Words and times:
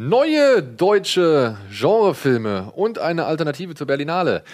Neue 0.00 0.62
deutsche 0.62 1.58
Genrefilme 1.72 2.70
und 2.76 3.00
eine 3.00 3.24
Alternative 3.24 3.74
zur 3.74 3.88
Berlinale. 3.88 4.44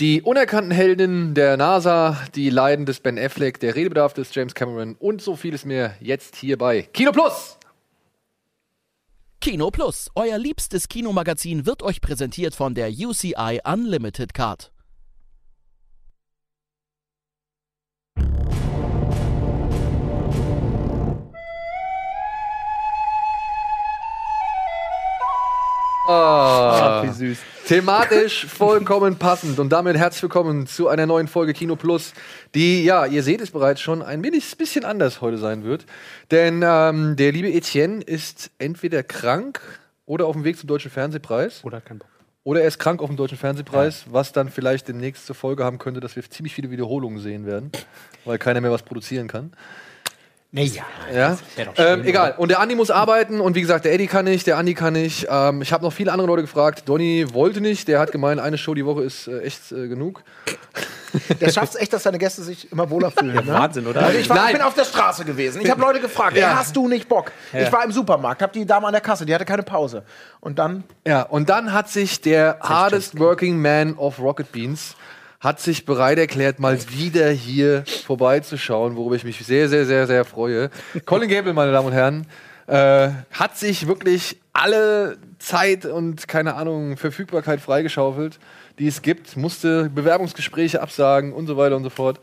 Die 0.00 0.20
unerkannten 0.20 0.70
Heldinnen 0.70 1.32
der 1.32 1.56
NASA, 1.56 2.18
die 2.34 2.50
Leiden 2.50 2.84
des 2.84 3.00
Ben 3.00 3.18
Affleck, 3.18 3.58
der 3.58 3.74
Redebedarf 3.74 4.12
des 4.12 4.34
James 4.34 4.52
Cameron 4.54 4.96
und 4.98 5.22
so 5.22 5.34
vieles 5.34 5.64
mehr 5.64 5.94
jetzt 6.00 6.36
hier 6.36 6.58
bei 6.58 6.82
Kino 6.82 7.10
Plus. 7.10 7.56
Kino 9.40 9.70
Plus, 9.70 10.10
euer 10.14 10.36
liebstes 10.36 10.88
Kinomagazin, 10.88 11.64
wird 11.64 11.82
euch 11.82 12.02
präsentiert 12.02 12.54
von 12.54 12.74
der 12.74 12.90
UCI 12.90 13.60
Unlimited 13.64 14.34
Card. 14.34 14.71
Ah, 26.04 27.04
wie 27.04 27.12
süß. 27.12 27.38
Thematisch 27.66 28.46
vollkommen 28.46 29.16
passend 29.16 29.60
und 29.60 29.70
damit 29.70 29.96
herzlich 29.96 30.22
willkommen 30.24 30.66
zu 30.66 30.88
einer 30.88 31.06
neuen 31.06 31.28
Folge 31.28 31.52
Kino 31.52 31.76
Plus, 31.76 32.12
die, 32.56 32.82
ja, 32.82 33.06
ihr 33.06 33.22
seht 33.22 33.40
es 33.40 33.52
bereits 33.52 33.80
schon, 33.80 34.02
ein 34.02 34.24
wenig, 34.24 34.56
bisschen 34.56 34.84
anders 34.84 35.20
heute 35.20 35.38
sein 35.38 35.62
wird. 35.62 35.86
Denn 36.32 36.64
ähm, 36.66 37.14
der 37.14 37.30
liebe 37.30 37.52
Etienne 37.52 38.02
ist 38.02 38.50
entweder 38.58 39.04
krank 39.04 39.60
oder 40.04 40.26
auf 40.26 40.34
dem 40.34 40.42
Weg 40.42 40.58
zum 40.58 40.66
Deutschen 40.66 40.90
Fernsehpreis. 40.90 41.62
Oder 41.62 41.80
kein 41.80 41.98
Bock. 41.98 42.08
Oder 42.42 42.62
er 42.62 42.68
ist 42.68 42.80
krank 42.80 43.00
auf 43.00 43.08
dem 43.08 43.16
Deutschen 43.16 43.38
Fernsehpreis, 43.38 44.06
was 44.10 44.32
dann 44.32 44.48
vielleicht 44.48 44.88
demnächst 44.88 45.26
zur 45.26 45.36
Folge 45.36 45.62
haben 45.62 45.78
könnte, 45.78 46.00
dass 46.00 46.16
wir 46.16 46.28
ziemlich 46.28 46.52
viele 46.52 46.72
Wiederholungen 46.72 47.20
sehen 47.20 47.46
werden, 47.46 47.70
weil 48.24 48.38
keiner 48.38 48.60
mehr 48.60 48.72
was 48.72 48.82
produzieren 48.82 49.28
kann. 49.28 49.52
Naja. 50.54 50.82
Ja, 51.14 51.38
schön, 51.56 51.68
ähm, 51.78 52.04
egal. 52.04 52.34
Und 52.36 52.50
der 52.50 52.60
Andi 52.60 52.74
muss 52.74 52.90
arbeiten 52.90 53.40
und 53.40 53.54
wie 53.54 53.62
gesagt, 53.62 53.86
der 53.86 53.94
Eddie 53.94 54.06
kann 54.06 54.26
nicht, 54.26 54.46
der 54.46 54.58
Andi 54.58 54.74
kann 54.74 54.92
nicht. 54.92 55.26
Ähm, 55.30 55.62
ich 55.62 55.72
habe 55.72 55.82
noch 55.82 55.94
viele 55.94 56.12
andere 56.12 56.28
Leute 56.28 56.42
gefragt. 56.42 56.86
Donny 56.86 57.24
wollte 57.32 57.62
nicht, 57.62 57.88
der 57.88 57.98
hat 57.98 58.12
gemeint, 58.12 58.38
eine 58.38 58.58
Show 58.58 58.74
die 58.74 58.84
Woche 58.84 59.02
ist 59.02 59.28
äh, 59.28 59.40
echt 59.40 59.72
äh, 59.72 59.88
genug. 59.88 60.22
Der 61.40 61.50
schafft 61.50 61.74
es 61.74 61.80
echt, 61.80 61.92
dass 61.94 62.02
seine 62.02 62.18
Gäste 62.18 62.42
sich 62.42 62.70
immer 62.70 62.88
wohler 62.90 63.10
fühlen. 63.10 63.34
ne? 63.34 63.46
Wahnsinn, 63.46 63.86
oder? 63.86 64.02
Also 64.02 64.18
ich, 64.18 64.28
war, 64.28 64.46
ich 64.46 64.52
bin 64.52 64.62
auf 64.62 64.74
der 64.74 64.84
Straße 64.84 65.24
gewesen. 65.24 65.62
Ich 65.62 65.70
habe 65.70 65.80
Leute 65.80 66.00
gefragt, 66.00 66.36
ey, 66.36 66.42
hast 66.42 66.76
du 66.76 66.86
nicht 66.86 67.08
Bock? 67.08 67.32
Ich 67.52 67.72
war 67.72 67.84
im 67.84 67.92
Supermarkt, 67.92 68.42
habe 68.42 68.52
die 68.52 68.66
Dame 68.66 68.86
an 68.86 68.92
der 68.92 69.00
Kasse, 69.02 69.24
die 69.24 69.34
hatte 69.34 69.44
keine 69.46 69.62
Pause. 69.62 70.04
Und 70.40 70.58
dann, 70.58 70.84
Ja, 71.06 71.22
und 71.22 71.48
dann 71.48 71.72
hat 71.72 71.88
sich 71.88 72.20
der 72.20 72.58
hardest 72.60 73.18
working 73.18 73.60
man 73.60 73.94
of 73.96 74.18
Rocket 74.20 74.52
Beans 74.52 74.96
hat 75.42 75.58
sich 75.58 75.84
bereit 75.84 76.18
erklärt, 76.18 76.60
mal 76.60 76.78
wieder 76.90 77.28
hier 77.30 77.82
vorbeizuschauen, 78.06 78.94
worüber 78.94 79.16
ich 79.16 79.24
mich 79.24 79.38
sehr, 79.44 79.68
sehr, 79.68 79.84
sehr, 79.86 80.06
sehr 80.06 80.24
freue. 80.24 80.70
Colin 81.04 81.28
Gable, 81.28 81.52
meine 81.52 81.72
Damen 81.72 81.88
und 81.88 81.92
Herren, 81.92 82.26
äh, 82.68 83.10
hat 83.32 83.58
sich 83.58 83.88
wirklich 83.88 84.40
alle 84.52 85.16
Zeit 85.40 85.84
und 85.84 86.28
keine 86.28 86.54
Ahnung 86.54 86.96
Verfügbarkeit 86.96 87.60
freigeschaufelt, 87.60 88.38
die 88.78 88.86
es 88.86 89.02
gibt, 89.02 89.36
musste 89.36 89.90
Bewerbungsgespräche 89.90 90.80
absagen 90.80 91.32
und 91.32 91.48
so 91.48 91.56
weiter 91.56 91.74
und 91.74 91.82
so 91.82 91.90
fort. 91.90 92.20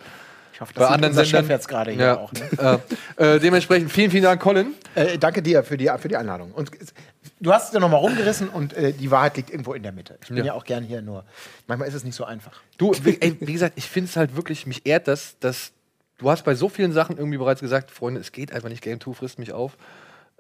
ich 0.53 0.62
hoffe, 0.62 0.72
Bei 0.73 0.80
das 0.80 0.88
sieht 0.88 0.95
anderen 0.95 1.14
Sendern 1.14 1.44
Chef 1.44 1.50
jetzt 1.50 1.67
gerade 1.67 1.92
hier 1.92 2.02
ja, 2.02 2.17
auch. 2.17 2.31
Ne? 2.31 2.80
äh, 3.17 3.36
äh, 3.36 3.40
dementsprechend 3.42 3.92
vielen, 3.92 4.12
vielen 4.12 4.23
Dank, 4.23 4.42
Colin. 4.42 4.75
Äh, 4.95 5.17
danke 5.17 5.42
dir 5.42 5.64
für 5.64 5.75
die, 5.75 5.92
für 5.97 6.08
die 6.08 6.16
Einladung. 6.16 6.53
Und 6.53 6.72
du 7.40 7.54
hast 7.54 7.68
es 7.68 7.73
ja 7.73 7.80
nochmal 7.80 8.00
rumgerissen 8.00 8.50
und 8.50 8.73
äh, 8.73 8.94
die 8.94 9.12
Wahrheit 9.12 9.38
liegt 9.38 9.50
irgendwo 9.50 9.73
in 9.73 9.84
der 9.84 9.92
Mitte. 9.92 10.18
Ich 10.22 10.30
bin 10.30 10.38
Ja. 10.38 10.45
ja. 10.45 10.54
auch 10.54 10.66
gern 10.66 10.84
hier, 10.84 11.02
nur 11.02 11.26
manchmal 11.68 11.88
ist 11.88 11.96
es 11.96 12.04
nicht 12.04 12.16
so 12.16 12.26
einfach. 12.26 12.62
Du, 12.78 12.94
wie, 13.04 13.18
ey, 13.20 13.38
wie 13.40 13.54
gesagt, 13.54 13.73
ich 13.78 13.86
finde 13.86 14.09
es 14.09 14.16
halt 14.16 14.36
wirklich, 14.36 14.66
mich 14.66 14.86
ehrt 14.86 15.08
das, 15.08 15.38
dass 15.40 15.72
du 16.18 16.30
hast 16.30 16.44
bei 16.44 16.56
so 16.56 16.70
vielen 16.70 16.94
Sachen 16.94 17.18
irgendwie 17.18 17.38
bereits 17.38 17.62
gesagt, 17.62 17.92
Freunde, 17.92 18.22
es 18.22 18.31
geht 18.31 18.54
einfach 18.54 18.70
nicht, 18.70 18.81
Game 18.81 19.00
2 19.00 19.14
frisst 19.14 19.40
mich 19.40 19.54
auf. 19.54 19.78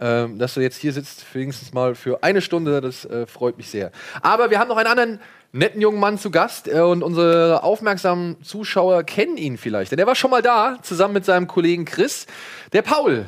Ähm, 0.01 0.39
dass 0.39 0.53
du 0.53 0.61
jetzt 0.61 0.77
hier 0.77 0.93
sitzt, 0.93 1.25
wenigstens 1.35 1.73
mal 1.73 1.93
für 1.93 2.23
eine 2.23 2.41
Stunde, 2.41 2.79
das 2.79 3.03
äh, 3.03 3.25
freut 3.27 3.57
mich 3.57 3.69
sehr. 3.69 3.91
Aber 4.21 4.49
wir 4.49 4.57
haben 4.57 4.69
noch 4.69 4.77
einen 4.77 4.87
anderen 4.87 5.19
netten 5.51 5.81
jungen 5.81 5.99
Mann 5.99 6.17
zu 6.17 6.31
Gast 6.31 6.69
äh, 6.69 6.79
und 6.79 7.03
unsere 7.03 7.63
aufmerksamen 7.63 8.41
Zuschauer 8.41 9.03
kennen 9.03 9.35
ihn 9.35 9.57
vielleicht. 9.57 9.91
Denn 9.91 9.99
er 9.99 10.07
war 10.07 10.15
schon 10.15 10.31
mal 10.31 10.41
da, 10.41 10.77
zusammen 10.83 11.15
mit 11.15 11.25
seinem 11.25 11.47
Kollegen 11.47 11.83
Chris, 11.83 12.27
der 12.71 12.81
Paul 12.81 13.25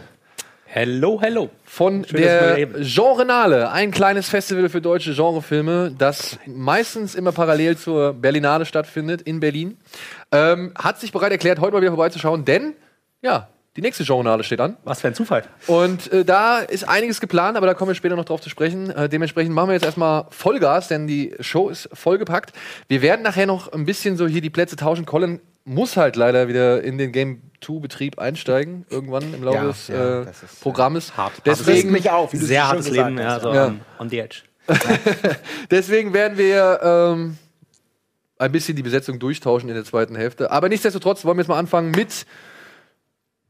Hello, 0.73 1.19
hello. 1.19 1.49
von 1.65 2.05
Schön, 2.05 2.21
der. 2.21 2.65
Genrenale, 2.79 3.71
ein 3.71 3.91
kleines 3.91 4.29
Festival 4.29 4.69
für 4.69 4.79
deutsche 4.79 5.13
Genrefilme, 5.13 5.93
das 5.97 6.39
meistens 6.45 7.13
immer 7.13 7.33
parallel 7.33 7.75
zur 7.75 8.13
Berlinale 8.13 8.65
stattfindet 8.65 9.21
in 9.21 9.41
Berlin, 9.41 9.77
ähm, 10.31 10.71
hat 10.77 10.97
sich 10.97 11.11
bereit 11.11 11.33
erklärt, 11.33 11.59
heute 11.59 11.73
mal 11.73 11.81
wieder 11.81 11.91
vorbeizuschauen, 11.91 12.45
denn 12.45 12.75
ja, 13.21 13.49
die 13.75 13.81
nächste 13.81 14.05
Genrenale 14.05 14.45
steht 14.45 14.61
an. 14.61 14.77
Was 14.85 15.01
für 15.01 15.09
ein 15.09 15.13
Zufall. 15.13 15.43
Und 15.67 16.09
äh, 16.13 16.23
da 16.23 16.59
ist 16.59 16.87
einiges 16.87 17.19
geplant, 17.19 17.57
aber 17.57 17.67
da 17.67 17.73
kommen 17.73 17.89
wir 17.89 17.95
später 17.95 18.15
noch 18.15 18.25
drauf 18.25 18.39
zu 18.39 18.49
sprechen. 18.49 18.91
Äh, 18.91 19.09
dementsprechend 19.09 19.53
machen 19.53 19.67
wir 19.67 19.73
jetzt 19.73 19.85
erstmal 19.85 20.27
Vollgas, 20.29 20.87
denn 20.87 21.05
die 21.05 21.35
Show 21.41 21.67
ist 21.67 21.89
vollgepackt. 21.91 22.53
Wir 22.87 23.01
werden 23.01 23.23
nachher 23.23 23.45
noch 23.45 23.73
ein 23.73 23.83
bisschen 23.83 24.15
so 24.15 24.25
hier 24.25 24.41
die 24.41 24.49
Plätze 24.49 24.77
tauschen. 24.77 25.05
Colin 25.05 25.41
muss 25.65 25.97
halt 25.97 26.15
leider 26.15 26.47
wieder 26.47 26.81
in 26.83 26.97
den 26.97 27.11
Game 27.11 27.41
2 27.61 27.79
Betrieb 27.79 28.19
einsteigen, 28.19 28.85
irgendwann 28.89 29.33
im 29.33 29.43
Laufe 29.43 29.57
Ja, 29.57 29.67
des 29.67 29.87
ja, 29.87 30.21
äh, 30.21 30.29
ist, 30.29 30.43
äh, 30.43 30.47
Programmes. 30.61 31.15
hart. 31.15 31.33
Deswegen, 31.45 31.91
mich 31.91 32.09
auf, 32.09 32.31
Sehr 32.31 32.67
hartes 32.67 32.89
Leben, 32.89 33.17
hast, 33.19 33.23
ja, 33.23 33.39
so 33.39 33.53
Ja. 33.53 33.65
on, 33.67 33.81
on 33.99 34.09
the 34.09 34.19
edge. 34.19 34.41
deswegen 35.71 36.13
werden 36.13 36.37
wir 36.37 36.79
ähm, 36.83 37.37
ein 38.37 38.51
bisschen 38.51 38.75
die 38.75 38.83
Besetzung 38.83 39.19
durchtauschen 39.19 39.69
in 39.69 39.75
der 39.75 39.85
zweiten 39.85 40.15
Hälfte. 40.15 40.51
Aber 40.51 40.69
nichtsdestotrotz 40.69 41.25
wollen 41.25 41.37
wir 41.37 41.41
jetzt 41.41 41.49
mal 41.49 41.59
anfangen 41.59 41.91
mit. 41.91 42.25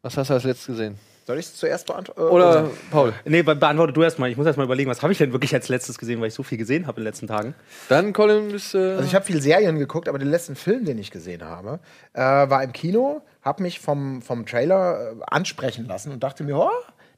Was 0.01 0.17
hast 0.17 0.29
du 0.29 0.33
als 0.33 0.43
letztes 0.43 0.67
gesehen? 0.67 0.97
Soll 1.25 1.37
ich 1.37 1.45
es 1.45 1.55
zuerst 1.55 1.85
beantworten? 1.85 2.21
Oder 2.21 2.69
Paul? 2.89 3.13
Nee, 3.25 3.43
be 3.43 3.55
beantworte 3.55 3.93
du 3.93 4.01
erstmal. 4.01 4.31
Ich 4.31 4.37
muss 4.37 4.45
erst 4.47 4.57
mal 4.57 4.63
überlegen, 4.63 4.89
was 4.89 5.01
habe 5.03 5.11
ich 5.13 5.19
denn 5.19 5.31
wirklich 5.31 5.53
als 5.53 5.69
letztes 5.69 5.97
gesehen, 5.99 6.19
weil 6.19 6.29
ich 6.29 6.33
so 6.33 6.41
viel 6.43 6.57
gesehen 6.57 6.87
habe 6.87 6.99
in 6.99 7.03
den 7.03 7.09
letzten 7.09 7.27
Tagen. 7.27 7.53
Dann 7.89 8.11
Colin 8.11 8.49
ist. 8.49 8.73
Äh, 8.73 8.93
Also 8.95 9.03
ich 9.05 9.13
habe 9.15 9.23
viel 9.25 9.41
Serien 9.41 9.77
geguckt, 9.77 10.09
aber 10.09 10.17
den 10.17 10.29
letzten 10.29 10.55
Film, 10.55 10.83
den 10.85 10.97
ich 10.97 11.11
gesehen 11.11 11.43
habe, 11.43 11.79
äh, 12.13 12.21
war 12.21 12.63
im 12.63 12.73
Kino, 12.73 13.21
habe 13.43 13.61
mich 13.61 13.79
vom, 13.79 14.21
vom 14.21 14.45
Trailer 14.45 15.11
äh, 15.11 15.15
ansprechen 15.27 15.85
lassen 15.87 16.11
und 16.11 16.23
dachte 16.23 16.43
mir, 16.43 16.57
oh, 16.57 16.69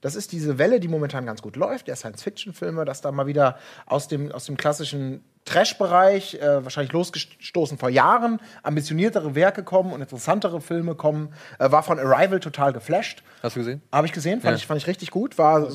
das 0.03 0.15
ist 0.15 0.33
diese 0.33 0.57
Welle, 0.57 0.81
die 0.81 0.89
momentan 0.89 1.25
ganz 1.25 1.41
gut 1.41 1.55
läuft, 1.55 1.87
der 1.87 1.95
Science-Fiction-Filme, 1.95 2.83
dass 2.83 2.99
da 2.99 3.11
mal 3.13 3.25
wieder 3.25 3.57
aus 3.85 4.09
dem, 4.09 4.33
aus 4.33 4.45
dem 4.45 4.57
klassischen 4.57 5.23
Trash-Bereich, 5.45 6.35
äh, 6.35 6.61
wahrscheinlich 6.63 6.91
losgestoßen 6.91 7.77
vor 7.77 7.89
Jahren, 7.89 8.41
ambitioniertere 8.63 9.33
Werke 9.33 9.63
kommen 9.63 9.93
und 9.93 10.01
interessantere 10.01 10.59
Filme 10.59 10.95
kommen, 10.95 11.33
äh, 11.57 11.71
war 11.71 11.83
von 11.83 11.99
Arrival 11.99 12.41
total 12.41 12.73
geflasht. 12.73 13.23
hast 13.41 13.55
du 13.55 13.61
gesehen? 13.61 13.81
Habe 13.93 14.05
ich 14.05 14.11
gesehen, 14.11 14.41
fand, 14.41 14.51
Ja. 14.51 14.57
ich, 14.57 14.67
fand 14.67 14.81
ich 14.81 14.87
richtig 14.87 15.09
gut. 15.09 15.37
War 15.37 15.69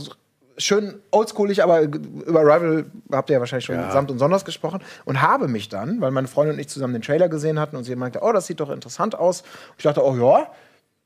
schön 0.59 1.01
oldschoolig, 1.11 1.63
aber 1.63 1.81
über 1.81 2.41
Arrival 2.41 2.85
habt 3.11 3.31
ihr 3.31 3.35
ja 3.35 3.41
wahrscheinlich 3.41 3.65
schon 3.65 3.77
samt 3.91 4.11
und 4.11 4.19
sonders 4.19 4.45
gesprochen. 4.45 4.83
Und 5.07 5.23
habe 5.23 5.49
mich 5.49 5.71
dann, 5.71 6.03
weil 6.03 6.11
meine 6.11 6.29
Freundin 6.29 6.57
und 6.57 6.61
ich 6.61 6.69
zusammen 6.69 6.93
den 6.93 7.03
Trailer 7.03 7.31
gesehen 7.31 7.59
hatten 7.59 7.77
und 7.77 7.85
sie 7.85 7.97
meinte, 7.97 8.21
oh, 8.23 8.33
das 8.33 8.47
sieht 8.47 8.61
doch 8.61 8.69
interessant 8.69 9.15
aus. 9.15 9.41
Und 9.41 9.75
ich 9.79 9.85
dachte, 9.85 10.05
oh 10.05 10.15
ja, 10.17 10.51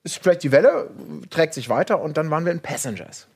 ist 0.05 0.19
vielleicht 0.19 0.43
die 0.43 0.53
Welle, 0.53 0.91
trägt 1.31 1.55
sich 1.55 1.69
weiter. 1.69 2.01
Und 2.01 2.17
dann 2.17 2.31
waren 2.31 2.45
wir 2.45 2.53
in 2.53 2.61
Passengers. 2.61 3.29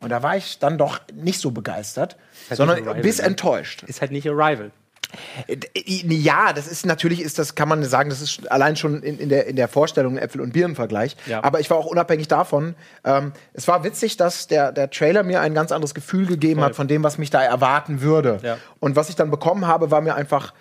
Und 0.00 0.10
da 0.10 0.22
war 0.22 0.36
ich 0.36 0.58
dann 0.58 0.78
doch 0.78 1.00
nicht 1.14 1.40
so 1.40 1.50
begeistert, 1.50 2.16
halt 2.48 2.56
sondern 2.56 3.02
bis 3.02 3.18
ne? 3.18 3.24
enttäuscht. 3.24 3.82
Ist 3.86 4.00
halt 4.00 4.12
nicht 4.12 4.28
Arrival. 4.28 4.70
Äh, 5.46 5.58
Ja, 5.74 6.52
das 6.52 6.66
ist 6.66 6.86
natürlich, 6.86 7.20
ist 7.20 7.38
das, 7.38 7.54
kann 7.54 7.68
man 7.68 7.84
sagen, 7.84 8.08
das 8.08 8.22
ist 8.22 8.50
allein 8.50 8.76
schon 8.76 9.02
in, 9.02 9.18
in, 9.18 9.28
der, 9.28 9.46
in 9.46 9.56
der 9.56 9.68
Vorstellung 9.68 10.16
Äpfel- 10.16 10.40
und 10.40 10.52
Birnen-Vergleich. 10.52 11.16
Ja. 11.26 11.44
Aber 11.44 11.60
ich 11.60 11.68
war 11.68 11.76
auch 11.76 11.86
unabhängig 11.86 12.28
davon. 12.28 12.74
Ähm, 13.04 13.32
es 13.52 13.68
war 13.68 13.84
witzig, 13.84 14.16
dass 14.16 14.46
der, 14.46 14.72
der 14.72 14.90
Trailer 14.90 15.22
mir 15.22 15.40
ein 15.40 15.52
ganz 15.52 15.70
anderes 15.72 15.94
Gefühl 15.94 16.26
gegeben 16.26 16.62
hat 16.62 16.74
von 16.74 16.88
dem, 16.88 17.02
was 17.02 17.18
mich 17.18 17.30
da 17.30 17.42
erwarten 17.42 18.00
würde. 18.00 18.38
Ja. 18.42 18.58
Und 18.78 18.96
was 18.96 19.10
ich 19.10 19.16
dann 19.16 19.30
bekommen 19.30 19.66
habe, 19.66 19.90
war 19.90 20.00
mir 20.00 20.14
einfach 20.14 20.54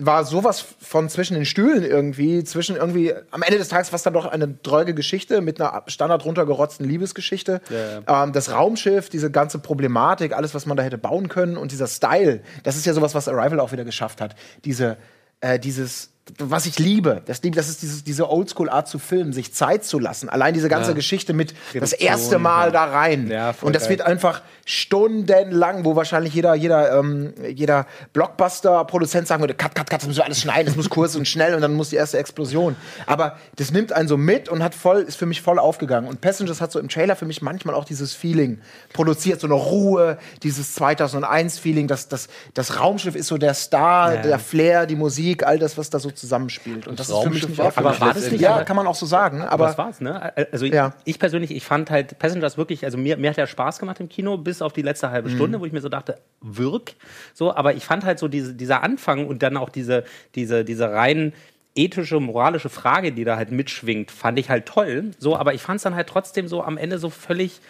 war 0.00 0.24
sowas 0.24 0.64
von 0.80 1.08
zwischen 1.08 1.34
den 1.34 1.44
Stühlen 1.44 1.82
irgendwie, 1.82 2.44
zwischen 2.44 2.76
irgendwie, 2.76 3.12
am 3.32 3.42
Ende 3.42 3.58
des 3.58 3.68
Tages 3.68 3.90
war 3.90 3.96
es 3.96 4.04
dann 4.04 4.14
doch 4.14 4.26
eine 4.26 4.46
dreuge 4.46 4.94
Geschichte 4.94 5.40
mit 5.40 5.60
einer 5.60 5.82
standard 5.88 6.24
runtergerotzten 6.24 6.86
Liebesgeschichte. 6.86 7.60
Ähm, 8.06 8.32
das 8.32 8.52
Raumschiff, 8.52 9.08
diese 9.08 9.30
ganze 9.30 9.58
Problematik, 9.58 10.36
alles, 10.36 10.54
was 10.54 10.66
man 10.66 10.76
da 10.76 10.84
hätte 10.84 10.98
bauen 10.98 11.28
können 11.28 11.56
und 11.56 11.72
dieser 11.72 11.88
Style, 11.88 12.42
das 12.62 12.76
ist 12.76 12.86
ja 12.86 12.94
sowas, 12.94 13.16
was 13.16 13.26
Arrival 13.26 13.58
auch 13.58 13.72
wieder 13.72 13.84
geschafft 13.84 14.20
hat. 14.20 14.36
Diese, 14.64 14.98
äh, 15.40 15.58
dieses, 15.58 16.10
was 16.38 16.66
ich 16.66 16.78
liebe, 16.78 17.22
das, 17.26 17.40
das 17.40 17.68
ist 17.68 17.82
dieses, 17.82 18.04
diese 18.04 18.30
Oldschool-Art 18.30 18.88
zu 18.88 18.98
filmen, 18.98 19.32
sich 19.32 19.54
Zeit 19.54 19.84
zu 19.84 19.98
lassen. 19.98 20.28
Allein 20.28 20.54
diese 20.54 20.68
ganze 20.68 20.94
Geschichte 20.94 21.32
mit 21.32 21.52
das 21.52 21.92
Reduktion, 21.92 22.08
erste 22.08 22.38
Mal 22.38 22.66
ja. 22.66 22.70
da 22.72 22.84
rein. 22.84 23.28
Ja, 23.30 23.54
und 23.62 23.74
das 23.74 23.84
geil. 23.84 23.90
wird 23.90 24.02
einfach 24.02 24.42
stundenlang, 24.64 25.84
wo 25.84 25.96
wahrscheinlich 25.96 26.34
jeder, 26.34 26.54
jeder, 26.54 26.98
ähm, 26.98 27.32
jeder 27.54 27.86
Blockbuster-Produzent 28.12 29.26
sagen 29.26 29.42
würde, 29.42 29.54
cut, 29.54 29.74
cut, 29.74 29.88
cut, 29.88 30.00
das 30.00 30.06
müssen 30.06 30.18
wir 30.18 30.24
alles 30.24 30.40
schneiden, 30.40 30.66
das 30.66 30.76
muss 30.76 30.90
kurz 30.90 31.14
und 31.16 31.26
schnell 31.26 31.54
und 31.54 31.62
dann 31.62 31.74
muss 31.74 31.90
die 31.90 31.96
erste 31.96 32.18
Explosion. 32.18 32.76
Aber 33.06 33.38
das 33.56 33.70
nimmt 33.70 33.92
einen 33.92 34.08
so 34.08 34.16
mit 34.16 34.48
und 34.48 34.62
hat 34.62 34.74
voll, 34.74 35.00
ist 35.00 35.16
für 35.16 35.26
mich 35.26 35.40
voll 35.40 35.58
aufgegangen. 35.58 36.08
Und 36.08 36.20
Passengers 36.20 36.60
hat 36.60 36.70
so 36.72 36.78
im 36.78 36.88
Trailer 36.88 37.16
für 37.16 37.24
mich 37.24 37.42
manchmal 37.42 37.74
auch 37.74 37.84
dieses 37.84 38.12
Feeling 38.14 38.60
produziert, 38.92 39.40
so 39.40 39.46
eine 39.46 39.54
Ruhe, 39.54 40.18
dieses 40.42 40.76
2001-Feeling, 40.78 41.88
das, 41.88 42.08
das, 42.08 42.28
das 42.54 42.78
Raumschiff 42.78 43.14
ist 43.14 43.28
so 43.28 43.38
der 43.38 43.54
Star, 43.54 44.14
Ja. 44.14 44.22
der 44.22 44.38
Flair, 44.38 44.86
die 44.86 44.96
Musik, 44.96 45.46
all 45.46 45.58
das, 45.58 45.78
was 45.78 45.90
da 45.90 45.98
so 45.98 46.10
zusammenspielt. 46.18 46.86
Und 46.86 46.98
das, 47.00 47.08
Das 47.08 47.16
ist 47.16 47.22
für 47.24 47.30
mich 47.30 47.48
nicht 47.48 47.58
war 47.58 47.72
Aber 47.76 48.00
war 48.00 48.14
das 48.14 48.30
nicht- 48.30 48.40
Ja, 48.40 48.64
kann 48.64 48.76
man 48.76 48.86
auch 48.86 48.94
so 48.94 49.06
sagen. 49.06 49.42
Aber 49.42 49.52
Aber 49.52 49.66
das 49.66 49.78
war's, 49.78 50.00
ne? 50.00 50.32
Also 50.52 50.66
ich, 50.66 50.72
Ja. 50.74 50.92
ich 51.04 51.18
persönlich, 51.18 51.50
ich 51.50 51.64
fand 51.64 51.90
halt 51.90 52.18
Passengers 52.18 52.56
wirklich, 52.58 52.84
also 52.84 52.98
mir, 52.98 53.16
mir 53.16 53.30
hat 53.30 53.36
der 53.36 53.46
Spaß 53.46 53.78
gemacht 53.78 54.00
im 54.00 54.08
Kino, 54.08 54.36
bis 54.36 54.62
auf 54.62 54.72
die 54.72 54.82
letzte 54.82 55.08
Mhm. 55.08 55.12
halbe 55.12 55.30
Stunde, 55.30 55.60
wo 55.60 55.64
ich 55.66 55.72
mir 55.72 55.80
so 55.80 55.88
dachte, 55.88 56.18
wirk. 56.40 56.94
So, 57.34 57.54
aber 57.54 57.74
ich 57.74 57.84
fand 57.84 58.04
halt 58.04 58.18
so 58.18 58.28
diese, 58.28 58.54
dieser 58.54 58.82
Anfang 58.82 59.26
und 59.26 59.42
dann 59.42 59.56
auch 59.56 59.68
diese, 59.70 60.04
diese, 60.34 60.64
diese 60.64 60.90
rein 60.90 61.32
ethische, 61.74 62.18
moralische 62.18 62.68
Frage, 62.70 63.12
die 63.12 63.22
da 63.24 63.36
halt 63.36 63.52
mitschwingt, 63.52 64.10
fand 64.10 64.38
ich 64.38 64.50
halt 64.50 64.66
toll. 64.66 65.12
So, 65.18 65.36
aber 65.36 65.54
ich 65.54 65.62
fand 65.62 65.76
es 65.76 65.84
dann 65.84 65.94
halt 65.94 66.08
trotzdem 66.08 66.48
so 66.48 66.62
am 66.64 66.76
Ende 66.76 66.98
so 66.98 67.08
völlig 67.08 67.60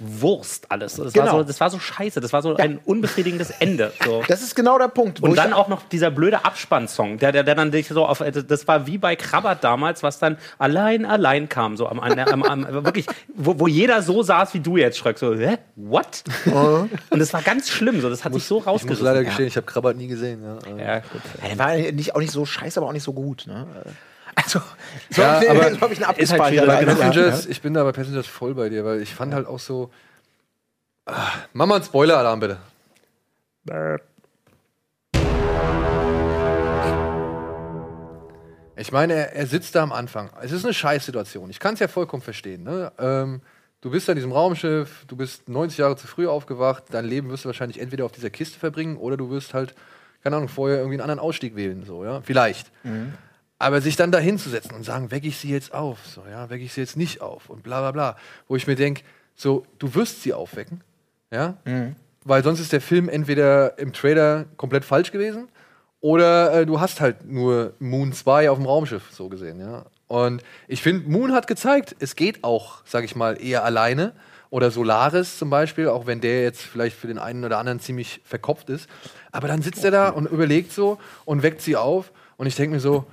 Wurst 0.00 0.70
alles. 0.70 0.96
Das, 0.96 1.14
war, 1.14 1.24
Genau. 1.24 1.38
so, 1.38 1.42
das 1.44 1.60
war 1.60 1.70
so 1.70 1.78
scheiße, 1.78 2.20
das 2.20 2.32
war 2.32 2.40
so 2.42 2.56
ein 2.56 2.78
unbefriedigendes 2.84 3.50
Ende. 3.60 3.92
So. 4.04 4.22
das 4.28 4.42
ist 4.42 4.56
genau 4.56 4.78
der 4.78 4.88
Punkt. 4.88 5.22
Und 5.22 5.36
dann 5.36 5.52
auch 5.52 5.68
noch 5.68 5.82
dieser 5.88 6.10
blöde 6.10 6.44
Abspannsong, 6.44 7.18
der, 7.18 7.32
der, 7.32 7.42
der 7.44 7.54
dann 7.54 7.70
dich 7.70 7.88
so 7.88 8.06
auf, 8.06 8.20
also 8.22 8.42
das 8.42 8.66
war 8.66 8.86
wie 8.86 8.98
bei 8.98 9.14
Krabbert 9.14 9.62
damals, 9.62 10.02
was 10.02 10.18
dann 10.18 10.38
allein, 10.58 11.04
allein 11.04 11.48
kam, 11.48 11.76
so 11.76 11.86
am, 11.88 12.00
am, 12.00 12.42
am 12.42 12.66
wirklich, 12.84 13.06
wo, 13.34 13.58
wo 13.60 13.66
jeder 13.66 14.02
so 14.02 14.22
saß 14.22 14.54
wie 14.54 14.60
du 14.60 14.76
jetzt, 14.76 14.96
Schröck, 14.98 15.18
so, 15.18 15.34
hä, 15.34 15.58
what? 15.76 16.24
Und 17.10 17.18
das 17.18 17.32
war 17.32 17.42
ganz 17.42 17.68
schlimm, 17.68 18.00
so, 18.00 18.08
das 18.08 18.24
hat 18.24 18.32
sich 18.34 18.44
so 18.44 18.58
Ich 18.58 18.64
muss 18.64 18.72
rausgerissen. 18.72 19.04
leider 19.04 19.24
gestehen, 19.24 19.46
ich 19.48 19.56
habe 19.56 19.66
Krabbert 19.66 19.96
nie 19.96 20.06
gesehen. 20.08 20.42
Ja. 20.42 20.76
ja, 20.76 20.98
gut. 21.00 21.20
Ja, 21.42 21.48
der 21.48 21.58
war 21.58 21.74
nicht, 21.92 22.14
auch 22.14 22.20
nicht 22.20 22.32
so 22.32 22.46
scheiße, 22.46 22.80
aber 22.80 22.88
auch 22.88 22.92
nicht 22.92 23.02
so 23.04 23.12
gut. 23.12 23.46
Ne? 23.46 23.66
Also, 24.42 24.60
so 25.10 25.22
Ja, 25.22 25.40
habe 25.40 25.74
ich, 25.74 25.80
hab 25.80 25.90
ich 25.90 25.98
einen 25.98 26.06
halt 26.06 26.20
abgespeichert. 26.20 26.86
Passengers, 26.86 27.46
ich 27.46 27.60
bin 27.62 27.74
da 27.74 27.84
bei 27.84 27.92
Passengers 27.92 28.26
voll 28.26 28.54
bei 28.54 28.68
dir, 28.68 28.84
weil 28.84 29.02
ich 29.02 29.14
fand 29.14 29.34
halt 29.34 29.46
auch 29.46 29.58
so. 29.58 29.90
Ah, 31.06 31.28
mach 31.52 31.66
mal 31.66 31.76
einen 31.76 31.84
Spoiler-Alarm 31.84 32.40
bitte. 32.40 32.58
Ich 38.76 38.92
meine, 38.92 39.12
er, 39.12 39.32
er 39.34 39.46
sitzt 39.46 39.74
da 39.74 39.82
am 39.82 39.92
Anfang. 39.92 40.30
Es 40.40 40.52
ist 40.52 40.64
eine 40.64 40.72
Scheißsituation. 40.72 41.50
Ich 41.50 41.60
kann 41.60 41.74
es 41.74 41.80
ja 41.80 41.88
vollkommen 41.88 42.22
verstehen. 42.22 42.62
Ne? 42.62 42.92
Ähm, 42.98 43.42
du 43.80 43.90
bist 43.90 44.08
an 44.08 44.16
diesem 44.16 44.32
Raumschiff, 44.32 45.04
du 45.06 45.16
bist 45.16 45.48
90 45.48 45.78
Jahre 45.78 45.96
zu 45.96 46.06
früh 46.06 46.26
aufgewacht, 46.26 46.84
dein 46.90 47.04
Leben 47.04 47.28
wirst 47.28 47.44
du 47.44 47.48
wahrscheinlich 47.48 47.80
entweder 47.80 48.04
auf 48.06 48.12
dieser 48.12 48.30
Kiste 48.30 48.58
verbringen 48.58 48.96
oder 48.96 49.16
du 49.16 49.30
wirst 49.30 49.52
halt, 49.52 49.74
keine 50.22 50.36
Ahnung, 50.36 50.48
vorher 50.48 50.78
irgendwie 50.78 50.94
einen 50.94 51.02
anderen 51.02 51.18
Ausstieg 51.20 51.56
wählen. 51.56 51.84
So, 51.84 52.04
ja? 52.04 52.22
Vielleicht. 52.22 52.70
Aber 53.60 53.82
sich 53.82 53.94
dann 53.94 54.10
da 54.10 54.18
hinzusetzen 54.18 54.74
und 54.74 54.84
sagen, 54.84 55.10
wecke 55.10 55.28
ich 55.28 55.36
sie 55.36 55.50
jetzt 55.50 55.74
auf, 55.74 55.98
so, 56.06 56.22
ja, 56.28 56.48
wecke 56.48 56.64
ich 56.64 56.72
sie 56.72 56.80
jetzt 56.80 56.96
nicht 56.96 57.20
auf 57.20 57.50
und 57.50 57.62
bla 57.62 57.80
bla 57.80 57.92
bla. 57.92 58.16
Wo 58.48 58.56
ich 58.56 58.66
mir 58.66 58.74
denke, 58.74 59.02
so, 59.36 59.66
du 59.78 59.94
wirst 59.94 60.22
sie 60.22 60.32
aufwecken, 60.32 60.80
ja, 61.30 61.58
weil 62.24 62.42
sonst 62.42 62.60
ist 62.60 62.72
der 62.72 62.80
Film 62.80 63.10
entweder 63.10 63.78
im 63.78 63.92
Trailer 63.92 64.46
komplett 64.56 64.86
falsch 64.86 65.12
gewesen 65.12 65.48
oder 66.00 66.54
äh, 66.54 66.66
du 66.66 66.80
hast 66.80 67.02
halt 67.02 67.30
nur 67.30 67.74
Moon 67.80 68.14
2 68.14 68.48
auf 68.48 68.56
dem 68.56 68.66
Raumschiff, 68.66 69.10
so 69.12 69.28
gesehen, 69.28 69.60
ja. 69.60 69.84
Und 70.06 70.42
ich 70.66 70.82
finde, 70.82 71.10
Moon 71.10 71.32
hat 71.32 71.46
gezeigt, 71.46 71.94
es 72.00 72.16
geht 72.16 72.42
auch, 72.42 72.82
sag 72.86 73.04
ich 73.04 73.14
mal, 73.14 73.40
eher 73.40 73.62
alleine. 73.62 74.14
Oder 74.48 74.70
Solaris 74.72 75.38
zum 75.38 75.50
Beispiel, 75.50 75.86
auch 75.86 76.06
wenn 76.06 76.20
der 76.20 76.42
jetzt 76.42 76.62
vielleicht 76.62 76.96
für 76.96 77.06
den 77.06 77.18
einen 77.18 77.44
oder 77.44 77.58
anderen 77.58 77.78
ziemlich 77.78 78.20
verkopft 78.24 78.70
ist. 78.70 78.88
Aber 79.30 79.46
dann 79.46 79.62
sitzt 79.62 79.84
er 79.84 79.92
da 79.92 80.08
und 80.08 80.26
überlegt 80.26 80.72
so 80.72 80.98
und 81.24 81.44
weckt 81.44 81.60
sie 81.60 81.76
auf. 81.76 82.10
Und 82.36 82.48
ich 82.48 82.56
denke 82.56 82.74
mir 82.74 82.80
so, 82.80 83.04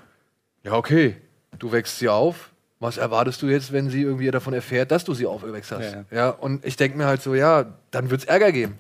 ja, 0.63 0.73
okay, 0.73 1.15
du 1.59 1.71
wächst 1.71 1.99
sie 1.99 2.09
auf. 2.09 2.51
Was 2.79 2.97
erwartest 2.97 3.41
du 3.41 3.47
jetzt, 3.47 3.71
wenn 3.71 3.89
sie 3.89 4.03
irgendwie 4.03 4.29
davon 4.29 4.53
erfährt, 4.53 4.91
dass 4.91 5.03
du 5.03 5.15
sie 5.15 5.25
aufgewächst 5.25 5.71
hast? 5.71 5.93
Ja. 5.93 6.05
Ja, 6.11 6.29
und 6.29 6.63
ich 6.63 6.75
denke 6.75 6.95
mir 6.97 7.07
halt 7.07 7.23
so, 7.23 7.33
ja, 7.33 7.65
dann 7.89 8.11
wird 8.11 8.21
es 8.21 8.27
Ärger 8.27 8.51
geben. 8.51 8.77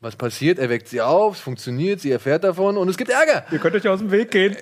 Was 0.00 0.16
passiert? 0.16 0.58
Er 0.58 0.70
weckt 0.70 0.88
sie 0.88 1.02
auf, 1.02 1.34
es 1.34 1.40
funktioniert, 1.40 2.00
sie 2.00 2.10
erfährt 2.10 2.44
davon 2.44 2.76
und 2.76 2.88
es 2.88 2.96
gibt 2.96 3.10
Ärger. 3.10 3.44
Ihr 3.50 3.58
könnt 3.58 3.74
euch 3.74 3.86
aus 3.86 3.98
dem 3.98 4.10
Weg 4.10 4.30
gehen. 4.30 4.56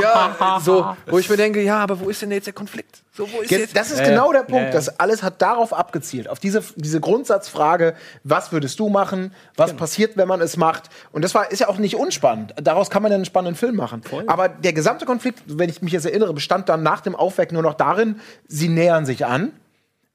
Ja, 0.00 0.60
so, 0.62 0.96
wo 1.08 1.18
ich 1.18 1.28
mir 1.28 1.36
denke, 1.36 1.60
ja, 1.60 1.78
aber 1.78 1.98
wo 2.00 2.08
ist 2.08 2.22
denn 2.22 2.30
jetzt 2.30 2.46
der 2.46 2.54
Konflikt? 2.54 3.02
So, 3.16 3.26
wo 3.32 3.40
ist 3.40 3.48
Ge- 3.48 3.60
jetzt 3.60 3.74
Das 3.76 3.90
ist 3.90 4.04
genau 4.04 4.32
der 4.32 4.42
Punkt. 4.42 4.74
Das 4.74 5.00
alles 5.00 5.22
hat 5.22 5.40
darauf 5.40 5.72
abgezielt, 5.72 6.28
auf 6.28 6.38
diese, 6.38 6.62
diese 6.76 7.00
Grundsatzfrage, 7.00 7.94
was 8.24 8.52
würdest 8.52 8.78
du 8.78 8.88
machen, 8.88 9.32
was 9.56 9.70
Genau. 9.70 9.78
passiert, 9.80 10.16
wenn 10.16 10.28
man 10.28 10.40
es 10.40 10.56
macht. 10.56 10.90
Und 11.12 11.22
das 11.22 11.34
war, 11.34 11.50
ist 11.50 11.60
ja 11.60 11.68
auch 11.68 11.78
nicht 11.78 11.96
unspannend. 11.96 12.54
Daraus 12.60 12.90
kann 12.90 13.02
man 13.02 13.10
ja 13.10 13.16
einen 13.16 13.24
spannenden 13.24 13.56
Film 13.56 13.76
machen. 13.76 14.02
Aber 14.26 14.48
der 14.48 14.72
gesamte 14.74 15.06
Konflikt, 15.06 15.42
wenn 15.46 15.70
ich 15.70 15.80
mich 15.82 15.92
jetzt 15.92 16.04
erinnere, 16.06 16.34
bestand 16.34 16.68
dann 16.68 16.82
nach 16.82 17.00
dem 17.00 17.16
Aufwecken 17.16 17.54
nur 17.54 17.62
noch 17.62 17.74
darin, 17.74 18.20
sie 18.48 18.68
nähern 18.68 19.06
sich 19.06 19.24
an, 19.24 19.52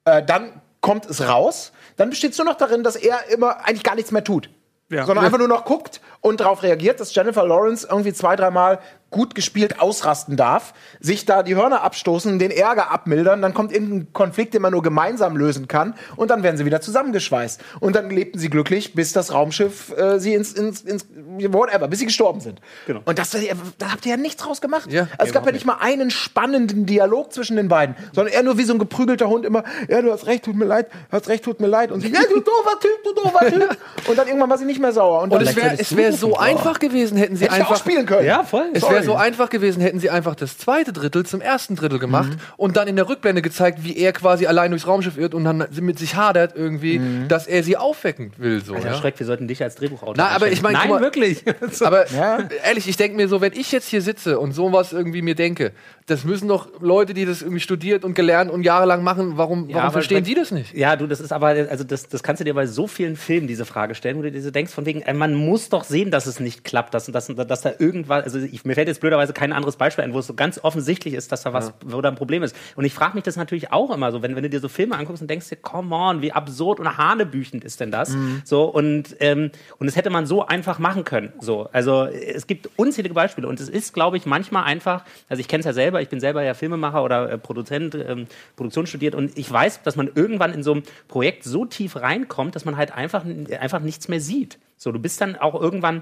äh, 0.06 0.22
dann 0.24 0.62
kommt 0.80 1.06
es 1.10 1.28
raus, 1.28 1.72
dann 1.98 2.10
besteht 2.10 2.32
es 2.34 2.38
nur 2.38 2.46
noch 2.46 2.56
darin, 2.58 2.84
dass 2.84 2.96
er 2.96 3.30
immer 3.30 3.66
eigentlich 3.66 3.84
gar 3.84 3.96
nichts 3.96 4.12
mehr 4.12 4.24
tut. 4.24 4.50
Ja. 4.90 5.06
Sondern 5.06 5.24
einfach 5.26 5.38
nur 5.38 5.48
noch 5.48 5.64
guckt 5.64 6.02
und 6.22 6.40
darauf 6.40 6.64
reagiert, 6.64 7.00
dass 7.00 7.14
Jennifer 7.14 7.46
Lawrence 7.46 7.88
irgendwie 7.90 8.14
zwei, 8.14 8.36
dreimal 8.36 8.80
gut 9.12 9.36
gespielt 9.36 9.80
ausrasten 9.80 10.38
darf, 10.38 10.74
sich 11.02 11.26
da 11.26 11.44
die 11.44 11.56
Hörner 11.56 11.84
abstoßen, 11.84 12.40
den 12.40 12.50
Ärger 12.50 12.92
abmildern, 12.92 13.42
dann 13.42 13.54
kommt 13.54 13.74
irgendein 13.74 14.14
Konflikt, 14.14 14.54
den 14.54 14.62
man 14.62 14.72
nur 14.72 14.82
gemeinsam 14.82 15.36
lösen 15.36 15.68
kann 15.68 15.96
und 16.16 16.32
dann 16.32 16.44
werden 16.44 16.56
sie 16.56 16.66
wieder 16.66 16.80
zusammengeschweißt. 16.80 17.62
Und 17.82 17.98
dann 17.98 18.10
lebten 18.10 18.40
sie 18.40 18.50
glücklich, 18.50 18.96
bis 18.96 19.12
das 19.12 19.34
Raumschiff 19.34 19.96
äh, 19.98 20.18
sie 20.20 20.34
ins, 20.34 20.54
ins, 20.54 20.82
ins 20.82 21.06
whatever, 21.50 21.90
bis 21.90 22.00
sie 22.00 22.06
gestorben 22.06 22.40
sind. 22.40 22.62
Genau. 22.88 23.02
Und 23.04 23.20
das, 23.20 23.32
da 23.78 23.92
habt 23.92 24.06
ihr 24.06 24.12
ja 24.12 24.18
nichts 24.18 24.42
draus 24.42 24.62
gemacht. 24.62 24.90
Ja, 24.90 25.08
also 25.18 25.30
es 25.30 25.34
gab 25.34 25.46
ja 25.46 25.52
nicht 25.52 25.66
mal 25.66 25.78
einen 25.82 26.10
spannenden 26.10 26.86
Dialog 26.86 27.34
zwischen 27.34 27.58
den 27.58 27.68
beiden, 27.68 27.98
sondern 28.14 28.34
eher 28.34 28.44
nur 28.44 28.58
wie 28.58 28.64
so 28.64 28.74
ein 28.74 28.80
geprügelter 28.80 29.28
Hund 29.28 29.46
immer, 29.46 29.66
ja, 29.90 30.02
du 30.02 30.12
hast 30.12 30.26
recht, 30.26 30.46
tut 30.46 30.56
mir 30.56 30.66
leid, 30.66 30.88
du 30.90 31.18
hast 31.18 31.28
recht, 31.28 31.44
tut 31.44 31.60
mir 31.60 31.68
leid. 31.68 31.92
Und 31.92 32.00
sie, 32.00 32.14
ja, 32.14 32.22
du 32.22 32.40
doofer 32.40 32.80
Typ, 32.80 33.04
du 33.04 33.14
doofer 33.14 33.46
Typ. 33.48 33.78
Und 34.08 34.18
dann 34.18 34.28
irgendwann 34.28 34.50
war 34.50 34.58
sie 34.58 34.66
nicht 34.66 34.80
mehr 34.80 34.94
sauer. 34.94 35.22
Und, 35.24 35.34
Und 35.34 35.42
es 35.42 35.96
wäre 35.96 36.11
es 36.16 36.22
wär 36.22 36.30
so 36.30 36.38
einfach 36.38 36.80
gewesen, 36.80 37.18
hätten 37.18 37.36
sie 37.36 37.46
Hätte 37.46 37.56
ich 37.56 37.62
auch 37.64 37.70
einfach. 37.72 37.80
spielen 37.84 38.06
können. 38.06 38.26
Ja, 38.26 38.44
voll. 38.44 38.66
Es 38.74 38.84
wäre 38.84 39.04
so 39.04 39.16
einfach 39.16 39.50
gewesen, 39.50 39.82
hätten 39.82 40.00
sie 40.00 40.10
einfach 40.10 40.36
das 40.36 40.58
zweite 40.58 40.94
Drittel 40.94 41.26
zum 41.26 41.42
ersten 41.42 41.76
Drittel 41.76 42.00
gemacht 42.00 42.30
Mhm. 42.30 42.38
und 42.58 42.78
dann 42.78 42.88
in 42.88 42.96
der 42.96 43.08
Rückblende 43.10 43.42
gezeigt, 43.42 43.80
wie 43.84 43.98
er 43.98 44.14
quasi 44.14 44.46
allein 44.46 44.72
durchs 44.72 44.88
Raumschiff 44.88 45.18
irrt 45.18 45.34
und 45.34 45.44
dann 45.44 45.66
mit 45.80 46.00
sich 46.00 46.16
hadert 46.16 46.54
irgendwie, 46.56 47.00
Mhm. 47.00 47.28
dass 47.28 47.48
er 47.48 47.64
sie 47.64 47.78
aufwecken 47.78 48.32
will. 48.38 48.64
So, 48.64 48.76
Alter, 48.76 48.90
ja? 48.92 48.94
Schreck, 48.98 49.20
wir 49.20 49.26
sollten 49.26 49.48
dich 49.48 49.62
als 49.64 49.76
Drehbuchautor 49.76 50.16
Na, 50.18 50.30
aber 50.30 50.50
ich 50.52 50.62
mein, 50.62 50.74
Nein, 50.74 50.90
mal- 50.90 51.02
wirklich. 51.02 51.44
Aber 51.82 52.10
Ja. 52.12 52.40
ehrlich, 52.64 52.88
ich 52.88 52.98
denke 52.98 53.18
mir 53.18 53.28
so, 53.28 53.42
wenn 53.42 53.54
ich 53.54 53.72
jetzt 53.72 53.88
hier 53.88 54.02
sitze 54.02 54.40
und 54.40 54.54
sowas 54.54 54.94
irgendwie 54.94 55.22
mir 55.22 55.36
denke, 55.36 55.72
das 56.12 56.26
müssen 56.26 56.50
doch 56.50 56.68
Leute, 56.82 57.14
die 57.14 57.26
das 57.26 57.42
irgendwie 57.42 57.62
studiert 57.62 58.04
und 58.04 58.14
gelernt 58.14 58.52
und 58.52 58.64
jahrelang 58.64 59.04
machen, 59.04 59.38
warum, 59.38 59.70
Ja, 59.70 59.78
warum 59.78 59.92
verstehen 59.92 60.24
die 60.24 60.36
das 60.36 60.52
nicht? 60.52 60.74
Ja, 60.74 60.96
du, 60.96 61.08
das 61.08 61.22
ist 61.22 61.32
aber, 61.32 61.48
also 61.48 61.84
das, 61.84 62.08
das 62.10 62.22
kannst 62.22 62.42
du 62.42 62.44
dir 62.44 62.54
bei 62.54 62.68
so 62.68 62.86
vielen 62.86 63.16
Filmen 63.16 63.48
diese 63.48 63.66
Frage 63.66 63.96
stellen, 63.96 64.18
wo 64.18 64.22
du 64.22 64.32
dir 64.32 64.42
so 64.42 64.52
denkst, 64.52 64.74
von 64.74 64.86
wegen, 64.86 65.02
äh, 65.02 65.14
man 65.14 65.34
muss 65.34 65.70
doch 65.70 65.86
sehen, 65.86 66.12
dass 66.12 66.26
es 66.26 66.40
nicht 66.40 66.64
klappt, 66.64 66.94
dass, 66.94 67.06
dass, 67.06 67.28
dass 67.28 67.62
da 67.62 67.72
irgendwas, 67.80 68.26
also 68.26 68.40
ich, 68.40 68.66
mir 68.66 68.76
fällt 68.76 68.90
jetzt 68.90 69.00
blöderweise 69.00 69.32
kein 69.32 69.54
anderes 69.54 69.78
Beispiel 69.78 70.04
ein, 70.04 70.14
wo 70.14 70.20
es 70.20 70.28
so 70.28 70.34
ganz 70.34 70.60
offensichtlich 70.62 71.14
ist, 71.14 71.32
dass 71.32 71.44
da 71.44 71.54
was, 71.54 71.74
wo 71.86 72.02
da 72.02 72.10
ein 72.10 72.16
Problem 72.16 72.44
ist. 72.44 72.56
Und 72.76 72.84
ich 72.84 72.94
frage 72.94 73.16
mich 73.16 73.24
das 73.24 73.38
natürlich 73.38 73.72
auch 73.72 73.90
immer 73.92 74.12
so, 74.12 74.22
wenn, 74.22 74.36
wenn 74.36 74.44
du 74.44 74.50
dir 74.50 74.60
so 74.60 74.68
Filme 74.68 74.98
anguckst 74.98 75.22
und 75.22 75.30
denkst 75.30 75.48
dir, 75.48 75.56
come 75.56 75.96
on, 75.96 76.22
wie 76.22 76.34
absurd 76.34 76.80
und 76.80 76.98
hanebüchend 76.98 77.64
ist 77.64 77.80
denn 77.80 77.92
das? 77.92 78.16
So, 78.44 78.66
und, 78.66 79.16
ähm, 79.20 79.52
und 79.80 79.88
das 79.88 79.96
hätte 79.96 80.10
man 80.10 80.26
so 80.26 80.46
einfach 80.46 80.78
machen 80.78 81.06
können. 81.06 81.32
So, 81.40 81.70
also 81.72 82.06
es 82.06 82.48
gibt 82.48 82.70
unzählige 82.76 83.14
Beispiele 83.14 83.48
und 83.48 83.60
es 83.60 83.70
ist, 83.70 83.94
glaube 83.94 84.18
ich, 84.18 84.26
manchmal 84.26 84.64
einfach, 84.66 85.06
also 85.30 85.40
ich 85.40 85.48
kenne 85.48 85.62
es 85.62 85.66
ja 85.66 85.74
selber, 85.74 86.01
ich 86.02 86.10
bin 86.10 86.20
selber 86.20 86.44
ja 86.44 86.54
Filmemacher 86.54 87.04
oder 87.04 87.32
äh, 87.32 87.38
Produzent, 87.38 87.96
ähm, 87.96 88.28
Produktion 88.56 88.88
studiert 88.88 89.16
und 89.16 89.38
ich 89.38 89.52
weiß, 89.52 89.84
dass 89.84 89.96
man 89.96 90.10
irgendwann 90.14 90.54
in 90.54 90.64
so 90.64 90.74
einem 90.74 90.84
Projekt 91.08 91.44
so 91.44 91.66
tief 91.66 91.96
reinkommt, 91.96 92.56
dass 92.56 92.66
man 92.66 92.78
halt 92.78 92.92
einfach, 92.94 93.24
einfach 93.60 93.80
nichts 93.80 94.08
mehr 94.08 94.20
sieht. 94.22 94.58
So, 94.78 94.92
du 94.92 95.00
bist 95.00 95.22
dann 95.22 95.36
auch 95.36 95.60
irgendwann, 95.60 96.02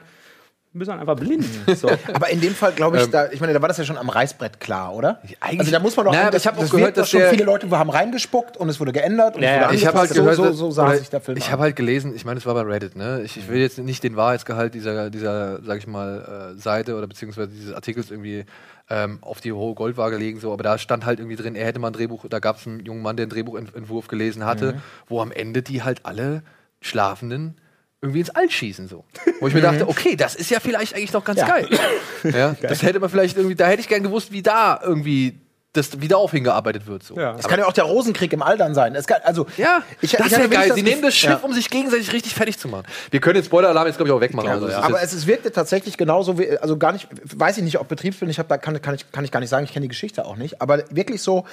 du 0.72 0.80
bist 0.80 0.90
dann 0.90 1.00
einfach 1.00 1.16
blind. 1.18 1.44
So. 1.76 1.90
Aber 2.14 2.30
in 2.30 2.40
dem 2.40 2.54
Fall, 2.56 2.72
glaube 2.74 2.98
ich, 2.98 3.08
da, 3.08 3.30
ich 3.32 3.42
meine, 3.42 3.54
da 3.54 3.62
war 3.62 3.68
das 3.68 3.78
ja 3.78 3.84
schon 3.84 3.98
am 3.98 4.08
Reißbrett 4.08 4.60
klar, 4.60 4.94
oder? 4.96 5.20
eigentlich- 5.42 5.60
also 5.60 5.72
da 5.72 5.80
muss 5.80 5.98
man 5.98 6.06
doch, 6.06 6.14
Na, 6.14 6.34
ich 6.34 6.48
hab 6.48 6.56
auch 6.58 6.62
das 6.62 6.70
gehört, 6.70 6.96
dass 6.96 7.10
schon 7.10 7.20
der- 7.22 7.30
viele 7.32 7.44
Leute 7.44 7.70
haben 7.72 7.90
reingespuckt 7.90 8.56
und 8.56 8.70
es 8.70 8.80
wurde 8.80 8.92
geändert 8.94 9.36
und 9.36 9.42
Ja, 9.42 9.66
wurde 9.66 9.76
Ich 9.76 9.86
habe 9.86 9.98
halt 10.00 10.14
gehört, 10.14 10.36
so, 10.36 10.46
so, 10.46 10.52
so 10.54 10.72
sah 10.72 10.86
oder 10.88 10.98
sich 10.98 11.10
der 11.10 11.20
Film 11.22 11.38
ich 11.38 11.46
an. 11.48 11.52
habe 11.54 11.64
halt 11.64 11.76
gelesen, 11.76 12.16
ich 12.16 12.24
meine, 12.24 12.38
es 12.38 12.46
war 12.46 12.54
bei 12.54 12.62
Reddit, 12.62 12.96
ne? 12.96 13.22
Ich, 13.26 13.36
ich 13.36 13.50
will 13.50 13.60
jetzt 13.60 13.80
nicht 13.80 14.04
den 14.04 14.16
Wahrheitsgehalt 14.16 14.74
dieser, 14.74 15.10
dieser, 15.10 15.62
sag 15.64 15.80
ich 15.80 15.88
mal, 15.88 16.54
äh, 16.56 16.60
Seite 16.62 16.96
oder 16.96 17.08
beziehungsweise 17.08 17.50
dieses 17.50 17.74
Artikels 17.74 18.12
irgendwie 18.12 18.46
ähm, 18.90 19.20
auf 19.22 19.40
die 19.42 19.52
hohe 19.52 19.76
Goldwaage 19.76 20.18
legen, 20.18 20.40
so, 20.40 20.52
aber 20.52 20.64
da 20.64 20.78
stand 20.78 21.06
halt 21.06 21.20
irgendwie 21.20 21.36
drin, 21.36 21.56
er 21.56 21.66
hätte 21.68 21.80
mal 21.80 21.88
ein 21.88 21.94
Drehbuch, 21.94 22.26
da 22.30 22.40
gab 22.40 22.58
es 22.58 22.66
einen 22.68 22.80
jungen 22.86 23.02
Mann, 23.04 23.18
der 23.18 23.26
einen 23.26 23.32
Drehbuchentwurf 23.32 24.08
gelesen 24.08 24.46
hatte, 24.46 24.74
Mhm. 24.74 24.82
wo 25.08 25.22
am 25.22 25.32
Ende 25.32 25.62
die 25.62 25.84
halt 25.84 26.06
alle 26.06 26.42
Schlafenden 26.82 27.56
irgendwie 28.02 28.22
ins 28.22 28.30
All 28.30 28.50
schießen, 28.50 28.88
so. 28.88 29.04
Wo 29.42 29.48
ich 29.48 29.54
mir 29.54 29.60
Mhm. 29.60 29.64
dachte, 29.64 29.88
okay, 29.90 30.16
das 30.16 30.34
ist 30.36 30.50
ja 30.50 30.60
vielleicht 30.60 30.96
eigentlich 30.96 31.12
noch 31.14 31.24
ganz 31.26 31.40
geil. 31.46 31.68
ja, 32.24 32.56
das 32.62 32.82
hätte 32.82 33.00
man 33.00 33.10
vielleicht 33.10 33.36
irgendwie, 33.38 33.56
da 33.56 33.68
hätte 33.68 33.82
ich 33.82 33.90
gern 33.90 34.04
gewusst, 34.04 34.32
wie 34.32 34.42
da 34.42 34.80
irgendwie 34.82 35.40
das 35.74 36.02
wieder 36.02 36.18
auf 36.18 36.32
hingearbeitet 36.32 36.88
wird, 36.88 37.04
so. 37.04 37.16
Ja. 37.16 37.36
Es 37.38 37.48
kann 37.48 37.60
ja 37.60 37.68
auch 37.68 37.74
der 37.74 37.84
Rosenkrieg 37.84 38.34
im 38.34 38.42
All 38.42 38.58
dann 38.58 38.74
sein. 38.74 38.96
Es 38.96 39.06
kann, 39.06 39.22
also, 39.24 39.46
Ja, 39.56 39.84
ich, 40.02 40.14
das 40.14 40.32
wäre 40.32 40.50
geil. 40.50 40.74
Sie 40.74 40.82
nehmen 40.82 41.04
das 41.04 41.16
Schiff, 41.16 41.30
ja. 41.30 41.40
um 41.44 41.54
sich 41.54 41.70
gegenseitig 41.70 42.12
richtig 42.12 42.34
fertig 42.34 42.58
zu 42.58 42.68
machen. 42.68 42.86
Wir 43.12 43.20
können 43.20 43.36
den 43.36 43.44
Spoiler-Alarm 43.44 43.86
jetzt, 43.86 43.98
glaube 43.98 44.10
ich, 44.10 44.16
auch 44.16 44.22
wegmachen. 44.22 44.50
also, 44.50 44.66
das 44.66 44.78
ist 44.78 44.84
aber 44.84 45.02
es, 45.02 45.14
es 45.14 45.28
wirkte 45.28 45.52
tatsächlich 45.52 45.96
genauso 45.96 46.40
wie, 46.40 46.58
also 46.58 46.78
gar 46.78 46.92
nicht, 46.92 47.08
weiß 47.24 47.58
ich 47.58 47.64
nicht, 47.64 47.80
ob 47.80 47.88
Betriebsbild, 47.88 48.32
ich 48.32 48.40
hab 48.40 48.48
da 48.48 48.58
kann, 48.58 48.82
kann, 48.82 48.96
ich, 48.96 49.12
kann 49.12 49.24
ich 49.24 49.32
gar 49.32 49.42
nicht 49.42 49.50
sagen, 49.50 49.64
ich 49.64 49.72
kenne 49.72 49.84
die 49.84 49.90
Geschichte 49.90 50.26
auch 50.26 50.38
nicht, 50.38 50.60
aber 50.60 50.84
wirklich 50.90 51.22
so, 51.22 51.46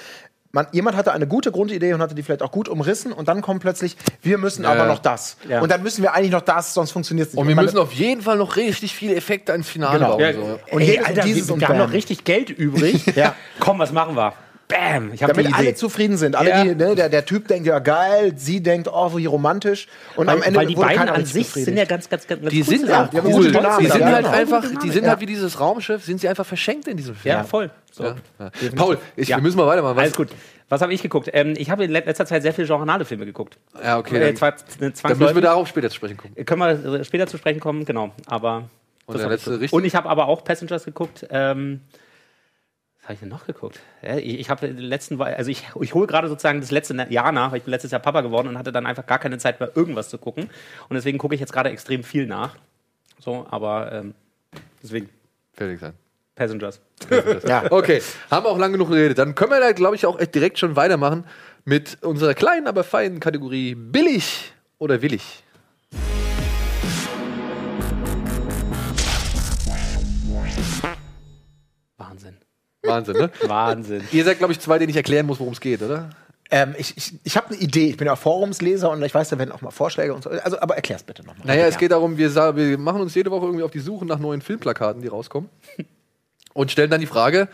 man, 0.57 0.67
jemand 0.71 0.97
hatte 0.97 1.13
eine 1.13 1.27
gute 1.27 1.51
Grundidee 1.51 1.93
und 1.93 2.01
hatte 2.01 2.15
die 2.15 2.23
vielleicht 2.23 2.41
auch 2.41 2.51
gut 2.51 2.67
umrissen 2.67 3.13
und 3.13 3.27
dann 3.27 3.41
kommt 3.43 3.61
plötzlich, 3.61 3.95
wir 4.23 4.37
müssen 4.39 4.63
Ja, 4.63 4.71
aber 4.71 4.85
noch 4.85 4.97
das. 4.99 5.37
Ja. 5.47 5.61
Und 5.61 5.71
dann 5.71 5.83
müssen 5.83 6.01
wir 6.01 6.13
eigentlich 6.15 6.31
noch 6.31 6.41
das, 6.41 6.73
sonst 6.73 6.91
funktioniert 6.91 7.27
es 7.27 7.33
nicht. 7.35 7.39
Und 7.41 7.47
wir 7.47 7.55
man- 7.55 7.65
müssen 7.65 7.77
auf 7.77 7.93
jeden 7.93 8.21
Fall 8.23 8.37
noch 8.37 8.55
richtig 8.55 8.95
viele 8.95 9.15
Effekte 9.15 9.51
ins 9.53 9.69
Finale 9.69 9.99
Genau. 9.99 10.11
bauen. 10.17 10.19
Ja, 10.21 10.33
so. 10.33 10.59
Und 10.71 10.81
Ey, 10.81 10.97
und 10.99 11.05
Alter, 11.07 11.21
dieses 11.21 11.47
wir, 11.47 11.53
und 11.53 11.59
wir 11.61 11.67
haben 11.67 11.77
noch 11.77 11.93
richtig 11.93 12.23
Geld 12.23 12.49
übrig. 12.49 13.05
Ja. 13.15 13.35
Komm, 13.59 13.77
was 13.79 13.91
machen 13.91 14.15
wir? 14.15 14.33
Bam, 14.67 15.13
ich 15.13 15.23
habe 15.23 15.31
die 15.33 15.43
damit 15.43 15.51
Idee. 15.57 15.67
alle 15.67 15.75
zufrieden 15.75 16.17
sind. 16.17 16.35
Alle, 16.35 16.49
Ja. 16.49 16.63
die, 16.63 16.75
ne, 16.75 16.93
der, 16.93 17.07
der 17.07 17.25
Typ 17.25 17.47
denkt, 17.47 17.67
ja 17.67 17.79
geil, 17.79 18.33
sie 18.35 18.61
denkt, 18.61 18.89
oh, 18.91 19.15
wie 19.17 19.25
romantisch. 19.25 19.87
Und 20.17 20.27
am 20.27 20.39
weil, 20.39 20.47
Ende 20.47 20.59
weil 20.59 20.67
die 20.67 20.75
wurde 20.75 20.87
beiden 20.87 21.09
an 21.09 21.25
sich 21.25 21.47
sind 21.47 21.77
ja 21.77 21.85
ganz, 21.85 22.09
ganz, 22.09 22.27
ganz 22.27 22.41
Die 22.49 22.57
ganz 22.57 22.67
sind 22.69 22.83
cool. 22.83 22.89
ja 22.89 23.09
die 23.11 23.17
haben 23.17 23.27
cool. 23.27 23.33
gute 23.33 23.47
Die 23.79 23.85
sind 23.87 24.05
halt 24.05 24.25
genau. 24.25 24.29
einfach, 24.37 24.63
die 24.83 24.89
sind 24.89 25.07
halt 25.07 25.19
wie 25.21 25.25
dieses 25.25 25.59
Raumschiff, 25.59 26.03
sind 26.03 26.19
sie 26.19 26.27
einfach 26.27 26.45
verschenkt 26.45 26.87
in 26.89 26.97
diesem 26.97 27.15
Film. 27.15 27.35
Ja, 27.35 27.43
voll. 27.45 27.71
So. 27.93 28.03
Ja. 28.03 28.15
Ja. 28.39 28.49
Paul, 28.75 28.97
ich, 29.15 29.29
Ja. 29.29 29.37
wir 29.37 29.43
müssen 29.43 29.57
mal 29.57 29.67
weitermachen. 29.67 29.95
Was- 29.95 30.03
Alles 30.03 30.15
gut. 30.17 30.29
Was 30.69 30.81
habe 30.81 30.93
ich 30.93 31.01
geguckt? 31.01 31.29
Ähm, 31.31 31.53
ich 31.57 31.69
habe 31.71 31.85
in 31.85 31.91
let- 31.91 32.05
letzter 32.05 32.25
Zeit 32.25 32.41
sehr 32.41 32.53
viele 32.53 32.67
genrenale 32.67 33.05
Filme 33.05 33.25
geguckt. 33.25 33.57
Ja, 33.81 33.97
okay. 33.99 34.17
Äh, 34.17 34.19
Dann, 34.33 34.35
zwar 34.35 34.51
dann 34.81 35.17
müssen 35.17 35.35
wir 35.35 35.41
darauf 35.41 35.69
später 35.69 35.89
zu 35.89 35.95
sprechen 35.95 36.17
kommen. 36.17 36.35
Können 36.45 36.59
wir 36.59 36.99
äh, 36.99 37.03
später 37.05 37.25
zu 37.25 37.37
sprechen 37.37 37.61
kommen, 37.61 37.85
genau. 37.85 38.11
Aber 38.25 38.67
Und 39.05 39.17
der 39.17 39.29
letzte 39.29 39.65
so. 39.65 39.73
Und 39.77 39.85
ich 39.85 39.95
habe 39.95 40.09
aber 40.09 40.27
auch 40.27 40.43
Passengers 40.43 40.83
geguckt. 40.83 41.25
Ähm, 41.29 41.79
habe 43.07 43.13
ich 43.13 43.19
denn 43.21 43.29
noch 43.29 43.47
geguckt? 43.47 43.79
Ich 44.01 44.39
ich 44.39 44.49
habe 44.49 44.67
letzten, 44.67 45.21
also 45.21 45.49
ich, 45.49 45.65
ich 45.79 45.93
hole 45.93 46.07
gerade 46.07 46.27
sozusagen 46.27 46.59
das 46.59 46.71
letzte 46.71 46.93
Jahr 47.09 47.31
nach, 47.31 47.51
weil 47.51 47.59
ich 47.59 47.63
bin 47.63 47.71
letztes 47.71 47.91
Jahr 47.91 48.01
Papa 48.01 48.19
geworden 48.19 48.49
und 48.49 48.57
hatte 48.57 48.73
dann 48.73 48.85
einfach 48.85 49.05
gar 49.05 49.17
keine 49.17 49.37
Zeit 49.37 49.61
mehr, 49.61 49.71
irgendwas 49.75 50.09
zu 50.09 50.17
gucken. 50.17 50.49
Und 50.89 50.95
deswegen 50.95 51.17
gucke 51.17 51.33
ich 51.33 51.39
jetzt 51.39 51.53
gerade 51.53 51.69
extrem 51.69 52.03
viel 52.03 52.27
nach. 52.27 52.57
So, 53.19 53.47
aber 53.49 53.93
ähm, 53.93 54.13
deswegen 54.83 55.09
Fertig 55.53 55.79
sein. 55.79 55.93
Passengers. 56.35 56.81
Ja. 57.47 57.71
Okay, 57.71 58.01
haben 58.29 58.45
wir 58.45 58.49
auch 58.49 58.57
lang 58.57 58.71
genug 58.73 58.89
geredet. 58.89 59.17
Dann 59.17 59.35
können 59.35 59.51
wir 59.51 59.59
da, 59.59 59.71
glaube 59.71 59.95
ich, 59.95 60.05
auch 60.05 60.17
direkt 60.23 60.59
schon 60.59 60.75
weitermachen 60.75 61.25
mit 61.65 62.03
unserer 62.03 62.33
kleinen, 62.33 62.67
aber 62.67 62.83
feinen 62.83 63.19
Kategorie 63.19 63.73
billig 63.73 64.51
oder 64.77 65.01
willig. 65.01 65.43
Wahnsinn. 72.83 73.17
Ne? 73.17 73.31
Wahnsinn. 73.47 74.03
Ihr 74.11 74.23
seid, 74.23 74.37
glaube 74.37 74.53
ich, 74.53 74.59
zwei, 74.59 74.77
denen 74.79 74.89
ich 74.89 74.95
erklären 74.95 75.25
muss, 75.25 75.39
worum 75.39 75.53
es 75.53 75.61
geht, 75.61 75.81
oder? 75.81 76.09
Ähm, 76.49 76.75
ich 76.77 76.95
ich, 76.95 77.13
ich 77.23 77.35
habe 77.35 77.47
eine 77.47 77.57
Idee. 77.57 77.89
Ich 77.89 77.97
bin 77.97 78.07
ja 78.07 78.15
Forumsleser 78.15 78.89
und 78.89 79.03
ich 79.03 79.13
weiß, 79.13 79.29
da 79.29 79.37
werden 79.37 79.51
auch 79.51 79.61
mal 79.61 79.71
Vorschläge 79.71 80.13
und 80.13 80.23
so. 80.23 80.29
Also, 80.29 80.59
aber 80.59 80.75
erklär's 80.75 81.03
bitte 81.03 81.25
nochmal. 81.25 81.45
Naja, 81.45 81.65
es 81.65 81.77
geht 81.77 81.91
darum, 81.91 82.17
wir, 82.17 82.33
wir 82.55 82.77
machen 82.77 83.01
uns 83.01 83.15
jede 83.15 83.31
Woche 83.31 83.45
irgendwie 83.45 83.63
auf 83.63 83.71
die 83.71 83.79
Suche 83.79 84.05
nach 84.05 84.19
neuen 84.19 84.41
Filmplakaten, 84.41 85.01
die 85.01 85.07
rauskommen. 85.07 85.49
Und 86.53 86.71
stellen 86.71 86.89
dann 86.89 87.01
die 87.01 87.07
Frage, 87.07 87.49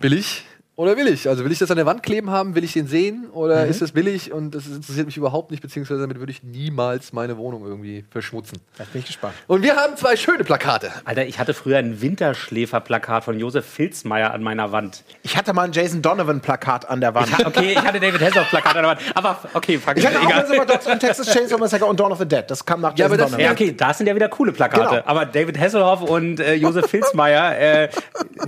billig 0.00 0.44
oder 0.76 0.96
willig? 0.96 1.28
Also 1.28 1.44
will 1.44 1.52
ich 1.52 1.60
das 1.60 1.70
an 1.70 1.76
der 1.76 1.86
Wand 1.86 2.02
kleben 2.02 2.30
haben, 2.30 2.56
will 2.56 2.64
ich 2.64 2.72
den 2.72 2.88
sehen 2.88 3.26
oder 3.32 3.66
ist 3.66 3.80
das 3.80 3.92
billig 3.92 4.32
und 4.32 4.54
das 4.54 4.66
interessiert 4.66 5.06
mich 5.06 5.16
überhaupt 5.16 5.52
nicht, 5.52 5.62
beziehungsweise 5.62 6.00
damit 6.00 6.18
würde 6.18 6.32
ich 6.32 6.42
niemals 6.42 7.12
meine 7.12 7.36
Wohnung 7.38 7.64
irgendwie 7.64 8.04
verschmutzen. 8.10 8.58
Jetzt 8.78 8.92
bin 8.92 9.00
ich 9.00 9.06
gespannt. 9.06 9.34
Und 9.46 9.62
wir 9.62 9.76
haben 9.76 9.96
zwei 9.96 10.16
schöne 10.16 10.42
Plakate. 10.42 10.90
Alter, 11.04 11.26
ich 11.26 11.38
hatte 11.38 11.54
früher 11.54 11.78
ein 11.78 12.00
Winterschläferplakat 12.00 13.22
von 13.24 13.38
Josef 13.38 13.64
Filzmeier 13.64 14.32
an 14.32 14.42
meiner 14.42 14.72
Wand. 14.72 15.04
Ich 15.22 15.36
hatte 15.36 15.52
mal 15.52 15.62
ein 15.62 15.72
Jason 15.72 16.02
Donovan-Plakat 16.02 16.88
an 16.88 17.00
der 17.00 17.14
Wand. 17.14 17.30
Okay, 17.46 17.72
ich 17.72 17.78
hatte 17.82 18.00
David 18.00 18.20
Hasselhoff-Plakat 18.20 18.76
an 18.76 18.82
der 18.82 18.90
Wand. 18.90 19.00
Aber 19.14 19.38
okay, 19.54 19.78
frag 19.78 19.96
Ich 19.96 20.04
hatte 20.04 20.18
auch 20.18 20.24
egal. 20.24 20.66
Dogs 20.66 20.86
und 20.86 20.98
Texas 20.98 21.32
Chainsaw 21.32 21.58
Massacre 21.58 21.86
und 21.86 22.00
Dawn 22.00 22.10
of 22.10 22.18
the 22.18 22.26
Dead. 22.26 22.44
Das 22.48 22.64
kam 22.64 22.80
nach 22.80 22.96
Ja, 22.96 23.06
Jason 23.06 23.18
Donovan. 23.18 23.40
Ja, 23.40 23.52
okay, 23.52 23.72
da 23.76 23.94
sind 23.94 24.06
ja 24.08 24.14
wieder 24.14 24.28
coole 24.28 24.50
Plakate. 24.50 24.96
Genau. 24.96 25.02
Aber 25.06 25.24
David 25.24 25.58
Hasselhoff 25.58 26.02
und 26.02 26.40
äh, 26.40 26.54
Josef 26.54 26.86
Filzmeier, 26.86 27.58
äh, 27.58 27.88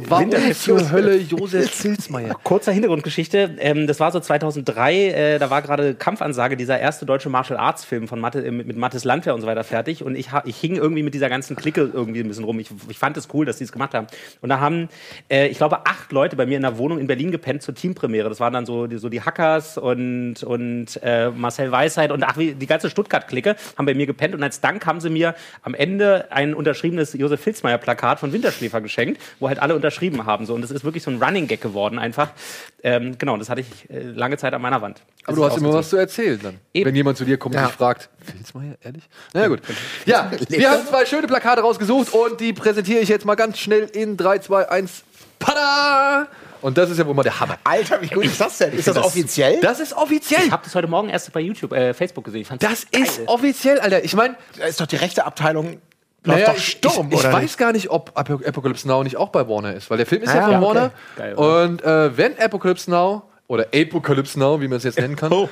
Warum 0.09 0.33
zur 0.55 0.91
Hölle 0.91 1.17
Josef 1.17 1.71
Filzmeier? 1.71 2.16
Kurzer 2.43 2.73
Hintergrundgeschichte. 2.73 3.57
Ähm, 3.59 3.87
das 3.87 4.01
war 4.01 4.13
so 4.13 4.21
2003. 4.21 4.95
Äh, 4.95 5.39
da 5.39 5.51
war 5.51 5.63
gerade 5.63 5.95
Kampfansage, 5.95 6.57
dieser 6.57 6.79
erste 6.79 7.07
deutsche 7.07 7.29
Martial 7.29 7.59
Arts 7.59 7.85
Film 7.85 8.09
von 8.09 8.21
Mathe, 8.21 8.45
äh, 8.45 8.51
mit, 8.51 8.67
mit 8.67 8.77
Mathis 8.77 9.05
Landwehr 9.05 9.35
und 9.35 9.41
so 9.41 9.47
weiter 9.47 9.65
fertig. 9.65 10.03
Und 10.03 10.17
ich, 10.17 10.29
ich 10.45 10.57
hing 10.57 10.77
irgendwie 10.77 11.03
mit 11.03 11.15
dieser 11.15 11.29
ganzen 11.29 11.57
Clique 11.57 11.91
irgendwie 11.93 12.21
ein 12.21 12.29
bisschen 12.29 12.45
rum. 12.45 12.59
Ich, 12.59 12.71
ich 12.89 12.99
fand 12.99 13.17
es 13.17 13.29
cool, 13.33 13.47
dass 13.47 13.59
die 13.59 13.65
es 13.65 13.73
gemacht 13.73 13.95
haben. 13.95 14.07
Und 14.41 14.49
da 14.49 14.61
haben, 14.61 14.89
äh, 15.31 15.49
ich 15.49 15.59
glaube, 15.59 15.87
acht 15.87 16.13
Leute 16.13 16.37
bei 16.37 16.47
mir 16.47 16.57
in 16.57 16.63
der 16.63 16.79
Wohnung 16.79 16.99
in 16.99 17.07
Berlin 17.07 17.31
gepennt 17.31 17.63
zur 17.63 17.75
Teampremiere. 17.75 18.29
Das 18.29 18.41
waren 18.41 18.53
dann 18.53 18.67
so 18.67 18.87
die, 18.87 18.99
so 18.99 19.09
die 19.09 19.23
Hackers 19.23 19.79
und, 19.79 20.43
und 20.43 21.01
äh, 21.03 21.31
Marcel 21.31 21.73
Weisheit 21.73 22.13
und 22.13 22.23
ach, 22.25 22.37
die 22.37 22.67
ganze 22.67 22.91
Stuttgart-Clique 22.91 23.57
haben 23.77 23.87
bei 23.87 23.95
mir 23.95 24.07
gepennt. 24.07 24.35
Und 24.35 24.43
als 24.43 24.61
Dank 24.61 24.87
haben 24.87 25.01
sie 25.01 25.11
mir 25.11 25.35
am 25.63 25.75
Ende 25.75 26.27
ein 26.31 26.55
unterschriebenes 26.55 27.13
Josef 27.13 27.41
Filzmeier-Plakat 27.41 28.21
von 28.21 28.33
Winterschläfer 28.33 28.81
geschenkt, 28.81 29.21
wo 29.41 29.49
halt 29.49 29.59
alle 29.59 29.75
unterschrieben 29.75 30.27
haben. 30.27 30.47
So. 30.47 30.55
Und 30.55 30.63
das 30.63 30.71
ist 30.71 30.85
wirklich 30.85 31.03
so 31.03 31.11
ein 31.11 31.23
Running 31.23 31.47
Gag 31.47 31.61
geworden 31.61 31.99
einfach. 32.07 32.31
Ähm, 32.83 33.17
genau, 33.19 33.37
das 33.37 33.49
hatte 33.51 33.61
ich 33.61 33.91
äh, 33.91 34.01
lange 34.03 34.39
Zeit 34.39 34.55
an 34.55 34.63
meiner 34.63 34.81
Wand. 34.81 35.03
Aber 35.27 35.37
du 35.37 35.45
hast 35.45 35.57
immer 35.59 35.73
was 35.73 35.91
zu 35.91 35.97
erzählen 35.97 36.41
dann. 36.43 36.59
Eben. 36.73 36.87
Wenn 36.89 36.97
jemand 36.97 37.19
zu 37.19 37.25
dir 37.25 37.37
kommt 37.37 37.55
und 37.55 37.61
Ja. 37.61 37.67
dich 37.67 37.77
fragt, 37.77 38.09
Filzmeier, 38.25 38.77
ehrlich? 38.83 39.05
Na 39.35 39.43
ja, 39.43 39.49
gut. 39.49 39.61
Ja, 40.07 40.31
wir 40.49 40.71
haben 40.71 40.87
zwei 40.87 41.05
schöne 41.05 41.27
Plakate 41.27 41.61
rausgesucht 41.61 42.13
und 42.15 42.41
die 42.41 42.53
präsentiere 42.53 43.01
ich 43.01 43.09
jetzt 43.09 43.25
mal 43.25 43.35
ganz 43.35 43.59
schnell 43.59 43.85
in 43.93 44.17
3, 44.17 44.39
2, 44.39 44.71
1. 44.71 45.03
Pada! 45.39 46.27
Und 46.63 46.79
das 46.79 46.91
ist 46.91 46.99
ja 46.99 47.07
wohl 47.07 47.15
mal 47.15 47.23
der 47.23 47.39
Hammer. 47.39 47.59
Alter, 47.65 48.01
wie 48.01 48.09
gut 48.09 48.25
ist 48.25 48.41
das 48.41 48.59
denn? 48.59 48.73
Ist 48.73 48.89
das, 48.89 48.95
das- 48.97 49.05
offiziell? 49.05 49.61
Das 49.61 49.79
ist 49.79 49.93
offiziell. 49.93 50.43
Ich 50.47 50.51
habe 50.51 50.65
das 50.65 50.75
heute 50.75 50.89
Morgen 50.89 51.11
erst 51.11 51.31
bei 51.33 51.41
YouTube, 51.41 51.73
äh, 51.73 51.93
Facebook 51.95 52.25
gesehen. 52.25 52.47
Das 52.59 52.91
geil. 52.91 53.03
ist 53.03 53.21
offiziell, 53.27 53.79
Alter. 53.79 54.03
Ich 54.05 54.15
meine, 54.15 54.37
Da 54.59 54.65
ist 54.65 54.81
doch 54.81 54.87
die 54.87 54.97
rechte 54.97 55.27
Abteilung. 55.27 55.81
Naja, 56.27 56.47
Läuft 56.47 56.49
doch 56.49 56.57
ich, 56.57 56.67
Sturm, 56.69 57.07
ich, 57.09 57.15
ich 57.15 57.21
oder 57.21 57.33
weiß 57.33 57.43
nicht? 57.43 57.59
gar 57.59 57.73
nicht, 57.73 57.91
ob 57.91 58.11
Apo- 58.19 58.47
Apocalypse 58.47 58.87
Now 58.89 59.03
nicht 59.03 59.17
auch 59.17 59.29
bei 59.31 59.49
Warner 59.49 59.75
ist, 59.75 59.89
weil 59.91 59.97
der 59.99 60.07
Film 60.07 60.23
ist 60.23 60.35
ja, 60.35 60.41
Ah, 60.41 60.45
von 60.47 60.55
okay. 60.57 60.65
Warner. 60.67 60.91
Geil, 61.17 61.35
und 61.35 61.83
äh, 61.85 62.17
wenn 62.17 62.39
Apocalypse 62.39 62.91
Now 62.91 63.23
oder 63.49 63.67
Apocalypse 63.75 64.39
Now, 64.39 64.61
wie 64.61 64.69
man 64.69 64.79
es 64.79 64.85
jetzt 64.85 64.99
nennen 64.99 65.17
kann, 65.17 65.33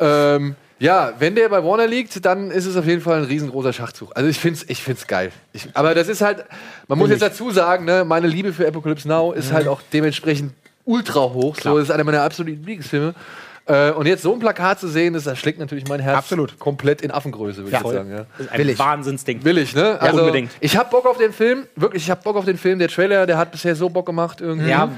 ähm, 0.00 0.56
ja, 0.78 1.12
wenn 1.18 1.34
der 1.34 1.48
bei 1.48 1.62
Warner 1.64 1.86
liegt, 1.86 2.24
dann 2.26 2.50
ist 2.50 2.66
es 2.66 2.76
auf 2.76 2.84
jeden 2.86 3.00
Fall 3.00 3.18
ein 3.18 3.24
riesengroßer 3.24 3.72
Schachzug. 3.72 4.12
Also 4.14 4.28
ich 4.28 4.38
find's, 4.38 4.64
ich 4.68 4.82
find's 4.82 5.06
geil. 5.06 5.32
Ich, 5.52 5.68
aber 5.74 5.94
das 5.94 6.08
ist 6.08 6.20
halt, 6.20 6.44
man 6.88 6.98
muss 6.98 7.08
jetzt 7.10 7.22
dazu 7.22 7.50
sagen, 7.50 7.84
ne, 7.86 8.04
meine 8.04 8.26
Liebe 8.26 8.52
für 8.52 8.66
Apocalypse 8.68 9.08
Now 9.08 9.32
ist 9.32 9.52
halt 9.52 9.68
auch 9.68 9.80
dementsprechend 9.92 10.52
ultra 10.84 11.20
hoch. 11.20 11.56
So, 11.62 11.74
das 11.78 11.88
ist 11.88 11.90
einer 11.94 12.04
meiner 12.04 12.22
absoluten 12.22 12.58
Lieblingsfilme. 12.58 13.14
Äh, 13.66 13.90
und 13.90 14.06
jetzt 14.06 14.22
so 14.22 14.32
ein 14.32 14.38
Plakat 14.38 14.78
zu 14.78 14.86
sehen, 14.86 15.14
das 15.14 15.26
erschlägt 15.26 15.58
natürlich 15.58 15.88
mein 15.88 15.98
Herz 15.98 16.18
Absolut. 16.18 16.56
komplett 16.58 17.02
in 17.02 17.10
Affengröße, 17.10 17.64
würde 17.64 17.76
ich 17.76 17.82
voll. 17.82 17.94
sagen. 17.94 18.10
Ja. 18.10 18.26
Das 18.38 18.46
ist 18.46 18.52
ein 18.52 18.56
Billig. 18.58 18.78
Wahnsinnsding. 18.78 19.44
Willig, 19.44 19.74
ne? 19.74 20.00
Also, 20.00 20.20
unbedingt. 20.20 20.52
Ich 20.60 20.76
hab 20.76 20.90
Bock 20.90 21.04
auf 21.04 21.18
den 21.18 21.32
Film. 21.32 21.66
Wirklich, 21.74 22.04
ich 22.04 22.10
hab 22.10 22.22
Bock 22.22 22.36
auf 22.36 22.44
den 22.44 22.58
Film. 22.58 22.78
Der 22.78 22.88
Trailer, 22.88 23.26
der 23.26 23.38
hat 23.38 23.50
bisher 23.50 23.74
so 23.74 23.88
Bock 23.88 24.06
gemacht 24.06 24.40
irgendwie. 24.40 24.70
Ja, 24.70 24.90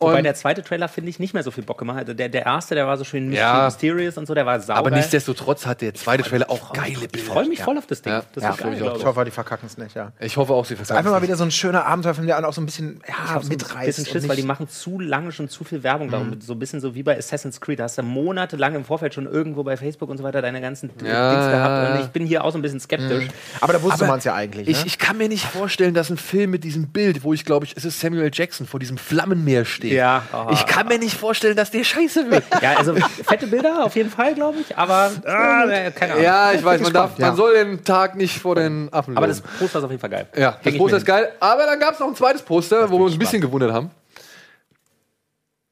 wobei 0.00 0.18
Und- 0.18 0.24
der 0.24 0.34
zweite 0.34 0.62
Trailer, 0.62 0.88
finde 0.88 1.10
ich, 1.10 1.18
nicht 1.18 1.34
mehr 1.34 1.42
so 1.42 1.50
viel 1.50 1.62
Bock 1.64 1.78
gemacht 1.78 1.98
hat. 2.08 2.18
Der, 2.18 2.28
der 2.28 2.46
erste, 2.46 2.74
der 2.74 2.86
war 2.86 2.96
so 2.96 3.04
schön 3.04 3.32
Ja. 3.32 3.66
mysterious 3.66 4.16
und 4.16 4.26
so, 4.26 4.34
der 4.34 4.46
war 4.46 4.58
sauber. 4.60 4.78
Aber 4.78 4.90
nichtsdestotrotz 4.90 5.66
hat 5.66 5.80
der 5.82 5.94
zweite 5.94 6.22
Trailer 6.22 6.50
auch 6.50 6.72
geile 6.72 6.92
Ich 6.92 7.08
Bilder. 7.08 7.26
freue 7.32 7.48
mich 7.48 7.62
voll 7.62 7.76
auf 7.78 7.86
das 7.86 8.02
Ding. 8.02 8.12
Ja. 8.12 8.22
Das 8.34 8.42
Ja, 8.42 8.52
geil, 8.52 8.74
Ich 8.74 8.80
ich. 8.80 9.04
hoffe, 9.04 9.24
die 9.24 9.30
verkacken 9.30 9.66
es 9.66 9.76
nicht, 9.78 9.94
ja. 9.94 10.12
Ich 10.20 10.36
hoffe 10.36 10.52
auch, 10.54 10.64
sie 10.64 10.74
verkaufen 10.76 10.96
Einfach 10.96 11.10
mal 11.10 11.18
es. 11.18 11.22
wieder 11.24 11.36
so 11.36 11.44
ein 11.44 11.50
schöner 11.50 11.84
Abenteuerfilm, 11.86 12.26
der 12.26 12.48
auch 12.48 12.52
so 12.52 12.60
ein 12.60 12.66
bisschen 12.66 13.00
ja, 13.06 13.14
Ich 13.24 13.30
so 13.30 13.38
ein 13.40 13.48
mitreißt. 13.48 13.86
bisschen 13.86 14.06
Schiss, 14.06 14.28
weil 14.28 14.36
die 14.36 14.42
machen 14.42 14.68
zu 14.68 14.98
lange 14.98 15.32
schon 15.32 15.48
zu 15.48 15.64
viel 15.64 15.82
Werbung 15.82 16.10
darum. 16.10 16.40
So 16.40 16.54
ein 16.54 16.58
bisschen 16.58 16.80
so 16.80 16.94
wie 16.94 17.02
bei 17.02 17.16
Assassin's 17.18 17.60
Creed. 17.60 17.78
Da 17.80 17.84
hast 17.84 17.98
du 17.98 18.02
monatelang 18.02 18.74
im 18.74 18.84
Vorfeld 18.84 19.14
schon 19.14 19.26
irgendwo 19.26 19.62
bei 19.62 19.76
Facebook 19.76 20.08
und 20.08 20.16
so 20.18 20.24
weiter 20.24 20.40
deine 20.42 20.60
ganzen 20.60 20.90
Ja, 21.04 21.30
Dings 21.32 21.46
ja, 21.46 21.50
gehabt. 21.50 21.88
ja. 21.88 21.94
Und 21.96 22.00
ich 22.04 22.10
bin 22.10 22.26
hier 22.26 22.44
auch 22.44 22.52
so 22.52 22.58
ein 22.58 22.62
bisschen 22.62 22.80
skeptisch. 22.80 23.24
Aber 23.60 23.72
da 23.72 23.82
wusste 23.82 24.06
man 24.06 24.18
es 24.18 24.24
ja 24.24 24.34
eigentlich. 24.34 24.68
Ich, 24.68 24.78
ne? 24.80 24.86
ich 24.86 24.98
kann 24.98 25.18
mir 25.18 25.28
nicht 25.28 25.44
vorstellen, 25.44 25.94
dass 25.94 26.10
ein 26.10 26.16
Film 26.16 26.50
mit 26.50 26.64
diesem 26.64 26.88
Bild, 26.88 27.22
wo 27.24 27.32
ich 27.34 27.44
glaube, 27.44 27.66
ich, 27.66 27.76
es 27.76 27.84
ist 27.84 28.00
Samuel 28.00 28.30
Jackson 28.32 28.66
vor 28.66 28.80
diesem 28.80 28.96
Flammenmeer 28.98 29.64
steht. 29.64 29.89
Ja. 29.90 30.22
Oh. 30.32 30.50
Ich 30.52 30.66
kann 30.66 30.86
mir 30.88 30.98
nicht 30.98 31.16
vorstellen, 31.16 31.56
dass 31.56 31.70
der 31.70 31.84
scheiße 31.84 32.30
wird. 32.30 32.44
Ja, 32.62 32.74
also 32.76 32.94
fette 32.94 33.46
Bilder 33.46 33.84
auf 33.84 33.96
jeden 33.96 34.10
Fall, 34.10 34.34
glaube 34.34 34.58
ich. 34.60 34.76
Aber 34.76 35.10
ah, 35.24 35.64
äh, 35.64 35.90
keine 35.90 36.12
Ahnung. 36.12 36.24
ja, 36.24 36.52
ich 36.52 36.64
weiß, 36.64 36.80
man, 36.80 36.92
darf, 36.92 37.18
ja. 37.18 37.26
man 37.28 37.36
soll 37.36 37.54
den 37.54 37.84
Tag 37.84 38.16
nicht 38.16 38.38
vor 38.38 38.54
den 38.54 38.92
Affen 38.92 39.16
Aber 39.16 39.26
loben. 39.26 39.40
das 39.42 39.58
Poster 39.58 39.78
ist 39.78 39.84
auf 39.84 39.90
jeden 39.90 40.00
Fall 40.00 40.10
geil. 40.10 40.26
Ja, 40.36 40.56
das 40.62 40.76
Poster 40.76 40.96
ist 40.96 41.06
geil. 41.06 41.32
Aber 41.40 41.66
dann 41.66 41.78
gab 41.78 41.94
es 41.94 42.00
noch 42.00 42.08
ein 42.08 42.14
zweites 42.16 42.42
Poster, 42.42 42.90
wo 42.90 42.98
wir 42.98 43.04
uns 43.04 43.14
ein 43.14 43.18
bisschen 43.18 43.40
gewundert 43.40 43.72
haben. 43.72 43.90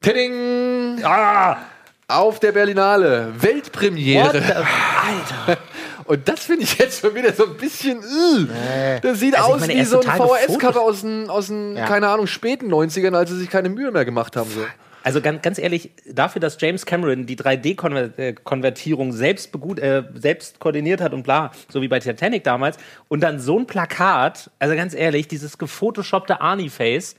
Tidding! 0.01 1.01
Ah, 1.05 1.57
Auf 2.07 2.39
der 2.41 2.53
Berlinale. 2.53 3.33
what 3.35 3.43
Weltpremiere. 3.43 4.31
the, 4.33 4.39
Alter. 4.39 5.61
Und 6.09 6.27
das 6.29 6.41
finde 6.41 6.65
ich 6.65 6.79
jetzt 6.79 7.01
schon 7.01 7.15
wieder 7.15 7.33
so 7.35 7.45
ein 7.47 7.57
bisschen. 7.57 7.99
äh. 8.03 9.01
Das 9.01 9.21
sieht 9.21 9.37
Also 9.39 9.53
aus 9.55 9.61
meine, 9.61 9.75
wie 9.75 9.85
so 9.85 10.01
ein 10.01 10.07
VHS-Cover 10.07 10.81
aus 10.81 11.03
den, 11.03 11.29
aus 11.29 11.49
den 11.49 11.77
Ja. 11.77 11.87
keine 11.87 12.09
Ahnung, 12.09 12.27
späten 12.27 12.73
90ern, 12.73 13.15
als 13.15 13.31
sie 13.31 13.37
sich 13.37 13.51
keine 13.51 13.69
Mühe 13.69 13.91
mehr 13.91 14.05
gemacht 14.07 14.35
haben. 14.35 14.51
So. 14.51 14.65
Also 15.05 15.21
ganz, 15.21 15.43
ganz 15.43 15.59
ehrlich, 15.59 15.91
dafür, 16.11 16.41
dass 16.41 16.57
James 16.61 16.85
Cameron 16.85 17.27
die 17.27 17.37
3D-Konvertierung 17.37 19.13
selbst, 19.13 19.53
begut, 19.53 19.79
äh, 19.79 20.03
selbst 20.15 20.59
koordiniert 20.59 21.01
hat 21.01 21.13
und 21.13 21.23
bla, 21.23 21.53
so 21.69 21.83
wie 21.83 21.89
bei 21.89 21.99
Titanic 21.99 22.45
damals, 22.45 22.77
und 23.09 23.21
dann 23.21 23.39
so 23.39 23.59
ein 23.59 23.67
Plakat, 23.67 24.51
also 24.59 24.75
ganz 24.75 24.95
ehrlich, 24.95 25.29
dieses 25.29 25.59
gefotoshoppte 25.59 26.41
Arnie-Face, 26.41 27.17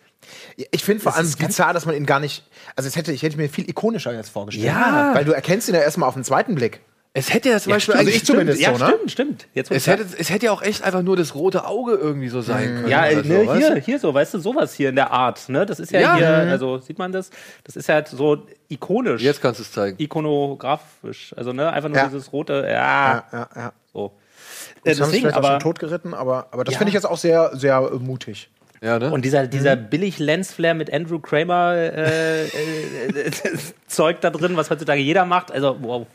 Ich 0.71 0.83
finde 0.83 1.01
vor 1.01 1.15
allem 1.15 1.31
bizarr, 1.31 1.73
dass 1.73 1.85
man 1.85 1.95
ihn 1.95 2.05
gar 2.05 2.19
nicht. 2.19 2.43
Also, 2.75 2.89
es 2.89 2.97
hätte, 2.97 3.13
ich 3.13 3.23
hätte 3.23 3.37
mir 3.37 3.47
viel 3.49 3.69
ikonischer 3.69 4.13
jetzt 4.13 4.29
vorgestellt. 4.29 4.67
Ja. 4.67 5.11
Weil 5.13 5.23
du 5.23 5.31
erkennst 5.31 5.69
ihn 5.69 5.75
ja 5.75 5.81
erstmal 5.81 6.09
auf 6.09 6.15
den 6.15 6.25
zweiten 6.25 6.55
Blick. 6.55 6.81
Es 7.13 7.33
hätte 7.33 7.49
ja 7.49 7.59
zum 7.59 7.71
Beispiel 7.73 7.95
also 7.95 8.03
eigentlich 8.03 8.17
ich 8.17 8.25
zumindest 8.25 8.61
Ja, 8.61 8.75
so, 8.75 8.85
ne? 8.85 8.91
stimmt, 8.93 9.11
stimmt. 9.11 9.47
Jetzt, 9.55 9.71
wo 9.71 9.75
Es 9.75 9.87
hätte, 9.87 10.05
es 10.17 10.29
hätte 10.29 10.45
ja 10.45 10.51
auch 10.51 10.61
echt 10.61 10.83
einfach 10.83 11.01
nur 11.01 11.17
das 11.17 11.33
rote 11.33 11.65
Auge 11.65 11.93
irgendwie 11.93 12.29
so 12.29 12.41
sein 12.41 12.75
können. 12.75 12.87
Ja, 12.87 13.05
oder 13.07 13.23
ne, 13.23 13.45
so, 13.45 13.53
hier, 13.55 13.75
hier 13.77 13.99
so, 13.99 14.13
weißt 14.13 14.35
du, 14.35 14.39
sowas 14.39 14.75
hier 14.75 14.89
in 14.89 14.95
der 14.95 15.11
Art. 15.11 15.49
Ne? 15.49 15.65
Das 15.65 15.79
ist 15.79 15.91
ja, 15.91 16.01
Ja. 16.01 16.15
hier, 16.15 16.45
Mhm. 16.45 16.51
also 16.51 16.77
sieht 16.77 16.99
man 16.99 17.11
das? 17.11 17.31
Das 17.63 17.75
ist 17.75 17.89
ja 17.89 18.05
so 18.05 18.45
ikonisch. 18.67 19.23
Jetzt 19.23 19.41
kannst 19.41 19.59
du 19.59 19.63
es 19.63 19.71
zeigen. 19.71 19.97
Ikonografisch. 19.99 21.33
Also, 21.35 21.51
ne, 21.51 21.71
einfach 21.73 21.89
nur 21.89 21.97
Ja. 21.97 22.05
dieses 22.07 22.31
rote, 22.31 22.53
ja, 22.67 22.69
Ja, 22.69 23.23
ja, 23.33 23.49
ja. 23.55 23.73
so. 23.91 24.11
Das 24.11 24.99
Äh, 24.99 25.01
haben 25.01 25.11
sie 25.11 25.11
deswegen, 25.11 25.11
vielleicht 25.21 25.37
auch 25.37 25.41
schon 25.43 25.51
aber. 25.53 25.59
totgeritten, 25.59 26.13
aber, 26.13 26.47
aber 26.51 26.63
das 26.63 26.73
Ja. 26.73 26.77
finde 26.77 26.89
ich 26.89 26.93
jetzt 26.93 27.05
auch 27.05 27.17
sehr, 27.17 27.49
sehr 27.55 27.89
äh, 27.91 27.95
mutig. 27.95 28.49
Ja, 28.81 28.97
ne? 28.99 29.11
Und 29.11 29.25
dieser, 29.25 29.47
dieser 29.47 29.75
Mhm. 29.75 29.89
billig 29.89 30.19
Lensflare 30.19 30.75
mit 30.75 30.93
Andrew 30.93 31.19
Kramer 31.19 31.73
äh, 31.75 32.43
äh, 32.45 32.47
äh, 33.27 33.31
Zeug 33.87 34.21
da 34.21 34.29
drin, 34.29 34.55
was 34.55 34.69
heutzutage 34.69 35.01
jeder 35.01 35.25
macht. 35.25 35.51
Also, 35.51 35.75
wow. 35.81 36.05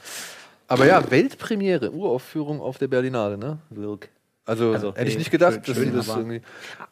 Aber 0.74 0.86
ja, 0.86 1.10
Weltpremiere, 1.10 1.90
Uraufführung 1.92 2.60
auf 2.60 2.78
der 2.78 2.88
Berlinale, 2.88 3.38
ne? 3.38 3.58
Wilk. 3.70 4.08
Also, 4.46 4.72
Also, 4.72 4.88
hätte 4.94 5.04
ich 5.08 5.14
nee, 5.14 5.20
nicht 5.20 5.30
gedacht, 5.30 5.60
schön, 5.64 5.74
dass 5.74 5.76
sie 5.84 5.90
das 5.90 6.10
aber- 6.10 6.18
irgendwie. 6.20 6.42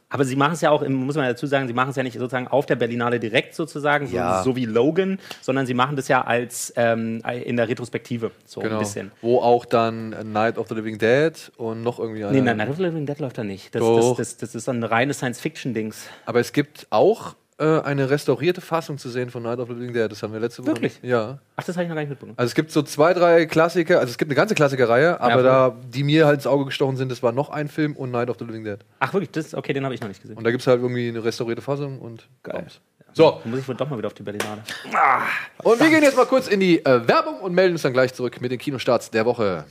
Aber 0.08 0.24
sie 0.24 0.36
machen 0.36 0.54
es 0.54 0.62
ja 0.62 0.70
auch, 0.70 0.86
muss 0.88 1.16
man 1.16 1.26
dazu 1.26 1.46
sagen, 1.46 1.66
sie 1.66 1.74
machen 1.74 1.90
es 1.90 1.96
ja 1.96 2.02
nicht 2.02 2.18
sozusagen 2.18 2.48
auf 2.48 2.64
der 2.64 2.76
Berlinale 2.76 3.20
direkt 3.20 3.54
sozusagen, 3.54 4.06
so, 4.06 4.16
Ja. 4.16 4.42
so 4.42 4.56
wie 4.56 4.64
Logan, 4.64 5.18
sondern 5.42 5.66
sie 5.66 5.74
machen 5.74 5.96
das 5.96 6.08
ja 6.08 6.22
als 6.22 6.72
ähm, 6.76 7.20
in 7.44 7.56
der 7.58 7.68
Retrospektive, 7.68 8.30
so 8.46 8.60
Genau. 8.60 8.74
ein 8.76 8.78
bisschen. 8.78 9.12
Wo 9.20 9.40
auch 9.40 9.66
dann 9.66 10.10
Night 10.32 10.56
of 10.56 10.68
the 10.68 10.74
Living 10.74 10.96
Dead 10.98 11.32
und 11.58 11.82
noch 11.82 11.98
irgendwie 11.98 12.20
Nee, 12.20 12.26
einer- 12.26 12.40
nein, 12.42 12.56
Night 12.58 12.68
of 12.70 12.76
the 12.76 12.82
Living 12.84 13.04
Dead 13.04 13.18
läuft 13.18 13.36
da 13.36 13.44
nicht. 13.44 13.74
Das, 13.74 13.82
das, 13.82 14.16
das, 14.16 14.36
das 14.38 14.54
ist 14.54 14.68
ein 14.70 14.82
reines 14.82 15.18
Science-Fiction-Dings. 15.18 16.06
Aber 16.24 16.40
es 16.40 16.52
gibt 16.54 16.86
auch 16.88 17.34
äh, 17.62 17.80
eine 17.82 18.10
restaurierte 18.10 18.60
Fassung 18.60 18.98
zu 18.98 19.08
sehen 19.08 19.30
von 19.30 19.42
Night 19.42 19.58
of 19.58 19.68
the 19.68 19.74
Living 19.74 19.92
Dead. 19.92 20.10
Das 20.10 20.22
haben 20.22 20.32
wir 20.32 20.40
letzte 20.40 20.62
Woche. 20.62 20.72
Wirklich? 20.72 20.98
Ja. 21.02 21.38
Ach, 21.56 21.64
das 21.64 21.76
habe 21.76 21.84
ich 21.84 21.88
noch 21.88 21.94
gar 21.94 22.02
nicht 22.02 22.10
mitbekommen. 22.10 22.34
Also 22.36 22.48
es 22.48 22.54
gibt 22.54 22.72
so 22.72 22.82
zwei, 22.82 23.14
drei 23.14 23.46
Klassiker, 23.46 24.00
also 24.00 24.10
es 24.10 24.18
gibt 24.18 24.30
eine 24.30 24.36
ganze 24.36 24.54
Klassikerreihe, 24.54 25.20
aber 25.20 25.34
voll. 25.34 25.42
da, 25.44 25.76
die 25.88 26.02
mir 26.02 26.26
halt 26.26 26.36
ins 26.36 26.46
Auge 26.46 26.66
gestochen 26.66 26.96
sind, 26.96 27.10
das 27.10 27.22
war 27.22 27.32
noch 27.32 27.50
ein 27.50 27.68
Film 27.68 27.96
und 27.96 28.10
Night 28.10 28.28
of 28.28 28.36
the 28.38 28.44
Living 28.44 28.64
Dead. 28.64 28.78
Ach, 28.98 29.12
wirklich? 29.12 29.30
Das, 29.30 29.54
okay, 29.54 29.72
den 29.72 29.84
habe 29.84 29.94
ich 29.94 30.00
noch 30.00 30.08
nicht 30.08 30.20
gesehen. 30.20 30.36
Und 30.36 30.44
da 30.44 30.50
gibt 30.50 30.60
es 30.62 30.66
halt 30.66 30.80
irgendwie 30.80 31.08
eine 31.08 31.22
restaurierte 31.22 31.62
Fassung 31.62 32.00
und 32.00 32.28
Geil. 32.42 32.60
Bums. 32.60 32.80
So, 33.14 33.40
Dann 33.42 33.50
muss 33.50 33.60
ich 33.60 33.68
wohl 33.68 33.74
doch 33.74 33.88
mal 33.90 33.98
wieder 33.98 34.06
auf 34.06 34.14
die 34.14 34.22
Berlinale. 34.22 34.62
und 35.62 35.80
wir 35.80 35.90
gehen 35.90 36.02
jetzt 36.02 36.16
mal 36.16 36.26
kurz 36.26 36.48
in 36.48 36.60
die 36.60 36.84
äh, 36.84 37.06
Werbung 37.06 37.40
und 37.40 37.54
melden 37.54 37.74
uns 37.74 37.82
dann 37.82 37.92
gleich 37.92 38.14
zurück 38.14 38.40
mit 38.40 38.50
den 38.50 38.58
Kinostarts 38.58 39.10
der 39.10 39.26
Woche. 39.26 39.66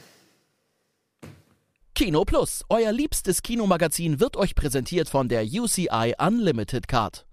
Kino 1.95 2.23
Plus, 2.23 2.63
euer 2.69 2.91
liebstes 2.91 3.41
Kinomagazin, 3.43 4.19
wird 4.19 4.37
euch 4.37 4.55
präsentiert 4.55 5.09
von 5.09 5.27
der 5.27 5.43
UCI 5.43 6.13
Unlimited 6.17 6.87
Card. 6.87 7.25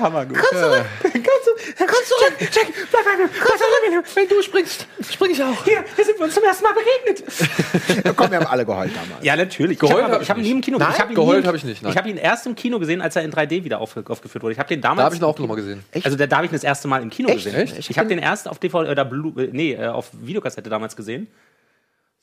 Hammer 0.00 0.26
gut. 0.26 0.38
Wenn 4.14 4.28
du 4.28 4.42
springst, 4.42 4.86
spring 5.10 5.30
ich 5.30 5.42
auch. 5.42 5.64
Hier, 5.64 5.84
hier 5.96 6.04
sind 6.04 6.18
wir 6.18 6.24
uns 6.24 6.34
zum 6.34 6.44
ersten 6.44 6.64
Mal 6.64 6.72
begegnet. 6.74 8.04
Ja, 8.04 8.12
komm, 8.12 8.30
wir 8.30 8.38
haben 8.38 8.46
alle 8.46 8.64
geheult 8.64 8.90
damals. 8.94 9.24
Ja, 9.24 9.36
natürlich. 9.36 9.78
Geheult 9.78 9.96
ich 9.98 10.02
habe 10.04 10.14
hab 10.14 10.22
ich 10.22 10.30
hab 10.30 10.38
ich 10.38 10.44
ihn 10.44 10.46
nie 10.48 10.54
im 10.56 10.60
Kino 10.60 10.78
Nein, 10.78 10.88
ich 10.94 11.00
hab 11.00 11.08
ihn 11.10 11.14
geheult 11.14 11.42
nie- 11.42 11.48
hab 11.48 11.54
ich 11.54 11.64
nicht, 11.64 11.82
nein. 11.82 11.92
Ich 11.92 11.98
habe 11.98 12.08
ihn 12.08 12.16
erst 12.16 12.46
im 12.46 12.54
Kino 12.54 12.78
gesehen, 12.78 13.00
als 13.02 13.16
er 13.16 13.22
in 13.22 13.32
3D 13.32 13.64
wieder 13.64 13.80
auf, 13.80 13.96
aufgeführt 14.08 14.42
wurde. 14.42 14.52
Ich 14.52 14.58
habe 14.58 14.68
den 14.68 14.80
damals. 14.80 14.98
Da 14.98 15.04
habe 15.04 15.14
ich 15.14 15.20
ihn 15.20 15.24
auch 15.24 15.38
nochmal 15.38 15.56
gesehen. 15.56 15.84
Also 16.04 16.16
da, 16.16 16.26
da 16.26 16.36
habe 16.36 16.46
ich 16.46 16.52
ihn 16.52 16.56
das 16.56 16.64
erste 16.64 16.88
Mal 16.88 17.02
im 17.02 17.10
Kino 17.10 17.28
Echt? 17.28 17.44
gesehen. 17.44 17.54
Echt? 17.60 17.90
Ich 17.90 17.98
habe 17.98 18.08
den 18.08 18.18
erst 18.18 18.48
auf 18.48 18.58
DVD 18.58 18.90
oder 18.90 19.04
Blu 19.04 19.32
äh, 19.38 19.48
nee, 19.52 19.74
äh, 19.74 19.86
auf 19.88 20.10
Videokassette 20.20 20.70
damals 20.70 20.96
gesehen. 20.96 21.28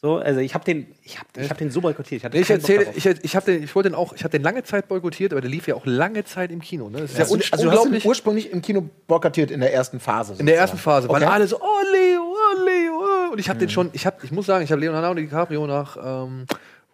So, 0.05 0.17
also 0.17 0.39
ich 0.39 0.53
habe 0.53 0.63
den, 0.63 0.85
ich 1.01 1.17
habe 1.17 1.27
ich 1.35 1.49
hab 1.49 1.57
den 1.57 1.71
so 1.71 1.81
boykottiert. 1.81 2.19
Ich, 2.19 2.25
hatte 2.25 2.37
Nee, 2.37 2.43
ich 2.43 2.49
erzähle, 2.51 2.85
ich, 2.93 3.07
ich, 3.07 3.35
hab 3.35 3.43
den, 3.43 3.63
ich 3.63 3.73
wollte 3.73 3.89
den 3.89 3.95
auch, 3.95 4.13
ich 4.13 4.23
habe 4.23 4.29
den 4.29 4.43
lange 4.43 4.61
Zeit 4.63 4.87
boykottiert, 4.87 5.31
aber 5.33 5.41
der 5.41 5.49
lief 5.49 5.67
ja 5.67 5.73
auch 5.73 5.87
lange 5.87 6.23
Zeit 6.23 6.51
im 6.51 6.61
Kino. 6.61 6.91
Ne? 6.91 6.99
Das 6.99 7.09
ist 7.13 7.17
ja, 7.17 7.23
Also, 7.23 7.33
un 7.33 7.41
also 7.49 7.63
du 7.63 7.71
hast 7.71 7.77
ihn 7.77 7.79
unglaublich. 7.79 8.05
ursprünglich 8.05 8.51
im 8.51 8.61
Kino 8.61 8.87
boykottiert 9.07 9.49
in 9.49 9.61
der 9.61 9.73
ersten 9.73 9.99
Phase. 9.99 10.35
In 10.37 10.45
der 10.45 10.57
ersten 10.57 10.77
Phase, 10.77 11.09
weil 11.09 11.23
Okay. 11.23 11.31
alle 11.33 11.47
so, 11.47 11.59
oh 11.59 11.81
Leo, 11.91 12.21
oh 12.21 12.65
Leo. 12.65 12.93
oh. 12.99 13.31
Und 13.33 13.39
ich 13.39 13.49
habe 13.49 13.57
den 13.57 13.69
schon, 13.71 13.89
ich, 13.93 14.05
hab, 14.05 14.23
ich 14.23 14.31
muss 14.31 14.45
sagen, 14.45 14.63
ich 14.63 14.71
habe 14.71 14.79
Leonardo 14.79 15.15
DiCaprio 15.15 15.65
nach 15.65 15.97
ähm, 15.97 16.45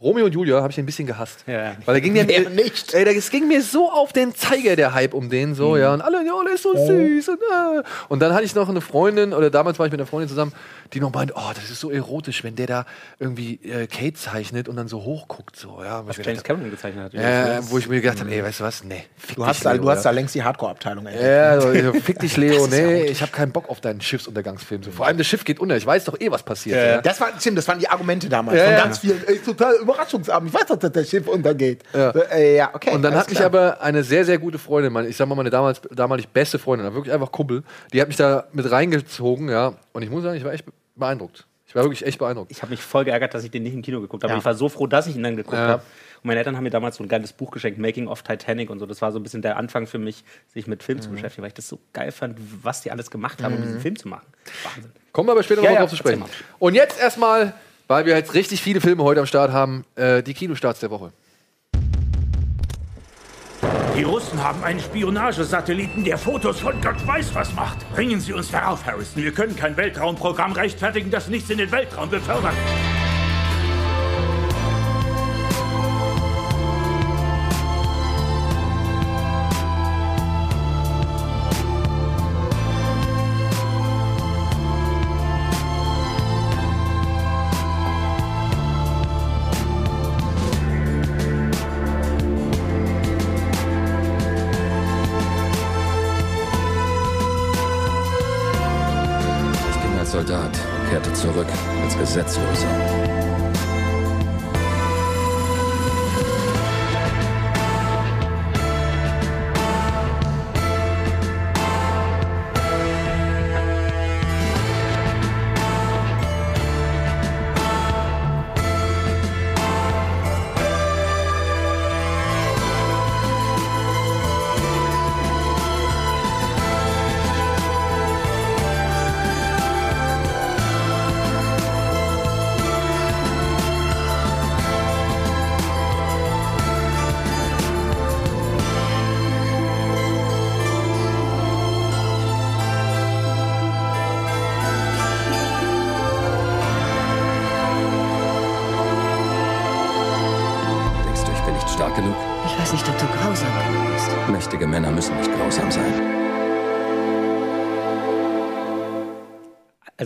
Romeo 0.01 0.25
und 0.25 0.33
Julia, 0.33 0.61
habe 0.61 0.71
ich 0.71 0.79
ein 0.79 0.85
bisschen 0.85 1.05
gehasst. 1.05 1.43
Ja. 1.47 1.73
Weil 1.85 1.95
er 1.95 2.01
ging 2.01 2.13
mir, 2.13 2.23
nicht? 2.49 2.93
Ey, 2.93 3.03
es 3.15 3.29
ging 3.29 3.47
mir 3.47 3.61
so 3.61 3.91
auf 3.91 4.13
den 4.13 4.33
Zeiger, 4.35 4.75
der 4.75 4.93
Hype 4.93 5.13
um 5.13 5.29
den 5.29 5.53
so, 5.53 5.77
ja. 5.77 5.93
Und 5.93 6.01
alle, 6.01 6.25
ja, 6.25 6.33
der 6.45 6.55
ist 6.55 6.63
so 6.63 6.73
süß. 6.73 7.29
Und, 7.29 7.37
äh. 7.39 7.83
und 8.09 8.19
dann 8.19 8.33
hatte 8.33 8.43
ich 8.43 8.55
noch 8.55 8.67
eine 8.67 8.81
Freundin, 8.81 9.33
oder 9.33 9.49
damals 9.49 9.77
war 9.79 9.85
ich 9.85 9.91
mit 9.91 9.99
einer 10.01 10.07
Freundin 10.07 10.27
zusammen, 10.29 10.53
die 10.93 10.99
noch 10.99 11.13
meinte, 11.13 11.33
oh, 11.37 11.51
das 11.53 11.69
ist 11.69 11.79
so 11.79 11.89
erotisch, 11.91 12.43
wenn 12.43 12.55
der 12.55 12.67
da 12.67 12.85
irgendwie 13.19 13.59
äh, 13.63 13.87
Kate 13.87 14.13
zeichnet 14.13 14.67
und 14.67 14.75
dann 14.75 14.87
so 14.87 15.03
hochguckt, 15.03 15.55
so, 15.55 15.79
ja. 15.83 16.05
was 16.07 16.17
James 16.17 16.27
gedacht, 16.29 16.45
Cameron 16.45 16.71
gezeichnet 16.71 17.03
hat. 17.05 17.13
äh, 17.13 17.59
wo 17.69 17.77
ich 17.77 17.87
mir 17.87 18.01
gedacht 18.01 18.19
habe, 18.19 18.31
ey, 18.31 18.43
weißt 18.43 18.59
du 18.59 18.63
was, 18.63 18.83
nee. 18.83 19.03
Fick 19.17 19.35
Du 19.37 19.45
hast, 19.45 19.57
dich, 19.57 19.63
da, 19.63 19.71
Leo, 19.73 19.83
du 19.83 19.89
hast 19.91 20.03
da 20.03 20.09
längst 20.09 20.33
die 20.35 20.43
Hardcore-Abteilung 20.43 21.05
entdeckt. 21.05 21.25
Ja, 21.25 21.61
so, 21.61 21.71
ich- 21.71 22.03
fick 22.03 22.19
dich, 22.19 22.35
Leo. 22.41 22.67
Nee, 22.67 23.03
ich 23.05 23.21
habe 23.21 23.31
keinen 23.31 23.51
Bock 23.51 23.69
auf 23.69 23.79
deinen 23.81 24.01
Schiffsuntergangsfilm. 24.01 24.83
So, 24.83 24.91
vor 24.91 25.05
allem 25.05 25.17
das 25.17 25.27
Schiff 25.27 25.43
geht 25.45 25.59
unter. 25.59 25.77
Ich 25.77 25.85
weiß 25.85 26.05
doch 26.05 26.19
eh, 26.19 26.29
was 26.31 26.43
passiert. 26.43 26.75
Ja, 26.77 26.85
Ja, 26.95 27.01
Das 27.01 27.21
war, 27.21 27.37
Tim, 27.37 27.55
das 27.55 27.67
waren 27.67 27.79
die 27.79 27.87
Argumente 27.87 28.27
damals 28.27 28.57
Ja, 28.57 28.65
von 28.65 28.75
ganz 28.75 28.97
vielen. 28.99 29.21
Ey, 29.27 29.37
total 29.39 29.75
Überraschungsabend. 29.91 30.49
Ich 30.49 30.53
weiß 30.59 30.65
doch, 30.67 30.77
dass 30.77 30.91
das 30.91 31.09
Schiff 31.09 31.27
untergeht. 31.27 31.83
Ja. 31.93 32.13
So, 32.13 32.21
äh, 32.23 32.55
ja 32.57 32.69
okay. 32.73 32.91
Und 32.93 33.01
dann 33.01 33.13
alles 33.13 33.23
hat 33.23 33.29
mich 33.29 33.37
klar. 33.37 33.47
aber 33.47 33.81
eine 33.81 34.03
sehr, 34.03 34.25
sehr 34.25 34.37
gute 34.37 34.57
Freundin, 34.57 34.91
meine, 34.93 35.07
ich 35.07 35.17
sag 35.17 35.27
mal 35.27 35.35
meine 35.35 35.49
damals, 35.49 35.81
damalig 35.91 36.27
beste 36.29 36.59
Freundin, 36.59 36.85
aber 36.87 36.95
wirklich 36.95 37.13
einfach 37.13 37.31
Kumpel, 37.31 37.63
die 37.93 38.01
hat 38.01 38.07
mich 38.07 38.17
da 38.17 38.45
mit 38.53 38.69
reingezogen, 38.71 39.49
ja. 39.49 39.73
Und 39.93 40.01
ich 40.03 40.09
muss 40.09 40.23
sagen, 40.23 40.37
ich 40.37 40.43
war 40.43 40.53
echt 40.53 40.65
beeindruckt. 40.95 41.45
Ich 41.67 41.75
war 41.75 41.83
wirklich 41.83 42.05
echt 42.05 42.19
beeindruckt. 42.19 42.51
Ich 42.51 42.61
habe 42.61 42.71
mich 42.71 42.81
voll 42.81 43.05
geärgert, 43.05 43.33
dass 43.33 43.45
ich 43.45 43.51
den 43.51 43.63
nicht 43.63 43.73
im 43.73 43.81
Kino 43.81 44.01
geguckt 44.01 44.23
habe. 44.23 44.33
Ja. 44.33 44.39
Ich 44.39 44.43
war 44.43 44.55
so 44.55 44.67
froh, 44.67 44.87
dass 44.87 45.07
ich 45.07 45.15
ihn 45.15 45.23
dann 45.23 45.37
geguckt 45.37 45.55
Ja. 45.55 45.67
habe. 45.67 45.83
Und 46.21 46.25
meine 46.27 46.37
Eltern 46.39 46.57
haben 46.57 46.63
mir 46.65 46.69
damals 46.69 46.97
so 46.97 47.03
ein 47.03 47.07
geiles 47.07 47.31
Buch 47.31 47.49
geschenkt, 47.49 47.79
Making 47.79 48.07
of 48.09 48.23
Titanic 48.23 48.69
und 48.69 48.79
so. 48.79 48.85
Das 48.85 49.01
war 49.01 49.13
so 49.13 49.19
ein 49.19 49.23
bisschen 49.23 49.41
der 49.41 49.55
Anfang 49.55 49.87
für 49.87 49.97
mich, 49.97 50.25
sich 50.53 50.67
mit 50.67 50.83
Film 50.83 51.01
zu 51.01 51.09
Mhm. 51.09 51.13
beschäftigen, 51.13 51.43
weil 51.43 51.47
ich 51.47 51.53
das 51.53 51.69
so 51.69 51.79
geil 51.93 52.11
fand, 52.11 52.37
was 52.61 52.81
die 52.81 52.91
alles 52.91 53.09
gemacht 53.09 53.41
haben, 53.41 53.55
um 53.55 53.61
diesen 53.61 53.79
Film 53.79 53.95
zu 53.95 54.09
machen. 54.09 54.25
Wahnsinn. 54.65 54.91
Kommen 55.13 55.29
wir 55.29 55.31
aber 55.31 55.43
später 55.43 55.61
Ja, 55.63 55.69
noch 55.69 55.75
ja, 55.75 55.81
drauf 55.81 55.89
zu 55.91 55.95
sprechen. 55.95 56.25
Und 56.59 56.75
jetzt 56.75 56.99
erstmal, 56.99 57.53
weil 57.91 58.05
wir 58.05 58.15
jetzt 58.15 58.33
richtig 58.33 58.61
viele 58.61 58.79
Filme 58.79 59.03
heute 59.03 59.19
am 59.19 59.25
Start 59.25 59.51
haben, 59.51 59.83
äh, 59.95 60.23
die 60.23 60.33
Kinostarts 60.33 60.79
der 60.79 60.89
Woche. 60.91 61.11
Die 63.97 64.03
Russen 64.03 64.41
haben 64.41 64.63
einen 64.63 64.79
Spionagesatelliten, 64.79 66.05
der 66.05 66.17
Fotos 66.17 66.61
von 66.61 66.79
Gott 66.81 67.05
weiß 67.05 67.35
was 67.35 67.53
macht. 67.53 67.77
Bringen 67.93 68.21
Sie 68.21 68.31
uns 68.31 68.49
darauf, 68.49 68.85
Harrison. 68.85 69.21
Wir 69.21 69.33
können 69.33 69.57
kein 69.57 69.75
Weltraumprogramm 69.75 70.53
rechtfertigen, 70.53 71.11
das 71.11 71.27
nichts 71.27 71.49
in 71.49 71.57
den 71.57 71.69
Weltraum 71.69 72.09
befördert. 72.09 72.55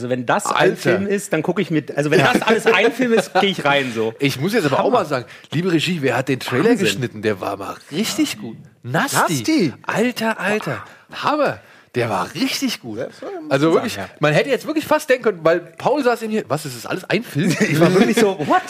Also 0.05 0.09
wenn 0.11 0.25
das 0.27 0.45
ein 0.45 0.55
Alter. 0.55 0.75
Film 0.75 1.07
ist, 1.07 1.33
dann 1.33 1.41
gucke 1.41 1.61
ich 1.61 1.71
mit. 1.71 1.95
Also 1.97 2.11
wenn 2.11 2.19
das 2.19 2.41
alles 2.43 2.67
ein 2.67 2.91
Film 2.91 3.13
ist, 3.13 3.33
gehe 3.33 3.49
ich 3.49 3.65
rein 3.65 3.91
so. 3.93 4.13
Ich 4.19 4.39
muss 4.39 4.53
jetzt 4.53 4.65
aber 4.65 4.83
auch 4.83 4.91
mal 4.91 5.05
sagen, 5.05 5.25
liebe 5.51 5.71
Regie, 5.71 6.01
wer 6.01 6.17
hat 6.17 6.29
den 6.29 6.39
Trailer 6.39 6.69
Wahnsinn. 6.69 6.85
geschnitten? 6.85 7.21
Der 7.23 7.41
war 7.41 7.57
mal 7.57 7.75
richtig 7.91 8.39
gut. 8.39 8.57
Nasty. 8.83 9.17
Nasty. 9.17 9.73
Alter, 9.83 10.39
Alter. 10.39 10.83
Hammer. 11.11 11.59
Der 11.95 12.09
war 12.09 12.33
richtig 12.35 12.81
gut. 12.81 12.99
Also 13.49 13.73
wirklich, 13.73 13.97
man 14.19 14.33
hätte 14.33 14.49
jetzt 14.49 14.67
wirklich 14.67 14.85
fast 14.85 15.09
denken 15.09 15.23
können, 15.23 15.39
weil 15.43 15.61
Paul 15.61 16.03
saß 16.03 16.21
in 16.23 16.31
hier, 16.31 16.43
was 16.49 16.65
ist 16.65 16.75
das 16.75 16.85
alles 16.85 17.05
ein 17.05 17.23
Film? 17.23 17.49
Ich 17.61 17.79
war 17.79 17.93
wirklich 17.93 18.17
so, 18.19 18.37
what? 18.45 18.61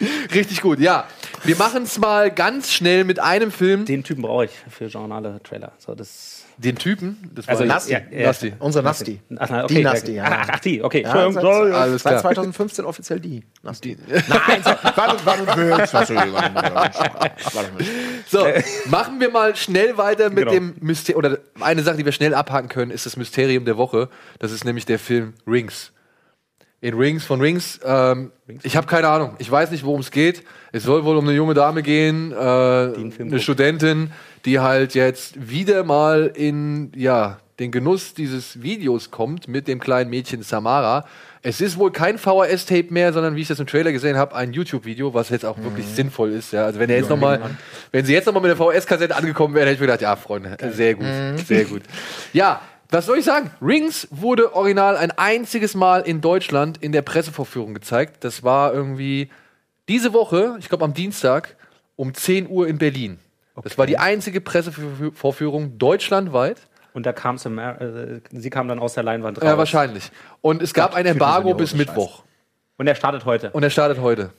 richtig 0.34 0.60
gut, 0.60 0.78
ja. 0.80 1.06
Wir 1.44 1.56
machen 1.56 1.84
es 1.84 1.98
mal 1.98 2.30
ganz 2.30 2.72
schnell 2.72 3.04
mit 3.04 3.18
einem 3.20 3.52
Film. 3.52 3.84
Den 3.84 4.02
Typen 4.02 4.22
brauche 4.22 4.46
ich 4.46 4.50
für 4.68 4.86
Journale-Trailer. 4.86 5.72
So, 5.78 5.94
das. 5.94 6.41
Den 6.62 6.76
Typen, 6.76 7.30
das 7.34 7.46
war 7.46 7.52
Also 7.52 7.64
Nasty. 7.64 7.92
ja, 7.92 8.00
ja. 8.10 8.26
Nasty. 8.26 8.52
Unsere 8.58 8.84
Nasty. 8.84 9.20
Ach, 9.36 9.50
na, 9.50 9.66
Die 9.66 9.82
Nasty, 9.82 10.14
ja. 10.14 10.24
Ach, 10.26 10.48
ach, 10.52 10.60
die, 10.60 10.82
okay. 10.82 11.02
Ja, 11.02 11.30
seit. 11.32 11.44
Alles 11.44 12.02
seit 12.02 12.12
klar. 12.12 12.22
2015 12.22 12.84
offiziell 12.84 13.20
die. 13.20 13.42
Nasty. 13.62 13.96
Nein, 14.08 14.20
War, 14.64 15.18
was 15.92 16.06
du- 16.08 17.84
So, 18.26 18.46
machen 18.90 19.20
wir 19.20 19.30
mal 19.30 19.54
schnell 19.56 19.96
weiter 19.98 20.28
mit 20.30 20.38
Genau. 20.40 20.52
dem 20.52 20.74
Mysterium. 20.80 21.18
Oder 21.18 21.38
eine 21.60 21.82
Sache, 21.82 21.96
die 21.96 22.04
wir 22.04 22.12
schnell 22.12 22.34
abhaken 22.34 22.68
können, 22.68 22.90
ist 22.90 23.06
das 23.06 23.16
Mysterium 23.16 23.64
der 23.64 23.76
Woche. 23.76 24.08
Das 24.38 24.52
ist 24.52 24.64
nämlich 24.64 24.86
der 24.86 24.98
Film 24.98 25.34
Rings. 25.46 25.92
In 26.82 26.94
Rings 26.94 27.24
von 27.24 27.40
Rings. 27.40 27.78
Ähm, 27.84 28.32
ich 28.64 28.76
habe 28.76 28.88
keine 28.88 29.06
Ahnung. 29.06 29.36
Ich 29.38 29.48
weiß 29.48 29.70
nicht, 29.70 29.84
worum 29.84 30.00
es 30.00 30.10
geht. 30.10 30.42
Es 30.72 30.82
soll 30.82 31.04
wohl 31.04 31.16
um 31.16 31.24
eine 31.24 31.36
junge 31.36 31.54
Dame 31.54 31.82
gehen, 31.82 32.32
äh, 32.32 32.34
eine. 32.34 33.38
Studentin, 33.38 34.10
die 34.44 34.58
halt 34.58 34.94
jetzt 34.94 35.48
wieder 35.48 35.84
mal 35.84 36.32
in 36.34 36.90
ja 36.96 37.38
den 37.60 37.70
Genuss 37.70 38.14
dieses 38.14 38.62
Videos 38.62 39.12
kommt 39.12 39.46
mit 39.46 39.68
dem 39.68 39.78
kleinen 39.78 40.10
Mädchen 40.10 40.42
Samara. 40.42 41.06
Es 41.42 41.60
ist 41.60 41.78
wohl 41.78 41.92
kein 41.92 42.18
VHS-Tape 42.18 42.88
mehr, 42.90 43.12
sondern 43.12 43.36
wie 43.36 43.42
ich 43.42 43.48
das 43.48 43.60
im 43.60 43.66
Trailer 43.68 43.92
gesehen 43.92 44.16
habe, 44.16 44.34
ein 44.34 44.52
YouTube-Video, 44.52 45.14
was 45.14 45.28
jetzt 45.28 45.44
auch 45.44 45.58
wirklich 45.58 45.86
sinnvoll 45.86 46.32
ist. 46.32 46.52
Ja, 46.52 46.64
also 46.64 46.80
wenn 46.80 46.90
er 46.90 46.96
jetzt 46.96 47.10
noch 47.10 47.16
mal, 47.16 47.40
wenn 47.92 48.04
sie 48.04 48.12
jetzt 48.12 48.26
noch 48.26 48.32
mal 48.32 48.40
mit 48.40 48.50
der 48.50 48.56
VHS-Kassette 48.56 49.14
angekommen 49.14 49.54
wäre, 49.54 49.66
hätte 49.66 49.74
ich 49.74 49.80
mir 49.80 49.86
gedacht, 49.86 50.02
ja 50.02 50.16
Freunde, 50.16 50.56
sehr 50.72 50.94
gut, 50.94 51.06
sehr 51.46 51.64
gut. 51.64 51.82
Ja, 52.32 52.60
was 52.92 53.06
soll 53.06 53.18
ich 53.18 53.24
sagen? 53.24 53.50
Rings 53.60 54.06
wurde 54.10 54.54
original 54.54 54.96
ein 54.96 55.10
einziges 55.12 55.74
Mal 55.74 56.02
in 56.02 56.20
Deutschland 56.20 56.78
in 56.82 56.92
der 56.92 57.02
Pressevorführung 57.02 57.74
gezeigt. 57.74 58.24
Das 58.24 58.42
war 58.42 58.72
irgendwie 58.72 59.30
diese 59.88 60.12
Woche, 60.12 60.56
ich 60.58 60.68
glaube 60.68 60.84
am 60.84 60.94
Dienstag, 60.94 61.56
um 61.96 62.14
10 62.14 62.48
Uhr 62.48 62.68
in 62.68 62.78
Berlin. 62.78 63.18
Das 63.62 63.76
war 63.76 63.86
die 63.86 63.98
einzige 63.98 64.40
Pressevorführung 64.40 65.78
deutschlandweit. 65.78 66.58
Und 66.94 67.06
da 67.06 67.12
kam 67.12 67.36
äh, 67.36 68.20
sie 68.30 68.50
kam 68.50 68.68
dann 68.68 68.78
aus 68.78 68.94
der 68.94 69.02
Leinwand 69.02 69.38
raus. 69.38 69.44
Ja, 69.44 69.58
wahrscheinlich. 69.58 70.10
Und 70.40 70.62
es 70.62 70.74
gab 70.74 70.94
ein 70.94 71.06
Embargo 71.06 71.54
bis 71.54 71.74
Mittwoch. 71.74 72.24
Und 72.82 72.88
er 72.88 72.96
startet 72.96 73.24
heute. 73.24 73.50
Und 73.52 73.62
er 73.62 73.70
startet 73.70 74.00
heute. 74.00 74.30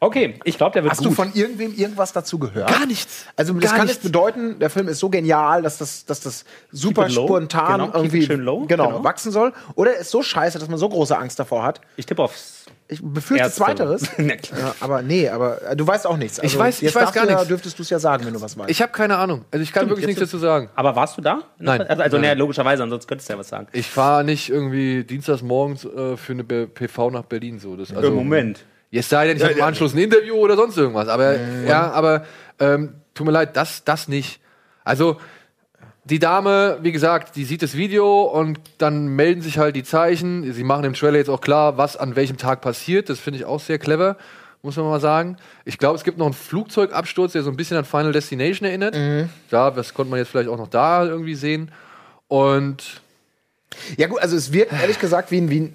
Okay, 0.00 0.40
ich 0.44 0.56
glaube, 0.56 0.72
der 0.72 0.82
wird 0.82 0.92
Hast 0.92 1.00
gut. 1.00 1.08
du 1.08 1.10
von 1.14 1.30
irgendwem 1.34 1.74
irgendwas 1.74 2.10
dazu 2.14 2.38
gehört? 2.38 2.70
Gar 2.70 2.86
nichts. 2.86 3.26
Also 3.36 3.52
das 3.52 3.64
Gar 3.70 3.76
kann 3.76 3.86
nichts. 3.86 4.02
jetzt 4.02 4.10
bedeuten, 4.10 4.58
der 4.58 4.70
Film 4.70 4.88
ist 4.88 4.98
so 4.98 5.10
genial, 5.10 5.60
dass 5.60 5.76
das, 5.76 6.06
dass 6.06 6.20
das 6.20 6.46
super 6.72 7.10
spontan 7.10 7.80
Genau, 7.82 7.92
irgendwie 7.94 8.20
it 8.20 8.24
schön 8.28 8.40
low. 8.40 8.64
Genau, 8.66 8.86
Genau. 8.88 9.04
wachsen 9.04 9.30
soll. 9.30 9.52
Oder 9.74 9.92
er 9.92 9.98
ist 10.00 10.10
so 10.10 10.22
scheiße, 10.22 10.58
dass 10.58 10.70
man 10.70 10.78
so 10.78 10.88
große 10.88 11.16
Angst 11.18 11.38
davor 11.38 11.64
hat. 11.64 11.82
ich 11.96 12.06
tippe 12.06 12.22
aufs 12.22 12.64
Ich 12.88 13.00
befürchte 13.02 13.44
Erste. 13.44 13.56
Zweiteres. 13.64 14.02
Ja, 14.18 14.74
aber 14.80 15.02
nee, 15.02 15.28
aber 15.28 15.60
äh, 15.62 15.76
du 15.76 15.86
weißt 15.86 16.06
auch 16.06 16.16
nichts. 16.16 16.38
Also, 16.38 16.60
weiß- 16.60 16.68
ich 16.76 16.80
jetzt 16.82 16.94
weiß 16.94 17.12
gar 17.12 17.24
du 17.24 17.30
ja, 17.30 17.34
nichts. 17.36 17.48
dürftest 17.48 17.78
du 17.78 17.82
es 17.82 17.90
ja 17.90 17.98
sagen, 17.98 18.24
wenn 18.24 18.32
du 18.34 18.40
was 18.40 18.56
weißt. 18.56 18.70
Ich 18.70 18.80
habe 18.80 18.92
keine 18.92 19.16
Ahnung. 19.16 19.44
Also 19.50 19.62
ich 19.62 19.72
kann 19.72 19.80
Stimmt, 19.80 19.90
wirklich 19.90 20.06
jetzt 20.08 20.18
nichts 20.20 20.30
dazu 20.32 20.38
sagen. 20.40 20.70
Aber 20.76 20.94
warst 20.94 21.16
du 21.18 21.22
da? 21.22 21.40
Nein. 21.58 21.82
Also, 21.82 22.02
also 22.02 22.18
Nein. 22.18 22.30
nee, 22.30 22.38
logischerweise, 22.40 22.82
ansonsten 22.84 23.08
könntest 23.08 23.28
du 23.28 23.32
ja 23.34 23.38
was 23.38 23.48
sagen. 23.48 23.66
Ich 23.72 23.88
fahre 23.88 24.22
nicht 24.22 24.48
irgendwie 24.50 25.02
dienstags 25.04 25.42
morgens 25.42 25.84
äh, 25.84 26.16
für 26.16 26.32
eine 26.32 26.44
PV 26.44 27.10
nach 27.10 27.24
Berlin 27.24 27.58
so. 27.58 27.76
Das, 27.76 27.92
also, 27.94 28.08
Im 28.08 28.14
Moment. 28.14 28.60
Es 28.92 29.08
sei 29.08 29.26
denn, 29.26 29.36
ich 29.36 29.42
habe 29.42 29.52
im 29.54 29.62
Anschluss 29.62 29.92
ein 29.94 29.98
Interview 29.98 30.36
oder 30.36 30.56
sonst 30.56 30.76
irgendwas. 30.78 31.08
Aber 31.08 31.36
ja, 31.66 31.90
aber 31.90 32.24
ähm, 32.60 32.94
tut 33.14 33.26
mir 33.26 33.32
leid, 33.32 33.56
das, 33.56 33.84
das 33.84 34.08
nicht. 34.08 34.40
Also 34.84 35.18
die 36.08 36.18
Dame, 36.18 36.78
wie 36.82 36.92
gesagt, 36.92 37.36
die 37.36 37.44
sieht 37.44 37.62
das 37.62 37.76
Video 37.76 38.22
und 38.22 38.60
dann 38.78 39.08
melden 39.08 39.42
sich 39.42 39.58
halt 39.58 39.74
die 39.74 39.82
Zeichen. 39.82 40.52
Sie 40.52 40.62
machen 40.62 40.84
im 40.84 40.94
Trailer 40.94 41.18
jetzt 41.18 41.28
auch 41.30 41.40
klar, 41.40 41.76
was 41.78 41.96
an 41.96 42.14
welchem 42.16 42.36
Tag 42.36 42.60
passiert. 42.60 43.08
Das 43.08 43.18
finde 43.18 43.40
ich 43.40 43.44
auch 43.44 43.60
sehr 43.60 43.78
clever, 43.78 44.16
muss 44.62 44.76
man 44.76 44.86
mal 44.86 45.00
sagen. 45.00 45.36
Ich 45.64 45.78
glaube, 45.78 45.96
es 45.96 46.04
gibt 46.04 46.18
noch 46.18 46.26
einen 46.26 46.34
Flugzeugabsturz, 46.34 47.32
der 47.32 47.42
so 47.42 47.50
ein 47.50 47.56
bisschen 47.56 47.76
an 47.76 47.84
Final 47.84 48.12
Destination 48.12 48.68
erinnert. 48.68 48.96
Ja, 49.50 49.70
das 49.70 49.94
konnte 49.94 50.10
man 50.10 50.18
jetzt 50.20 50.28
vielleicht 50.28 50.48
auch 50.48 50.58
noch 50.58 50.68
da 50.68 51.04
irgendwie 51.04 51.34
sehen. 51.34 51.72
Und 52.28 53.00
Ja 53.96 54.06
gut, 54.06 54.20
also 54.20 54.36
es 54.36 54.52
wirkt 54.52 54.72
ehrlich 54.72 54.98
gesagt 55.00 55.30
wie 55.30 55.40
ein, 55.40 55.50
wie 55.50 55.60
ein 55.60 55.74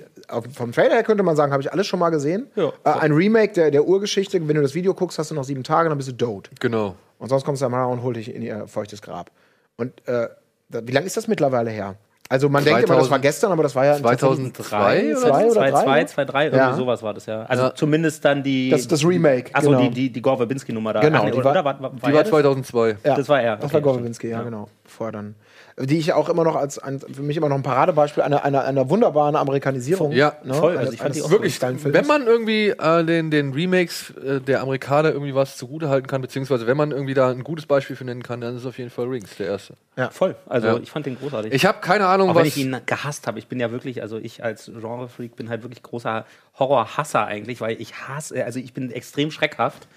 vom 0.53 0.71
Trailer 0.71 0.93
her 0.93 1.03
könnte 1.03 1.23
man 1.23 1.35
sagen, 1.35 1.51
habe 1.51 1.61
ich 1.61 1.73
alles 1.73 1.87
schon 1.87 1.99
mal 1.99 2.09
gesehen. 2.09 2.47
Ja. 2.55 2.71
Äh, 2.85 2.99
ein 3.01 3.11
Remake 3.11 3.51
der, 3.51 3.69
der 3.69 3.85
Urgeschichte. 3.85 4.39
Wenn 4.47 4.55
du 4.55 4.61
das 4.61 4.73
Video 4.73 4.93
guckst, 4.93 5.19
hast 5.19 5.29
du 5.31 5.35
noch 5.35 5.43
sieben 5.43 5.63
Tage, 5.65 5.89
dann 5.89 5.97
bist 5.97 6.09
du 6.09 6.13
tot. 6.13 6.49
genau. 6.59 6.95
Und 7.19 7.29
sonst 7.29 7.43
kommst 7.43 7.61
du 7.61 7.69
mal 7.69 7.83
und 7.85 8.01
hol 8.01 8.13
dich 8.13 8.33
in 8.33 8.41
ihr 8.41 8.65
feuchtes 8.67 9.01
Grab. 9.01 9.29
Und 9.77 10.07
äh, 10.07 10.27
wie 10.69 10.91
lange 10.91 11.05
ist 11.07 11.17
das 11.17 11.27
mittlerweile 11.27 11.69
her? 11.71 11.95
Also 12.29 12.47
man 12.47 12.63
denkt 12.63 12.83
immer, 12.83 12.95
das 12.95 13.09
war 13.09 13.19
2000 13.19 13.21
gestern, 13.23 13.51
aber 13.51 13.63
das 13.63 13.75
war 13.75 13.83
ja 13.85 13.97
2003 13.97 15.11
oder 15.17 15.19
zwei 15.19 15.45
oder 15.47 15.53
drei, 15.69 15.71
2, 15.83 15.99
ne? 15.99 16.05
2, 16.05 16.25
3, 16.25 16.43
irgendwie 16.45 16.57
Ja. 16.63 16.73
sowas 16.75 17.03
war 17.03 17.13
das 17.13 17.25
ja. 17.25 17.41
Also 17.43 17.63
Ja. 17.63 17.75
zumindest 17.75 18.23
dann 18.23 18.41
die. 18.41 18.69
Das, 18.69 18.87
das 18.87 19.05
Remake. 19.05 19.53
Achso, 19.53 19.69
genau. 19.71 19.81
die, 19.83 19.89
die, 19.89 20.09
die 20.13 20.21
Gore 20.21 20.37
Verbinski-Nummer 20.37 20.93
da. 20.93 21.01
Genau, 21.01 21.19
Ach, 21.19 21.23
nee, 21.25 21.31
die 21.31 21.37
oder, 21.37 21.45
war- 21.45 21.51
oder 21.51 21.65
war, 21.65 21.81
war, 21.81 21.89
Die 21.91 22.05
er 22.05 22.13
war 22.13 22.21
das? 22.21 22.29
2002. 22.29 22.97
Ja, 23.03 23.15
Das 23.15 23.27
war 23.27 23.41
er. 23.41 23.55
Das 23.57 23.65
Okay, 23.65 23.73
war 23.73 23.79
stimmt. 23.81 23.83
Gorowinski, 23.83 24.29
ja, 24.29 24.41
genau. 24.43 24.69
Vorher 24.85 25.11
dann. 25.11 25.35
Die 25.81 25.97
ich 25.97 26.13
auch 26.13 26.29
immer 26.29 26.43
noch 26.43 26.55
als 26.55 26.79
ein, 26.79 26.99
für 26.99 27.21
mich 27.21 27.37
immer 27.37 27.49
noch 27.49 27.55
ein 27.55 27.63
Paradebeispiel 27.63 28.23
einer, 28.23 28.43
einer, 28.43 28.63
einer 28.63 28.89
wunderbaren 28.89 29.35
Amerikanisierung. 29.35 30.11
Ja, 30.11 30.35
ne? 30.43 30.53
voll. 30.53 30.77
Also 30.77 30.93
ich 30.93 30.99
fand 30.99 31.15
die 31.15 31.19
eines 31.19 31.27
auch 31.27 31.31
Wirklich, 31.31 31.59
Films. 31.59 31.83
wenn 31.85 32.07
man 32.07 32.25
irgendwie 32.27 32.69
äh, 32.69 33.03
den, 33.03 33.31
den 33.31 33.53
Remakes 33.53 34.11
äh, 34.23 34.39
der 34.41 34.61
Amerikaner 34.61 35.11
irgendwie 35.11 35.35
was 35.35 35.57
zugutehalten 35.57 36.07
kann, 36.07 36.21
beziehungsweise 36.21 36.67
wenn 36.67 36.77
man 36.77 36.91
irgendwie 36.91 37.13
da 37.13 37.29
ein 37.29 37.43
gutes 37.43 37.65
Beispiel 37.65 37.95
für 37.95 38.05
nennen 38.05 38.23
kann, 38.23 38.41
dann 38.41 38.55
ist 38.55 38.61
es 38.61 38.67
auf 38.67 38.77
jeden 38.77 38.89
Fall 38.89 39.05
Rings, 39.07 39.35
der 39.37 39.47
erste. 39.47 39.73
Voll. 40.11 40.35
Also 40.47 40.67
Ja. 40.67 40.77
ich 40.77 40.89
fand 40.89 41.05
den 41.05 41.17
großartig. 41.17 41.53
Ich 41.53 41.65
habe 41.65 41.79
keine 41.81 42.07
Ahnung, 42.07 42.29
auch 42.29 42.35
was. 42.35 42.41
wenn 42.41 42.47
ich 42.47 42.57
ihn 42.57 42.75
gehasst 42.85 43.27
habe. 43.27 43.37
Ich 43.39 43.47
bin 43.47 43.59
ja 43.59 43.71
wirklich, 43.71 44.01
also 44.01 44.17
ich 44.17 44.43
als 44.43 44.65
Genrefreak 44.65 45.35
bin 45.35 45.49
halt 45.49 45.63
wirklich 45.63 45.83
großer 45.83 46.25
Horrorhasser 46.61 47.25
eigentlich, 47.25 47.59
weil 47.59 47.81
ich 47.81 47.95
hasse, 47.95 48.45
also 48.45 48.59
ich 48.59 48.71
bin 48.73 48.91
extrem 48.91 49.31
schreckhaft. 49.31 49.87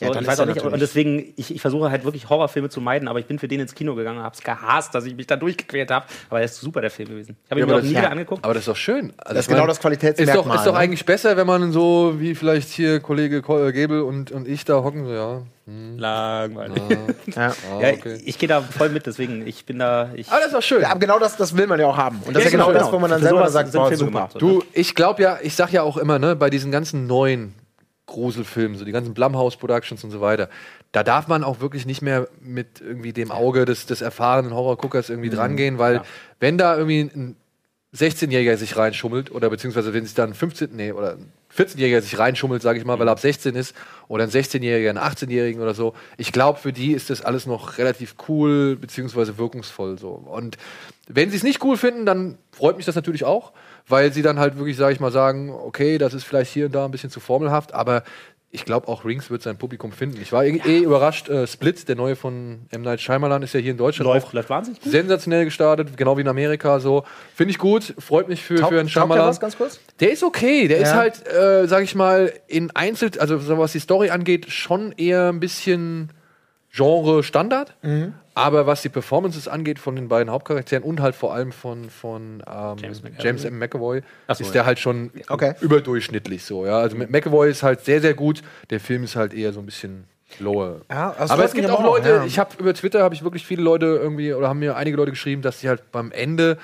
So, 0.00 0.06
Ja, 0.06 0.10
dann 0.10 0.24
ich 0.24 0.28
weiß 0.28 0.40
auch 0.40 0.46
nicht, 0.46 0.60
und 0.60 0.80
deswegen, 0.80 1.34
ich, 1.36 1.54
ich 1.54 1.60
versuche 1.60 1.90
halt 1.90 2.02
wirklich 2.04 2.28
Horrorfilme 2.30 2.68
zu 2.70 2.80
meiden, 2.80 3.06
aber 3.08 3.18
ich 3.20 3.26
bin 3.26 3.38
für 3.38 3.46
den 3.46 3.60
ins 3.60 3.74
Kino 3.74 3.94
gegangen, 3.94 4.20
habe 4.20 4.34
es 4.34 4.42
gehasst, 4.42 4.94
dass 4.94 5.04
ich 5.04 5.14
mich 5.14 5.26
da 5.28 5.36
durchgequält 5.36 5.90
habe. 5.90 6.06
Aber 6.30 6.38
er 6.40 6.46
ist 6.46 6.56
super, 6.60 6.80
der 6.80 6.90
Film 6.90 7.10
gewesen. 7.10 7.36
Ich 7.44 7.50
habe 7.50 7.60
ihn 7.60 7.62
Ja, 7.62 7.66
mir 7.66 7.72
aber 7.74 7.80
auch 7.82 7.84
nie 7.84 7.90
wieder 7.90 8.10
angeguckt. 8.10 8.42
aber 8.44 8.54
das 8.54 8.62
ist 8.62 8.68
doch 8.68 8.76
schön. 8.76 9.12
Also 9.18 9.34
Das 9.34 9.34
ist 9.34 9.44
ich 9.44 9.48
mein, 9.50 9.56
genau 9.58 9.66
das 9.68 9.78
Qualitätsmerkmal, 9.80 10.36
Ist 10.36 10.46
doch, 10.46 10.54
ist 10.56 10.66
doch 10.66 10.72
ne? 10.72 10.78
eigentlich 10.78 11.04
besser, 11.04 11.36
wenn 11.36 11.46
man 11.46 11.70
so 11.70 12.14
wie 12.18 12.34
vielleicht 12.34 12.70
hier 12.70 12.98
Kollege 13.00 13.42
Ko- 13.42 13.62
äh, 13.68 13.72
Gebel 13.72 14.00
und, 14.02 14.32
und 14.32 14.48
ich 14.48 14.64
da 14.64 14.82
hocken, 14.82 15.04
so, 15.04 15.12
ja. 15.12 15.42
Langweilig. 15.66 16.76
ja. 17.36 17.48
Ah, 17.48 17.80
Ja, 17.80 17.92
okay. 17.92 18.16
ich, 18.16 18.28
ich 18.28 18.38
gehe 18.38 18.48
da 18.48 18.60
voll 18.60 18.88
mit, 18.90 19.06
deswegen, 19.06 19.46
ich 19.46 19.64
bin 19.64 19.78
da. 19.78 20.10
Ich, 20.14 20.28
Aber 20.28 20.38
das 20.38 20.48
ist 20.48 20.54
doch 20.54 20.62
schön. 20.62 20.82
Ja, 20.82 20.90
aber 20.90 21.00
genau 21.00 21.18
das, 21.18 21.36
das 21.36 21.56
will 21.56 21.66
man 21.66 21.80
ja 21.80 21.86
auch 21.86 21.96
haben. 21.96 22.18
Und 22.26 22.34
das 22.34 22.42
Ja, 22.42 22.46
ist 22.48 22.52
ja 22.52 22.58
genau, 22.58 22.66
genau, 22.68 22.78
das, 22.84 22.92
wo 22.92 22.98
man 22.98 23.10
dann 23.10 23.20
Für 23.20 23.26
selber 23.26 23.48
sagt, 23.50 23.72
sind 23.72 23.80
boah, 23.80 23.88
Filme 23.88 23.98
super. 23.98 24.10
gemacht. 24.10 24.34
Du, 24.38 24.62
ich 24.72 24.94
glaube 24.94 25.22
ja, 25.22 25.38
ich 25.42 25.54
sag 25.54 25.72
ja 25.72 25.82
auch 25.82 25.96
immer, 25.96 26.18
ne, 26.18 26.36
bei 26.36 26.50
diesen 26.50 26.70
ganzen 26.70 27.06
neuen 27.06 27.54
Gruselfilmen, 28.06 28.76
so 28.76 28.84
die 28.84 28.92
ganzen 28.92 29.14
Blumhouse 29.14 29.56
Productions 29.56 30.04
und 30.04 30.10
so 30.10 30.20
weiter, 30.20 30.50
da 30.92 31.02
darf 31.02 31.26
man 31.28 31.42
auch 31.42 31.60
wirklich 31.60 31.86
nicht 31.86 32.02
mehr 32.02 32.28
mit 32.40 32.80
irgendwie 32.82 33.12
dem 33.14 33.30
Auge 33.30 33.64
des, 33.64 33.86
des 33.86 34.02
erfahrenen 34.02 34.52
Horrorguckers 34.52 35.08
irgendwie 35.08 35.30
Mhm. 35.30 35.34
drangehen, 35.34 35.78
weil 35.78 36.02
wenn 36.40 36.58
da 36.58 36.76
irgendwie 36.76 37.00
ein 37.00 37.36
16-Jähriger 37.96 38.56
sich 38.56 38.76
reinschummelt 38.76 39.30
oder 39.30 39.48
beziehungsweise 39.48 39.94
wenn 39.94 40.04
sich 40.04 40.14
dann 40.14 40.30
ein 40.30 40.34
15, 40.34 40.70
nee, 40.76 40.92
oder 40.92 41.16
14-Jähriger 41.56 42.00
sich 42.00 42.18
reinschummelt, 42.18 42.62
sage 42.62 42.78
ich 42.78 42.84
mal, 42.84 42.98
weil 42.98 43.08
er 43.08 43.12
ab 43.12 43.20
16 43.20 43.54
ist, 43.54 43.74
oder 44.08 44.24
ein 44.24 44.30
16-Jähriger, 44.30 44.90
einen 44.90 44.98
18-Jährigen 44.98 45.62
oder 45.62 45.74
so, 45.74 45.94
ich 46.16 46.32
glaube, 46.32 46.58
für 46.58 46.72
die 46.72 46.92
ist 46.92 47.10
das 47.10 47.22
alles 47.22 47.46
noch 47.46 47.78
relativ 47.78 48.16
cool 48.28 48.76
beziehungsweise 48.76 49.38
wirkungsvoll 49.38 49.98
so. 49.98 50.10
Und 50.10 50.56
wenn 51.06 51.30
sie 51.30 51.36
es 51.36 51.42
nicht 51.42 51.62
cool 51.64 51.76
finden, 51.76 52.06
dann 52.06 52.38
freut 52.52 52.76
mich 52.76 52.86
das 52.86 52.94
natürlich 52.94 53.24
auch, 53.24 53.52
weil 53.86 54.12
sie 54.12 54.22
dann 54.22 54.38
halt 54.38 54.56
wirklich, 54.56 54.76
sage 54.76 54.94
ich 54.94 55.00
mal, 55.00 55.12
sagen, 55.12 55.50
okay, 55.50 55.98
das 55.98 56.14
ist 56.14 56.24
vielleicht 56.24 56.52
hier 56.52 56.66
und 56.66 56.74
da 56.74 56.84
ein 56.84 56.90
bisschen 56.90 57.10
zu 57.10 57.20
formelhaft, 57.20 57.74
aber 57.74 58.02
ich 58.54 58.64
glaube 58.64 58.88
auch 58.88 59.04
Rings 59.04 59.30
wird 59.30 59.42
sein 59.42 59.58
Publikum 59.58 59.92
finden. 59.92 60.18
Ich 60.22 60.32
war 60.32 60.44
eh, 60.44 60.60
eh 60.64 60.78
überrascht, 60.78 61.28
äh, 61.28 61.46
Split, 61.46 61.88
der 61.88 61.96
neue 61.96 62.16
von 62.16 62.62
M. 62.70 62.82
Night 62.82 63.00
Shyamalan, 63.00 63.42
ist 63.42 63.52
ja 63.52 63.60
hier 63.60 63.72
in 63.72 63.76
Deutschland 63.76 64.08
läuft, 64.08 64.28
auch 64.28 64.32
läuft 64.32 64.48
wahnsinnig 64.48 64.80
gut. 64.80 64.92
sensationell 64.92 65.44
gestartet, 65.44 65.96
genau 65.96 66.16
wie 66.16 66.20
in 66.22 66.28
Amerika 66.28 66.78
so. 66.80 67.04
Finde 67.34 67.50
ich 67.50 67.58
gut, 67.58 67.94
freut 67.98 68.28
mich 68.28 68.42
für, 68.42 68.54
Taugt- 68.54 68.68
für 68.72 68.78
einen 68.80 68.88
taugt 68.88 68.94
der 68.96 69.02
Shyamalan. 69.02 69.26
was 69.28 69.40
ganz 69.40 69.56
kurz? 69.58 69.80
Der 70.00 70.12
ist 70.12 70.22
okay, 70.22 70.68
der 70.68 70.78
ist 70.78 70.90
Ja. 70.90 70.96
halt, 70.96 71.26
äh, 71.28 71.66
sag 71.66 71.82
ich 71.82 71.94
mal, 71.94 72.32
in 72.46 72.70
Einzel, 72.74 73.10
also 73.18 73.38
so 73.38 73.58
was 73.58 73.72
die 73.72 73.80
Story 73.80 74.10
angeht, 74.10 74.50
schon 74.50 74.92
eher 74.92 75.28
ein 75.30 75.40
bisschen 75.40 76.10
Genre-Standard. 76.72 77.74
Mhm. 77.82 78.14
Aber 78.34 78.66
was 78.66 78.82
die 78.82 78.88
Performances 78.88 79.46
angeht 79.46 79.78
von 79.78 79.94
den 79.94 80.08
beiden 80.08 80.30
Hauptcharakteren 80.30 80.82
und 80.82 81.00
halt 81.00 81.14
vor 81.14 81.32
allem 81.32 81.52
von, 81.52 81.88
von 81.88 82.42
ähm, 82.46 82.76
James. 82.78 83.02
James 83.18 83.44
M. 83.44 83.58
McAvoy, 83.58 84.02
so, 84.28 84.32
ist 84.32 84.46
ja. 84.46 84.52
der 84.52 84.66
halt 84.66 84.78
schon 84.78 85.10
Okay. 85.28 85.54
überdurchschnittlich 85.60 86.44
so. 86.44 86.66
Ja? 86.66 86.78
Also 86.78 86.96
McAvoy 86.96 87.50
ist 87.50 87.62
halt 87.62 87.84
sehr, 87.84 88.00
sehr 88.00 88.14
gut. 88.14 88.42
Der 88.70 88.80
Film 88.80 89.04
ist 89.04 89.14
halt 89.14 89.34
eher 89.34 89.52
so 89.52 89.60
ein 89.60 89.66
bisschen 89.66 90.04
lower. 90.40 90.80
Ja, 90.90 91.14
das 91.16 91.30
aber 91.30 91.44
es 91.44 91.52
gibt 91.52 91.70
auch 91.70 91.82
Leute, 91.82 92.08
ja. 92.08 92.24
ich 92.24 92.38
habe 92.38 92.50
über 92.58 92.74
Twitter 92.74 93.02
habe 93.02 93.14
ich 93.14 93.22
wirklich 93.22 93.46
viele 93.46 93.62
Leute 93.62 93.86
irgendwie 93.86 94.32
oder 94.34 94.48
haben 94.48 94.58
mir 94.58 94.76
einige 94.76 94.96
Leute 94.96 95.12
geschrieben, 95.12 95.42
dass 95.42 95.60
sie 95.60 95.68
halt 95.68 95.92
beim 95.92 96.10
Ende 96.10 96.58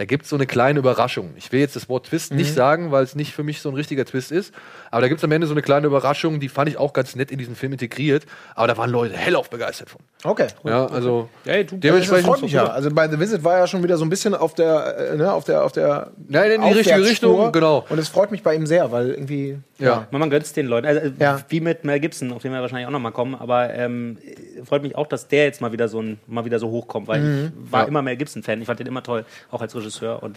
da 0.00 0.06
gibt 0.06 0.22
es 0.24 0.30
so 0.30 0.36
eine 0.36 0.46
kleine 0.46 0.78
Überraschung. 0.78 1.34
Ich 1.36 1.52
will 1.52 1.60
jetzt 1.60 1.76
das 1.76 1.90
Wort 1.90 2.06
Twist 2.06 2.32
nicht 2.32 2.54
sagen, 2.54 2.90
weil 2.90 3.04
es 3.04 3.14
nicht 3.14 3.34
für 3.34 3.42
mich 3.42 3.60
so 3.60 3.68
ein 3.68 3.74
richtiger 3.74 4.06
Twist 4.06 4.32
ist. 4.32 4.54
Aber 4.90 5.02
da 5.02 5.08
gibt 5.08 5.18
es 5.20 5.24
am 5.24 5.30
Ende 5.30 5.46
so 5.46 5.52
eine 5.52 5.60
kleine 5.60 5.88
Überraschung, 5.88 6.40
die 6.40 6.48
fand 6.48 6.70
ich 6.70 6.78
auch 6.78 6.94
ganz 6.94 7.14
nett 7.16 7.30
in 7.30 7.36
diesen 7.36 7.54
Film 7.54 7.72
integriert. 7.72 8.24
Aber 8.54 8.66
da 8.66 8.78
waren 8.78 8.88
Leute 8.88 9.14
hellauf 9.14 9.50
begeistert 9.50 9.90
von. 9.90 10.00
Okay. 10.24 10.46
Ja, 10.64 10.86
also 10.86 11.28
Ey, 11.44 11.66
du- 11.66 11.72
Das 11.76 11.80
dementsprechend. 11.80 12.26
freut 12.26 12.40
mich 12.40 12.52
ja. 12.52 12.64
Also 12.66 12.90
bei 12.90 13.08
The 13.10 13.20
Visit 13.20 13.44
war 13.44 13.58
ja 13.58 13.66
schon 13.66 13.82
wieder 13.82 13.98
so 13.98 14.04
ein 14.06 14.08
bisschen 14.08 14.34
auf 14.34 14.54
der, 14.54 15.10
äh, 15.12 15.16
ne, 15.18 15.30
auf 15.30 15.44
der, 15.44 15.64
auf 15.64 15.72
der 15.72 16.12
Nein, 16.28 16.50
in 16.52 16.62
die 16.62 16.68
richtige. 16.72 17.04
Richtung, 17.04 17.52
genau. 17.52 17.84
Und 17.90 17.98
es 17.98 18.08
freut 18.08 18.30
mich 18.30 18.42
bei 18.42 18.54
ihm 18.54 18.66
sehr, 18.66 18.90
weil 18.92 19.10
irgendwie. 19.10 19.58
Ja. 19.78 20.06
Man 20.10 20.28
gönnt 20.30 20.44
es 20.44 20.52
den 20.54 20.66
Leuten. 20.66 20.86
Also, 20.86 21.00
äh, 21.00 21.12
Ja. 21.18 21.40
Wie 21.50 21.60
mit 21.60 21.84
Mel 21.84 22.00
Gibson, 22.00 22.32
auf 22.32 22.40
den 22.42 22.52
wir 22.52 22.60
wahrscheinlich 22.62 22.86
auch 22.86 22.90
noch 22.90 22.98
mal 23.00 23.12
kommen. 23.12 23.34
Aber 23.34 23.72
ähm, 23.74 24.16
freut 24.64 24.82
mich 24.82 24.94
auch, 24.96 25.06
dass 25.06 25.28
der 25.28 25.44
jetzt 25.44 25.60
mal 25.60 25.72
wieder 25.72 25.88
so, 25.88 26.00
ein, 26.02 26.20
mal 26.26 26.44
wieder 26.46 26.58
so 26.58 26.68
hochkommt. 26.70 27.06
Weil 27.08 27.20
Mhm. 27.20 27.52
ich 27.66 27.72
war 27.72 27.82
Ja. 27.82 27.88
immer 27.88 28.00
Mel 28.02 28.16
Gibson-Fan. 28.16 28.60
Ich 28.62 28.66
fand 28.66 28.80
den 28.80 28.86
immer 28.86 29.02
toll, 29.02 29.26
auch 29.50 29.60
als 29.60 29.74
Regisseur. 29.74 29.89
Und 29.98 30.36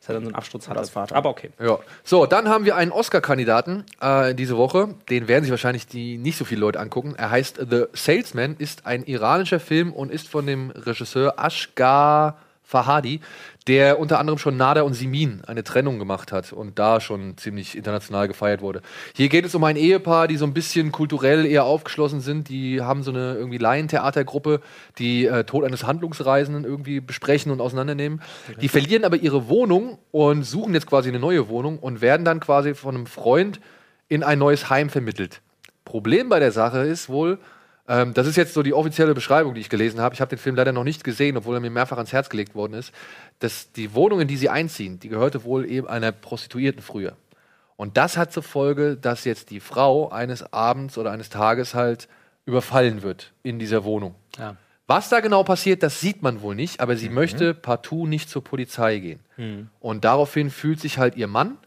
dass 0.00 0.08
er 0.08 0.14
dann 0.14 0.22
so 0.22 0.28
einen 0.28 0.34
Absturz 0.34 0.68
hat 0.68 0.78
als 0.78 0.90
Vater. 0.90 1.14
Aber 1.16 1.28
okay. 1.28 1.50
Ja. 1.60 1.78
So, 2.04 2.26
dann 2.26 2.48
haben 2.48 2.64
wir 2.64 2.76
einen 2.76 2.92
Oscar-Kandidaten 2.92 3.84
äh, 4.00 4.34
diese 4.34 4.56
Woche. 4.56 4.94
Den 5.10 5.28
werden 5.28 5.44
sich 5.44 5.50
wahrscheinlich 5.50 5.86
die 5.86 6.16
nicht 6.16 6.38
so 6.38 6.44
viele 6.44 6.60
Leute 6.62 6.80
angucken. 6.80 7.14
Er 7.16 7.30
heißt 7.30 7.60
The 7.68 7.84
Salesman, 7.92 8.56
ist 8.58 8.86
ein 8.86 9.04
iranischer 9.04 9.60
Film 9.60 9.92
und 9.92 10.10
ist 10.10 10.28
von 10.28 10.46
dem 10.46 10.70
Regisseur 10.70 11.34
Ashgar 11.38 12.38
Fahadi, 12.68 13.20
der 13.68 14.00
unter 14.00 14.18
anderem 14.18 14.38
schon 14.38 14.56
Nada 14.56 14.82
und 14.82 14.94
Simin 14.94 15.42
eine 15.46 15.62
Trennung 15.62 15.98
gemacht 15.98 16.32
hat 16.32 16.52
und 16.52 16.78
da 16.78 17.00
schon 17.00 17.36
ziemlich 17.36 17.76
international 17.76 18.26
gefeiert 18.26 18.62
wurde. 18.62 18.80
Hier 19.14 19.28
geht 19.28 19.44
es 19.44 19.54
um 19.54 19.62
ein 19.62 19.76
Ehepaar, 19.76 20.26
die 20.26 20.38
so 20.38 20.46
ein 20.46 20.54
bisschen 20.54 20.90
kulturell 20.90 21.44
eher 21.44 21.64
aufgeschlossen 21.64 22.20
sind. 22.20 22.48
Die 22.48 22.80
haben 22.80 23.02
so 23.02 23.10
eine 23.10 23.34
irgendwie 23.34 23.58
Laientheatergruppe, 23.58 24.62
die 24.98 25.26
äh, 25.26 25.44
Tod 25.44 25.64
eines 25.64 25.84
Handlungsreisenden 25.84 26.64
irgendwie 26.64 27.00
besprechen 27.00 27.52
und 27.52 27.60
auseinandernehmen. 27.60 28.22
Die 28.60 28.68
verlieren 28.68 29.04
aber 29.04 29.16
ihre 29.16 29.48
Wohnung 29.48 29.98
und 30.10 30.44
suchen 30.44 30.72
jetzt 30.72 30.86
quasi 30.86 31.10
eine 31.10 31.18
neue 31.18 31.48
Wohnung 31.48 31.78
und 31.78 32.00
werden 32.00 32.24
dann 32.24 32.40
quasi 32.40 32.74
von 32.74 32.94
einem 32.94 33.06
Freund 33.06 33.60
in 34.08 34.22
ein 34.22 34.38
neues 34.38 34.70
Heim 34.70 34.88
vermittelt. 34.88 35.42
Problem 35.84 36.30
bei 36.30 36.38
der 36.38 36.52
Sache 36.52 36.78
ist 36.80 37.10
wohl, 37.10 37.38
ähm, 37.88 38.14
das 38.14 38.26
ist 38.26 38.36
jetzt 38.36 38.54
so 38.54 38.62
die 38.62 38.74
offizielle 38.74 39.14
Beschreibung, 39.14 39.54
die 39.54 39.60
ich 39.60 39.70
gelesen 39.70 40.00
habe. 40.00 40.14
Ich 40.14 40.20
habe 40.20 40.28
den 40.28 40.38
Film 40.38 40.54
leider 40.54 40.72
noch 40.72 40.84
nicht 40.84 41.04
gesehen, 41.04 41.36
obwohl 41.36 41.56
er 41.56 41.60
mir 41.60 41.70
mehrfach 41.70 41.96
ans 41.96 42.12
Herz 42.12 42.28
gelegt 42.28 42.54
worden 42.54 42.74
ist. 42.74 42.92
Dass 43.38 43.72
die 43.72 43.94
Wohnung, 43.94 44.20
in 44.20 44.28
die 44.28 44.36
sie 44.36 44.50
einziehen, 44.50 45.00
die 45.00 45.08
gehörte 45.08 45.44
wohl 45.44 45.68
eben 45.68 45.88
einer 45.88 46.12
Prostituierten 46.12 46.82
früher. 46.82 47.16
Und 47.76 47.96
das 47.96 48.16
hat 48.16 48.32
zur 48.32 48.42
Folge, 48.42 48.96
dass 48.96 49.24
jetzt 49.24 49.50
die 49.50 49.60
Frau 49.60 50.10
eines 50.10 50.52
Abends 50.52 50.98
oder 50.98 51.12
eines 51.12 51.30
Tages 51.30 51.74
halt 51.74 52.08
überfallen 52.44 53.02
wird 53.02 53.32
in 53.42 53.58
dieser 53.58 53.84
Wohnung. 53.84 54.14
Ja. 54.38 54.56
Was 54.86 55.10
da 55.10 55.20
genau 55.20 55.44
passiert, 55.44 55.82
das 55.82 56.00
sieht 56.00 56.22
man 56.22 56.40
wohl 56.40 56.54
nicht, 56.54 56.80
aber 56.80 56.96
sie 56.96 57.10
möchte 57.10 57.52
partout 57.52 58.06
nicht 58.06 58.30
zur 58.30 58.42
Polizei 58.42 58.98
gehen. 58.98 59.20
Und 59.80 60.04
daraufhin 60.04 60.50
fühlt 60.50 60.80
sich 60.80 60.96
halt 60.96 61.14
ihr 61.14 61.26
Mann 61.26 61.58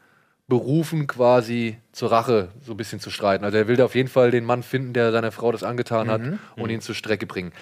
berufen, 0.52 1.08
quasi 1.08 1.78
zur 1.94 2.12
Rache 2.12 2.50
so 2.62 2.74
ein 2.74 2.78
bisschen 2.78 3.00
zu 3.00 3.10
streiten. 3.10 3.46
Also 3.46 3.58
er 3.58 3.70
will 3.70 3.78
da 3.78 3.86
auf 3.86 3.96
jeden 3.96 4.10
Fall 4.10 4.32
den 4.32 4.44
Mann 4.44 4.64
finden, 4.64 4.92
der 4.92 5.14
seiner 5.14 5.32
Frau 5.32 5.50
das 5.54 5.64
angetan 5.64 6.12
hat 6.12 6.20
und 6.58 6.70
ihn 6.70 6.82
zur 6.82 6.94
Strecke 6.94 7.26
bringen. 7.26 7.54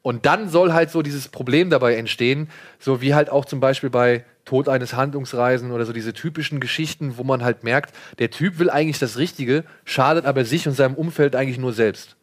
Und 0.00 0.24
dann 0.24 0.48
soll 0.48 0.72
halt 0.72 0.90
so 0.90 1.02
dieses 1.02 1.28
Problem 1.28 1.68
dabei 1.68 1.96
entstehen, 1.96 2.48
so 2.78 3.02
wie 3.02 3.14
halt 3.14 3.28
auch 3.28 3.44
zum 3.44 3.60
Beispiel 3.60 3.90
bei 3.90 4.24
Tod 4.46 4.70
eines 4.70 4.94
Handlungsreisen 4.94 5.72
oder 5.72 5.84
so 5.84 5.92
diese 5.92 6.14
typischen 6.14 6.58
Geschichten, 6.58 7.18
wo 7.18 7.22
man 7.22 7.44
halt 7.44 7.64
merkt, 7.64 7.94
der 8.18 8.30
Typ 8.30 8.58
will 8.58 8.70
eigentlich 8.70 8.98
das 8.98 9.18
Richtige, 9.18 9.64
schadet 9.84 10.24
aber 10.24 10.46
sich 10.46 10.66
und 10.66 10.72
seinem 10.72 10.94
Umfeld 10.94 11.36
eigentlich 11.36 11.58
nur 11.58 11.74
selbst. 11.74 12.16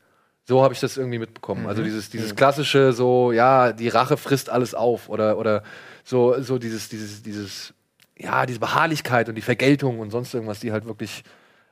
So 0.45 0.63
habe 0.63 0.73
ich 0.73 0.79
das 0.79 0.97
irgendwie 0.97 1.19
mitbekommen. 1.19 1.67
Also 1.67 1.83
dieses, 1.83 2.09
dieses 2.09 2.35
klassische, 2.35 2.93
so, 2.93 3.31
ja, 3.31 3.73
die 3.73 3.89
Rache 3.89 4.17
frisst 4.17 4.49
alles 4.49 4.73
auf 4.73 5.07
oder, 5.07 5.37
oder 5.37 5.61
so, 6.03 6.41
so 6.41 6.57
dieses, 6.57 6.89
dieses, 6.89 7.21
dieses, 7.21 7.75
ja, 8.17 8.45
diese 8.45 8.59
Beharrlichkeit 8.59 9.29
und 9.29 9.35
die 9.35 9.41
Vergeltung 9.41 9.99
und 9.99 10.09
sonst 10.11 10.33
irgendwas, 10.33 10.59
die 10.59 10.71
halt 10.71 10.85
wirklich 10.85 11.23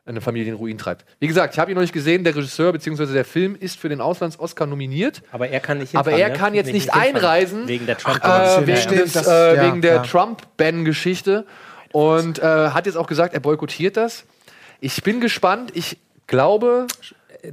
eine 0.06 0.20
Familie 0.20 0.50
in 0.52 0.58
Ruin 0.58 0.78
treibt. 0.78 1.06
Wie 1.22 1.28
gesagt, 1.28 1.54
ich 1.54 1.60
habe 1.60 1.72
ihn 1.72 1.76
noch 1.76 1.82
nicht 1.82 1.94
gesehen, 1.94 2.26
der 2.26 2.36
Regisseur 2.36 2.74
bzw. 2.74 3.06
der 3.14 3.24
Film 3.24 3.56
ist 3.58 3.80
für 3.80 3.88
den 3.88 4.02
Auslands-Oscar 4.02 4.66
nominiert. 4.66 5.22
Aber 5.32 5.48
er 5.48 5.62
kann 5.62 5.78
nicht 5.78 5.96
Aber 5.96 6.12
hinfahren, 6.12 6.32
er 6.32 6.38
ne? 6.38 6.38
kann 6.44 6.54
jetzt 6.54 6.74
nicht 6.74 6.92
hinfahren. 6.94 7.16
einreisen. 7.16 7.68
Wegen 7.70 7.86
der 7.86 7.98
trump 7.98 8.22
Äh, 8.22 8.68
wegen 8.68 8.96
des, 8.98 9.14
das- 9.14 9.28
äh, 9.28 9.56
ja, 9.56 9.66
wegen 9.68 9.82
der 9.82 9.96
ja. 9.96 10.04
Trump-Ban-Geschichte. 10.04 11.46
Und 11.94 12.40
äh, 12.40 12.42
hat 12.42 12.86
jetzt 12.86 12.96
auch 12.98 13.08
gesagt, 13.08 13.34
er 13.34 13.40
boykottiert 13.40 13.96
das. 13.98 14.26
Ich 14.82 15.04
bin 15.04 15.22
gespannt. 15.22 15.72
Ich 15.74 15.98
glaube, 16.28 16.88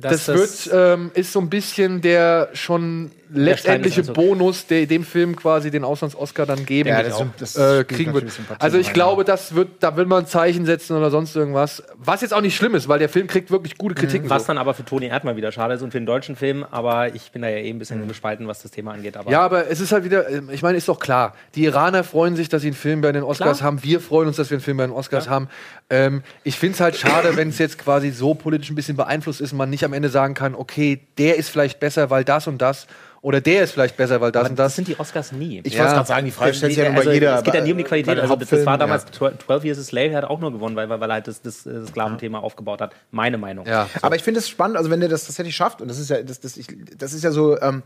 das, 0.01 0.27
wird, 0.29 0.71
ähm, 0.73 1.11
ist 1.15 1.33
so 1.33 1.41
ein 1.41 1.51
bisschen 1.51 2.01
der 2.01 2.49
schon 2.55 3.13
letztendliche 3.33 4.03
Steinesanzug. 4.05 4.15
Bonus, 4.39 4.67
der 4.67 4.87
dem 4.87 5.05
Film 5.05 5.37
quasi 5.37 5.71
den 5.71 5.85
Auslands-Oscar 5.85 6.47
dann 6.47 6.67
geben 6.67 6.89
Ja, 6.89 6.97
wird, 6.99 7.07
das- 7.09 7.15
auch, 7.15 7.27
das 7.39 7.57
äh, 7.57 7.85
kriegen 7.85 8.13
wird. 8.15 8.31
Also 8.59 8.79
ich 8.79 8.93
glaube, 8.93 9.25
das 9.25 9.55
wird, 9.55 9.69
da 9.81 9.97
will 9.97 10.07
man 10.07 10.25
ein 10.25 10.27
Zeichen 10.27 10.67
setzen 10.67 10.97
oder 10.97 11.11
sonst 11.11 11.35
irgendwas. 11.37 11.83
Was 11.97 12.21
jetzt 12.23 12.35
auch 12.35 12.41
nicht 12.41 12.57
schlimm 12.57 12.75
ist, 12.75 12.89
weil 12.89 12.99
der 12.99 13.09
Film 13.09 13.27
kriegt 13.27 13.51
wirklich 13.51 13.79
gute 13.79 13.95
Kritiken. 13.95 14.29
Was 14.31 14.43
so. 14.43 14.47
dann 14.49 14.59
aber 14.59 14.75
für 14.75 14.85
Toni 14.85 15.07
Erdmann 15.07 15.37
wieder 15.37 15.53
schade 15.53 15.75
ist 15.75 15.83
und 15.83 15.93
für 15.93 15.99
den 16.01 16.07
deutschen 16.07 16.37
Film. 16.37 16.65
Aber 16.71 17.15
ich 17.15 17.31
bin 17.33 17.43
da 17.43 17.49
ja 17.49 17.59
eh 17.59 17.71
ein 17.71 17.79
bisschen 17.79 18.07
gespalten, 18.09 18.47
was 18.49 18.63
das 18.63 18.71
Thema 18.71 18.93
angeht. 18.93 19.17
Aber 19.17 19.31
Ja, 19.31 19.41
aber 19.43 19.69
es 19.71 19.81
ist 19.81 19.93
halt 19.93 20.05
wieder, 20.05 20.29
ähm, 20.29 20.51
ich 20.53 20.63
meine, 20.63 20.77
ist 20.77 20.89
doch 20.89 20.99
klar. 20.99 21.35
Die 21.55 21.65
Iraner 21.65 22.05
freuen 22.05 22.37
sich, 22.37 22.49
dass 22.49 22.63
sie 22.63 22.69
einen 22.69 22.77
Film 22.77 23.01
bei 23.01 23.13
den 23.13 23.23
Oscars 23.23 23.59
Klar. 23.59 23.67
haben. 23.69 23.83
Wir 23.83 24.01
freuen 24.01 24.29
uns, 24.29 24.37
dass 24.37 24.51
wir 24.51 24.57
einen 24.57 24.63
Film 24.65 24.77
bei 24.79 24.87
den 24.87 24.93
Oscars 24.93 25.29
haben. 25.29 25.49
Ähm, 25.89 26.23
ich 26.45 26.59
finde 26.59 26.75
es 26.75 26.81
halt 26.81 26.97
schade, 26.97 27.37
wenn 27.37 27.49
es 27.51 27.59
jetzt 27.59 27.79
quasi 27.79 28.11
so 28.11 28.35
politisch 28.35 28.71
ein 28.71 28.75
bisschen 28.75 28.97
beeinflusst 28.97 29.41
ist 29.41 29.53
und 29.53 29.59
man 29.59 29.71
nicht 29.71 29.85
am 29.85 29.93
Ende 29.93 30.09
sagen 30.09 30.35
kann, 30.35 30.55
okay, 30.55 31.01
der 31.19 31.37
ist 31.37 31.49
vielleicht 31.49 31.81
besser, 31.81 32.11
weil 32.11 32.25
das 32.25 32.47
und 32.47 32.59
das. 32.63 32.87
Oder 33.23 33.43
der 33.43 33.65
ist 33.65 33.73
vielleicht 33.73 33.99
besser, 33.99 34.21
weil 34.23 34.33
das 34.33 34.49
und 34.49 34.59
das 34.59 34.67
das. 34.67 34.77
sind 34.77 34.89
die 34.89 34.99
Oscars 34.99 35.33
nie. 35.33 35.61
Ich 35.65 35.75
Ja. 35.75 35.81
wollte 35.81 35.95
gerade 35.95 36.09
sagen, 36.09 36.25
die 36.25 36.31
Frage 36.31 36.55
stellt 36.55 36.73
sich 36.73 36.79
ja 36.79 36.85
nun 36.85 36.95
bei 36.95 37.01
also, 37.01 37.11
jeder. 37.13 37.37
Es 37.37 37.45
geht 37.45 37.55
ja 37.55 37.61
nie 37.61 37.73
um 37.73 37.79
die 37.79 37.85
Qualität. 37.85 38.19
Also, 38.19 38.35
das, 38.35 38.49
das 38.49 38.65
war 38.65 38.79
damals 38.79 39.05
ja. 39.05 39.13
12 39.13 39.39
12 39.45 39.65
Years 39.65 39.79
a 39.79 39.83
Slave, 39.83 40.17
hat 40.17 40.25
auch 40.25 40.41
nur 40.41 40.53
gewonnen, 40.53 40.75
weil, 40.75 40.89
weil, 40.89 41.03
er 41.03 41.15
halt 41.15 41.29
das, 41.29 41.43
das, 41.43 41.65
das 41.65 41.89
Sklaventhema 41.89 42.39
aufgebaut 42.39 42.81
hat. 42.81 42.95
Meine 43.11 43.37
Meinung. 43.37 43.67
Ja. 43.67 43.89
Aber 44.01 44.17
ich 44.17 44.23
finde 44.23 44.41
es 44.41 44.49
spannend, 44.49 44.79
also 44.79 44.91
wenn 44.91 45.01
der 45.01 45.11
das 45.11 45.27
tatsächlich 45.27 45.55
schafft, 45.55 45.83
und 45.83 45.89
das 45.89 45.99
ist 45.99 46.09
ja, 46.09 46.23
das, 46.23 46.41
das, 46.41 46.57
ich, 46.57 46.69
das 46.97 47.13
ist 47.13 47.23
ja 47.23 47.31
so, 47.31 47.61
ähm, 47.61 47.83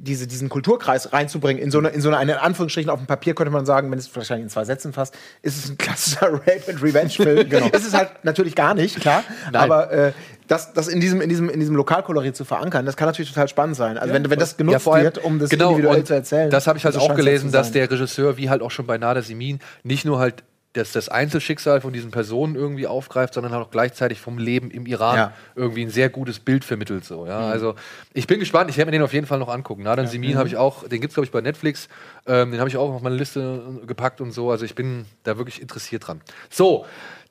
diese, 0.00 0.28
diesen 0.28 0.48
Kulturkreis 0.48 1.12
reinzubringen, 1.12 1.60
in 1.60 1.72
so 1.72 1.78
eine, 1.78 1.88
in 1.88 2.00
so 2.00 2.10
eine, 2.10 2.32
in 2.32 2.38
Anführungsstrichen 2.38 2.88
auf 2.88 3.00
dem 3.00 3.08
Papier 3.08 3.34
könnte 3.34 3.50
man 3.50 3.66
sagen, 3.66 3.90
wenn 3.90 3.98
es 3.98 4.14
wahrscheinlich 4.14 4.44
in 4.44 4.48
zwei 4.48 4.64
Sätzen 4.64 4.92
fasst, 4.92 5.16
ist 5.42 5.58
es 5.58 5.70
ein 5.70 5.76
klassischer 5.76 6.32
Rape 6.32 6.62
and 6.68 6.80
Revenge-Film. 6.80 7.48
genau. 7.48 7.66
Ist 7.66 7.84
es 7.84 7.94
halt 7.94 8.10
natürlich 8.22 8.54
gar 8.54 8.74
nicht, 8.74 9.00
klar. 9.00 9.24
Aber 9.52 9.90
äh, 9.90 10.12
das, 10.48 10.72
das 10.72 10.88
in 10.88 11.00
diesem, 11.00 11.20
in 11.20 11.28
diesem, 11.28 11.48
in 11.48 11.60
diesem 11.60 11.76
Lokalkolorit 11.76 12.34
zu 12.34 12.44
verankern, 12.44 12.84
das 12.86 12.96
kann 12.96 13.06
natürlich 13.06 13.30
total 13.30 13.48
spannend 13.48 13.76
sein. 13.76 13.96
Also 13.98 14.12
wenn, 14.12 14.28
wenn 14.28 14.38
das 14.38 14.56
genutzt 14.56 14.88
allem- 14.88 15.04
wird, 15.04 15.18
um 15.24 15.38
das 15.38 15.50
genau, 15.50 15.70
individuell 15.70 16.02
zu 16.04 16.14
erzählen. 16.14 16.50
Das 16.50 16.66
habe 16.66 16.78
ich 16.78 16.84
halt 16.84 16.96
auch 16.96 17.08
ja 17.10 17.14
gelesen, 17.14 17.52
dass 17.52 17.70
der 17.70 17.90
Regisseur, 17.90 18.36
wie 18.36 18.50
halt 18.50 18.62
auch 18.62 18.70
schon 18.70 18.86
bei 18.86 18.98
Nada 18.98 19.22
Simin, 19.22 19.60
nicht 19.84 20.04
nur 20.04 20.18
halt 20.18 20.42
das, 20.74 20.92
das 20.92 21.08
Einzelschicksal 21.08 21.80
von 21.80 21.92
diesen 21.94 22.10
Personen 22.10 22.54
irgendwie 22.54 22.86
aufgreift, 22.86 23.32
sondern 23.34 23.52
halt 23.52 23.64
auch 23.66 23.70
gleichzeitig 23.70 24.20
vom 24.20 24.36
Leben 24.38 24.70
im 24.70 24.84
Iran 24.86 25.16
Ja. 25.16 25.32
irgendwie 25.56 25.82
ein 25.82 25.90
sehr 25.90 26.08
gutes 26.10 26.40
Bild 26.40 26.62
vermittelt. 26.62 27.04
So, 27.06 27.26
ja? 27.26 27.38
Mhm. 27.40 27.44
Also 27.52 27.74
ich 28.12 28.26
bin 28.26 28.38
gespannt, 28.38 28.68
ich 28.70 28.76
werde 28.76 28.90
mir 28.90 28.98
den 28.98 29.02
auf 29.02 29.14
jeden 29.14 29.26
Fall 29.26 29.38
noch 29.38 29.48
angucken. 29.48 29.82
Nada 29.82 30.06
Simin 30.06 30.32
Mhm. 30.34 30.36
habe 30.38 30.48
ich 30.48 30.56
auch, 30.56 30.86
den 30.86 31.00
gibt 31.00 31.10
es 31.10 31.14
glaube 31.14 31.24
ich 31.24 31.32
bei 31.32 31.40
Netflix, 31.40 31.88
ähm, 32.26 32.50
den 32.52 32.60
habe 32.60 32.68
ich 32.68 32.76
auch 32.76 32.92
auf 32.92 33.02
meine 33.02 33.16
Liste 33.16 33.60
gepackt 33.86 34.20
und 34.20 34.30
so. 34.32 34.50
Also 34.50 34.66
ich 34.66 34.74
bin 34.74 35.06
da 35.24 35.36
wirklich 35.38 35.60
interessiert 35.62 36.06
dran. 36.06 36.20
So, 36.50 36.84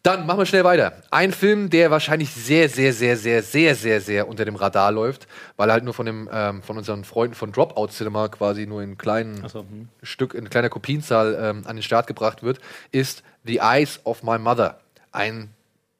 dann 0.08 0.26
machen 0.26 0.40
wir 0.40 0.46
schnell 0.46 0.64
weiter. 0.64 0.94
Ein 1.12 1.34
Film, 1.34 1.70
der 1.70 1.92
wahrscheinlich 1.92 2.32
sehr, 2.32 2.70
sehr, 2.70 2.94
sehr, 2.94 3.18
sehr, 3.18 3.44
sehr, 3.44 3.76
sehr, 3.76 4.00
sehr 4.00 4.28
unter 4.30 4.46
dem 4.46 4.56
Radar 4.56 4.94
läuft, 4.94 5.28
weil 5.58 5.70
er 5.70 5.74
halt 5.74 5.84
nur 5.84 5.94
von, 5.94 6.06
dem, 6.06 6.30
ähm, 6.32 6.64
von 6.64 6.78
unseren 6.78 7.04
Freunden 7.04 7.36
von 7.36 7.52
Dropout 7.52 7.90
Cinema 7.90 8.30
quasi 8.30 8.66
nur 8.66 8.82
in 8.82 8.98
kleinen 8.98 9.46
so, 9.50 9.60
hm. 9.60 9.90
Stück, 10.02 10.34
in 10.34 10.50
kleiner 10.50 10.70
Kopienzahl 10.70 11.38
ähm, 11.38 11.64
an 11.68 11.76
den 11.76 11.84
Start 11.84 12.08
gebracht 12.08 12.42
wird, 12.42 12.60
ist 12.94 13.22
The 13.44 13.58
Eyes 13.58 14.00
of 14.06 14.24
My 14.24 14.40
Mother. 14.40 14.80
Ein 15.12 15.50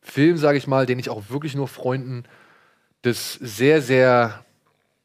Film, 0.02 0.38
sage 0.38 0.58
ich 0.58 0.68
mal, 0.68 0.86
den 0.86 1.00
ich 1.00 1.10
auch 1.10 1.24
wirklich 1.28 1.54
nur 1.54 1.68
Freunden 1.68 2.24
des 3.04 3.34
sehr, 3.34 3.82
sehr 3.82 4.46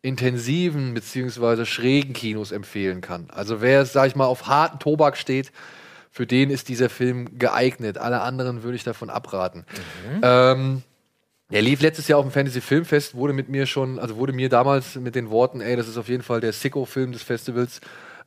intensiven 0.03 0.95
beziehungsweise 0.95 1.67
schrägen 1.67 2.13
Kinos 2.13 2.53
empfehlen 2.53 3.01
kann. 3.01 3.27
Also 3.35 3.61
wer, 3.61 3.85
sag 3.85 4.07
ich 4.07 4.15
mal, 4.15 4.27
auf 4.27 4.47
harten 4.47 4.79
Tobak 4.79 5.17
steht, 5.17 5.51
für 6.13 6.27
den 6.27 6.51
ist 6.51 6.69
dieser 6.69 6.91
Film 6.91 7.39
geeignet. 7.39 7.97
Alle 7.97 8.21
anderen 8.21 8.63
würde 8.63 8.77
ich 8.77 8.85
davon 8.85 9.09
abraten. 9.09 9.65
Ähm, 10.23 10.83
er 11.51 11.63
lief 11.63 11.81
letztes 11.81 12.07
Jahr 12.07 12.19
auf 12.19 12.27
dem 12.27 12.31
Fantasy 12.31 12.61
Filmfest, 12.61 13.15
wurde 13.15 13.33
mit 13.33 13.49
mir 13.49 13.67
schon, 13.67 13.99
also 13.99 14.17
wurde 14.17 14.35
mir 14.35 14.51
damals 14.51 14.95
mit 14.97 15.15
den 15.15 15.31
Worten, 15.31 15.63
ey, 15.63 15.75
das 15.75 15.89
ist 15.89 15.97
auf 15.97 16.09
jeden 16.09 16.23
Fall 16.23 16.41
der 16.41 16.53
Sicko-Film 16.53 17.13
des 17.13 17.23
Festivals, 17.23 17.81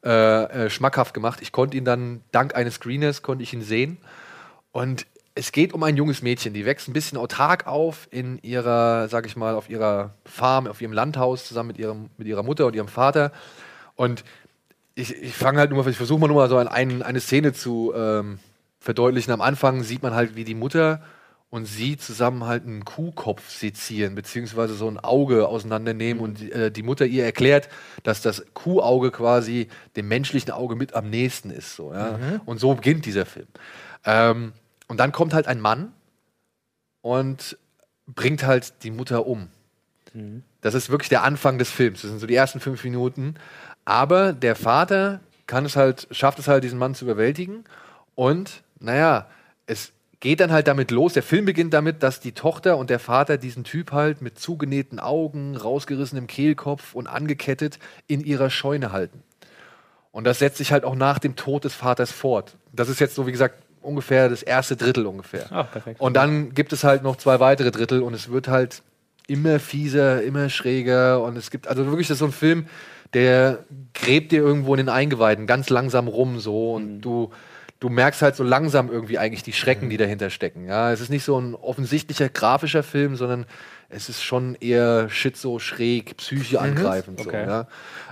äh, 0.04 0.66
äh, 0.66 0.70
schmackhaft 0.70 1.14
gemacht. 1.14 1.40
Ich 1.42 1.52
konnte 1.52 1.78
ihn 1.78 1.86
dann, 1.86 2.22
dank 2.32 2.56
eines 2.56 2.76
Screeners, 2.76 3.22
konnte 3.22 3.44
ich 3.44 3.54
ihn 3.54 3.62
sehen. 3.62 3.98
Und 4.72 5.06
es 5.36 5.52
geht 5.52 5.74
um 5.74 5.84
ein 5.84 5.96
junges 5.96 6.24
Mädchen, 6.24 6.54
die 6.54 6.66
wächst 6.66 6.88
ein 6.88 6.94
bisschen 6.94 7.20
autark 7.20 7.68
auf 7.68 8.08
in 8.10 8.40
ihrer, 8.42 9.10
sag 9.10 9.28
ich 9.28 9.36
mal, 9.36 9.54
auf 9.54 9.70
ihrer 9.70 10.16
Farm, 10.26 10.66
auf 10.66 10.82
ihrem 10.82 10.94
Landhaus 10.94 11.46
zusammen 11.46 11.68
mit, 11.68 11.78
ihrem, 11.78 12.10
mit 12.18 12.28
ihrer 12.28 12.42
Mutter 12.44 12.66
und 12.66 12.76
ihrem 12.76 12.88
Vater. 12.88 13.32
Und 13.96 14.24
ich, 14.96 15.16
ich 15.22 15.34
fange 15.34 15.60
halt 15.60 15.72
nur 15.72 15.84
mal, 15.84 15.90
ich 15.90 15.98
versuche 15.98 16.20
mal 16.20 16.28
nur 16.28 16.38
mal 16.38 16.50
so 16.50 16.58
ein, 16.58 16.68
ein, 16.68 17.04
eine 17.04 17.20
Szene 17.20 17.54
zu 17.54 17.94
ähm, 17.96 18.40
verdeutlichen. 18.80 19.34
Am 19.34 19.42
Anfang 19.42 19.84
sieht 19.84 20.02
man 20.02 20.14
halt, 20.14 20.36
wie 20.36 20.46
die 20.46 20.56
Mutter 20.56 21.02
und 21.50 21.66
sie 21.66 21.98
zusammen 21.98 22.46
halt 22.46 22.66
einen 22.66 22.86
Kuhkopf 22.86 23.50
sezieren, 23.50 24.16
beziehungsweise 24.16 24.74
so 24.74 24.90
ein 24.90 25.00
Auge 25.00 25.48
auseinandernehmen 25.48 26.24
und 26.24 26.40
die, 26.40 26.52
äh, 26.52 26.72
die 26.72 26.84
Mutter 26.84 27.06
ihr 27.06 27.24
erklärt, 27.24 27.70
dass 28.04 28.22
das 28.22 28.46
Kuhauge 28.54 29.12
quasi 29.12 29.68
dem 29.96 30.08
menschlichen 30.08 30.52
Auge 30.52 30.76
mit 30.76 30.94
am 30.94 31.10
nächsten 31.10 31.52
ist. 31.52 31.76
So, 31.76 31.94
ja? 31.94 32.18
Und 32.46 32.60
so 32.60 32.74
beginnt 32.74 33.06
dieser 33.06 33.26
Film. 33.26 33.48
Ähm, 34.06 34.54
und 34.88 35.00
dann 35.00 35.12
kommt 35.12 35.34
halt 35.34 35.48
ein 35.48 35.60
Mann 35.60 35.94
und 37.02 37.58
bringt 38.08 38.46
halt 38.46 38.84
die 38.84 38.92
Mutter 38.92 39.26
um. 39.26 39.50
Das 40.62 40.74
ist 40.74 40.90
wirklich 40.90 41.10
der 41.10 41.24
Anfang 41.24 41.58
des 41.58 41.70
Films. 41.70 42.02
Das 42.02 42.10
sind 42.10 42.20
so 42.20 42.28
die 42.28 42.36
ersten 42.36 42.60
fünf 42.60 42.84
Minuten. 42.84 43.36
Aber 43.86 44.34
der 44.34 44.56
Vater 44.56 45.22
kann 45.48 45.66
es 45.66 45.76
halt, 45.76 46.08
schafft 46.12 46.40
es 46.40 46.48
halt, 46.48 46.64
diesen 46.64 46.80
Mann 46.80 46.96
zu 46.96 47.06
überwältigen. 47.06 47.64
Und, 48.16 48.64
naja, 48.80 49.28
es 49.68 49.92
geht 50.20 50.40
dann 50.40 50.52
halt 50.52 50.68
damit 50.68 50.90
los. 50.90 51.14
Der 51.14 51.24
Film 51.24 51.46
beginnt 51.46 51.74
damit, 51.74 52.02
dass 52.02 52.20
die 52.20 52.32
Tochter 52.32 52.78
und 52.78 52.90
der 52.90 53.00
Vater 53.00 53.38
diesen 53.38 53.64
Typ 53.64 53.92
halt 53.92 54.22
mit 54.22 54.40
zugenähten 54.40 55.00
Augen, 55.00 55.56
rausgerissenem 55.56 56.26
Kehlkopf 56.26 56.96
und 56.96 57.08
angekettet 57.08 57.78
in 58.08 58.22
ihrer 58.22 58.50
Scheune 58.50 58.92
halten. 58.92 59.22
Und 60.12 60.24
das 60.24 60.40
setzt 60.40 60.58
sich 60.58 60.72
halt 60.72 60.84
auch 60.84 60.96
nach 60.96 61.20
dem 61.20 61.36
Tod 61.36 61.66
des 61.66 61.76
Vaters 61.76 62.12
fort. 62.12 62.56
Das 62.72 62.90
ist 62.90 63.00
jetzt 63.00 63.16
so, 63.16 63.28
wie 63.28 63.32
gesagt, 63.32 63.62
ungefähr 63.82 64.30
das 64.30 64.42
erste 64.42 64.76
Drittel 64.76 65.06
ungefähr. 65.06 65.52
Ah, 65.52 65.64
perfekt. 65.64 66.00
Und 66.00 66.16
dann 66.16 66.54
gibt 66.54 66.74
es 66.74 66.84
halt 66.84 67.04
noch 67.04 67.18
zwei 67.18 67.40
weitere 67.40 67.70
Drittel 67.70 68.02
und 68.02 68.14
es 68.14 68.32
wird 68.32 68.48
halt 68.48 68.82
immer 69.28 69.60
fieser, 69.60 70.24
immer 70.24 70.50
schräger 70.50 71.22
und 71.22 71.38
es 71.38 71.52
gibt, 71.52 71.68
also 71.68 71.86
wirklich, 71.86 72.08
das 72.08 72.16
ist 72.16 72.20
so 72.20 72.26
ein 72.26 72.32
Film, 72.32 72.68
der 73.14 73.66
gräbt 73.94 74.32
dir 74.32 74.42
irgendwo 74.42 74.74
in 74.74 74.78
den 74.78 74.90
Eingeweiden 74.90 75.48
ganz 75.48 75.70
langsam 75.70 76.08
rum 76.08 76.40
so 76.40 76.74
und 76.74 77.02
du, 77.02 77.32
du 77.80 77.90
merkst 77.90 78.22
halt 78.22 78.36
so 78.36 78.44
langsam 78.44 78.92
irgendwie 78.92 79.18
eigentlich 79.18 79.44
die 79.44 79.54
Schrecken, 79.54 79.90
die 79.90 79.98
dahinter 79.98 80.30
stecken. 80.30 80.66
Ja, 80.68 80.92
es 80.92 81.02
ist 81.02 81.10
nicht 81.10 81.24
so 81.24 81.40
ein 81.40 81.56
offensichtlicher 81.56 82.30
grafischer 82.30 82.84
Film, 82.84 83.16
sondern 83.16 83.46
es 83.88 84.10
ist 84.10 84.24
schon 84.24 84.56
eher 84.56 85.10
schizo, 85.10 85.60
schräg, 85.60 86.18
Psyche 86.18 86.60
angreifend. 86.60 87.20
So, 87.22 87.30
Okay. 87.30 87.46
ja. 87.46 87.68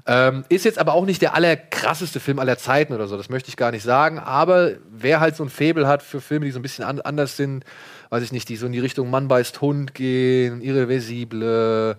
ähm, 0.06 0.46
ist 0.48 0.66
jetzt 0.66 0.78
aber 0.78 0.94
auch 0.94 1.06
nicht 1.06 1.22
der 1.22 1.34
allerkrasseste 1.34 2.20
Film 2.20 2.38
aller 2.40 2.58
Zeiten 2.58 2.94
oder 2.94 3.08
so, 3.08 3.18
das 3.18 3.30
möchte 3.30 3.50
ich 3.50 3.58
gar 3.58 3.72
nicht 3.72 3.84
sagen. 3.84 4.20
Aber 4.20 4.74
wer 4.90 5.20
halt 5.20 5.36
so 5.36 5.44
ein 5.44 5.50
Faible 5.50 5.88
hat 5.88 6.04
für 6.04 6.22
Filme, 6.22 6.46
die 6.46 6.52
so 6.52 6.60
ein 6.60 6.62
bisschen 6.62 6.86
an, 6.86 7.02
anders 7.02 7.36
sind, 7.36 7.66
weiß 8.12 8.24
ich 8.24 8.32
nicht, 8.32 8.48
die 8.50 8.56
so 8.56 8.68
in 8.68 8.72
die 8.72 8.80
Richtung 8.80 9.10
Mann 9.10 9.28
beißt 9.28 9.60
Hund 9.62 9.96
gehen, 9.96 10.62
Irreversible 10.62 11.98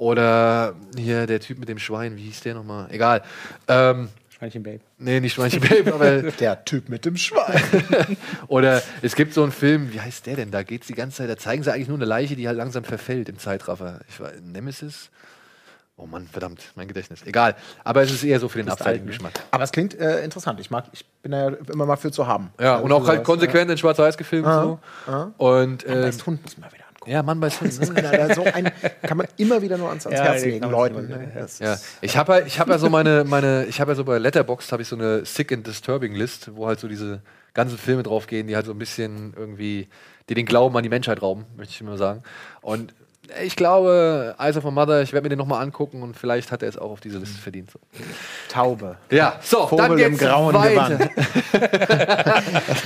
oder 0.00 0.74
hier 0.96 1.26
der 1.26 1.40
Typ 1.40 1.58
mit 1.58 1.68
dem 1.68 1.78
Schwein, 1.78 2.16
wie 2.16 2.22
hieß 2.22 2.40
der 2.40 2.54
nochmal? 2.54 2.86
Egal. 2.90 3.22
Ähm, 3.68 4.08
Schweinchen 4.30 4.62
Babe. 4.62 4.80
nee, 4.96 5.20
nicht 5.20 5.34
Schweinchen 5.34 5.60
Babe, 5.60 5.92
aber 5.92 6.22
Der 6.40 6.64
Typ 6.64 6.88
mit 6.88 7.04
dem 7.04 7.18
Schwein. 7.18 7.62
oder 8.48 8.80
es 9.02 9.14
gibt 9.14 9.34
so 9.34 9.42
einen 9.42 9.52
Film, 9.52 9.92
wie 9.92 10.00
heißt 10.00 10.24
der 10.24 10.36
denn? 10.36 10.50
Da 10.50 10.62
geht's 10.62 10.86
die 10.86 10.94
ganze 10.94 11.18
Zeit, 11.18 11.28
da 11.28 11.36
zeigen 11.36 11.62
sie 11.62 11.70
eigentlich 11.70 11.88
nur 11.88 11.98
eine 11.98 12.06
Leiche, 12.06 12.34
die 12.34 12.48
halt 12.48 12.56
langsam 12.56 12.82
verfällt 12.82 13.28
im 13.28 13.38
Zeitraffer. 13.38 14.00
Ich 14.08 14.18
war 14.20 14.30
Nemesis. 14.42 15.10
Oh 15.98 16.06
Mann, 16.06 16.26
verdammt, 16.32 16.62
mein 16.76 16.88
Gedächtnis. 16.88 17.20
Egal. 17.26 17.54
Aber 17.84 18.00
es 18.00 18.10
ist 18.10 18.24
eher 18.24 18.40
so 18.40 18.48
für 18.48 18.56
den 18.56 18.70
abseitigen 18.70 19.04
ne? 19.04 19.10
Geschmack. 19.12 19.34
Aber 19.50 19.64
es 19.64 19.70
klingt 19.70 19.92
äh, 20.00 20.24
interessant. 20.24 20.58
Ich 20.60 20.70
mag, 20.70 20.86
ich 20.92 21.04
bin 21.22 21.32
da 21.32 21.50
ja 21.50 21.56
immer 21.70 21.84
mal 21.84 21.96
für 21.96 22.10
zu 22.10 22.26
haben. 22.26 22.54
Ja, 22.58 22.76
Also 22.76 22.86
und 22.86 22.92
auch 22.92 23.06
halt 23.06 23.22
konsequent 23.22 23.70
in 23.70 23.76
Schwarz-Weiß 23.76 24.16
gefilmt. 24.16 24.46
So. 24.46 24.78
Und 25.36 25.82
Ja. 25.82 25.90
äh, 25.92 26.02
Weißt, 26.04 26.24
Hund 26.24 26.42
muss 26.42 26.56
man 26.56 26.72
wieder 26.72 26.84
ja, 27.06 27.22
Mann 27.22 27.40
bei 27.40 27.48
Hund. 27.50 27.70
Ist 27.70 27.92
leider 27.94 28.34
so 28.34 28.44
ein, 28.44 28.70
kann 29.02 29.16
man 29.16 29.26
immer 29.36 29.62
wieder 29.62 29.78
nur 29.78 29.88
ans, 29.88 30.06
ans 30.06 30.18
Ja, 30.18 30.24
Herz 30.26 30.44
legen, 30.44 30.68
Leuten. 30.70 31.08
ne? 31.08 31.46
Ja, 31.58 31.78
ich 32.00 32.16
habe 32.16 32.32
halt, 32.34 32.46
ich 32.46 32.60
habe 32.60 32.70
ja 32.70 32.78
so 32.78 32.90
meine, 32.90 33.24
meine, 33.24 33.64
ich 33.66 33.80
habe 33.80 33.92
ja 33.92 33.94
so 33.94 34.04
bei 34.04 34.18
Letterboxd 34.18 34.72
habe 34.72 34.82
ich 34.82 34.88
so 34.88 34.96
eine 34.96 35.24
Sick 35.24 35.52
and 35.52 35.66
Disturbing 35.66 36.14
List, 36.14 36.50
wo 36.54 36.66
halt 36.66 36.78
so 36.80 36.88
diese 36.88 37.22
ganzen 37.54 37.78
Filme 37.78 38.02
draufgehen, 38.02 38.46
die 38.46 38.54
halt 38.56 38.66
so 38.66 38.72
ein 38.72 38.78
bisschen 38.78 39.34
irgendwie, 39.36 39.88
die 40.28 40.34
den 40.34 40.46
Glauben 40.46 40.76
an 40.76 40.82
die 40.82 40.88
Menschheit 40.88 41.22
rauben, 41.22 41.46
möchte 41.56 41.72
ich 41.74 41.82
mal 41.82 41.98
sagen. 41.98 42.22
Und 42.60 42.94
ich 43.44 43.56
glaube, 43.56 44.34
Eyes 44.38 44.56
of 44.56 44.64
a 44.66 44.70
Mother, 44.70 45.02
ich 45.02 45.12
werde 45.12 45.24
mir 45.24 45.28
den 45.30 45.38
nochmal 45.38 45.62
angucken 45.62 46.02
und 46.02 46.16
vielleicht 46.16 46.52
hat 46.52 46.62
er 46.62 46.68
es 46.68 46.76
auch 46.78 46.90
auf 46.90 47.00
diese 47.00 47.18
Liste 47.18 47.38
verdient. 47.38 47.70
So. 47.70 47.78
Taube. 48.48 48.96
Ja, 49.10 49.38
so, 49.42 49.66
Vogel 49.66 49.88
dann 49.88 49.98
im 49.98 50.10
geht's 50.10 50.22
grauen 50.22 50.54
weiter. 50.54 50.98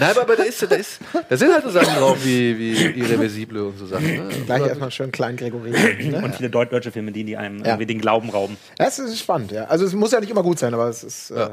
Nein, 0.01 0.11
aber, 0.11 0.23
aber 0.23 0.37
da, 0.37 0.43
ist, 0.45 0.63
da, 0.63 0.75
ist, 0.77 1.01
da 1.29 1.37
sind 1.37 1.53
halt 1.53 1.65
so 1.65 1.71
Sachen 1.71 1.95
drauf 1.95 2.19
wie, 2.25 2.59
wie 2.59 2.73
Irreversible 3.01 3.65
und 3.65 3.79
so 3.79 3.87
Sachen. 3.87 4.05
Ne? 4.07 4.29
Gleich 4.47 4.67
erstmal 4.67 4.91
schön 4.91 5.13
klein 5.13 5.37
Gregory. 5.37 5.71
Ne? 5.71 6.23
Und 6.23 6.35
viele 6.37 6.49
deut- 6.51 6.71
deutsche 6.73 6.91
Filme, 6.93 7.13
die, 7.13 7.25
die 7.25 7.37
einem 7.37 7.59
Ja. 7.61 7.67
irgendwie 7.73 7.87
den 7.87 8.01
Glauben 8.01 8.31
rauben. 8.31 8.57
Das 8.79 8.99
ist 8.99 9.19
spannend, 9.19 9.53
ja. 9.53 9.65
Also 9.65 9.85
es 9.85 9.93
muss 9.95 10.13
ja 10.13 10.21
nicht 10.21 10.31
immer 10.31 10.43
gut 10.43 10.59
sein, 10.59 10.75
aber 10.75 10.89
es 10.89 11.05
ist. 11.05 11.31
Äh, 11.31 11.51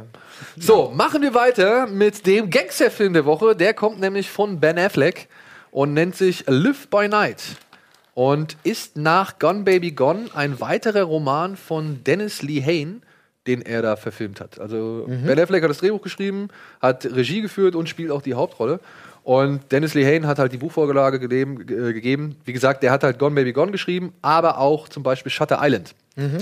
So, 0.57 0.91
machen 0.93 1.21
wir 1.21 1.33
weiter 1.33 1.87
mit 1.87 2.25
dem 2.25 2.49
Gangsterfilm 2.49 3.13
der 3.13 3.25
Woche. 3.25 3.55
Der 3.55 3.73
kommt 3.73 3.99
nämlich 3.99 4.29
von 4.29 4.59
Ben 4.59 4.77
Affleck 4.77 5.27
und 5.71 5.93
nennt 5.93 6.15
sich 6.15 6.43
Live 6.47 6.87
by 6.89 7.07
Night. 7.07 7.41
Und 8.13 8.57
ist 8.63 8.97
nach 8.97 9.39
Gone 9.39 9.63
Baby 9.63 9.91
Gone 9.91 10.25
ein 10.33 10.59
weiterer 10.59 11.03
Roman 11.03 11.55
von 11.55 12.03
Dennis 12.03 12.41
Lee 12.41 12.61
Hain, 12.61 13.01
den 13.47 13.61
er 13.61 13.81
da 13.81 13.95
verfilmt 13.95 14.39
hat. 14.41 14.59
Also 14.59 15.05
Ben 15.07 15.39
Affleck 15.39 15.63
hat 15.63 15.69
das 15.69 15.77
Drehbuch 15.79 16.01
geschrieben, 16.01 16.49
hat 16.81 17.05
Regie 17.05 17.41
geführt 17.41 17.73
und 17.75 17.87
spielt 17.89 18.11
auch 18.11 18.21
die 18.21 18.33
Hauptrolle. 18.33 18.79
Und 19.23 19.71
Dennis 19.71 19.93
Lee 19.93 20.05
Hain 20.05 20.27
hat 20.27 20.39
halt 20.39 20.51
die 20.51 20.57
Buchvorlage 20.57 21.19
gegeben, 21.19 21.61
äh, 21.61 21.93
gegeben. 21.93 22.35
Wie 22.43 22.53
gesagt, 22.53 22.83
der 22.83 22.91
hat 22.91 23.03
halt 23.03 23.17
Gone 23.19 23.35
Baby 23.35 23.53
Gone 23.53 23.71
geschrieben, 23.71 24.13
aber 24.21 24.57
auch 24.57 24.89
zum 24.89 25.03
Beispiel 25.03 25.31
Shutter 25.31 25.59
Island. 25.61 25.93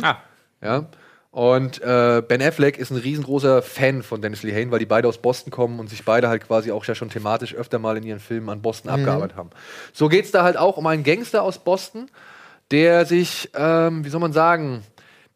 Ah, 0.01 0.17
Ja. 0.62 0.86
Und 1.32 1.80
äh, 1.84 2.24
Ben 2.28 2.42
Affleck 2.42 2.80
ist 2.80 2.89
ein 2.89 2.98
riesengroßer 2.98 3.62
Fan 3.62 4.02
von 4.02 4.22
Dennis 4.22 4.42
Lee 4.42 4.54
Hain, 4.54 4.72
weil 4.72 4.80
die 4.80 4.88
beide 4.88 5.08
aus 5.08 5.20
Boston 5.20 5.52
kommen 5.52 5.80
und 5.80 5.89
sich 5.89 6.04
beide 6.04 6.28
halt 6.28 6.46
quasi 6.48 6.72
auch 6.72 6.84
ja 6.86 6.96
schon 6.96 7.10
thematisch 7.10 7.54
öfter 7.54 7.78
mal 7.78 7.98
in 7.98 8.04
ihren 8.04 8.20
Filmen 8.20 8.50
an 8.50 8.62
Boston 8.62 8.89
abgearbeitet 8.89 9.38
haben. 9.38 9.52
So 9.94 10.10
geht's 10.10 10.32
da 10.32 10.44
halt 10.44 10.58
auch 10.58 10.78
um 10.78 10.88
einen 10.88 11.04
Gangster 11.04 11.44
aus 11.44 11.60
Boston, 11.60 12.10
der 12.72 13.06
sich, 13.06 13.50
ähm, 13.54 14.04
wie 14.04 14.10
soll 14.10 14.22
man 14.22 14.34
sagen, 14.34 14.84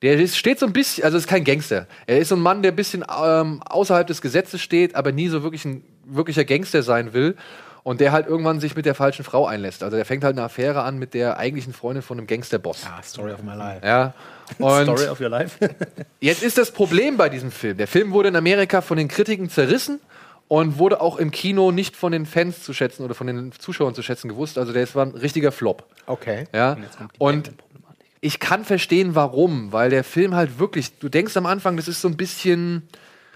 der 0.02 0.20
ist, 0.20 0.36
steht 0.36 0.60
so 0.60 0.66
ein 0.66 0.74
bisschen, 0.74 1.04
also 1.04 1.18
ist 1.18 1.28
kein 1.28 1.44
Gangster. 1.44 1.88
Er 2.08 2.18
ist 2.18 2.30
so 2.30 2.36
ein 2.36 2.42
Mann, 2.42 2.64
der 2.64 2.72
ein 2.72 2.76
bisschen 2.76 3.06
ähm, 3.24 3.62
außerhalb 3.64 4.06
des 4.08 4.22
Gesetzes 4.22 4.62
steht, 4.62 4.96
aber 4.96 5.12
nie 5.12 5.30
so 5.30 5.44
wirklich 5.44 5.64
ein 5.64 5.84
wirklicher 6.06 6.44
Gangster 6.44 6.82
sein 6.84 7.14
will. 7.14 7.36
Und 7.84 8.00
der 8.00 8.14
halt 8.14 8.28
irgendwann 8.28 8.62
sich 8.62 8.76
mit 8.78 8.86
der 8.86 8.96
falschen 8.96 9.26
Frau 9.26 9.46
einlässt. 9.46 9.84
Also 9.84 9.98
der 9.98 10.06
fängt 10.06 10.24
halt 10.24 10.38
eine 10.38 10.46
Affäre 10.46 10.84
an 10.84 10.98
mit 10.98 11.14
der 11.14 11.38
eigentlichen 11.38 11.74
Freundin 11.74 12.02
von 12.02 12.18
einem 12.18 12.28
Gangsterboss. 12.28 12.86
ah, 12.86 13.04
Story 13.04 13.34
of 13.34 13.44
my 13.44 13.54
life. 13.56 13.86
Ja. 13.86 14.14
Und 14.60 14.84
Story 14.84 15.08
of 15.10 15.20
your 15.20 15.28
life. 15.30 15.58
Jetzt 16.22 16.44
ist 16.44 16.58
das 16.58 16.72
Problem 16.72 17.18
bei 17.18 17.28
diesem 17.28 17.52
Film. 17.52 17.76
Der 17.78 17.88
Film 17.88 18.12
wurde 18.12 18.30
in 18.30 18.36
Amerika 18.38 18.82
von 18.82 18.96
den 18.98 19.10
Kritiken 19.10 19.50
zerrissen 19.50 20.00
und 20.48 20.78
wurde 20.78 21.02
auch 21.02 21.18
im 21.18 21.32
Kino 21.32 21.72
nicht 21.72 21.96
von 21.98 22.12
den 22.14 22.26
Fans 22.26 22.64
zu 22.64 22.74
schätzen 22.74 23.04
oder 23.04 23.16
von 23.16 23.28
den 23.28 23.52
Zuschauern 23.52 23.96
zu 23.96 24.02
schätzen 24.02 24.30
gewusst. 24.30 24.58
Also 24.58 24.72
der 24.72 24.94
war 24.96 25.06
ein 25.06 25.12
richtiger 25.12 25.52
Flop. 25.52 25.86
Okay. 26.06 26.46
Ja. 26.54 26.78
jetzt 26.82 26.98
kommt 26.98 27.14
die 27.16 27.20
Und 27.20 27.44
Batman-Problematik. 27.44 28.06
ich 28.22 28.40
kann 28.40 28.64
verstehen, 28.64 29.16
warum, 29.16 29.72
weil 29.74 29.90
der 29.90 30.04
Film 30.06 30.36
halt 30.36 30.60
wirklich, 30.60 31.00
du 31.00 31.10
denkst 31.10 31.36
am 31.36 31.46
Anfang, 31.46 31.76
das 31.76 31.88
ist 31.90 32.00
so 32.02 32.08
ein 32.08 32.16
bisschen, 32.18 32.88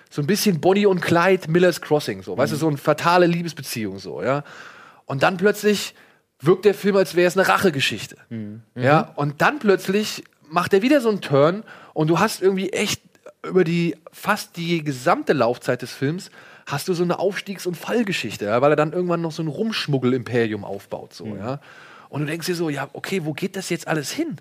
so 0.10 0.22
ein 0.22 0.28
bisschen 0.28 0.60
Bonnie 0.62 0.86
und 0.86 1.02
Clyde 1.02 1.50
Miller's 1.50 1.82
Crossing, 1.82 2.24
so, 2.24 2.38
weißt 2.38 2.54
du, 2.54 2.58
so 2.58 2.68
eine 2.68 2.78
fatale 2.78 3.26
Liebesbeziehung, 3.28 4.00
so, 4.00 4.22
ja. 4.22 4.44
Und 5.06 5.24
dann 5.24 5.38
plötzlich 5.38 5.94
wirkt 6.40 6.66
der 6.66 6.74
Film, 6.74 6.96
als 6.96 7.16
wäre 7.16 7.28
es 7.28 7.38
eine 7.38 7.48
Rachegeschichte, 7.48 8.18
ja. 8.76 9.12
Und 9.16 9.42
dann 9.42 9.60
plötzlich 9.60 10.24
macht 10.50 10.74
er 10.74 10.82
wieder 10.82 11.02
so 11.02 11.10
einen 11.10 11.22
Turn 11.22 11.64
und 11.94 12.08
du 12.10 12.20
hast 12.20 12.42
irgendwie 12.42 12.70
echt 12.72 13.02
über 13.46 13.64
die 13.64 13.96
fast 14.12 14.58
die 14.58 14.84
gesamte 14.84 15.34
Laufzeit 15.34 15.82
des 15.82 15.92
Films 15.92 16.32
hast 16.66 16.88
du 16.90 16.94
so 16.94 17.04
eine 17.04 17.18
Aufstiegs- 17.20 17.66
und 17.66 17.76
Fallgeschichte, 17.78 18.46
ja, 18.46 18.62
weil 18.62 18.74
er 18.74 18.76
dann 18.76 18.92
irgendwann 18.92 19.22
noch 19.22 19.32
so 19.32 19.42
ein 19.42 19.48
Rumschmuggel-Imperium 19.48 20.66
aufbaut, 20.66 21.14
so, 21.14 21.26
ja. 21.38 21.60
Und 22.10 22.22
du 22.22 22.28
denkst 22.28 22.48
dir 22.48 22.56
so, 22.56 22.70
ja, 22.70 22.90
okay, 22.94 23.26
wo 23.26 23.34
geht 23.34 23.56
das 23.56 23.70
jetzt 23.70 23.88
alles 23.88 24.12
hin? 24.12 24.38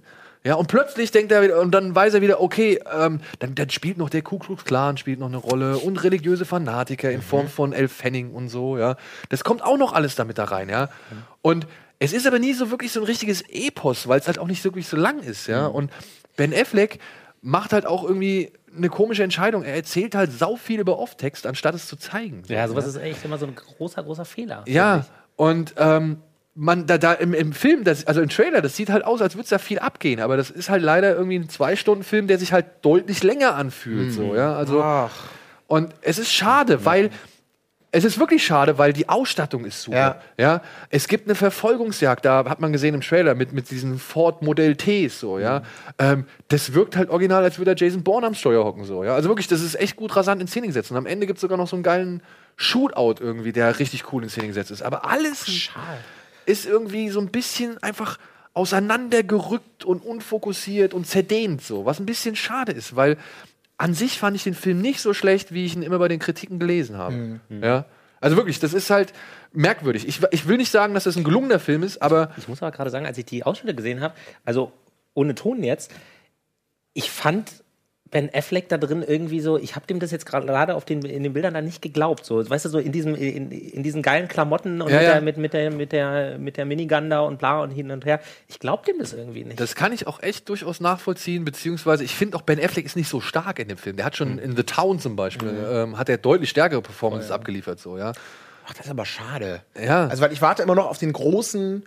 Ja, 0.46 0.54
und 0.54 0.68
plötzlich 0.68 1.10
denkt 1.10 1.32
er 1.32 1.42
wieder, 1.42 1.60
und 1.60 1.72
dann 1.72 1.92
weiß 1.92 2.14
er 2.14 2.22
wieder, 2.22 2.40
okay, 2.40 2.78
ähm, 2.96 3.20
dann, 3.40 3.56
dann 3.56 3.68
spielt 3.70 3.98
noch 3.98 4.08
der 4.08 4.22
Ku 4.22 4.38
Klux 4.38 4.64
Klan 4.64 4.96
spielt 4.96 5.18
noch 5.18 5.26
eine 5.26 5.38
Rolle 5.38 5.78
und 5.78 6.04
religiöse 6.04 6.44
Fanatiker 6.44 7.10
in 7.10 7.20
Form 7.20 7.48
von 7.48 7.72
Elf 7.72 7.90
Fanning 7.90 8.30
und 8.30 8.48
so, 8.48 8.78
ja. 8.78 8.94
Das 9.28 9.42
kommt 9.42 9.64
auch 9.64 9.76
noch 9.76 9.92
alles 9.92 10.14
damit 10.14 10.38
da 10.38 10.44
rein, 10.44 10.68
ja. 10.68 10.88
Und 11.42 11.66
es 11.98 12.12
ist 12.12 12.28
aber 12.28 12.38
nie 12.38 12.52
so 12.52 12.70
wirklich 12.70 12.92
so 12.92 13.00
ein 13.00 13.06
richtiges 13.06 13.42
Epos, 13.48 14.06
weil 14.06 14.20
es 14.20 14.28
halt 14.28 14.38
auch 14.38 14.46
nicht 14.46 14.62
wirklich 14.62 14.86
so 14.86 14.96
lang 14.96 15.18
ist, 15.18 15.48
ja. 15.48 15.66
Und 15.66 15.90
Ben 16.36 16.54
Affleck 16.54 17.00
macht 17.42 17.72
halt 17.72 17.84
auch 17.84 18.04
irgendwie 18.04 18.52
eine 18.76 18.88
komische 18.88 19.24
Entscheidung. 19.24 19.64
Er 19.64 19.74
erzählt 19.74 20.14
halt 20.14 20.30
sau 20.30 20.54
viel 20.54 20.78
über 20.78 20.96
Off-Text, 21.00 21.44
anstatt 21.44 21.74
es 21.74 21.88
zu 21.88 21.96
zeigen. 21.96 22.44
So, 22.46 22.54
Ja, 22.54 22.68
sowas 22.68 22.86
ist 22.86 22.96
echt 22.96 23.24
immer 23.24 23.38
so 23.38 23.46
ein 23.46 23.54
großer, 23.56 24.04
großer 24.04 24.24
Fehler. 24.24 24.62
ja, 24.68 25.06
und 25.34 25.74
ähm, 25.76 26.18
man, 26.56 26.86
da, 26.86 26.96
da 26.98 27.12
im, 27.12 27.34
im 27.34 27.52
Film, 27.52 27.84
das, 27.84 28.06
also 28.06 28.22
im 28.22 28.30
Trailer, 28.30 28.62
das 28.62 28.74
sieht 28.74 28.88
halt 28.88 29.04
aus, 29.04 29.20
als 29.20 29.34
würde 29.34 29.44
es 29.44 29.50
da 29.50 29.58
viel 29.58 29.78
abgehen, 29.78 30.20
aber 30.20 30.36
das 30.36 30.50
ist 30.50 30.70
halt 30.70 30.82
leider 30.82 31.14
irgendwie 31.14 31.38
ein 31.38 31.48
Zwei-Stunden-Film, 31.48 32.26
der 32.26 32.38
sich 32.38 32.52
halt 32.52 32.66
deutlich 32.82 33.22
länger 33.22 33.54
anfühlt. 33.54 34.12
So, 34.12 34.34
ja? 34.34 34.56
Also, 34.56 34.82
Ach. 34.82 35.10
und 35.66 35.94
es 36.00 36.18
ist 36.18 36.32
schade, 36.32 36.84
weil. 36.84 37.10
Es 37.92 38.04
ist 38.04 38.18
wirklich 38.18 38.44
schade, 38.44 38.76
weil 38.76 38.92
die 38.92 39.08
Ausstattung 39.08 39.64
ist 39.64 39.80
super. 39.80 39.96
Ja. 39.96 40.20
Ja. 40.36 40.62
Es 40.90 41.08
gibt 41.08 41.28
eine 41.28 41.34
Verfolgungsjagd, 41.34 42.26
da 42.26 42.44
hat 42.46 42.60
man 42.60 42.70
gesehen 42.70 42.94
im 42.94 43.00
Trailer 43.00 43.34
mit, 43.34 43.54
mit 43.54 43.70
diesen 43.70 43.98
Ford 43.98 44.42
Modell 44.42 44.76
Ts, 44.76 45.20
so, 45.20 45.38
ja. 45.38 45.62
Ähm, 45.98 46.26
das 46.48 46.74
wirkt 46.74 46.94
halt 46.96 47.08
original, 47.08 47.42
als 47.42 47.58
würde 47.58 47.74
Jason 47.74 48.02
Bourne 48.02 48.26
am 48.26 48.34
Steuer 48.34 48.64
hocken, 48.64 48.84
so, 48.84 49.02
ja. 49.02 49.14
Also 49.14 49.30
wirklich, 49.30 49.46
das 49.48 49.62
ist 49.62 49.80
echt 49.80 49.96
gut 49.96 50.14
rasant 50.14 50.42
in 50.42 50.48
Szene 50.48 50.66
gesetzt. 50.66 50.90
Und 50.90 50.98
am 50.98 51.06
Ende 51.06 51.26
gibt 51.26 51.38
es 51.38 51.40
sogar 51.40 51.56
noch 51.56 51.68
so 51.68 51.76
einen 51.76 51.84
geilen 51.84 52.22
Shootout 52.56 53.14
irgendwie, 53.20 53.52
der 53.52 53.78
richtig 53.78 54.12
cool 54.12 54.24
in 54.24 54.28
Szene 54.28 54.48
gesetzt 54.48 54.72
ist. 54.72 54.82
Aber 54.82 55.08
alles. 55.08 55.48
Schade. 55.48 55.98
Ist 56.46 56.66
irgendwie 56.66 57.08
so 57.10 57.20
ein 57.20 57.28
bisschen 57.28 57.82
einfach 57.82 58.18
auseinandergerückt 58.54 59.84
und 59.84 60.04
unfokussiert 60.04 60.94
und 60.94 61.06
zerdehnt 61.06 61.62
so, 61.62 61.84
was 61.84 62.00
ein 62.00 62.06
bisschen 62.06 62.36
schade 62.36 62.72
ist, 62.72 62.96
weil 62.96 63.18
an 63.76 63.92
sich 63.92 64.18
fand 64.18 64.34
ich 64.34 64.44
den 64.44 64.54
Film 64.54 64.80
nicht 64.80 65.00
so 65.00 65.12
schlecht, 65.12 65.52
wie 65.52 65.66
ich 65.66 65.76
ihn 65.76 65.82
immer 65.82 65.98
bei 65.98 66.08
den 66.08 66.18
Kritiken 66.18 66.58
gelesen 66.58 66.96
habe. 66.96 67.40
Mhm. 67.48 67.62
Ja? 67.62 67.84
Also 68.20 68.36
wirklich, 68.36 68.58
das 68.58 68.72
ist 68.72 68.88
halt 68.88 69.12
merkwürdig. 69.52 70.08
Ich, 70.08 70.20
ich 70.30 70.48
will 70.48 70.56
nicht 70.56 70.70
sagen, 70.70 70.94
dass 70.94 71.04
das 71.04 71.16
ein 71.16 71.24
gelungener 71.24 71.58
Film 71.58 71.82
ist, 71.82 72.00
aber 72.00 72.32
Ich 72.38 72.48
muss 72.48 72.62
aber 72.62 72.72
gerade 72.72 72.90
sagen, 72.90 73.04
als 73.04 73.18
ich 73.18 73.26
die 73.26 73.44
Ausschnitte 73.44 73.74
gesehen 73.74 74.00
habe, 74.00 74.14
also 74.44 74.72
ohne 75.12 75.34
Ton 75.34 75.62
jetzt, 75.62 75.92
ich 76.94 77.10
fand 77.10 77.62
Ben 78.10 78.30
Affleck 78.32 78.68
da 78.68 78.78
drin 78.78 79.02
irgendwie 79.06 79.40
so, 79.40 79.58
ich 79.58 79.74
habe 79.74 79.86
dem 79.86 79.98
das 79.98 80.12
jetzt 80.12 80.26
gerade 80.26 80.46
gerade 80.46 80.74
auf 80.76 80.84
den 80.84 81.02
in 81.02 81.22
den 81.24 81.32
Bildern 81.32 81.54
da 81.54 81.60
nicht 81.60 81.82
geglaubt, 81.82 82.24
so, 82.24 82.48
weißt 82.48 82.64
du, 82.66 82.68
so 82.68 82.78
in 82.78 82.92
diesem 82.92 83.14
in, 83.16 83.50
in 83.50 83.82
diesen 83.82 84.00
geilen 84.02 84.28
Klamotten 84.28 84.80
und 84.80 84.90
Ja, 84.90 84.96
mit, 84.98 85.04
ja. 85.06 85.12
Der, 85.14 85.20
mit, 85.22 85.36
mit 85.38 85.52
der 85.52 85.70
mit 85.72 85.92
der 85.92 86.38
mit 86.38 86.56
der 86.56 86.64
Minigun 86.66 87.10
da 87.10 87.20
und 87.20 87.38
bla 87.38 87.60
und 87.62 87.70
hin 87.72 87.90
und 87.90 88.04
her. 88.04 88.20
Ich 88.48 88.60
glaube 88.60 88.84
dem 88.86 88.98
das 89.00 89.12
irgendwie 89.12 89.44
nicht. 89.44 89.58
Das 89.58 89.74
kann 89.74 89.92
ich 89.92 90.06
auch 90.06 90.22
echt 90.22 90.48
durchaus 90.48 90.80
nachvollziehen, 90.80 91.44
beziehungsweise 91.44 92.04
ich 92.04 92.14
finde 92.14 92.36
auch 92.36 92.42
Ben 92.42 92.62
Affleck 92.62 92.86
ist 92.86 92.96
nicht 92.96 93.08
so 93.08 93.20
stark 93.20 93.58
in 93.58 93.68
dem 93.68 93.76
Film. 93.78 93.96
Der 93.96 94.04
hat 94.06 94.12
Mhm. 94.14 94.16
schon 94.16 94.38
in 94.38 94.56
The 94.56 94.62
Town 94.62 95.00
zum 95.00 95.16
Beispiel, 95.16 95.52
ähm, 95.68 95.98
hat 95.98 96.08
er 96.08 96.16
deutlich 96.18 96.50
stärkere 96.50 96.82
Performances 96.82 97.30
abgeliefert, 97.32 97.80
so, 97.80 97.98
ja. 97.98 98.12
Ach, 98.68 98.74
das 98.74 98.86
ist 98.86 98.90
aber 98.90 99.04
schade. 99.04 99.62
Ja. 99.80 100.06
Also, 100.08 100.22
weil 100.22 100.32
ich 100.32 100.42
warte 100.42 100.62
immer 100.62 100.74
noch 100.74 100.88
auf 100.90 100.98
den 100.98 101.12
großen, 101.12 101.84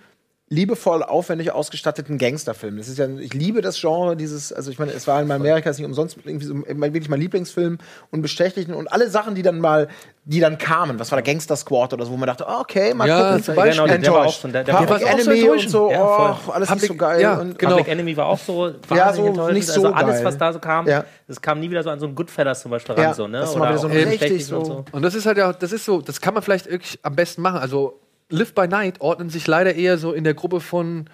liebevoll, 0.52 1.04
aufwendig 1.04 1.52
ausgestatteten 1.52 2.18
Gangsterfilm. 2.18 2.78
Das 2.78 2.88
ist 2.88 2.97
ja, 2.97 3.08
ich 3.08 3.34
liebe 3.36 3.62
das 3.62 3.80
Genre, 3.80 4.16
dieses, 4.16 4.52
also 4.52 4.72
ich 4.72 4.80
meine, 4.80 4.91
es 4.93 5.06
war 5.06 5.22
in 5.22 5.30
Amerika 5.32 5.70
ist 5.70 5.78
nicht 5.78 5.86
umsonst 5.86 6.18
irgendwie 6.26 6.45
so, 6.47 6.56
mein- 6.56 6.91
wirklich 6.93 7.08
mein 7.08 7.20
Lieblingsfilm 7.22 7.78
und 8.10 8.22
bestechlichen 8.24 8.74
und 8.74 8.91
alle 8.91 9.10
Sachen, 9.12 9.36
die 9.36 9.43
dann 9.43 9.60
mal, 9.60 9.88
die 10.26 10.39
dann 10.39 10.58
kamen. 10.58 11.00
Was 11.00 11.12
war 11.12 11.22
der 11.22 11.32
Gangster 11.32 11.56
Squad 11.56 11.93
oder 11.93 12.04
so, 12.06 12.12
wo 12.12 12.18
man 12.18 12.26
dachte, 12.26 12.47
ah, 12.47 12.62
okay, 12.62 12.95
mal 12.95 13.08
Ja, 13.08 13.28
gucken. 13.30 13.43
zum 13.43 13.56
Beispiel. 13.56 13.86
Genau, 13.86 13.97
der- 14.02 14.12
war 14.14 14.26
auch 14.26 14.34
so- 14.34 14.47
der- 14.47 14.64
der 14.64 14.74
Public 14.74 14.89
war 14.89 14.97
auch 14.97 15.20
so 15.20 15.32
Enemy 15.32 15.50
und 15.50 15.70
so, 15.70 15.91
Ja, 15.91 16.39
oh, 16.47 16.52
alles 16.52 16.70
nicht 16.72 16.82
so 16.82 16.88
Public- 16.88 17.00
geil. 17.00 17.22
ja, 17.22 17.39
und, 17.39 17.60
genau. 17.60 17.72
Public 17.78 17.88
Enemy 17.91 18.18
war 18.18 18.26
auch 18.26 18.39
so 18.39 18.72
Ja, 18.95 19.14
so 19.14 19.52
nicht 19.52 19.68
so 19.68 19.74
also 19.86 19.93
alles, 19.93 20.24
was 20.24 20.36
da 20.38 20.52
so 20.52 20.58
kam, 20.60 20.88
Ja. 20.88 21.06
das 21.28 21.39
kam 21.39 21.60
nie 21.60 21.70
wieder 21.70 21.84
so 21.84 21.91
an 21.91 22.00
so 22.00 22.08
einen 22.08 22.16
Goodfellas 22.16 22.62
zum 22.62 22.72
Beispiel 22.72 22.95
ran, 22.95 23.14
so, 23.14 23.28
ne? 23.28 23.41
das 23.41 23.56
mal 23.56 23.70
wieder 23.70 23.78
so 23.78 23.88
richtig 23.88 24.18
Schlechten 24.18 24.56
und 24.56 24.66
so- 24.66 24.86
Und 24.91 25.04
das 25.04 25.14
ist 25.14 25.28
halt 25.28 25.38
ja, 25.38 25.54
das 25.54 25.72
ist 25.72 25.86
so, 25.86 26.02
das 26.02 26.20
kann 26.20 26.34
man 26.34 26.41
vielleicht 26.41 26.68
wirklich 26.72 26.97
am 27.04 27.16
besten 27.16 27.43
machen. 27.43 27.60
Also 27.60 28.00
Live 28.30 28.53
by 28.53 28.67
Night 28.67 29.01
ordnen 29.01 29.30
sich 29.30 29.47
leider 29.47 29.73
eher 29.75 29.97
so 29.97 30.13
in 30.13 30.23
der 30.23 30.36
Gruppe 30.36 30.59
von, 30.59 31.05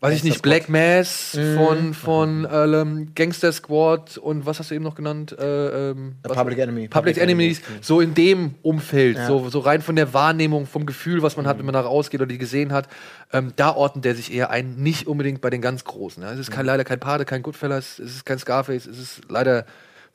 weiß 0.00 0.14
ich 0.14 0.24
nicht, 0.24 0.40
Black 0.42 0.68
Mass, 0.70 1.34
Mhm. 1.34 1.56
von, 1.56 1.94
von 1.94 2.48
ähm, 2.50 3.08
Gangster 3.14 3.52
Squad 3.52 4.16
und 4.16 4.46
was 4.46 4.58
hast 4.58 4.70
du 4.70 4.74
eben 4.74 4.84
noch 4.84 4.94
genannt? 4.94 5.36
Äh, 5.38 5.90
ähm, 5.90 6.14
Public 6.22 6.58
Enemy. 6.58 6.88
Public, 6.88 7.18
Enemies, 7.18 7.60
so 7.82 8.00
in 8.00 8.14
dem 8.14 8.54
Umfeld, 8.62 9.18
so, 9.26 9.48
so 9.50 9.58
rein 9.60 9.82
von 9.82 9.96
der 9.96 10.14
Wahrnehmung, 10.14 10.66
vom 10.66 10.86
Gefühl, 10.86 11.22
was 11.22 11.36
man 11.36 11.46
hat, 11.46 11.58
wenn 11.58 11.66
man 11.66 11.74
da 11.74 11.80
rausgeht 11.82 12.20
oder 12.20 12.28
die 12.28 12.38
gesehen 12.38 12.72
hat, 12.72 12.88
ähm, 13.34 13.52
da 13.56 13.74
ordnet 13.74 14.04
der 14.06 14.14
sich 14.14 14.32
eher 14.32 14.48
ein, 14.50 14.76
nicht 14.76 15.06
unbedingt 15.06 15.42
bei 15.42 15.50
den 15.50 15.60
ganz 15.60 15.84
Großen. 15.84 16.22
Ja. 16.22 16.32
Es 16.32 16.38
ist 16.38 16.50
kein, 16.50 16.64
leider 16.64 16.84
kein 16.84 17.00
Pate, 17.00 17.24
kein 17.26 17.42
Goodfellas, 17.42 17.98
es 17.98 18.16
ist 18.16 18.24
kein 18.26 18.38
Scarface, 18.38 18.86
es 18.86 18.98
ist 18.98 19.20
leider 19.28 19.66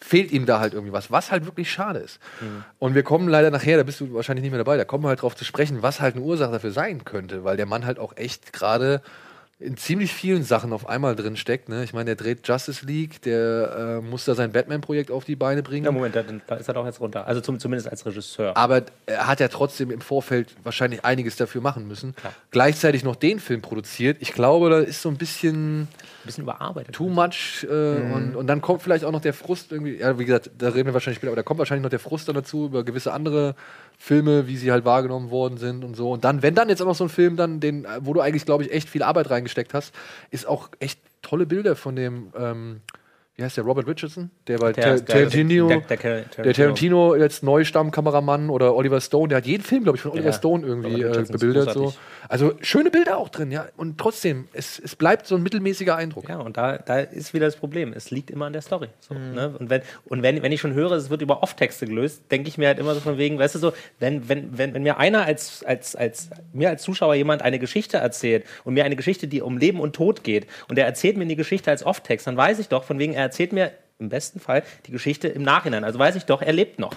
fehlt 0.04 0.32
ihm 0.32 0.46
da 0.46 0.60
halt 0.60 0.74
irgendwie 0.74 0.94
was, 0.94 1.12
was 1.12 1.32
halt 1.32 1.46
wirklich 1.46 1.72
schade 1.72 2.00
ist. 2.00 2.20
Und 2.80 2.96
wir 2.96 3.04
kommen 3.04 3.30
leider 3.30 3.52
nachher, 3.52 3.78
da 3.78 3.84
bist 3.84 4.00
du 4.00 4.14
wahrscheinlich 4.14 4.42
nicht 4.42 4.52
mehr 4.52 4.58
dabei, 4.58 4.78
da 4.78 4.86
kommen 4.86 5.04
wir 5.04 5.10
halt 5.10 5.22
drauf 5.22 5.36
zu 5.36 5.46
sprechen, 5.46 5.82
was 5.82 6.02
halt 6.02 6.16
eine 6.16 6.24
Ursache 6.24 6.52
dafür 6.52 6.72
sein 6.72 7.06
könnte, 7.06 7.44
weil 7.44 7.58
der 7.58 7.68
Mann 7.68 7.86
halt 7.86 8.00
auch 8.00 8.18
echt 8.18 8.52
gerade 8.52 9.02
in 9.62 9.78
ziemlich 9.78 10.12
vielen 10.12 10.44
Sachen 10.44 10.74
auf 10.74 10.90
einmal 10.90 11.16
drin 11.16 11.38
steckt. 11.38 11.70
Ne? 11.70 11.84
Ich 11.84 11.94
meine, 11.94 12.06
der 12.06 12.16
dreht 12.16 12.48
Justice 12.48 12.84
League, 12.86 13.22
der 13.22 14.00
äh, 14.02 14.02
muss 14.02 14.26
da 14.26 14.34
sein 14.34 14.52
Batman-Projekt 14.52 15.12
auf 15.12 15.24
die 15.24 15.36
Beine 15.36 15.62
bringen. 15.62 15.86
Ja, 15.86 15.92
Moment, 15.92 16.16
da, 16.16 16.24
da 16.48 16.56
ist 16.56 16.68
er 16.68 16.74
doch 16.74 16.86
jetzt 16.86 17.00
runter. 17.00 17.28
Also 17.28 17.42
zum, 17.42 17.60
zumindest 17.60 17.88
als 17.88 18.06
Regisseur. 18.06 18.58
Aber 18.58 18.84
er 19.06 19.28
hat 19.28 19.40
ja 19.40 19.48
trotzdem 19.48 19.92
im 19.92 20.02
Vorfeld 20.02 20.56
wahrscheinlich 20.64 21.06
einiges 21.06 21.36
dafür 21.36 21.62
machen 21.62 21.88
müssen. 21.88 22.16
Gleichzeitig 22.50 23.04
noch 23.04 23.16
den 23.16 23.40
Film 23.40 23.62
produziert. 23.62 24.18
Ich 24.20 24.34
glaube, 24.34 24.72
da 24.72 24.80
ist 24.80 25.04
so 25.04 25.10
ein 25.10 25.18
bisschen 25.18 25.88
bisschen 26.26 26.44
überarbeitet. 26.44 26.96
too 26.96 27.10
much 27.10 27.66
äh, 27.70 28.14
und, 28.14 28.36
und 28.36 28.48
dann 28.48 28.62
kommt 28.62 28.82
vielleicht 28.82 29.06
auch 29.06 29.12
noch 29.12 29.22
der 29.22 29.34
Frust 29.34 29.72
irgendwie. 29.72 29.98
Ja, 29.98 30.18
wie 30.18 30.26
gesagt, 30.26 30.52
da 30.58 30.70
reden 30.70 30.88
wir 30.88 30.94
wahrscheinlich 30.94 31.18
später, 31.18 31.32
aber 31.32 31.38
da 31.38 31.44
kommt 31.44 31.60
wahrscheinlich 31.60 31.84
noch 31.84 31.90
der 31.90 32.00
Frust 32.00 32.28
dann 32.28 32.36
dazu 32.36 32.66
über 32.66 32.84
gewisse 32.84 33.14
andere 33.14 33.56
Filme, 33.98 34.48
wie 34.48 34.58
sie 34.58 34.72
halt 34.72 34.86
wahrgenommen 34.86 35.30
worden 35.32 35.58
sind 35.58 35.84
und 35.84 35.96
so. 35.96 36.12
Und 36.12 36.24
dann, 36.24 36.42
wenn 36.42 36.56
dann 36.56 36.70
jetzt 36.70 36.82
auch 36.82 36.88
noch 36.88 36.96
so 36.96 37.06
ein 37.06 37.10
Film, 37.10 37.38
dann 37.38 37.60
den, 37.60 37.88
wo 38.00 38.14
du 38.14 38.22
eigentlich, 38.22 38.46
glaube 38.46 38.64
ich, 38.64 38.72
echt 38.72 38.90
viel 38.90 39.04
Arbeit 39.04 39.30
reingesteckt 39.30 39.74
hast, 39.74 39.94
ist 40.32 40.48
auch 40.48 40.70
echt 40.80 41.00
tolle 41.22 41.46
Bilder 41.46 41.76
von 41.76 41.96
dem. 41.96 42.32
Ähm, 42.38 42.82
wie 43.42 43.46
heißt 43.46 43.58
der 43.58 43.64
Robert 43.64 43.88
Richardson, 43.88 44.30
der 44.48 44.60
bei 44.60 44.72
Der- 44.72 44.84
Tar- 44.84 44.96
der- 45.00 45.06
Tarantino, 45.30 45.68
der- 45.68 45.82
der, 45.82 45.98
der- 45.98 45.98
der 45.98 46.30
Tarantino. 46.30 46.54
Tarantino 46.54 47.16
jetzt 47.16 47.44
Neustammkameramann 47.44 48.50
oder 48.50 48.76
Oliver 48.76 49.02
Stone, 49.02 49.30
der 49.30 49.38
hat 49.40 49.46
jeden 49.46 49.64
Film, 49.64 49.84
glaube 49.84 49.96
ich, 49.98 50.02
von 50.02 50.12
Oliver 50.12 50.28
Ja. 50.28 50.34
Stone 50.34 50.66
irgendwie 50.66 51.02
äh, 51.02 51.24
bebildert. 51.30 51.74
So. 51.74 51.94
Also 52.30 52.54
schöne 52.62 52.92
Bilder 52.92 53.18
auch 53.18 53.30
drin, 53.30 53.52
ja. 53.52 53.66
Und 53.78 53.98
trotzdem, 53.98 54.48
es, 54.54 54.80
es 54.80 54.96
bleibt 54.96 55.26
so 55.28 55.36
ein 55.36 55.44
mittelmäßiger 55.44 55.96
Eindruck. 55.96 56.30
Ja, 56.30 56.38
und 56.38 56.56
da, 56.58 56.78
da 56.78 57.00
ist 57.00 57.34
wieder 57.34 57.46
das 57.48 57.56
Problem. 57.56 57.94
Es 57.94 58.12
liegt 58.12 58.30
immer 58.32 58.46
an 58.46 58.54
der 58.54 58.62
Story. 58.62 58.88
So, 59.00 59.14
Mhm. 59.16 59.34
ne? 59.34 59.56
Und, 59.60 59.70
wenn, 59.70 59.82
und 60.06 60.22
wenn, 60.24 60.42
wenn 60.42 60.52
ich 60.52 60.62
schon 60.62 60.74
höre, 60.74 60.92
es 60.94 61.10
wird 61.10 61.22
über 61.22 61.44
Off-Texte 61.44 61.88
gelöst, 61.88 62.24
denke 62.32 62.48
ich 62.48 62.58
mir 62.58 62.68
halt 62.68 62.80
immer 62.80 62.94
so 62.94 63.00
von 63.02 63.18
wegen, 63.18 63.38
weißt 63.40 63.56
du 63.56 63.60
so, 63.60 63.74
wenn, 64.00 64.30
wenn, 64.30 64.58
wenn, 64.58 64.74
wenn 64.74 64.84
mir 64.84 64.98
einer 64.98 65.26
als, 65.26 65.64
als, 65.66 65.96
als, 65.96 66.30
mir 66.54 66.70
als 66.70 66.84
Zuschauer 66.84 67.16
jemand 67.16 67.42
eine 67.42 67.60
Geschichte 67.60 67.98
erzählt 67.98 68.46
und 68.64 68.76
mir 68.76 68.86
eine 68.86 68.96
Geschichte, 68.96 69.28
die 69.28 69.42
um 69.42 69.58
Leben 69.58 69.80
und 69.80 69.94
Tod 69.96 70.24
geht, 70.24 70.48
und 70.70 70.78
er 70.78 70.86
erzählt 70.86 71.18
mir 71.18 71.26
die 71.26 71.36
Geschichte 71.36 71.70
als 71.72 71.86
Off-Text, 71.86 72.28
dann 72.28 72.38
weiß 72.38 72.60
ich 72.60 72.68
doch, 72.70 72.84
von 72.84 73.00
wegen, 73.00 73.14
er 73.14 73.24
erzählt 73.32 73.54
mir 73.54 73.72
im 74.00 74.10
besten 74.10 74.40
Fall 74.40 74.64
die 74.88 74.92
Geschichte 74.92 75.28
im 75.28 75.44
Nachhinein. 75.44 75.84
Also 75.84 75.98
weiß 76.00 76.16
ich 76.16 76.26
doch, 76.26 76.42
er 76.42 76.54
lebt 76.54 76.80
noch. 76.80 76.94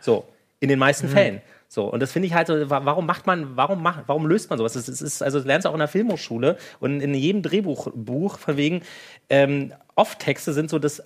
So, 0.00 0.24
in 0.60 0.68
den 0.68 0.78
meisten 0.78 1.08
Fällen. 1.08 1.40
So, 1.68 1.84
und 1.92 2.00
das 2.00 2.12
finde 2.12 2.28
ich 2.28 2.34
halt 2.34 2.46
so, 2.46 2.70
wa- 2.70 2.84
warum 2.84 3.06
macht 3.06 3.26
man, 3.26 3.56
warum 3.56 3.82
macht, 3.82 4.04
warum 4.06 4.26
löst 4.26 4.50
man 4.50 4.58
sowas? 4.58 4.74
Das 4.74 4.88
ist, 4.88 5.22
also 5.22 5.38
das 5.38 5.46
lernst 5.46 5.64
du 5.64 5.70
auch 5.70 5.74
in 5.74 5.80
der 5.80 5.88
Filmhochschule 5.88 6.56
und 6.78 7.00
in 7.00 7.12
jedem 7.14 7.42
Drehbuch, 7.42 7.88
Buch, 7.94 8.38
von 8.38 8.56
wegen, 8.56 8.82
ähm, 9.28 9.72
Off-Texte 9.96 10.52
sind 10.52 10.70
so 10.70 10.78
das 10.78 11.00
äh, 11.00 11.04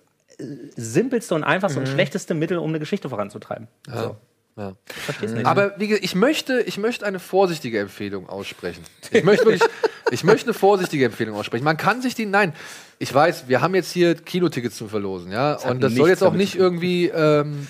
simpelste 0.76 1.34
und 1.34 1.44
einfachste 1.44 1.78
und 1.80 1.86
schlechteste 1.88 2.34
Mittel, 2.34 2.58
um 2.58 2.68
eine 2.68 2.78
Geschichte 2.80 3.08
voranzutreiben. 3.08 3.68
So. 3.86 4.16
Ja. 4.58 4.72
Verstehst 4.86 5.34
nicht? 5.34 5.46
Aber 5.46 5.78
wie 5.78 5.86
gesagt, 5.86 6.04
ich 6.04 6.16
möchte, 6.16 6.60
ich 6.62 6.78
möchte 6.78 7.06
eine 7.06 7.20
vorsichtige 7.20 7.78
Empfehlung 7.78 8.28
aussprechen. 8.28 8.82
Ich 9.12 9.22
möchte 9.24 9.46
wirklich, 9.46 9.62
ich 10.10 10.24
möchte 10.24 10.46
eine 10.46 10.54
vorsichtige 10.54 11.04
Empfehlung 11.04 11.36
aussprechen. 11.36 11.64
Man 11.64 11.76
kann 11.76 12.02
sich 12.02 12.16
die, 12.16 12.26
nein, 12.26 12.52
ich 12.98 13.14
weiß, 13.14 13.44
wir 13.46 13.60
haben 13.60 13.76
jetzt 13.76 13.92
hier 13.92 14.16
Kinotickets 14.16 14.76
zu 14.76 14.88
verlosen, 14.88 15.30
ja, 15.30 15.54
und 15.54 15.80
das 15.80 15.94
soll 15.94 16.08
jetzt 16.08 16.24
auch 16.24 16.32
nicht 16.32 16.56
irgendwie, 16.56 17.06
ähm, 17.06 17.68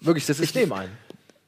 wirklich, 0.00 0.24
das 0.26 0.38
ist. 0.38 0.50
Ich 0.50 0.54
nehme 0.54 0.76
einen. 0.76 0.92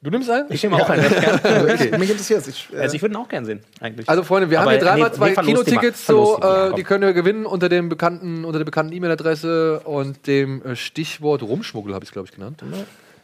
Du 0.02 0.10
nimmst 0.10 0.28
einen? 0.28 0.50
ich 0.50 0.60
nehme 0.64 0.74
auch 0.82 0.90
einen. 0.90 1.04
Okay. 1.44 1.96
Mich 1.96 2.10
interessiert 2.10 2.40
es. 2.40 2.48
Ich, 2.48 2.68
äh, 2.72 2.80
Also 2.80 2.96
ich 2.96 3.02
würde 3.02 3.14
ihn 3.14 3.18
auch 3.18 3.28
gern 3.28 3.44
sehen, 3.44 3.60
eigentlich. 3.78 4.08
Also 4.08 4.24
Freunde, 4.24 4.50
wir 4.50 4.60
Aber 4.60 4.72
haben 4.72 4.78
hier 4.78 4.84
dreimal 4.84 5.10
nee, 5.10 5.16
zwei 5.16 5.28
nee. 5.28 5.34
Kinotickets, 5.36 6.06
so, 6.06 6.40
äh, 6.40 6.74
die 6.74 6.82
können 6.82 7.02
wir 7.02 7.12
gewinnen 7.12 7.46
unter 7.46 7.68
dem 7.68 7.88
bekannten, 7.88 8.44
unter 8.44 8.58
der 8.58 8.64
bekannten 8.64 8.92
E-Mail-Adresse 8.92 9.80
und 9.84 10.26
dem 10.26 10.60
äh, 10.64 10.74
Stichwort 10.74 11.44
Rumschmuggel 11.44 11.94
habe 11.94 12.02
ich 12.02 12.08
es 12.08 12.12
glaube 12.12 12.26
ich 12.28 12.34
genannt. 12.34 12.64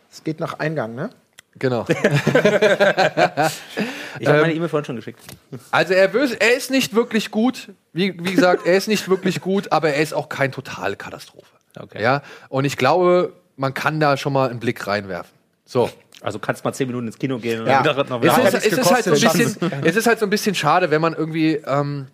es 0.09 0.23
geht 0.23 0.39
nach 0.39 0.61
Eingang, 0.61 0.95
ne? 0.95 1.11
Genau. 1.59 1.87
ich 1.89 1.97
habe 4.29 4.41
meine 4.41 4.55
E-Mail 4.55 4.69
vorhin 4.69 4.85
schon 4.85 4.97
geschickt. 4.97 5.21
Also 5.71 5.95
er, 5.95 6.13
er 6.15 6.57
ist 6.57 6.71
nicht 6.71 6.95
wirklich 6.95 7.31
gut. 7.31 7.69
Wie, 7.93 8.15
wie 8.23 8.35
gesagt, 8.35 8.67
er 8.67 8.77
ist 8.77 8.89
nicht 8.89 9.09
wirklich 9.09 9.41
gut, 9.41 9.73
aber 9.73 9.91
er 9.91 10.03
ist 10.03 10.13
auch 10.15 10.29
kein 10.29 10.53
totale 10.53 10.97
Katastrophe. 10.97 11.47
Okay. 11.79 12.03
Ja, 12.03 12.23
und 12.49 12.65
ich 12.65 12.77
glaube, 12.77 13.33
man 13.57 13.75
kann 13.75 14.01
da 14.01 14.17
schon 14.17 14.33
mal 14.33 14.51
einen 14.51 14.61
Blick 14.61 14.87
reinwerfen. 14.87 15.33
So. 15.65 15.91
Also 16.21 16.39
kannst 16.39 16.65
mal 16.65 16.73
zehn 16.73 16.89
Minuten 16.89 17.07
ins 17.07 17.19
Kino 17.19 17.39
gehen 17.39 17.61
und 17.61 17.67
Ja. 17.69 17.83
dann 17.83 17.97
wieder 17.97 18.09
noch 18.09 18.23
Es 18.23 18.37
wieder 18.37 18.49
ist, 18.49 18.67
es, 18.67 18.79
ist 18.79 18.93
halt 18.93 19.05
so 19.05 19.11
bisschen, 19.13 19.57
es 19.85 19.97
ist 19.97 20.07
halt 20.07 20.19
so 20.19 20.27
ein 20.27 20.31
bisschen 20.31 20.55
schade, 20.55 20.91
wenn 20.91 21.01
man 21.01 21.15
irgendwie, 21.15 21.55
ähm, 21.65 22.09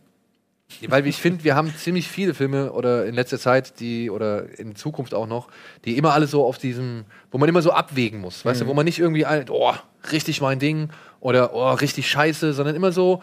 weil 0.88 1.06
ich 1.06 1.16
finde, 1.16 1.44
wir 1.44 1.54
haben 1.54 1.72
ziemlich 1.76 2.08
viele 2.08 2.34
Filme 2.34 2.72
oder 2.72 3.06
in 3.06 3.14
letzter 3.14 3.38
Zeit, 3.38 3.78
die 3.80 4.10
oder 4.10 4.58
in 4.58 4.74
Zukunft 4.76 5.14
auch 5.14 5.26
noch, 5.26 5.48
die 5.84 5.96
immer 5.96 6.12
alle 6.14 6.26
so 6.26 6.44
auf 6.44 6.58
diesem, 6.58 7.04
wo 7.30 7.38
man 7.38 7.48
immer 7.48 7.62
so 7.62 7.70
abwägen 7.72 8.20
muss, 8.20 8.44
weißt 8.44 8.62
du, 8.62 8.66
wo 8.66 8.74
man 8.74 8.84
nicht 8.84 8.98
irgendwie, 8.98 9.26
ein- 9.26 9.48
oh, 9.50 9.72
richtig 10.10 10.40
mein 10.40 10.58
Ding 10.58 10.88
oder 11.20 11.54
oh, 11.54 11.70
richtig 11.72 12.08
scheiße, 12.08 12.52
sondern 12.54 12.74
immer 12.74 12.92
so, 12.92 13.22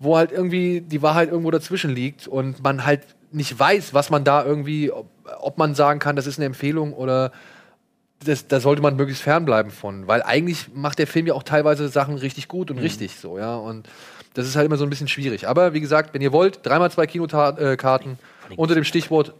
wo 0.00 0.16
halt 0.16 0.32
irgendwie 0.32 0.80
die 0.80 1.02
Wahrheit 1.02 1.28
irgendwo 1.30 1.50
dazwischen 1.50 1.90
liegt 1.90 2.26
und 2.26 2.62
man 2.62 2.84
halt 2.84 3.02
nicht 3.32 3.58
weiß, 3.58 3.92
was 3.94 4.10
man 4.10 4.24
da 4.24 4.44
irgendwie, 4.44 4.90
ob, 4.90 5.08
ob 5.40 5.58
man 5.58 5.74
sagen 5.74 5.98
kann, 6.00 6.16
das 6.16 6.26
ist 6.26 6.38
eine 6.38 6.46
Empfehlung 6.46 6.92
oder 6.94 7.32
das, 8.24 8.48
da 8.48 8.58
sollte 8.60 8.82
man 8.82 8.96
möglichst 8.96 9.22
fernbleiben 9.22 9.70
von, 9.70 10.08
weil 10.08 10.22
eigentlich 10.22 10.70
macht 10.74 10.98
der 10.98 11.06
Film 11.06 11.26
ja 11.26 11.34
auch 11.34 11.42
teilweise 11.44 11.88
Sachen 11.88 12.16
richtig 12.16 12.48
gut 12.48 12.70
und 12.70 12.78
richtig 12.78 13.16
so, 13.16 13.38
ja. 13.38 13.54
Und 13.56 13.88
das 14.38 14.46
ist 14.46 14.56
halt 14.56 14.66
immer 14.66 14.76
so 14.76 14.84
ein 14.84 14.90
bisschen 14.90 15.08
schwierig. 15.08 15.48
Aber 15.48 15.74
wie 15.74 15.80
gesagt, 15.80 16.14
wenn 16.14 16.22
ihr 16.22 16.32
wollt, 16.32 16.64
dreimal 16.64 16.90
zwei 16.90 17.06
Kinokarten 17.06 18.18
unter 18.56 18.74
dem 18.74 18.84
Stichwort 18.84 19.34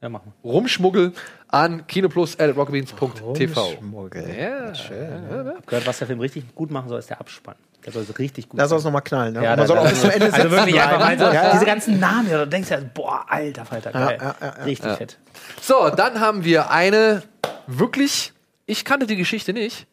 Ja, 0.00 0.08
Rumschmuggel 0.42 1.12
an 1.48 1.86
kinoplus.rockbeans.tv. 1.86 3.72
Ja, 4.14 4.72
wir. 4.90 5.56
Gehört, 5.66 5.86
was 5.86 5.98
der 5.98 6.06
Film 6.06 6.20
richtig 6.20 6.54
gut 6.54 6.70
machen 6.70 6.88
soll, 6.88 6.98
ist 6.98 7.10
der 7.10 7.20
Abspann. 7.20 7.54
Der 7.84 7.92
soll 7.92 8.04
so 8.04 8.12
richtig 8.14 8.48
gut 8.48 8.58
Da 8.60 8.68
soll 8.68 8.78
es 8.78 8.84
nochmal 8.84 9.02
knallen. 9.02 9.34
Ne? 9.34 9.42
Ja, 9.42 9.50
da- 9.50 9.56
man 9.56 9.66
soll 9.66 9.78
auch 9.78 9.84
da- 9.84 9.90
bis 9.90 10.00
zum 10.00 10.10
Ende 10.10 10.26
Also 10.26 10.36
sitzen 10.36 10.50
wirklich 10.52 10.80
einfach 10.80 10.98
mal 11.00 11.18
so, 11.18 11.24
Ja, 11.26 11.32
ja. 11.34 11.52
diese 11.52 11.64
ganzen 11.66 12.00
Namen, 12.00 12.30
ja, 12.30 12.38
du 12.38 12.46
denkst 12.48 12.70
ja, 12.70 12.78
boah, 12.94 13.24
alter 13.28 13.64
Falter, 13.64 13.90
geil. 13.92 14.18
ja, 14.20 14.34
ja, 14.40 14.54
ja. 14.58 14.64
Richtig 14.64 14.92
fett. 14.92 15.18
So, 15.60 15.90
dann 15.90 16.20
haben 16.20 16.44
wir 16.44 16.70
eine 16.70 17.22
wirklich, 17.66 18.32
ich 18.66 18.84
kannte 18.84 19.06
die 19.06 19.16
Geschichte 19.16 19.52
nicht, 19.52 19.86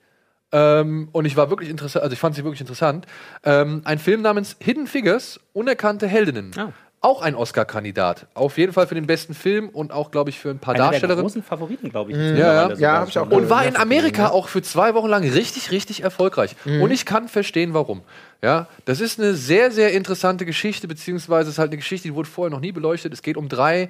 Ähm, 0.51 1.09
und 1.11 1.25
ich 1.25 1.37
war 1.37 1.49
wirklich 1.49 1.69
interessant, 1.69 2.03
also 2.03 2.13
ich 2.13 2.19
fand 2.19 2.35
sie 2.35 2.43
wirklich 2.43 2.61
interessant. 2.61 3.05
Ähm, 3.43 3.81
ein 3.85 3.99
Film 3.99 4.21
namens 4.21 4.55
Hidden 4.59 4.87
Figures, 4.87 5.39
Unerkannte 5.53 6.07
Heldinnen. 6.07 6.51
Ah. 6.57 6.73
Auch 7.01 7.21
ein 7.21 7.33
Oscar-Kandidat. 7.33 8.27
Auf 8.33 8.57
jeden 8.57 8.73
Fall 8.73 8.85
für 8.85 8.95
den 8.95 9.07
besten 9.07 9.33
Film 9.33 9.69
und 9.69 9.93
auch, 9.93 10.11
glaube 10.11 10.31
ich, 10.31 10.39
für 10.39 10.49
ein 10.49 10.59
paar 10.59 10.73
Einer 10.75 10.83
der 10.85 10.91
Darstellerinnen. 10.91 11.23
großen 11.23 11.43
Favoriten, 11.43 11.89
glaube 11.91 12.11
ich. 12.11 12.17
ja. 12.17 12.23
mittlerweile 12.23 12.69
Ja, 12.71 12.75
sogar 12.75 12.99
hab 12.99 13.07
ich 13.07 13.17
auch. 13.19 13.29
Und 13.29 13.49
war 13.49 13.65
in 13.65 13.77
Amerika 13.77 14.23
gesehen, 14.23 14.35
auch 14.35 14.49
für 14.49 14.61
zwei 14.61 14.93
Wochen 14.95 15.07
lang 15.07 15.23
richtig, 15.23 15.71
richtig 15.71 16.03
erfolgreich. 16.03 16.57
Und 16.65 16.91
ich 16.91 17.05
kann 17.05 17.29
verstehen, 17.29 17.73
warum. 17.73 18.01
Ja, 18.41 18.67
das 18.83 18.99
ist 18.99 19.17
eine 19.17 19.35
sehr, 19.35 19.71
sehr 19.71 19.93
interessante 19.93 20.45
Geschichte, 20.45 20.89
beziehungsweise 20.89 21.47
es 21.49 21.55
ist 21.55 21.59
halt 21.59 21.69
eine 21.69 21.77
Geschichte, 21.77 22.09
die 22.09 22.15
wurde 22.15 22.27
vorher 22.29 22.49
noch 22.49 22.59
nie 22.59 22.73
beleuchtet. 22.73 23.13
Es 23.13 23.21
geht 23.21 23.37
um 23.37 23.47
drei 23.47 23.89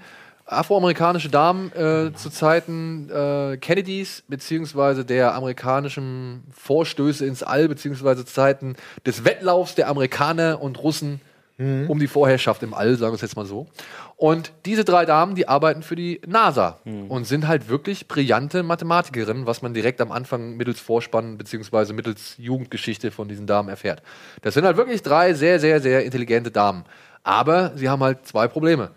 afroamerikanische 0.51 1.29
Damen 1.29 1.71
äh, 1.73 2.13
zu 2.13 2.29
Zeiten 2.29 3.09
äh, 3.09 3.57
Kennedys, 3.57 4.23
beziehungsweise 4.27 5.05
der 5.05 5.35
amerikanischen 5.35 6.43
Vorstöße 6.51 7.25
ins 7.25 7.43
All, 7.43 7.67
beziehungsweise 7.67 8.25
Zeiten 8.25 8.75
des 9.05 9.25
Wettlaufs 9.25 9.75
der 9.75 9.87
Amerikaner 9.87 10.61
und 10.61 10.81
Russen 10.81 11.21
um 11.59 11.99
die 11.99 12.07
Vorherrschaft 12.07 12.63
im 12.63 12.73
All, 12.73 12.95
sagen 12.95 13.11
wir 13.11 13.15
es 13.15 13.21
jetzt 13.21 13.35
mal 13.35 13.45
so. 13.45 13.67
Und 14.15 14.53
diese 14.65 14.85
drei 14.85 15.05
Damen, 15.05 15.35
die 15.35 15.49
arbeiten 15.49 15.83
für 15.83 15.97
die 15.97 16.21
NASA 16.25 16.79
und 17.09 17.25
sind 17.27 17.49
halt 17.49 17.67
wirklich 17.67 18.07
brillante 18.07 18.63
Mathematikerinnen, 18.63 19.45
was 19.45 19.61
man 19.61 19.73
direkt 19.73 19.99
am 19.99 20.13
Anfang 20.13 20.55
mittels 20.55 20.79
Vorspann 20.79 21.37
beziehungsweise 21.37 21.91
mittels 21.91 22.35
Jugendgeschichte 22.37 23.11
von 23.11 23.27
diesen 23.27 23.45
Damen 23.45 23.67
erfährt. 23.67 24.01
Das 24.41 24.53
sind 24.53 24.63
halt 24.63 24.77
wirklich 24.77 25.01
drei 25.01 25.33
sehr, 25.33 25.59
sehr, 25.59 25.81
sehr 25.81 26.05
intelligente 26.05 26.49
Damen. 26.49 26.85
Aber 27.23 27.73
sie 27.75 27.89
haben 27.89 28.01
halt 28.03 28.25
zwei 28.25 28.47
Probleme. 28.47 28.91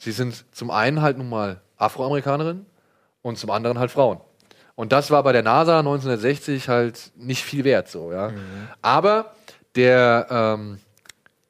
Sie 0.00 0.12
sind 0.12 0.46
zum 0.50 0.70
einen 0.70 1.02
halt 1.02 1.18
nun 1.18 1.28
mal 1.28 1.60
Afroamerikanerinnen 1.76 2.66
und 3.22 3.38
zum 3.38 3.50
anderen 3.50 3.78
halt 3.78 3.90
Frauen. 3.90 4.20
Und 4.74 4.92
das 4.92 5.10
war 5.10 5.22
bei 5.22 5.32
der 5.32 5.42
NASA 5.42 5.78
1960 5.80 6.70
halt 6.70 7.12
nicht 7.16 7.44
viel 7.44 7.64
wert, 7.64 7.88
so, 7.88 8.10
ja. 8.10 8.30
Aber 8.80 9.34
der, 9.76 10.26
ähm, 10.30 10.78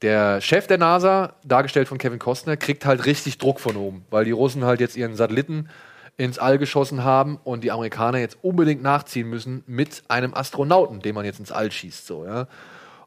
der 0.02 0.40
Chef 0.40 0.66
der 0.66 0.78
NASA, 0.78 1.34
dargestellt 1.44 1.86
von 1.86 1.98
Kevin 1.98 2.18
Costner, 2.18 2.56
kriegt 2.56 2.84
halt 2.84 3.06
richtig 3.06 3.38
Druck 3.38 3.60
von 3.60 3.76
oben, 3.76 4.04
weil 4.10 4.24
die 4.24 4.32
Russen 4.32 4.64
halt 4.64 4.80
jetzt 4.80 4.96
ihren 4.96 5.14
Satelliten 5.14 5.68
ins 6.16 6.40
All 6.40 6.58
geschossen 6.58 7.04
haben 7.04 7.38
und 7.44 7.62
die 7.62 7.70
Amerikaner 7.70 8.18
jetzt 8.18 8.38
unbedingt 8.42 8.82
nachziehen 8.82 9.28
müssen 9.30 9.62
mit 9.68 10.02
einem 10.08 10.34
Astronauten, 10.34 11.00
den 11.00 11.14
man 11.14 11.24
jetzt 11.24 11.38
ins 11.38 11.52
All 11.52 11.70
schießt, 11.70 12.08
so, 12.08 12.24
ja. 12.24 12.48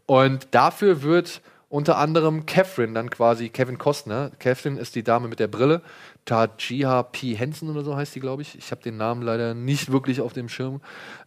Und 0.05 0.47
dafür 0.51 1.01
wird 1.01 1.41
unter 1.74 1.97
anderem 1.97 2.45
Catherine 2.45 2.93
dann 2.93 3.09
quasi 3.09 3.49
Kevin 3.49 3.80
Costner. 3.80 4.30
Catherine 4.38 4.80
ist 4.80 4.93
die 4.93 5.01
Dame 5.01 5.28
mit 5.28 5.39
der 5.39 5.47
Brille. 5.47 5.82
Tajiha 6.26 7.01
P. 7.01 7.34
Henson 7.34 7.67
oder 7.71 7.84
so 7.84 7.95
heißt 7.95 8.13
die, 8.13 8.19
glaube 8.19 8.43
ich. 8.43 8.55
Ich 8.55 8.69
habe 8.69 8.84
den 8.84 8.95
Namen 8.95 9.24
leider 9.24 9.55
nicht 9.55 9.91
wirklich 9.91 10.21
auf 10.21 10.34
dem 10.34 10.49
Schirm. 10.49 10.82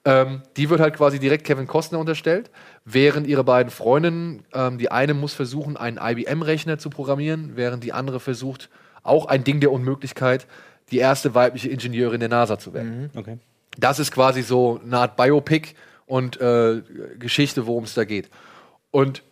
Ähm, 0.05 0.43
die 0.57 0.71
wird 0.71 0.79
halt 0.79 0.95
quasi 0.95 1.19
direkt 1.19 1.43
Kevin 1.43 1.67
Costner 1.67 1.99
unterstellt, 1.99 2.53
während 2.85 3.27
ihre 3.27 3.43
beiden 3.43 3.73
Freundinnen, 3.73 4.45
ähm, 4.55 4.79
die 4.79 4.89
eine 4.89 5.15
muss 5.15 5.35
versuchen, 5.35 5.77
einen 5.77 5.99
IBM-Rechner 6.01 6.79
zu 6.79 6.91
programmieren, 6.91 7.57
während 7.57 7.83
die 7.83 7.93
andere 7.93 8.21
versucht, 8.21 8.71
auch 9.03 9.27
ein 9.27 9.43
Ding 9.43 9.59
der 9.59 9.73
Unmöglichkeit, 9.73 10.47
die 10.93 10.99
erste 10.99 11.35
weibliche 11.35 11.71
Ingenieurin 11.71 12.21
der 12.21 12.29
NASA 12.29 12.57
zu 12.57 12.73
werden. 12.73 13.11
Okay. 13.17 13.39
Das 13.79 13.99
ist 13.99 14.13
quasi 14.13 14.43
so 14.43 14.81
eine 14.81 14.99
Art 14.99 15.17
Biopic 15.17 15.75
und 16.07 16.41
äh, 16.41 16.83
Geschichte, 17.19 17.67
worum 17.67 17.83
es 17.83 17.95
da 17.95 18.05
geht. 18.05 18.31
Und 18.93 19.25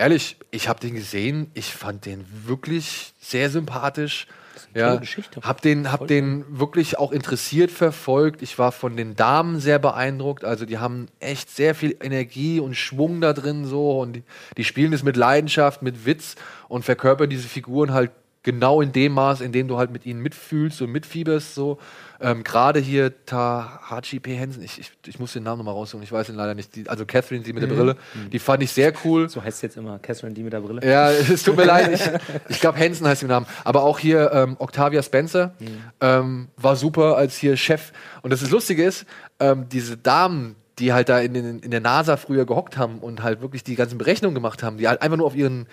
ehrlich, 0.00 0.36
ich 0.50 0.68
habe 0.68 0.80
den 0.80 0.94
gesehen, 0.94 1.50
ich 1.54 1.74
fand 1.74 2.06
den 2.06 2.24
wirklich 2.46 3.12
sehr 3.20 3.50
sympathisch. 3.50 4.26
Ja, 4.74 4.96
Geschichte. 4.96 5.40
hab 5.42 5.60
den, 5.62 5.90
hab 5.90 6.06
den 6.06 6.44
wirklich 6.48 6.98
auch 6.98 7.12
interessiert 7.12 7.70
verfolgt. 7.70 8.40
Ich 8.40 8.58
war 8.58 8.72
von 8.72 8.96
den 8.96 9.16
Damen 9.16 9.58
sehr 9.58 9.78
beeindruckt. 9.78 10.44
Also 10.44 10.64
die 10.64 10.78
haben 10.78 11.06
echt 11.18 11.50
sehr 11.50 11.74
viel 11.74 11.96
Energie 12.00 12.60
und 12.60 12.76
Schwung 12.76 13.20
da 13.20 13.32
drin 13.32 13.64
so 13.64 14.00
und 14.00 14.14
die, 14.14 14.22
die 14.56 14.64
spielen 14.64 14.92
es 14.92 15.02
mit 15.02 15.16
Leidenschaft, 15.16 15.82
mit 15.82 16.06
Witz 16.06 16.36
und 16.68 16.84
verkörpern 16.84 17.28
diese 17.28 17.48
Figuren 17.48 17.92
halt 17.92 18.12
genau 18.42 18.80
in 18.80 18.92
dem 18.92 19.12
Maß, 19.12 19.40
in 19.40 19.52
dem 19.52 19.68
du 19.68 19.76
halt 19.76 19.90
mit 19.90 20.06
ihnen 20.06 20.20
mitfühlst 20.20 20.80
und 20.82 20.90
mitfieberst 20.90 21.54
so. 21.54 21.78
Ähm, 22.22 22.44
Gerade 22.44 22.80
hier 22.80 23.24
Tahachi 23.24 24.20
P. 24.20 24.34
Henson, 24.34 24.62
ich, 24.62 24.78
ich, 24.78 24.92
ich 25.06 25.18
muss 25.18 25.32
den 25.32 25.42
Namen 25.42 25.58
nochmal 25.58 25.74
raussuchen, 25.74 26.02
ich 26.02 26.12
weiß 26.12 26.28
ihn 26.28 26.34
leider 26.34 26.54
nicht. 26.54 26.74
Die, 26.74 26.88
also 26.88 27.06
Catherine, 27.06 27.42
die 27.42 27.52
mit 27.52 27.62
der 27.62 27.68
Brille, 27.68 27.96
die 28.32 28.38
fand 28.38 28.62
ich 28.62 28.72
sehr 28.72 28.92
cool. 29.04 29.28
So 29.28 29.42
heißt 29.42 29.56
es 29.56 29.62
jetzt 29.62 29.76
immer. 29.76 29.98
Catherine, 29.98 30.34
die 30.34 30.42
mit 30.42 30.52
der 30.52 30.60
Brille. 30.60 30.86
Ja, 30.86 31.10
es 31.10 31.42
tut 31.42 31.56
mir 31.56 31.64
leid. 31.64 31.92
Ich, 31.92 32.02
ich 32.48 32.60
glaube, 32.60 32.78
Hansen 32.78 33.06
heißt 33.06 33.22
im 33.22 33.28
Namen. 33.28 33.46
Aber 33.64 33.82
auch 33.82 33.98
hier 33.98 34.30
ähm, 34.32 34.56
Octavia 34.58 35.02
Spencer 35.02 35.54
ähm, 36.00 36.48
war 36.56 36.76
super 36.76 37.16
als 37.16 37.36
hier 37.36 37.56
Chef. 37.56 37.92
Und 38.22 38.30
das, 38.30 38.40
das 38.40 38.50
Lustige 38.50 38.84
ist, 38.84 39.06
ähm, 39.38 39.66
diese 39.70 39.96
Damen, 39.96 40.56
die 40.78 40.92
halt 40.92 41.08
da 41.08 41.20
in, 41.20 41.34
den, 41.34 41.60
in 41.60 41.70
der 41.70 41.80
NASA 41.80 42.16
früher 42.16 42.46
gehockt 42.46 42.76
haben 42.76 42.98
und 42.98 43.22
halt 43.22 43.40
wirklich 43.42 43.64
die 43.64 43.76
ganzen 43.76 43.98
Berechnungen 43.98 44.34
gemacht 44.34 44.62
haben, 44.62 44.78
die 44.78 44.88
halt 44.88 45.02
einfach 45.02 45.16
nur 45.16 45.26
auf 45.26 45.36
ihren 45.36 45.66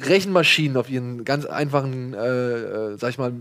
Rechenmaschinen, 0.00 0.76
auf 0.76 0.90
ihren 0.90 1.24
ganz 1.24 1.46
einfachen, 1.46 2.14
äh, 2.14 2.18
äh, 2.18 2.98
sag 2.98 3.10
ich 3.10 3.18
mal, 3.18 3.32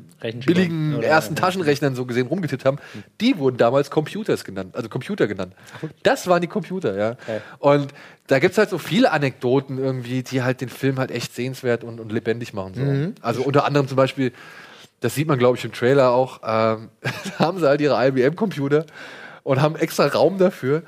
billigen 0.45 0.95
Oder- 0.97 1.07
ersten. 1.07 1.35
Taschenrechnern 1.35 1.95
so 1.95 2.05
gesehen 2.05 2.27
rumgetippt 2.27 2.63
haben, 2.63 2.77
die 3.19 3.39
wurden 3.39 3.57
damals 3.57 3.89
Computers 3.89 4.43
genannt, 4.43 4.75
also 4.75 4.87
Computer 4.87 5.25
genannt. 5.27 5.55
Das 6.03 6.27
waren 6.27 6.41
die 6.41 6.47
Computer, 6.47 6.95
ja. 6.95 7.17
Und 7.57 7.93
da 8.27 8.37
gibt's 8.37 8.59
halt 8.59 8.69
so 8.69 8.77
viele 8.77 9.11
Anekdoten 9.11 9.79
irgendwie, 9.79 10.21
die 10.21 10.43
halt 10.43 10.61
den 10.61 10.69
Film 10.69 10.99
halt 10.99 11.09
echt 11.09 11.33
sehenswert 11.33 11.83
und, 11.83 11.99
und 11.99 12.11
lebendig 12.11 12.53
machen. 12.53 12.73
So. 12.75 13.21
Also 13.25 13.41
unter 13.41 13.65
anderem 13.65 13.87
zum 13.87 13.97
Beispiel, 13.97 14.31
das 14.99 15.15
sieht 15.15 15.27
man, 15.27 15.39
glaube 15.39 15.57
ich, 15.57 15.65
im 15.65 15.73
Trailer 15.73 16.11
auch, 16.11 16.39
ähm, 16.45 16.89
haben 17.39 17.57
sie 17.59 17.67
halt 17.67 17.81
ihre 17.81 17.95
IBM-Computer 18.07 18.85
und 19.41 19.59
haben 19.59 19.75
extra 19.75 20.05
Raum 20.05 20.37
dafür. 20.37 20.83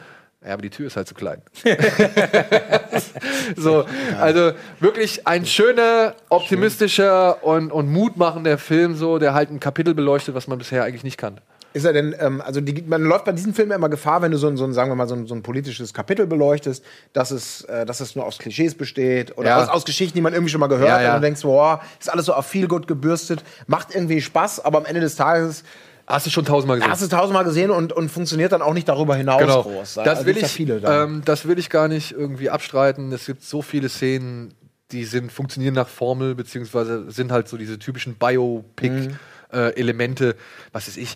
Ja, 0.46 0.54
aber 0.54 0.62
die 0.62 0.70
Tür 0.70 0.88
ist 0.88 0.96
halt 0.96 1.08
zu 1.08 1.16
klein. 1.16 1.42
so, 3.56 3.86
also 4.20 4.52
wirklich 4.80 5.26
ein 5.28 5.46
schöner, 5.46 6.14
optimistischer 6.30 7.44
und, 7.44 7.72
und 7.72 7.92
mutmachender 7.92 8.58
Film, 8.58 8.96
so, 8.96 9.18
der 9.18 9.34
halt 9.34 9.50
ein 9.50 9.60
Kapitel 9.60 9.94
beleuchtet, 9.94 10.36
was 10.36 10.48
man 10.48 10.58
bisher 10.58 10.84
eigentlich 10.84 11.04
nicht 11.04 11.18
kannte. 11.18 11.42
Ist 11.74 11.84
er 11.84 11.92
denn, 11.92 12.16
ähm, 12.20 12.40
also 12.42 12.62
die, 12.62 12.84
man 12.84 13.02
läuft 13.04 13.26
bei 13.26 13.34
diesen 13.34 13.54
Filmen 13.54 13.74
immer 13.74 13.90
Gefahr, 13.90 14.22
wenn 14.22 14.32
du 14.32 14.38
so 14.38 14.48
ein, 14.48 14.56
so 14.56 14.64
ein 14.64 14.72
sagen 14.72 14.90
wir 14.90 14.96
mal, 14.96 15.10
so 15.10 15.16
ein, 15.16 15.28
so 15.28 15.36
ein 15.36 15.44
politisches 15.44 15.94
Kapitel 15.94 16.26
beleuchtest, 16.26 16.86
dass 17.12 17.32
es, 17.32 17.64
äh, 17.66 17.86
dass 17.86 18.00
es 18.00 18.16
nur 18.16 18.26
aus 18.26 18.38
Klischees 18.38 18.76
besteht 18.76 19.38
oder 19.38 19.50
Ja. 19.50 19.62
aus, 19.64 19.68
aus 19.70 19.84
Geschichten, 19.84 20.16
die 20.16 20.22
man 20.22 20.32
irgendwie 20.32 20.52
schon 20.52 20.62
mal 20.62 20.68
gehört 20.68 20.88
Ja, 20.88 20.96
hat 20.96 21.02
ja. 21.04 21.10
und 21.16 21.22
du 21.22 21.26
denkst, 21.26 21.42
boah, 21.42 21.82
ist 22.00 22.10
alles 22.10 22.28
so 22.28 22.34
auf 22.34 22.46
viel 22.46 22.70
gut 22.70 22.88
gebürstet, 22.88 23.44
macht 23.68 23.94
irgendwie 23.94 24.22
Spaß, 24.22 24.64
aber 24.64 24.78
am 24.78 24.86
Ende 24.86 25.02
des 25.02 25.16
Tages 25.18 25.64
Hast 26.08 26.28
du 26.28 26.30
schon 26.30 26.46
tausendmal 26.46 26.78
gesehen? 26.78 26.92
hast 26.92 27.02
du 27.02 27.06
es 27.06 27.12
tausendmal 27.12 27.44
gesehen 27.44 27.72
und, 27.72 27.92
und 27.92 28.10
funktioniert 28.10 28.52
dann 28.52 28.62
auch 28.62 28.74
nicht 28.74 28.88
darüber 28.88 29.16
hinaus 29.16 29.42
genau. 29.42 29.64
groß. 29.64 29.96
Das, 29.96 30.08
Also 30.20 30.26
will 30.28 30.38
ich, 30.38 30.66
da. 30.82 31.04
ähm, 31.04 31.24
das 31.26 31.48
will 31.48 31.58
ich 31.58 31.70
gar 31.70 31.88
nicht 31.88 32.12
irgendwie 32.12 32.50
abstreiten. 32.50 33.12
Es 33.12 33.26
gibt 33.26 33.44
so 33.44 33.62
viele 33.64 33.90
Szenen, 33.90 34.54
die 34.92 35.06
sind, 35.06 35.32
funktionieren 35.32 35.74
nach 35.74 35.88
Formel, 35.88 36.36
beziehungsweise 36.36 37.10
sind 37.10 37.32
halt 37.32 37.48
so 37.48 37.58
diese 37.58 37.80
typischen 37.80 38.16
Biopic-Elemente, 38.16 40.36
was 40.72 40.88
weiß 40.88 40.98
ich. 40.98 41.16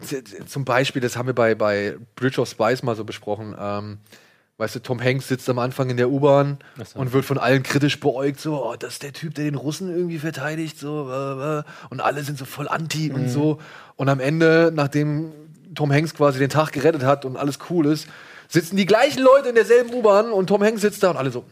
Z- 0.00 0.48
Zum 0.48 0.64
Beispiel, 0.64 1.00
das 1.02 1.16
haben 1.16 1.26
wir 1.26 1.34
bei, 1.34 1.54
bei 1.54 1.96
Bridge 2.16 2.40
of 2.40 2.48
Spies 2.48 2.82
mal 2.82 2.96
so 2.96 3.04
besprochen. 3.04 3.54
Ähm, 3.58 3.98
weißt 4.56 4.76
du, 4.76 4.80
Tom 4.80 5.02
Hanks 5.02 5.28
sitzt 5.28 5.48
am 5.48 5.58
Anfang 5.58 5.90
in 5.90 5.96
der 5.96 6.10
U-Bahn 6.10 6.58
und 6.94 7.12
wird 7.12 7.24
von 7.24 7.38
allen 7.38 7.62
kritisch 7.62 7.98
beäugt, 7.98 8.40
so, 8.40 8.64
oh, 8.64 8.76
das 8.78 8.94
ist 8.94 9.02
der 9.02 9.12
Typ, 9.12 9.34
der 9.34 9.44
den 9.44 9.56
Russen 9.56 9.90
irgendwie 9.90 10.18
verteidigt, 10.18 10.78
so, 10.78 11.02
und 11.90 12.00
alle 12.00 12.22
sind 12.22 12.38
so 12.38 12.44
voll 12.44 12.68
anti 12.68 13.10
und 13.10 13.28
so. 13.28 13.58
Und 13.96 14.08
am 14.08 14.20
Ende, 14.20 14.72
nachdem 14.74 15.32
Tom 15.74 15.92
Hanks 15.92 16.14
quasi 16.14 16.38
den 16.38 16.50
Tag 16.50 16.72
gerettet 16.72 17.02
hat 17.02 17.24
und 17.24 17.36
alles 17.36 17.58
cool 17.68 17.86
ist, 17.86 18.06
sitzen 18.48 18.76
die 18.76 18.86
gleichen 18.86 19.22
Leute 19.22 19.48
in 19.48 19.56
derselben 19.56 19.92
U-Bahn 19.92 20.30
und 20.30 20.46
Tom 20.46 20.62
Hanks 20.62 20.82
sitzt 20.82 21.02
da 21.02 21.10
und 21.10 21.16
alle 21.16 21.30
so, 21.30 21.44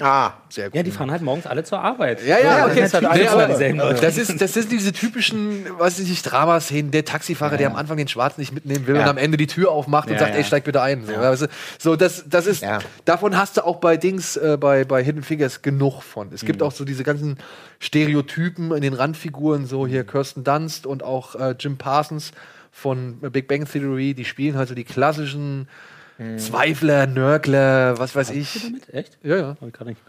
ah, 0.00 0.32
sehr 0.48 0.66
gut. 0.66 0.76
Ja, 0.76 0.82
die 0.82 0.90
fahren 0.90 1.10
halt 1.10 1.22
morgens 1.22 1.46
alle 1.46 1.62
zur 1.64 1.80
Arbeit. 1.80 2.24
Ja, 2.26 2.38
ja, 2.38 2.58
Ja, 2.58 2.66
okay. 2.66 2.80
das 2.80 2.94
halt 2.94 3.50
dieselben 3.50 3.78
Leute. 3.78 4.00
das, 4.00 4.16
ist, 4.16 4.40
das 4.40 4.52
sind 4.54 4.72
diese 4.72 4.92
typischen, 4.92 5.66
weiß 5.78 5.98
ich 6.00 6.08
nicht, 6.08 6.22
Dramaszenen. 6.22 6.90
Der 6.90 7.04
Taxifahrer, 7.04 7.56
der 7.56 7.68
am 7.70 7.76
Anfang 7.76 7.96
den 7.96 8.08
Schwarzen 8.08 8.40
nicht 8.40 8.52
mitnehmen 8.52 8.86
will 8.86 8.96
Ja. 8.96 9.02
und 9.02 9.08
am 9.08 9.18
Ende 9.18 9.36
die 9.36 9.46
Tür 9.46 9.70
aufmacht 9.70 10.08
und 10.08 10.14
Ja, 10.14 10.20
sagt, 10.20 10.32
ja. 10.32 10.38
ey, 10.38 10.44
steig 10.44 10.64
bitte 10.64 10.80
ein. 10.82 11.04
So, 11.04 11.12
weißt 11.14 11.42
du? 11.42 11.46
so 11.78 11.96
das, 11.96 12.24
das 12.28 12.46
ist, 12.46 12.62
Ja. 12.62 12.78
davon 13.04 13.36
hast 13.36 13.56
du 13.58 13.64
auch 13.66 13.76
bei 13.76 13.96
Dings, 13.96 14.36
äh, 14.36 14.56
bei, 14.58 14.84
bei 14.84 15.02
Hidden 15.04 15.22
Figures 15.22 15.62
genug 15.62 16.02
von. 16.02 16.32
Es 16.32 16.44
gibt 16.44 16.62
auch 16.62 16.72
so 16.72 16.84
diese 16.84 17.04
ganzen 17.04 17.36
Stereotypen 17.78 18.72
in 18.72 18.80
den 18.80 18.94
Randfiguren, 18.94 19.66
so 19.66 19.86
hier 19.86 20.04
Kirsten 20.04 20.44
Dunst 20.44 20.86
und 20.86 21.02
auch 21.02 21.34
äh, 21.34 21.54
Jim 21.58 21.76
Parsons 21.76 22.32
von 22.70 23.18
Big 23.20 23.48
Bang 23.48 23.66
Theory, 23.66 24.14
die 24.14 24.24
spielen 24.24 24.56
halt 24.56 24.68
so 24.68 24.74
die 24.74 24.84
klassischen 24.84 25.68
Zweifler, 26.38 27.06
Nörgler, 27.06 27.98
was 27.98 28.14
weiß 28.14 28.30
ich. 28.30 28.62
Damit? 28.62 28.92
Echt? 28.92 29.18
Ja, 29.22 29.36
ja. 29.36 29.56
Hab 29.60 29.66
ich 29.66 29.72
gerade 29.72 29.90
nicht. 29.90 30.00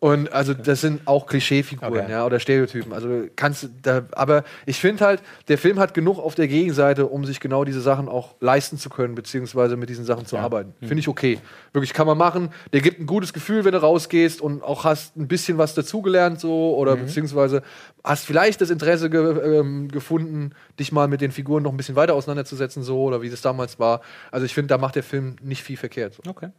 Und 0.00 0.32
also 0.32 0.54
das 0.54 0.80
sind 0.80 1.06
auch 1.06 1.26
Klischeefiguren, 1.26 2.04
Okay. 2.04 2.10
ja, 2.10 2.24
oder 2.24 2.38
Stereotypen. 2.38 2.92
Also 2.92 3.26
kannst 3.34 3.68
da, 3.82 4.02
aber 4.12 4.44
ich 4.64 4.78
finde 4.78 5.04
halt, 5.04 5.22
der 5.48 5.58
Film 5.58 5.78
hat 5.80 5.92
genug 5.92 6.18
auf 6.18 6.36
der 6.36 6.46
Gegenseite, 6.46 7.06
um 7.06 7.24
sich 7.24 7.40
genau 7.40 7.64
diese 7.64 7.80
Sachen 7.80 8.08
auch 8.08 8.36
leisten 8.40 8.78
zu 8.78 8.90
können, 8.90 9.14
beziehungsweise 9.16 9.76
mit 9.76 9.88
diesen 9.88 10.04
Sachen 10.04 10.24
zu 10.26 10.36
arbeiten. 10.38 10.74
Finde 10.80 11.00
ich 11.00 11.08
okay. 11.08 11.40
Wirklich 11.72 11.92
kann 11.92 12.06
man 12.06 12.16
machen. 12.16 12.50
Der 12.72 12.80
gibt 12.80 13.00
ein 13.00 13.06
gutes 13.06 13.32
Gefühl, 13.32 13.64
wenn 13.64 13.72
du 13.72 13.82
rausgehst 13.82 14.40
und 14.40 14.62
auch 14.62 14.84
hast 14.84 15.16
ein 15.16 15.26
bisschen 15.26 15.58
was 15.58 15.74
dazugelernt, 15.74 16.40
so, 16.40 16.76
oder 16.76 16.96
beziehungsweise 16.96 17.62
hast 18.04 18.24
vielleicht 18.24 18.60
das 18.60 18.70
Interesse 18.70 19.10
ge 19.10 19.58
ähm, 19.58 19.88
gefunden, 19.88 20.52
dich 20.78 20.92
mal 20.92 21.08
mit 21.08 21.20
den 21.20 21.32
Figuren 21.32 21.62
noch 21.64 21.72
ein 21.72 21.76
bisschen 21.76 21.96
weiter 21.96 22.14
auseinanderzusetzen, 22.14 22.82
so, 22.84 23.02
oder 23.02 23.20
wie 23.22 23.30
das 23.30 23.42
damals 23.42 23.78
war. 23.78 24.00
Also 24.30 24.46
ich 24.46 24.54
finde, 24.54 24.68
da 24.68 24.78
macht 24.78 24.94
der 24.94 25.02
Film 25.02 25.36
nicht 25.42 25.62
viel 25.62 25.76
verkehrt. 25.76 26.14
So. 26.14 26.30
Okay. 26.30 26.50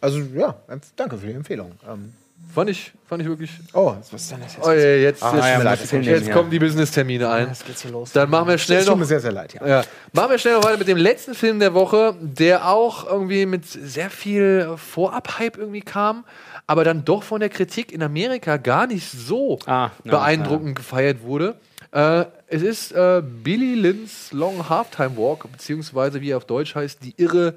Also 0.00 0.18
ja, 0.34 0.56
danke 0.96 1.16
für 1.18 1.28
die 1.28 1.32
Empfehlung. 1.34 1.72
Ähm, 1.88 2.12
Fand 2.52 2.68
ich, 2.68 2.92
fand 3.06 3.22
ich 3.22 3.28
wirklich. 3.28 3.50
oh, 3.74 3.94
was 4.10 4.12
ist 4.22 4.32
denn 4.32 4.40
das 4.40 4.56
jetzt? 4.56 4.66
Oh, 4.66 4.72
ja, 4.72 4.76
jetzt, 4.76 5.22
Ah, 5.22 5.36
jetzt, 5.36 5.44
ja, 5.46 5.62
leid, 5.62 5.78
jetzt 5.80 5.92
jetzt 6.06 6.30
kommen 6.32 6.50
die 6.50 6.58
Business-Termine 6.58 7.28
ein. 7.30 7.48
Es 7.50 7.64
geht 7.64 7.78
so 7.78 7.88
los. 7.90 8.10
Dann 8.10 8.28
machen 8.28 8.48
wir 8.48 8.58
schnell 8.58 8.78
Es 8.80 8.86
tut 8.86 8.94
noch. 8.94 8.98
mir 8.98 9.04
sehr, 9.04 9.20
sehr 9.20 9.30
leid, 9.30 9.54
ja. 9.54 9.64
Ja. 9.66 9.84
Machen 10.12 10.30
wir 10.30 10.38
schnell 10.38 10.54
noch 10.54 10.64
weiter 10.64 10.76
mit 10.78 10.88
dem 10.88 10.96
letzten 10.98 11.34
Film 11.34 11.60
der 11.60 11.74
Woche, 11.74 12.16
der 12.20 12.66
auch 12.68 13.06
irgendwie 13.06 13.46
mit 13.46 13.66
sehr 13.66 14.10
viel 14.10 14.72
Vorab-Hype 14.76 15.58
irgendwie 15.58 15.82
kam, 15.82 16.24
aber 16.66 16.82
dann 16.82 17.04
doch 17.04 17.22
von 17.22 17.38
der 17.38 17.50
Kritik 17.50 17.92
in 17.92 18.02
Amerika 18.02 18.56
gar 18.56 18.88
nicht 18.88 19.08
so 19.08 19.60
Ah, 19.66 19.90
ja, 20.04 20.10
beeindruckend 20.10 20.74
gefeiert 20.74 21.22
wurde. 21.22 21.54
Äh, 21.92 22.24
es 22.48 22.62
ist 22.62 22.90
äh, 22.92 23.22
Billy 23.22 23.74
Lynn's 23.76 24.32
Long 24.32 24.68
Halftime 24.68 25.16
Walk, 25.16 25.50
beziehungsweise 25.52 26.20
wie 26.20 26.30
er 26.30 26.36
auf 26.38 26.46
Deutsch 26.46 26.74
heißt, 26.74 27.04
die 27.04 27.14
irre 27.16 27.54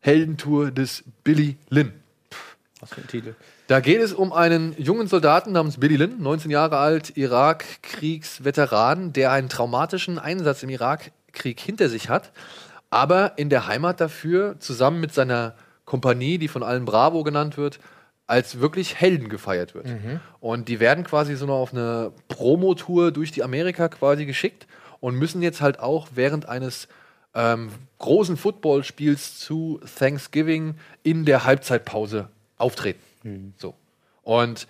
Heldentour 0.00 0.70
des 0.70 1.02
Billy 1.24 1.56
Lynn. 1.68 1.92
Was 2.80 2.90
für 2.92 3.00
ein 3.00 3.08
Titel. 3.08 3.34
Da 3.68 3.80
geht 3.80 4.00
es 4.00 4.12
um 4.12 4.32
einen 4.32 4.76
jungen 4.78 5.08
Soldaten 5.08 5.50
namens 5.50 5.80
Billy 5.80 5.96
Lynn, 5.96 6.22
19 6.22 6.52
Jahre 6.52 6.76
alt, 6.78 7.16
Irakkriegsveteran, 7.16 9.12
der 9.12 9.32
einen 9.32 9.48
traumatischen 9.48 10.20
Einsatz 10.20 10.62
im 10.62 10.68
Irakkrieg 10.70 11.58
hinter 11.58 11.88
sich 11.88 12.08
hat, 12.08 12.30
aber 12.90 13.38
in 13.38 13.50
der 13.50 13.66
Heimat 13.66 14.00
dafür 14.00 14.54
zusammen 14.60 15.00
mit 15.00 15.12
seiner 15.12 15.56
Kompanie, 15.84 16.38
die 16.38 16.46
von 16.46 16.62
allen 16.62 16.84
Bravo 16.84 17.24
genannt 17.24 17.56
wird, 17.56 17.80
als 18.28 18.60
wirklich 18.60 19.00
Helden 19.00 19.28
gefeiert 19.28 19.74
wird. 19.74 19.86
Und 20.38 20.68
die 20.68 20.78
werden 20.78 21.02
quasi 21.02 21.34
so 21.34 21.46
noch 21.46 21.58
auf 21.58 21.72
eine 21.72 22.12
Promotour 22.28 23.10
durch 23.10 23.32
die 23.32 23.42
Amerika 23.42 23.88
quasi 23.88 24.26
geschickt 24.26 24.68
und 25.00 25.16
müssen 25.16 25.42
jetzt 25.42 25.60
halt 25.60 25.80
auch 25.80 26.06
während 26.14 26.48
eines 26.48 26.86
ähm, 27.34 27.70
großen 27.98 28.36
Footballspiels 28.36 29.40
zu 29.40 29.80
Thanksgiving 29.98 30.76
in 31.02 31.24
der 31.24 31.44
Halbzeitpause 31.44 32.28
auftreten. 32.58 33.05
So. 33.56 33.74
Und 34.22 34.66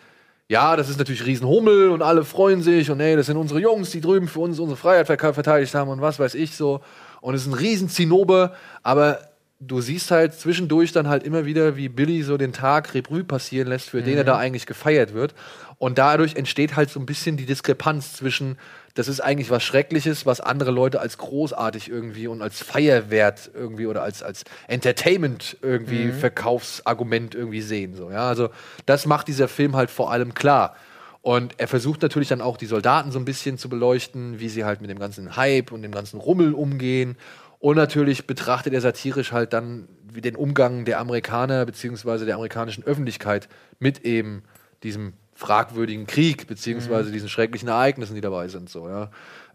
ja, 0.48 0.76
das 0.76 0.88
ist 0.88 0.98
natürlich 0.98 1.26
Riesenhummel 1.26 1.90
und 1.90 2.02
alle 2.02 2.24
freuen 2.24 2.62
sich 2.62 2.90
und 2.90 3.00
ey, 3.00 3.16
das 3.16 3.26
sind 3.26 3.36
unsere 3.36 3.60
Jungs, 3.60 3.90
die 3.90 4.00
drüben 4.00 4.28
für 4.28 4.40
uns 4.40 4.60
unsere 4.60 4.76
Freiheit 4.76 5.06
verteidigt 5.06 5.74
haben 5.74 5.90
und 5.90 6.00
was 6.00 6.18
weiß 6.18 6.34
ich 6.34 6.54
so. 6.54 6.80
Und 7.20 7.34
es 7.34 7.42
ist 7.42 7.48
ein 7.48 7.54
Riesenzinnober, 7.54 8.54
aber 8.82 9.18
du 9.58 9.80
siehst 9.80 10.10
halt 10.10 10.34
zwischendurch 10.34 10.92
dann 10.92 11.08
halt 11.08 11.22
immer 11.22 11.46
wieder, 11.46 11.76
wie 11.76 11.88
Billy 11.88 12.22
so 12.22 12.36
den 12.36 12.52
Tag 12.52 12.92
Rebrü 12.94 13.24
passieren 13.24 13.68
lässt, 13.68 13.90
für 13.90 14.02
den 14.02 14.18
er 14.18 14.24
da 14.24 14.36
eigentlich 14.36 14.66
gefeiert 14.66 15.14
wird. 15.14 15.34
Und 15.78 15.98
dadurch 15.98 16.36
entsteht 16.36 16.76
halt 16.76 16.90
so 16.90 17.00
ein 17.00 17.06
bisschen 17.06 17.36
die 17.36 17.46
Diskrepanz 17.46 18.14
zwischen, 18.14 18.58
das 18.94 19.08
ist 19.08 19.20
eigentlich 19.20 19.50
was 19.50 19.62
Schreckliches, 19.62 20.24
was 20.24 20.40
andere 20.40 20.70
Leute 20.70 21.00
als 21.00 21.18
großartig 21.18 21.90
irgendwie 21.90 22.28
und 22.28 22.42
als 22.42 22.62
Feierwert 22.62 23.50
irgendwie 23.54 23.86
oder 23.86 24.02
als, 24.02 24.22
als 24.22 24.44
Entertainment 24.68 25.56
irgendwie 25.62 26.12
Verkaufsargument 26.12 27.34
irgendwie 27.34 27.60
sehen. 27.60 27.94
So, 27.94 28.10
ja? 28.10 28.28
Also 28.28 28.50
das 28.86 29.06
macht 29.06 29.28
dieser 29.28 29.48
Film 29.48 29.76
halt 29.76 29.90
vor 29.90 30.10
allem 30.10 30.34
klar. 30.34 30.76
Und 31.20 31.54
er 31.58 31.66
versucht 31.66 32.02
natürlich 32.02 32.28
dann 32.28 32.40
auch 32.40 32.56
die 32.56 32.66
Soldaten 32.66 33.10
so 33.10 33.18
ein 33.18 33.24
bisschen 33.24 33.58
zu 33.58 33.68
beleuchten, 33.68 34.38
wie 34.38 34.48
sie 34.48 34.64
halt 34.64 34.80
mit 34.80 34.90
dem 34.90 34.98
ganzen 35.00 35.36
Hype 35.36 35.72
und 35.72 35.82
dem 35.82 35.90
ganzen 35.90 36.20
Rummel 36.20 36.54
umgehen. 36.54 37.16
Und 37.58 37.76
natürlich 37.76 38.26
betrachtet 38.26 38.72
er 38.74 38.80
satirisch 38.80 39.32
halt 39.32 39.52
dann 39.52 39.88
den 40.14 40.36
Umgang 40.36 40.84
der 40.84 41.00
Amerikaner 41.00 41.64
beziehungsweise 41.66 42.24
der 42.26 42.36
amerikanischen 42.36 42.84
Öffentlichkeit 42.84 43.48
mit 43.78 44.04
eben 44.04 44.42
diesem 44.82 45.14
fragwürdigen 45.34 46.06
Krieg 46.06 46.46
beziehungsweise 46.46 47.12
diesen 47.12 47.28
schrecklichen 47.28 47.68
Ereignissen, 47.68 48.14
die 48.14 48.22
dabei 48.22 48.48
sind. 48.48 48.70
So, 48.70 48.88
ja. 48.88 49.10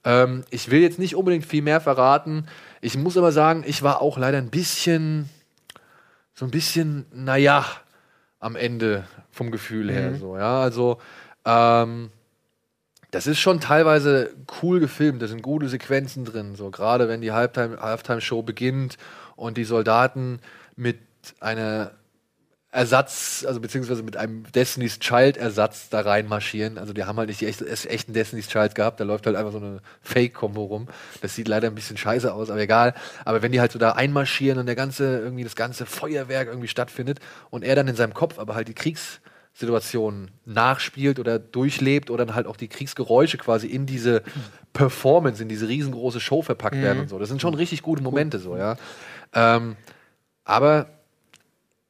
ähm, 0.06 0.44
ich 0.52 0.70
will 0.70 0.82
jetzt 0.82 1.00
nicht 1.00 1.16
unbedingt 1.16 1.46
viel 1.46 1.64
mehr 1.64 1.82
verraten. 1.82 2.46
Ich 2.82 2.98
muss 2.98 3.18
aber 3.18 3.32
sagen, 3.32 3.64
ich 3.66 3.82
war 3.82 4.02
auch 4.02 4.18
leider 4.18 4.38
ein 4.38 4.52
bisschen, 4.52 5.30
so 6.36 6.46
ein 6.46 6.52
bisschen, 6.52 7.06
naja, 7.14 7.66
am 8.40 8.56
Ende 8.56 9.06
vom 9.32 9.52
Gefühl 9.52 9.92
her. 9.92 10.16
So, 10.16 10.38
ja, 10.38 10.62
also 10.62 11.00
ähm, 11.46 12.12
das 13.12 13.28
ist 13.28 13.40
schon 13.40 13.60
teilweise 13.60 14.34
cool 14.62 14.80
gefilmt. 14.80 15.22
Da 15.22 15.28
sind 15.28 15.42
gute 15.42 15.68
Sequenzen 15.68 16.26
drin. 16.26 16.56
So 16.56 16.72
gerade 16.72 17.08
wenn 17.10 17.22
die 17.22 17.34
Halftime, 17.34 17.80
Halftime-Show 17.80 18.42
beginnt 18.42 18.98
und 19.36 19.58
die 19.58 19.66
Soldaten 19.66 20.40
mit 20.78 21.00
einer 21.42 21.92
Ersatz, 22.74 23.44
also 23.46 23.60
beziehungsweise 23.60 24.02
mit 24.02 24.16
einem 24.16 24.50
Destiny's 24.54 25.00
Child-Ersatz 25.00 25.90
da 25.90 26.00
reinmarschieren. 26.00 26.78
Also 26.78 26.94
die 26.94 27.04
haben 27.04 27.18
halt 27.18 27.28
nicht 27.28 27.42
die 27.42 27.48
echte, 27.48 27.68
echten 27.68 28.14
Destiny's 28.14 28.48
Child 28.48 28.76
gehabt, 28.76 29.02
da 29.02 29.04
läuft 29.04 29.26
halt 29.26 29.36
einfach 29.36 29.52
so 29.52 29.58
eine 29.58 29.82
Fake-Kombo 30.02 30.64
rum. 30.64 30.88
Das 31.22 31.36
sieht 31.36 31.50
leider 31.50 31.68
ein 31.68 31.76
bisschen 31.76 31.98
scheiße 31.98 32.34
aus, 32.34 32.50
aber 32.50 32.62
egal. 32.62 32.94
Aber 33.26 33.42
wenn 33.42 33.52
die 33.52 33.60
halt 33.60 33.74
so 33.74 33.80
da 33.80 33.92
einmarschieren 33.92 34.58
und 34.58 34.68
der 34.68 34.76
ganze, 34.76 35.20
irgendwie 35.20 35.44
das 35.44 35.58
ganze 35.58 35.86
Feuerwerk 35.86 36.48
irgendwie 36.48 36.70
stattfindet 36.70 37.20
und 37.50 37.66
er 37.66 37.76
dann 37.76 37.90
in 37.90 37.98
seinem 37.98 38.14
Kopf 38.14 38.40
aber 38.40 38.56
halt 38.56 38.70
die 38.70 38.74
Kriegssituation 39.54 40.32
nachspielt 40.46 41.20
oder 41.20 41.38
durchlebt 41.38 42.10
oder 42.10 42.26
dann 42.26 42.36
halt 42.36 42.48
auch 42.48 42.58
die 42.58 42.68
Kriegsgeräusche 42.68 43.38
quasi 43.38 43.68
in 43.68 43.86
diese 43.86 44.24
Performance, 44.74 45.42
in 45.42 45.50
diese 45.50 45.68
riesengroße 45.68 46.20
Show 46.20 46.42
verpackt 46.42 46.78
werden 46.78 47.02
und 47.02 47.10
so. 47.10 47.20
Das 47.20 47.30
sind 47.30 47.42
schon 47.42 47.54
richtig 47.54 47.82
gute 47.82 48.02
Momente 48.02 48.40
so, 48.40 48.58
ja. 48.58 48.78
Ähm, 49.34 49.76
aber 50.44 50.88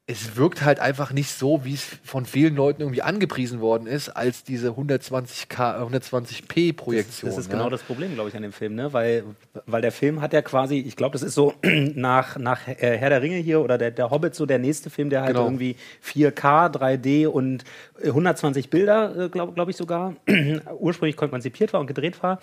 es 0.08 0.36
wirkt 0.36 0.64
halt 0.64 0.80
einfach 0.80 1.14
nicht 1.14 1.32
so, 1.32 1.64
wie 1.64 1.74
es 1.74 1.86
von 2.04 2.26
vielen 2.26 2.56
Leuten 2.56 2.82
irgendwie 2.82 3.02
angepriesen 3.02 3.62
worden 3.62 3.88
ist, 3.88 4.10
als 4.10 4.44
diese 4.44 4.72
120K, 4.72 5.80
äh, 5.80 5.98
120p-Projektion. 5.98 7.30
Das 7.30 7.38
ist 7.38 7.48
ja. 7.48 7.58
genau 7.58 7.70
das 7.70 7.84
Problem, 7.84 8.16
glaube 8.16 8.30
ich, 8.30 8.36
an 8.36 8.42
dem 8.42 8.52
Film, 8.52 8.76
ne? 8.76 8.92
Weil, 8.94 9.24
weil 9.66 9.82
der 9.82 9.92
Film 9.92 10.20
hat 10.20 10.34
ja 10.34 10.42
quasi, 10.42 10.80
ich 10.80 10.96
glaube, 10.96 11.14
das 11.14 11.22
ist 11.22 11.36
so 11.36 11.54
nach, 11.64 12.38
nach 12.38 12.68
äh, 12.68 12.98
Herr 12.98 13.10
der 13.10 13.22
Ringe 13.22 13.38
hier 13.38 13.62
oder 13.62 13.78
der, 13.78 13.92
der 13.92 14.10
Hobbit 14.10 14.36
so 14.36 14.46
der 14.46 14.60
nächste 14.60 14.90
Film, 14.90 15.10
der 15.10 15.22
halt 15.22 15.32
Genau. 15.32 15.46
irgendwie 15.46 15.78
4K, 16.04 16.76
3D 16.76 17.28
und 17.28 17.64
äh, 18.02 18.08
120 18.08 18.70
Bilder, 18.70 19.16
äh, 19.16 19.30
glaube 19.30 19.54
glaub 19.54 19.70
ich 19.70 19.78
sogar, 19.78 20.16
ursprünglich 20.80 21.16
konzipiert 21.16 21.74
war 21.74 21.80
und 21.80 21.88
gedreht 21.88 22.22
war. 22.22 22.40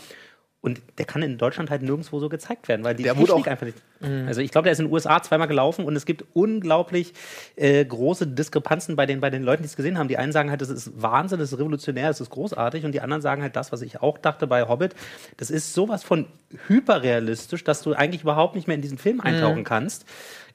Und 0.61 0.83
der 0.99 1.05
kann 1.07 1.23
in 1.23 1.39
Deutschland 1.39 1.71
halt 1.71 1.83
nirgendwo 1.83 2.19
so 2.19 2.29
gezeigt 2.29 2.67
werden, 2.67 2.83
weil 2.85 2.97
die 2.97 3.05
Der 3.05 3.15
Technik 3.15 3.31
auch- 3.31 3.47
einfach 3.47 3.67
nicht. 3.67 3.79
Also 4.27 4.41
ich 4.41 4.51
glaube, 4.51 4.65
der 4.65 4.73
ist 4.73 4.81
in 4.81 4.87
den 4.87 4.93
USA 4.93 5.21
zweimal 5.23 5.47
gelaufen 5.49 5.85
und 5.85 5.95
es 5.97 6.05
gibt 6.05 6.25
unglaublich 6.35 7.15
äh, 7.57 7.85
große 7.85 8.27
Diskrepanzen 8.29 8.95
bei 8.97 9.07
den, 9.07 9.21
bei 9.21 9.31
den 9.31 9.43
Leuten, 9.45 9.63
die 9.63 9.69
es 9.69 9.77
gesehen 9.77 9.99
haben. 9.99 10.09
Die 10.09 10.17
einen 10.19 10.31
sagen 10.33 10.51
halt, 10.51 10.61
das 10.61 10.69
ist 10.69 11.01
Wahnsinn, 11.01 11.39
das 11.39 11.53
ist 11.53 11.59
revolutionär, 11.59 12.09
das 12.09 12.21
ist 12.21 12.31
großartig 12.31 12.85
und 12.85 12.93
die 12.93 13.01
anderen 13.01 13.23
sagen 13.23 13.43
halt 13.43 13.55
das, 13.57 13.71
was 13.73 13.83
ich 13.83 14.01
auch 14.03 14.19
dachte 14.19 14.47
bei 14.49 14.69
Hobbit. 14.69 14.95
Das 15.37 15.51
ist 15.51 15.75
sowas 15.75 16.03
von 16.05 16.27
hyperrealistisch, 16.69 17.65
dass 17.65 17.83
du 17.83 17.93
eigentlich 17.95 18.23
überhaupt 18.23 18.55
nicht 18.55 18.67
mehr 18.69 18.77
in 18.77 18.83
diesen 18.83 18.99
Film 18.99 19.21
eintauchen 19.21 19.65
kannst. 19.65 20.05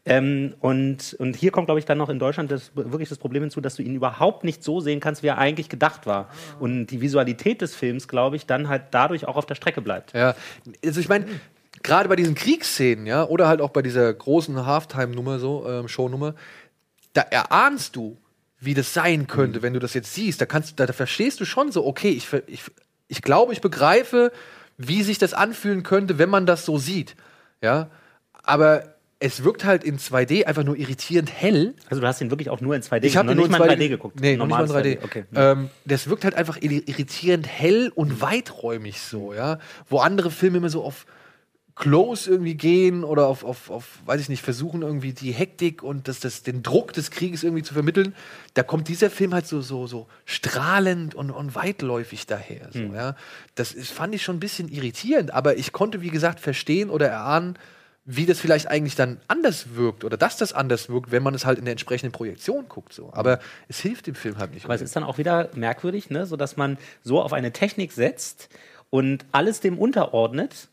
Ähm, 0.05 0.55
und, 0.59 1.15
und 1.19 1.35
hier 1.35 1.51
kommt, 1.51 1.67
glaube 1.67 1.79
ich, 1.79 1.85
dann 1.85 1.97
noch 1.97 2.09
in 2.09 2.19
Deutschland 2.19 2.51
das, 2.51 2.71
wirklich 2.75 3.07
das 3.07 3.17
Problem 3.17 3.43
hinzu, 3.43 3.61
dass 3.61 3.75
du 3.75 3.83
ihn 3.83 3.95
überhaupt 3.95 4.43
nicht 4.43 4.63
so 4.63 4.81
sehen 4.81 4.99
kannst, 4.99 5.23
wie 5.23 5.27
er 5.27 5.37
eigentlich 5.37 5.69
gedacht 5.69 6.05
war. 6.05 6.29
Und 6.59 6.87
die 6.87 6.99
Visualität 6.99 7.61
des 7.61 7.73
Films, 7.73 8.07
glaube 8.07 8.35
ich, 8.35 8.45
dann 8.45 8.67
halt 8.67 8.83
dadurch 8.91 9.27
auch 9.27 9.37
auf 9.37 9.45
der 9.45 9.55
Strecke 9.55 9.81
bleibt. 9.81 10.13
Ja, 10.13 10.35
also 10.83 10.99
ich 10.99 11.07
meine, 11.07 11.27
gerade 11.83 12.09
bei 12.09 12.17
diesen 12.17 12.35
Kriegsszenen, 12.35 13.05
ja, 13.05 13.23
oder 13.23 13.47
halt 13.47 13.61
auch 13.61 13.69
bei 13.69 13.81
dieser 13.81 14.13
großen 14.13 14.65
Halftime-Nummer, 14.65 15.39
so, 15.39 15.65
ähm, 15.67 15.87
Show-Nummer, 15.87 16.35
da 17.13 17.21
erahnst 17.21 17.95
du, 17.95 18.17
wie 18.59 18.73
das 18.73 18.93
sein 18.93 19.27
könnte, 19.27 19.61
wenn 19.61 19.73
du 19.73 19.79
das 19.79 19.93
jetzt 19.93 20.13
siehst. 20.13 20.41
Da 20.41 20.45
kannst 20.45 20.79
da, 20.79 20.85
da 20.85 20.93
verstehst 20.93 21.39
du 21.39 21.45
schon 21.45 21.71
so, 21.71 21.85
okay, 21.85 22.09
ich, 22.09 22.27
ich, 22.47 22.63
ich 23.07 23.21
glaube, 23.21 23.53
ich 23.53 23.61
begreife, 23.61 24.31
wie 24.77 25.03
sich 25.03 25.17
das 25.17 25.33
anfühlen 25.33 25.83
könnte, 25.83 26.17
wenn 26.17 26.29
man 26.29 26.45
das 26.45 26.65
so 26.65 26.77
sieht. 26.77 27.15
Ja, 27.61 27.89
aber 28.43 28.92
es 29.25 29.45
wirkt 29.45 29.63
halt 29.63 29.85
in 29.85 29.97
2D 29.99 30.43
einfach 30.47 30.65
nur 30.65 30.75
irritierend 30.75 31.31
hell. 31.31 31.75
Also 31.89 32.01
du 32.01 32.07
hast 32.07 32.19
ihn 32.19 32.29
wirklich 32.29 32.49
auch 32.49 32.59
nur 32.59 32.75
in 32.75 32.81
2D 32.81 33.03
Ich 33.05 33.15
habe 33.15 33.27
noch 33.29 33.35
nur 33.35 33.47
nicht 33.47 33.55
in 33.55 33.59
mal 33.65 33.69
2D, 33.69 33.73
in 33.73 33.79
3D 33.79 33.87
geguckt. 33.89 34.19
Nee, 34.19 34.35
noch 34.35 34.47
nicht 34.47 34.57
mal 34.57 34.63
in 34.63 34.67
Normales 34.67 34.97
3D. 35.01 35.03
Okay. 35.05 35.23
Ähm, 35.33 35.69
das 35.85 36.09
wirkt 36.09 36.25
halt 36.25 36.35
einfach 36.35 36.57
irri- 36.57 36.85
irritierend 36.89 37.47
hell 37.47 37.89
und 37.95 38.19
weiträumig 38.19 38.99
so, 38.99 39.33
ja. 39.33 39.59
Wo 39.87 39.99
andere 39.99 40.29
Filme 40.29 40.57
immer 40.57 40.69
so 40.69 40.83
auf 40.83 41.05
Close 41.75 42.29
irgendwie 42.29 42.55
gehen 42.55 43.05
oder 43.05 43.27
auf, 43.27 43.45
auf, 43.45 43.69
auf, 43.71 43.99
weiß 44.05 44.19
ich 44.19 44.27
nicht, 44.29 44.43
versuchen 44.43 44.81
irgendwie 44.81 45.13
die 45.13 45.31
Hektik 45.31 45.81
und 45.83 46.07
das, 46.09 46.19
das, 46.19 46.43
den 46.43 46.61
Druck 46.61 46.91
des 46.91 47.09
Krieges 47.09 47.43
irgendwie 47.43 47.63
zu 47.63 47.73
vermitteln. 47.73 48.13
Da 48.55 48.61
kommt 48.61 48.89
dieser 48.89 49.09
Film 49.09 49.33
halt 49.33 49.47
so, 49.47 49.61
so, 49.61 49.87
so 49.87 50.05
strahlend 50.25 51.15
und, 51.15 51.31
und 51.31 51.55
weitläufig 51.55 52.27
daher. 52.27 52.67
So, 52.73 52.79
ja. 52.93 53.15
Das 53.55 53.71
ist, 53.71 53.91
fand 53.91 54.13
ich 54.13 54.21
schon 54.21 54.35
ein 54.35 54.39
bisschen 54.41 54.67
irritierend, 54.67 55.33
aber 55.33 55.57
ich 55.57 55.71
konnte, 55.71 56.01
wie 56.01 56.09
gesagt, 56.09 56.41
verstehen 56.41 56.89
oder 56.89 57.07
erahnen, 57.07 57.57
wie 58.05 58.25
das 58.25 58.39
vielleicht 58.39 58.67
eigentlich 58.67 58.95
dann 58.95 59.19
anders 59.29 59.75
wirkt 59.75 60.03
oder 60.03 60.17
dass 60.17 60.35
das 60.35 60.51
anders 60.51 60.89
wirkt, 60.89 61.11
wenn 61.11 61.23
man 61.23 61.33
es 61.33 61.45
halt 61.45 61.57
in 61.57 61.65
der 61.65 61.71
entsprechenden 61.71 62.11
Projektion 62.11 62.67
guckt. 62.67 62.93
So. 62.93 63.09
Aber 63.13 63.39
es 63.69 63.79
hilft 63.79 64.07
dem 64.07 64.15
Film 64.15 64.37
halt 64.37 64.53
nicht. 64.53 64.65
Aber 64.65 64.75
es 64.75 64.81
ist 64.81 64.95
dann 64.95 65.03
auch 65.05 65.17
wieder 65.17 65.49
merkwürdig, 65.55 66.09
ne? 66.09 66.25
so 66.25 66.35
dass 66.35 66.57
man 66.57 66.77
so 67.01 67.21
auf 67.21 67.31
eine 67.31 67.53
Technik 67.53 67.93
setzt 67.93 68.49
und 68.89 69.25
alles 69.31 69.61
dem 69.61 69.79
unterordnet 69.79 70.67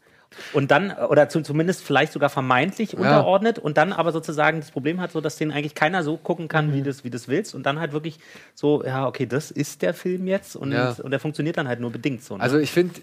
und 0.53 0.71
dann, 0.73 0.93
oder 0.93 1.29
zu, 1.29 1.41
zumindest 1.43 1.83
vielleicht 1.85 2.13
sogar 2.13 2.31
vermeintlich 2.31 2.97
unterordnet 2.97 3.59
und 3.59 3.77
dann 3.77 3.93
aber 3.93 4.11
sozusagen 4.13 4.61
das 4.61 4.71
Problem 4.73 5.01
hat, 5.01 5.11
so 5.13 5.21
dass 5.21 5.37
den 5.37 5.51
eigentlich 5.53 5.75
keiner 5.77 6.03
so 6.05 6.17
gucken 6.17 6.49
kann, 6.49 6.69
Mhm. 6.69 6.75
wie 6.75 6.83
das, 6.83 7.05
wie 7.05 7.11
das 7.11 7.29
willst 7.29 7.55
und 7.55 7.65
dann 7.65 7.79
halt 7.81 7.93
wirklich 7.93 8.19
so, 8.55 8.85
ja, 8.85 9.07
okay, 9.07 9.27
das 9.27 9.51
ist 9.53 9.83
der 9.83 9.95
Film 9.95 10.27
jetzt 10.27 10.57
und, 10.57 10.73
Ja. 10.73 10.97
und 11.03 11.11
der 11.13 11.21
funktioniert 11.21 11.57
dann 11.57 11.67
halt 11.69 11.79
nur 11.81 11.91
bedingt 11.91 12.23
so. 12.25 12.37
Ne? 12.37 12.43
Also 12.43 12.59
ich 12.59 12.71
finde, 12.73 13.01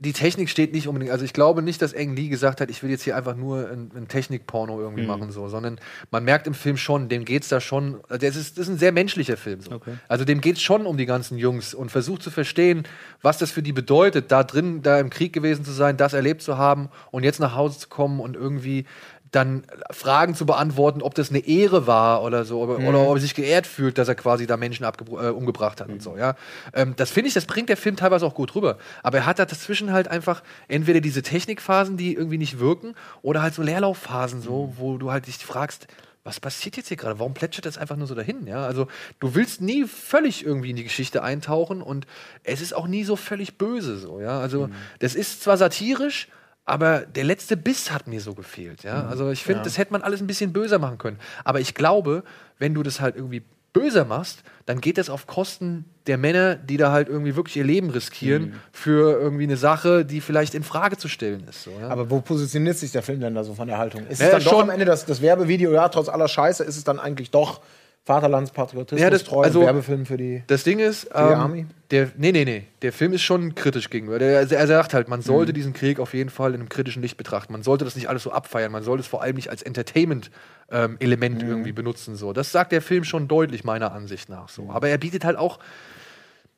die 0.00 0.12
Technik 0.12 0.48
steht 0.48 0.72
nicht 0.72 0.86
unbedingt. 0.86 1.10
Also 1.10 1.24
ich 1.24 1.32
glaube 1.32 1.60
nicht, 1.60 1.82
dass 1.82 1.92
Ang 1.92 2.14
Lee 2.14 2.28
gesagt 2.28 2.60
hat, 2.60 2.70
ich 2.70 2.84
will 2.84 2.90
jetzt 2.90 3.02
hier 3.02 3.16
einfach 3.16 3.34
nur 3.34 3.68
ein, 3.68 3.90
ein 3.96 4.06
Technikporno 4.06 4.80
irgendwie 4.80 5.02
Mhm. 5.02 5.08
machen, 5.08 5.32
so, 5.32 5.48
sondern 5.48 5.80
man 6.12 6.22
merkt 6.22 6.46
im 6.46 6.54
Film 6.54 6.76
schon, 6.76 7.08
dem 7.08 7.24
geht's 7.24 7.48
da 7.48 7.60
schon. 7.60 8.00
Das 8.08 8.36
ist, 8.36 8.58
das 8.58 8.66
ist 8.66 8.68
ein 8.68 8.78
sehr 8.78 8.92
menschlicher 8.92 9.36
Film. 9.36 9.60
So. 9.60 9.72
Okay. 9.72 9.94
Also 10.06 10.24
dem 10.24 10.40
geht's 10.40 10.62
schon 10.62 10.86
um 10.86 10.96
die 10.96 11.06
ganzen 11.06 11.36
Jungs 11.36 11.74
und 11.74 11.90
versucht 11.90 12.22
zu 12.22 12.30
verstehen, 12.30 12.84
was 13.22 13.38
das 13.38 13.50
für 13.50 13.62
die 13.62 13.72
bedeutet, 13.72 14.30
da 14.30 14.44
drin, 14.44 14.82
da 14.82 15.00
im 15.00 15.10
Krieg 15.10 15.32
gewesen 15.32 15.64
zu 15.64 15.72
sein, 15.72 15.96
das 15.96 16.12
erlebt 16.12 16.42
zu 16.42 16.56
haben 16.58 16.90
und 17.10 17.24
jetzt 17.24 17.40
nach 17.40 17.56
Hause 17.56 17.80
zu 17.80 17.88
kommen 17.88 18.20
und 18.20 18.36
irgendwie 18.36 18.84
dann 19.30 19.64
Fragen 19.90 20.34
zu 20.34 20.46
beantworten, 20.46 21.02
ob 21.02 21.14
das 21.14 21.30
eine 21.30 21.40
Ehre 21.40 21.86
war 21.86 22.22
oder 22.22 22.44
so, 22.44 22.60
oder, 22.60 22.78
oder 22.78 23.00
ob 23.08 23.16
er 23.16 23.20
sich 23.20 23.34
geehrt 23.34 23.66
fühlt, 23.66 23.98
dass 23.98 24.08
er 24.08 24.14
quasi 24.14 24.46
da 24.46 24.56
Menschen 24.56 24.84
äh, 24.84 25.28
umgebracht 25.28 25.80
hat 25.80 25.88
und 25.88 26.02
so, 26.02 26.16
ja. 26.16 26.34
Ähm, 26.72 26.94
das 26.96 27.10
finde 27.10 27.28
ich, 27.28 27.34
das 27.34 27.46
bringt 27.46 27.68
der 27.68 27.76
Film 27.76 27.96
teilweise 27.96 28.26
auch 28.26 28.34
gut 28.34 28.54
rüber. 28.54 28.78
Aber 29.02 29.18
er 29.18 29.26
hat 29.26 29.38
da 29.38 29.44
dazwischen 29.44 29.92
halt 29.92 30.08
einfach 30.08 30.42
entweder 30.68 31.00
diese 31.00 31.22
Technikphasen, 31.22 31.96
die 31.96 32.14
irgendwie 32.14 32.38
nicht 32.38 32.58
wirken, 32.58 32.94
oder 33.22 33.42
halt 33.42 33.54
so 33.54 33.62
Leerlaufphasen, 33.62 34.40
so, 34.40 34.74
wo 34.76 34.98
du 34.98 35.10
halt 35.10 35.26
dich 35.26 35.36
fragst, 35.38 35.88
was 36.24 36.40
passiert 36.40 36.76
jetzt 36.76 36.88
hier 36.88 36.96
gerade? 36.98 37.18
Warum 37.18 37.32
plätschert 37.32 37.64
das 37.64 37.78
einfach 37.78 37.96
nur 37.96 38.06
so 38.06 38.14
dahin? 38.14 38.46
Ja, 38.46 38.66
also 38.66 38.86
du 39.18 39.34
willst 39.34 39.62
nie 39.62 39.84
völlig 39.84 40.44
irgendwie 40.44 40.70
in 40.70 40.76
die 40.76 40.84
Geschichte 40.84 41.22
eintauchen 41.22 41.80
und 41.80 42.06
es 42.44 42.60
ist 42.60 42.74
auch 42.74 42.86
nie 42.86 43.04
so 43.04 43.16
völlig 43.16 43.56
böse 43.56 43.98
so. 43.98 44.20
Ja, 44.20 44.38
also 44.38 44.68
das 44.98 45.14
ist 45.14 45.42
zwar 45.42 45.56
satirisch, 45.56 46.28
aber 46.68 47.00
der 47.00 47.24
letzte 47.24 47.56
Biss 47.56 47.90
hat 47.90 48.06
mir 48.06 48.20
so 48.20 48.34
gefehlt. 48.34 48.82
Ja, 48.84 49.06
also 49.06 49.30
ich 49.30 49.42
finde, 49.42 49.62
das 49.62 49.78
hätte 49.78 49.92
man 49.92 50.02
alles 50.02 50.20
ein 50.20 50.26
bisschen 50.26 50.52
böser 50.52 50.78
machen 50.78 50.98
können. 50.98 51.18
Aber 51.44 51.60
ich 51.60 51.74
glaube, 51.74 52.22
wenn 52.58 52.74
du 52.74 52.82
das 52.82 53.00
halt 53.00 53.16
irgendwie 53.16 53.42
böser 53.72 54.04
machst, 54.04 54.42
dann 54.66 54.80
geht 54.80 54.98
das 54.98 55.10
auf 55.10 55.26
Kosten 55.26 55.84
der 56.06 56.16
Männer, 56.18 56.56
die 56.56 56.76
da 56.78 56.90
halt 56.90 57.08
irgendwie 57.08 57.36
wirklich 57.36 57.56
ihr 57.56 57.64
Leben 57.64 57.90
riskieren 57.90 58.54
für 58.72 59.20
irgendwie 59.20 59.44
eine 59.44 59.56
Sache, 59.58 60.04
die 60.04 60.20
vielleicht 60.20 60.54
in 60.54 60.62
Frage 60.62 60.96
zu 60.96 61.06
stellen 61.08 61.44
ist. 61.48 61.64
So, 61.64 61.70
ja? 61.80 61.88
Aber 61.88 62.10
wo 62.10 62.20
positioniert 62.20 62.78
sich 62.78 62.92
der 62.92 63.02
Film 63.02 63.20
denn 63.20 63.34
da 63.34 63.44
so 63.44 63.54
von 63.54 63.68
der 63.68 63.78
Haltung? 63.78 64.06
Ist 64.06 64.20
Ja, 64.20 64.26
es 64.26 64.32
dann 64.32 64.44
doch 64.44 64.50
schon- 64.52 64.62
am 64.62 64.70
Ende 64.70 64.84
das, 64.86 65.04
das 65.04 65.20
Werbevideo, 65.20 65.72
ja, 65.72 65.88
trotz 65.90 66.08
aller 66.08 66.28
Scheiße, 66.28 66.64
ist 66.64 66.76
es 66.76 66.84
dann 66.84 66.98
eigentlich 66.98 67.30
doch 67.30 67.60
Vaterlandspatriotismus, 68.08 69.02
Ja, 69.02 69.10
das- 69.10 69.24
treu, 69.24 69.42
also- 69.42 69.60
Werbefilm 69.60 70.06
für 70.06 70.16
die. 70.16 70.42
Das 70.46 70.64
Ding 70.64 70.78
ist, 70.78 71.04
ähm, 71.14 71.20
Army? 71.20 71.66
der, 71.90 72.10
nee, 72.16 72.32
nee, 72.32 72.46
nee, 72.46 72.64
der 72.80 72.92
Film 72.94 73.12
ist 73.12 73.20
schon 73.20 73.54
kritisch 73.54 73.90
gegenüber. 73.90 74.18
Der, 74.18 74.38
also 74.38 74.54
er 74.54 74.66
sagt 74.66 74.94
halt, 74.94 75.08
man 75.08 75.20
sollte 75.20 75.52
diesen 75.52 75.74
Krieg 75.74 76.00
auf 76.00 76.14
jeden 76.14 76.30
Fall 76.30 76.54
in 76.54 76.60
einem 76.60 76.70
kritischen 76.70 77.02
Licht 77.02 77.18
betrachten. 77.18 77.52
Man 77.52 77.62
sollte 77.62 77.84
das 77.84 77.96
nicht 77.96 78.08
alles 78.08 78.22
so 78.22 78.32
abfeiern. 78.32 78.72
Man 78.72 78.82
sollte 78.82 79.02
es 79.02 79.06
vor 79.06 79.20
allem 79.22 79.36
nicht 79.36 79.50
als 79.50 79.62
Entertainment-Element 79.62 81.42
irgendwie 81.42 81.72
benutzen. 81.72 82.16
So. 82.16 82.32
Das 82.32 82.50
sagt 82.50 82.72
der 82.72 82.80
Film 82.82 83.04
schon 83.04 83.28
deutlich, 83.28 83.62
meiner 83.64 83.92
Ansicht 83.92 84.30
nach. 84.30 84.48
So. 84.48 84.70
Aber 84.70 84.88
er 84.88 84.96
bietet 84.98 85.24
halt 85.26 85.36
auch 85.36 85.58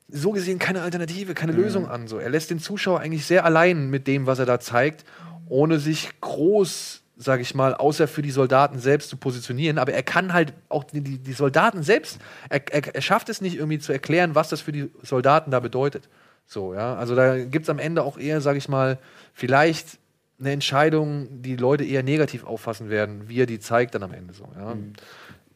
so 0.08 0.30
gesehen 0.32 0.58
keine 0.60 0.82
Alternative, 0.82 1.34
keine 1.34 1.52
Lösung 1.52 1.88
an. 1.88 2.06
So. 2.08 2.18
Er 2.18 2.30
lässt 2.30 2.50
den 2.50 2.60
Zuschauer 2.60 3.00
eigentlich 3.00 3.26
sehr 3.26 3.44
allein 3.44 3.90
mit 3.90 4.06
dem, 4.06 4.26
was 4.26 4.38
er 4.38 4.46
da 4.46 4.60
zeigt, 4.60 5.04
ohne 5.48 5.80
sich 5.80 6.10
groß, 6.20 6.99
sage 7.20 7.42
ich 7.42 7.54
mal, 7.54 7.74
außer 7.74 8.08
für 8.08 8.22
die 8.22 8.30
Soldaten 8.30 8.78
selbst 8.78 9.10
zu 9.10 9.18
positionieren. 9.18 9.76
Aber 9.78 9.92
er 9.92 10.02
kann 10.02 10.32
halt 10.32 10.54
auch 10.70 10.84
die, 10.84 11.02
die, 11.02 11.32
Soldaten 11.32 11.82
selbst, 11.82 12.18
er, 12.48 12.62
er, 12.72 12.94
er 12.94 13.02
schafft 13.02 13.28
es 13.28 13.42
nicht 13.42 13.56
irgendwie 13.56 13.78
zu 13.78 13.92
erklären, 13.92 14.34
was 14.34 14.48
das 14.48 14.62
für 14.62 14.72
die 14.72 14.90
Soldaten 15.02 15.50
da 15.50 15.60
bedeutet. 15.60 16.08
So, 16.46 16.72
ja. 16.72 16.96
Also 16.96 17.14
da 17.14 17.38
gibt 17.44 17.64
es 17.64 17.70
am 17.70 17.78
Ende 17.78 18.02
auch 18.02 18.16
eher, 18.18 18.40
sage 18.40 18.56
ich 18.56 18.68
mal, 18.68 18.98
vielleicht 19.34 19.98
eine 20.40 20.52
Entscheidung, 20.52 21.42
die 21.42 21.56
Leute 21.56 21.84
eher 21.84 22.02
negativ 22.02 22.44
auffassen 22.44 22.88
werden, 22.88 23.28
wie 23.28 23.40
er 23.42 23.46
die 23.46 23.60
zeigt 23.60 23.94
dann 23.94 24.02
am 24.02 24.14
Ende 24.14 24.32
so. 24.32 24.48
Ja. 24.56 24.74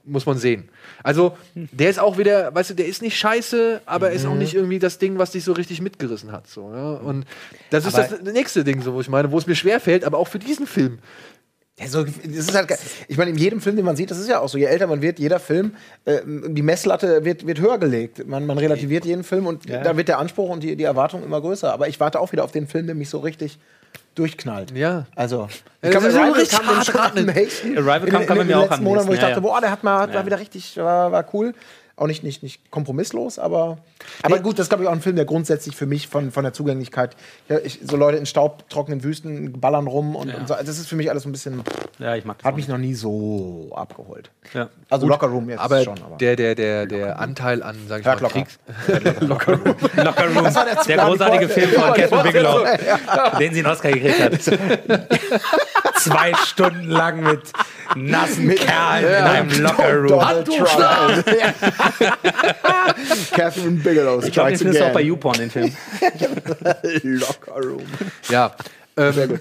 Muss 0.07 0.27
man 0.27 0.37
sehen. 0.37 0.69
Also, 1.03 1.35
der 1.55 1.89
ist 1.89 1.99
auch 1.99 2.19
wieder, 2.19 2.55
weißt 2.55 2.71
du, 2.71 2.75
der 2.75 2.87
ist 2.87 3.01
nicht 3.01 3.17
scheiße, 3.17 3.81
aber 3.87 4.11
ist 4.11 4.27
auch 4.27 4.35
nicht 4.35 4.53
irgendwie 4.53 4.79
das 4.79 4.99
Ding, 4.99 5.17
was 5.17 5.31
dich 5.31 5.45
so 5.45 5.55
richtig 5.55 5.81
mitgerissen 5.81 6.31
hat. 6.31 6.47
So, 6.47 6.71
ja? 6.75 6.91
Und 6.97 7.25
das 7.71 7.87
ist 7.87 7.95
Aber- 7.95 8.19
das 8.19 8.35
nächste 8.35 8.65
Ding, 8.65 8.83
so, 8.83 8.93
wo 8.93 9.01
ich 9.01 9.09
meine, 9.09 9.33
wo 9.33 9.39
es 9.39 9.47
mir 9.47 9.55
schwerfällt, 9.55 10.05
aber 10.05 10.19
auch 10.19 10.29
für 10.29 10.39
diesen 10.39 10.67
Film. 10.67 10.99
Ja, 11.81 11.89
so, 11.89 12.05
das 12.05 12.15
ist 12.25 12.55
halt, 12.55 12.73
ich 13.09 13.17
meine, 13.17 13.31
in 13.33 13.37
jedem 13.37 13.61
Film, 13.61 13.75
den 13.75 13.85
man 13.85 13.97
sieht, 13.97 14.09
das 14.11 14.19
ist 14.19 14.29
ja 14.29 14.39
auch 14.39 14.49
so. 14.49 14.57
Je 14.59 14.67
älter 14.67 14.87
man 14.87 15.03
wird, 15.03 15.19
jeder 15.19 15.41
Film, 15.41 15.75
äh, 16.05 16.21
die 16.25 16.63
Messlatte 16.63 17.25
wird, 17.25 17.47
wird 17.49 17.59
höher 17.61 17.79
gelegt. 17.79 18.25
Man, 18.29 18.47
man 18.47 18.59
relativiert 18.59 19.05
jeden 19.05 19.25
Film 19.25 19.47
und 19.49 19.69
da 19.69 19.97
wird 19.97 20.07
der 20.07 20.19
Anspruch 20.21 20.51
und 20.51 20.63
die, 20.63 20.77
die 20.77 20.85
Erwartung 20.85 21.25
immer 21.25 21.41
größer. 21.41 21.73
Aber 21.73 21.89
ich 21.89 21.99
warte 21.99 22.21
auch 22.21 22.31
wieder 22.31 22.45
auf 22.45 22.53
den 22.53 22.69
Film, 22.69 22.87
der 22.87 22.95
mich 22.95 23.09
so 23.11 23.19
richtig 23.19 23.59
durchknallt. 24.15 24.71
Ja. 24.71 25.07
Also, 25.17 25.49
Ja, 25.83 25.89
ich 25.89 25.91
glaube, 25.91 26.07
das 26.07 26.15
Arrival 26.15 26.47
kam 26.47 26.67
hart 27.03 27.15
nächsten. 27.17 27.77
Arrival 27.79 28.09
kam- 28.09 28.27
kam 28.27 28.47
mir 28.47 28.59
auch 28.59 28.71
am 28.71 28.85
Monaten, 28.85 29.09
wo 29.09 29.13
ich 29.13 29.19
nächsten, 29.19 29.21
dachte, 29.23 29.35
ja, 29.35 29.41
boah, 29.41 29.61
der 29.61 29.71
hat 29.73 29.83
mal, 29.83 30.07
war 30.09 30.15
Ja. 30.15 30.27
wieder 30.27 30.39
richtig, 30.39 30.77
war, 30.77 31.11
war 31.11 31.27
cool. 31.35 31.55
Auch 31.97 32.09
nicht, 32.09 32.25
nicht, 32.25 32.43
nicht 32.43 32.71
kompromisslos, 32.73 33.39
aber, 33.39 33.79
aber 34.23 34.41
gut, 34.41 34.59
das 34.59 34.65
ist, 34.65 34.69
glaube 34.71 34.83
ich, 34.83 34.89
auch 34.89 34.93
ein 34.93 35.01
Film, 35.01 35.15
der 35.15 35.25
grundsätzlich 35.25 35.77
für 35.77 35.87
mich 35.87 36.09
von, 36.09 36.33
von 36.33 36.43
der 36.43 36.53
Zugänglichkeit, 36.53 37.17
ja, 37.49 37.59
ich, 37.59 37.79
so 37.85 37.97
Leute 37.97 38.19
in 38.19 38.27
staubtrockenen 38.27 39.05
Wüsten 39.05 39.61
ballern 39.61 39.87
rum 39.87 40.17
und, 40.17 40.35
und 40.35 40.49
so, 40.49 40.55
das 40.55 40.69
ist 40.79 40.89
für 40.89 40.97
mich 40.97 41.09
alles 41.09 41.23
so 41.23 41.29
ein 41.29 41.33
bisschen, 41.33 41.63
ja, 42.01 42.17
ich 42.17 42.25
mag 42.25 42.39
das. 42.39 42.47
hat 42.47 42.57
mich 42.57 42.67
noch 42.67 42.79
nie 42.79 42.95
so 42.95 43.71
abgeholt. 43.77 44.31
Ja. 44.55 44.71
Also 44.91 45.07
Locker 45.07 45.29
Room 45.29 45.49
jetzt 45.51 45.61
Aber, 45.61 45.85
schon. 45.85 46.03
Aber. 46.03 46.17
der, 46.17 46.35
der, 46.35 46.55
der, 46.57 46.87
der 46.87 47.19
Anteil 47.21 47.63
an, 47.63 47.77
sag 47.89 48.01
ich 48.01 48.07
mal, 48.07 48.19
Locker. 48.19 48.29
Kriegs. 48.29 48.59
Locker 49.21 49.53
Room. 49.55 49.65
war 50.55 50.65
der 50.65 50.85
der 50.85 51.05
großartige 51.05 51.49
Film 51.49 51.71
von 51.71 51.83
Ja, 51.83 51.93
Catherine 51.93 52.23
Bigelow, 52.25 52.65
den 53.39 53.55
sie 53.55 53.61
einen 53.61 53.73
Oscar 53.73 53.93
gekriegt 53.93 54.21
hat. 54.21 54.33
Zwei 56.05 56.35
Stunden 56.47 56.91
lang 56.91 57.23
mit 57.23 57.41
nassen 57.97 58.55
Kerlen 58.55 59.05
in 59.05 59.25
einem 59.25 59.63
Locker 59.63 59.95
Room. 59.95 60.09
Donald 60.09 60.47
Trump. 60.47 61.27
Catherine 63.33 63.81
Bigelow 63.83 64.23
Ich 64.23 64.33
glaube, 64.33 64.51
den 64.51 64.59
findest 64.59 64.81
du 64.81 64.87
auch 64.87 64.93
bei. 64.93 65.01
YouPorn, 65.03 65.39
den 65.39 65.51
Film. 65.51 65.75
Locker 67.03 67.53
Room. 67.55 67.87
Ja. 68.29 68.55
Ähm, 68.97 69.13
Sehr 69.13 69.29
gut. 69.29 69.41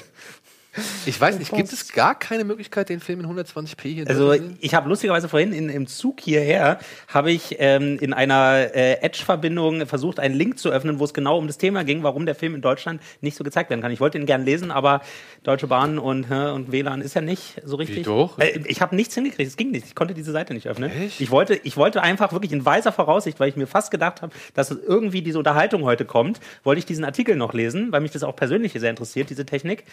Ich 1.06 1.20
weiß 1.20 1.38
nicht, 1.38 1.52
gibt 1.54 1.72
es 1.72 1.92
gar 1.94 2.18
keine 2.18 2.44
Möglichkeit, 2.44 2.90
den 2.90 3.00
Film 3.00 3.20
in 3.20 3.28
120p 3.28 3.82
hier 3.84 4.08
Also 4.08 4.28
durchzusehen? 4.28 4.58
ich 4.60 4.74
habe 4.74 4.90
lustigerweise 4.90 5.30
vorhin 5.30 5.54
in, 5.54 5.70
im 5.70 5.88
Zug 5.88 6.20
hierher 6.22 6.80
habe 7.08 7.32
ich 7.32 7.58
ähm, 7.60 7.98
in 8.00 8.14
einer 8.14 8.74
äh, 8.74 8.94
Edge-Verbindung 9.02 9.86
versucht, 9.86 10.20
einen 10.20 10.34
Link 10.36 10.58
zu 10.58 10.70
öffnen, 10.70 11.00
wo 11.00 11.04
es 11.06 11.14
genau 11.14 11.38
um 11.38 11.48
das 11.48 11.58
Thema 11.58 11.84
ging, 11.84 12.04
warum 12.04 12.26
der 12.26 12.36
Film 12.36 12.56
in 12.56 12.62
Deutschland 12.62 13.02
nicht 13.22 13.38
so 13.38 13.44
gezeigt 13.44 13.70
werden 13.70 13.82
kann. 13.82 13.92
Ich 13.92 14.00
wollte 14.00 14.18
ihn 14.18 14.26
gern 14.26 14.44
lesen, 14.46 14.72
aber 14.72 15.02
Deutsche 15.44 15.68
Bahn 15.68 16.00
und, 16.00 16.30
hä, 16.30 16.50
und 16.52 16.72
WLAN 16.72 17.02
ist 17.02 17.14
ja 17.14 17.22
nicht 17.22 17.62
so 17.64 17.76
richtig. 17.76 18.06
doch? 18.06 18.40
Äh, 18.40 18.62
ich 18.66 18.82
habe 18.82 18.96
nichts 18.96 19.14
hingekriegt, 19.16 19.48
es 19.48 19.58
ging 19.58 19.72
nicht. 19.72 19.86
Ich 19.86 19.96
konnte 19.96 20.14
diese 20.14 20.32
Seite 20.32 20.54
nicht 20.54 20.68
öffnen. 20.68 20.92
Echt? 20.92 21.22
Ich 21.22 21.30
wollte, 21.30 21.56
ich 21.64 21.78
wollte 21.78 22.02
einfach 22.02 22.32
wirklich 22.32 22.52
in 22.52 22.66
weiser 22.66 22.92
Voraussicht, 22.92 23.40
weil 23.40 23.50
ich 23.50 23.56
mir 23.56 23.68
fast 23.68 23.92
gedacht 23.92 24.22
habe, 24.22 24.34
dass 24.54 24.72
es 24.72 24.80
irgendwie 24.84 25.22
diese 25.22 25.38
Unterhaltung 25.38 25.84
heute 25.84 26.06
kommt, 26.06 26.40
wollte 26.64 26.80
ich 26.80 26.86
diesen 26.86 27.06
Artikel 27.06 27.36
noch 27.36 27.54
lesen, 27.54 27.92
weil 27.92 28.02
mich 28.02 28.12
das 28.12 28.24
auch 28.24 28.36
persönlich 28.36 28.74
sehr 28.74 28.90
interessiert, 28.90 29.30
diese 29.30 29.46
Technik. 29.46 29.84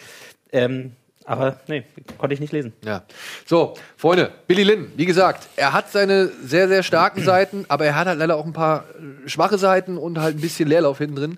Ähm, 0.51 0.70
aber 1.25 1.57
nee, 1.67 1.83
konnte 2.17 2.33
ich 2.33 2.39
nicht 2.39 2.51
lesen. 2.51 2.73
Ja. 2.83 3.03
So, 3.45 3.75
Freunde, 3.95 4.31
Billy 4.47 4.63
Lynn, 4.63 4.91
wie 4.95 5.05
gesagt, 5.05 5.47
er 5.55 5.71
hat 5.71 5.91
seine 5.91 6.27
sehr, 6.43 6.67
sehr 6.67 6.83
starken 6.83 7.23
Seiten, 7.23 7.65
aber 7.67 7.85
er 7.85 7.95
hat 7.95 8.07
halt 8.07 8.19
leider 8.19 8.35
auch 8.35 8.45
ein 8.45 8.53
paar 8.53 8.85
äh, 9.25 9.29
schwache 9.29 9.57
Seiten 9.57 9.97
und 9.97 10.19
halt 10.19 10.37
ein 10.37 10.41
bisschen 10.41 10.67
Leerlauf 10.67 10.97
hinten 10.97 11.15
drin. 11.15 11.37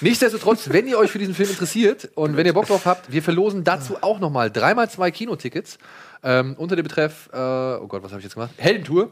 Nichtsdestotrotz, 0.00 0.70
wenn 0.70 0.86
ihr 0.86 0.98
euch 0.98 1.10
für 1.10 1.18
diesen 1.18 1.34
Film 1.34 1.50
interessiert 1.50 2.10
und 2.14 2.36
wenn 2.36 2.46
ihr 2.46 2.52
Bock 2.52 2.66
drauf 2.66 2.84
habt, 2.84 3.10
wir 3.10 3.22
verlosen 3.22 3.64
dazu 3.64 3.96
auch 4.02 4.20
nochmal 4.20 4.50
dreimal 4.50 4.90
zwei 4.90 5.10
Kinotickets 5.10 5.78
ähm, 6.22 6.54
unter 6.58 6.76
dem 6.76 6.84
Betreff, 6.84 7.30
äh, 7.32 7.36
oh 7.36 7.86
Gott, 7.88 8.02
was 8.02 8.10
habe 8.10 8.20
ich 8.20 8.24
jetzt 8.24 8.34
gemacht? 8.34 8.52
Heldentour. 8.58 9.10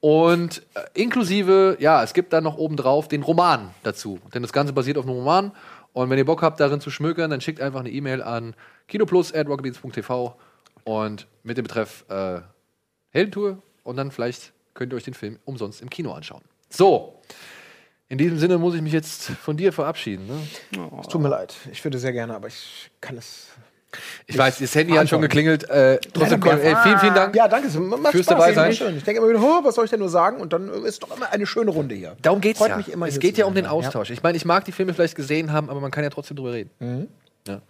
Und 0.00 0.62
äh, 0.74 0.80
inklusive, 1.00 1.76
ja, 1.78 2.02
es 2.02 2.12
gibt 2.12 2.32
dann 2.32 2.42
noch 2.42 2.58
obendrauf 2.58 3.06
den 3.06 3.22
Roman 3.22 3.70
dazu. 3.84 4.18
Denn 4.34 4.42
das 4.42 4.52
Ganze 4.52 4.72
basiert 4.72 4.98
auf 4.98 5.04
einem 5.04 5.14
Roman. 5.14 5.52
Und 5.92 6.10
wenn 6.10 6.18
ihr 6.18 6.24
Bock 6.24 6.42
habt, 6.42 6.60
darin 6.60 6.80
zu 6.80 6.90
schmökern, 6.90 7.30
dann 7.30 7.40
schickt 7.40 7.60
einfach 7.60 7.80
eine 7.80 7.90
E-Mail 7.90 8.22
an 8.22 8.54
kinoplus.rocketbeans.tv 8.88 10.36
und 10.84 11.26
mit 11.42 11.58
dem 11.58 11.64
Betreff 11.64 12.04
äh, 12.08 12.40
Heldentour. 13.10 13.62
Und 13.84 13.96
dann 13.96 14.10
vielleicht 14.10 14.52
könnt 14.74 14.92
ihr 14.92 14.96
euch 14.96 15.04
den 15.04 15.14
Film 15.14 15.38
umsonst 15.44 15.82
im 15.82 15.90
Kino 15.90 16.12
anschauen. 16.12 16.42
So, 16.70 17.20
in 18.08 18.18
diesem 18.18 18.38
Sinne 18.38 18.58
muss 18.58 18.74
ich 18.74 18.82
mich 18.82 18.92
jetzt 18.92 19.24
von 19.24 19.56
dir 19.56 19.72
verabschieden. 19.72 20.26
Ne? 20.26 20.38
Es 21.00 21.08
tut 21.08 21.20
mir 21.20 21.28
leid. 21.28 21.54
Ich 21.70 21.82
würde 21.82 21.98
sehr 21.98 22.12
gerne, 22.12 22.34
aber 22.34 22.48
ich 22.48 22.90
kann 23.00 23.16
es. 23.16 23.48
Ich 24.26 24.38
weiß, 24.38 24.58
das 24.58 24.74
Handy 24.74 24.94
hat 24.94 25.08
schon 25.08 25.20
geklingelt. 25.20 25.68
Äh, 25.68 25.98
trotzdem, 26.12 26.40
Leider 26.40 26.62
ey, 26.62 26.76
vielen, 26.82 26.98
vielen 26.98 27.14
Dank. 27.14 27.34
Ja, 27.36 27.48
danke. 27.48 27.68
Macht 27.78 28.12
Fürs 28.12 28.24
Spaß, 28.24 28.38
dabei 28.38 28.52
sein. 28.52 28.72
schön. 28.72 28.96
Ich 28.96 29.04
denke 29.04 29.20
immer 29.20 29.28
wieder, 29.28 29.42
oh, 29.42 29.64
was 29.64 29.74
soll 29.74 29.84
ich 29.84 29.90
denn 29.90 30.00
nur 30.00 30.08
sagen? 30.08 30.40
Und 30.40 30.52
dann 30.52 30.68
ist 30.84 31.02
doch 31.02 31.14
immer 31.14 31.30
eine 31.30 31.46
schöne 31.46 31.70
Runde 31.70 31.94
hier. 31.94 32.16
Darum 32.22 32.40
geht's 32.40 32.58
Freut 32.58 32.70
ja. 32.70 32.76
mich 32.76 32.90
immer, 32.90 33.06
es 33.06 33.18
geht 33.18 33.36
ja 33.36 33.46
um 33.46 33.54
den 33.54 33.64
ja. 33.64 33.70
Austausch. 33.70 34.10
Ich 34.10 34.22
meine, 34.22 34.36
ich 34.36 34.44
mag 34.44 34.64
die 34.64 34.72
Filme 34.72 34.94
vielleicht 34.94 35.14
gesehen 35.14 35.52
haben, 35.52 35.68
aber 35.70 35.80
man 35.80 35.90
kann 35.90 36.04
ja 36.04 36.10
trotzdem 36.10 36.36
drüber 36.36 36.52
reden. 36.52 36.70
Mhm. 36.78 37.08
Ja. 37.46 37.60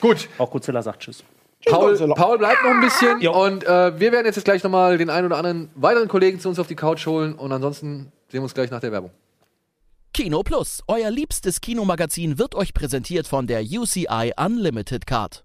Gut. 0.00 0.28
Auch 0.38 0.50
Godzilla 0.50 0.82
sagt 0.82 1.00
Tschüss. 1.00 1.24
Paul. 1.64 1.96
Paul 2.14 2.38
bleibt 2.38 2.64
noch 2.64 2.70
ein 2.70 2.80
bisschen 2.80 3.20
Jo. 3.20 3.44
und 3.44 3.64
äh, 3.64 3.98
wir 3.98 4.10
werden 4.12 4.26
jetzt 4.26 4.44
gleich 4.44 4.62
nochmal 4.64 4.98
den 4.98 5.10
einen 5.10 5.26
oder 5.26 5.36
anderen 5.36 5.70
weiteren 5.74 6.08
Kollegen 6.08 6.40
zu 6.40 6.48
uns 6.48 6.58
auf 6.58 6.66
die 6.66 6.74
Couch 6.74 7.06
holen 7.06 7.34
und 7.34 7.52
ansonsten 7.52 8.10
sehen 8.28 8.40
wir 8.40 8.42
uns 8.42 8.54
gleich 8.54 8.70
nach 8.70 8.80
der 8.80 8.90
Werbung. 8.90 9.10
Kino 10.14 10.42
Plus, 10.42 10.82
euer 10.88 11.10
liebstes 11.10 11.62
Kinomagazin, 11.62 12.38
wird 12.38 12.54
euch 12.54 12.74
präsentiert 12.74 13.26
von 13.26 13.46
der 13.46 13.62
UCI 13.62 14.34
Unlimited 14.36 15.06
Card. 15.06 15.42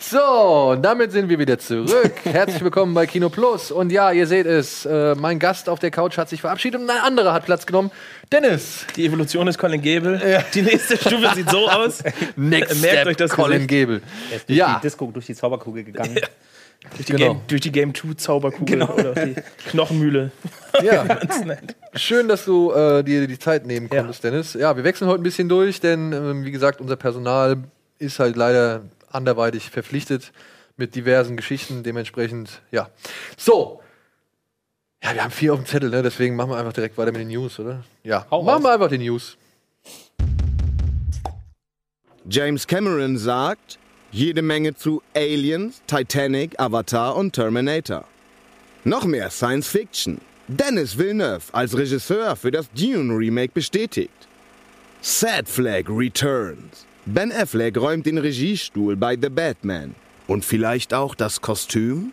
So, 0.00 0.70
und 0.72 0.82
damit 0.82 1.10
sind 1.12 1.28
wir 1.28 1.38
wieder 1.38 1.58
zurück. 1.58 2.12
Herzlich 2.24 2.62
willkommen 2.62 2.94
bei 2.94 3.06
Kino 3.06 3.28
Plus. 3.30 3.72
Und 3.72 3.90
ja, 3.90 4.12
ihr 4.12 4.26
seht 4.28 4.46
es, 4.46 4.86
äh, 4.86 5.14
mein 5.16 5.38
Gast 5.40 5.68
auf 5.68 5.80
der 5.80 5.90
Couch 5.90 6.16
hat 6.18 6.28
sich 6.28 6.40
verabschiedet 6.40 6.80
und 6.80 6.88
ein 6.88 7.00
anderer 7.00 7.32
hat 7.32 7.44
Platz 7.44 7.66
genommen. 7.66 7.90
Dennis. 8.30 8.86
Die 8.96 9.06
Evolution 9.06 9.48
ist 9.48 9.58
Colin 9.58 9.82
Gable. 9.82 10.44
Die 10.54 10.62
nächste 10.62 10.96
Stufe 10.96 11.30
sieht 11.34 11.50
so 11.50 11.68
aus. 11.68 12.02
Next 12.36 12.80
Merkt 12.80 12.96
Step, 12.98 13.06
euch 13.08 13.16
das 13.16 13.30
Colin 13.32 13.66
Gesicht. 13.66 13.70
Gable. 13.88 14.00
Er 14.30 14.36
ist 14.36 14.48
durch 14.48 14.58
Ja. 14.58 14.74
die 14.76 14.86
Disco, 14.86 15.10
durch 15.12 15.26
die 15.26 15.34
Zauberkugel 15.34 15.82
gegangen. 15.84 16.14
Durch 16.94 17.06
die, 17.06 17.12
Genau. 17.12 17.32
Game, 17.32 17.40
durch 17.48 17.60
die 17.60 17.72
Game 17.72 17.92
2 17.92 18.14
Zauberkugel 18.14 18.82
oder 18.82 19.14
die 19.14 19.34
Knochenmühle. 19.70 20.30
Ja, 20.82 21.18
schön, 21.94 22.28
dass 22.28 22.44
du 22.44 22.70
äh, 22.70 23.02
dir 23.02 23.26
die 23.26 23.38
Zeit 23.38 23.66
nehmen 23.66 23.88
konntest, 23.88 24.22
Dennis. 24.22 24.54
Ja, 24.54 24.76
wir 24.76 24.84
wechseln 24.84 25.08
heute 25.08 25.20
ein 25.20 25.24
bisschen 25.24 25.48
durch, 25.48 25.80
denn 25.80 26.12
ähm, 26.12 26.44
wie 26.44 26.52
gesagt, 26.52 26.80
unser 26.80 26.94
Personal 26.94 27.56
ist 27.98 28.20
halt 28.20 28.36
leider 28.36 28.82
anderweitig 29.12 29.70
verpflichtet 29.70 30.32
mit 30.76 30.94
diversen 30.94 31.36
Geschichten. 31.36 31.82
Dementsprechend, 31.82 32.62
ja. 32.70 32.90
So. 33.36 33.82
Ja, 35.02 35.14
wir 35.14 35.22
haben 35.22 35.30
vier 35.30 35.52
auf 35.52 35.60
dem 35.60 35.66
Zettel, 35.66 35.90
ne? 35.90 36.02
deswegen 36.02 36.34
machen 36.34 36.50
wir 36.50 36.56
einfach 36.58 36.72
direkt 36.72 36.98
weiter 36.98 37.12
mit 37.12 37.20
den 37.20 37.28
News, 37.28 37.58
oder? 37.60 37.84
Ja, 38.02 38.26
Hau 38.30 38.42
machen 38.42 38.56
raus. 38.56 38.64
wir 38.64 38.72
einfach 38.74 38.88
die 38.88 38.98
News. 38.98 39.36
James 42.28 42.66
Cameron 42.66 43.16
sagt 43.16 43.78
jede 44.10 44.42
Menge 44.42 44.74
zu 44.74 45.02
Aliens, 45.14 45.82
Titanic, 45.86 46.58
Avatar 46.58 47.16
und 47.16 47.32
Terminator. 47.32 48.04
Noch 48.84 49.04
mehr 49.04 49.30
Science 49.30 49.68
Fiction. 49.68 50.20
Dennis 50.48 50.96
Villeneuve 50.96 51.42
als 51.52 51.76
Regisseur 51.76 52.34
für 52.34 52.50
das 52.50 52.70
Dune 52.72 53.14
Remake 53.14 53.52
bestätigt. 53.52 54.28
Sad 55.00 55.48
Flag 55.48 55.84
returns. 55.88 56.87
Ben 57.10 57.32
Affleck 57.32 57.78
räumt 57.78 58.04
den 58.04 58.18
Regiestuhl 58.18 58.94
bei 58.94 59.16
The 59.18 59.30
Batman. 59.30 59.94
Und 60.26 60.44
vielleicht 60.44 60.92
auch 60.92 61.14
das 61.14 61.40
Kostüm? 61.40 62.12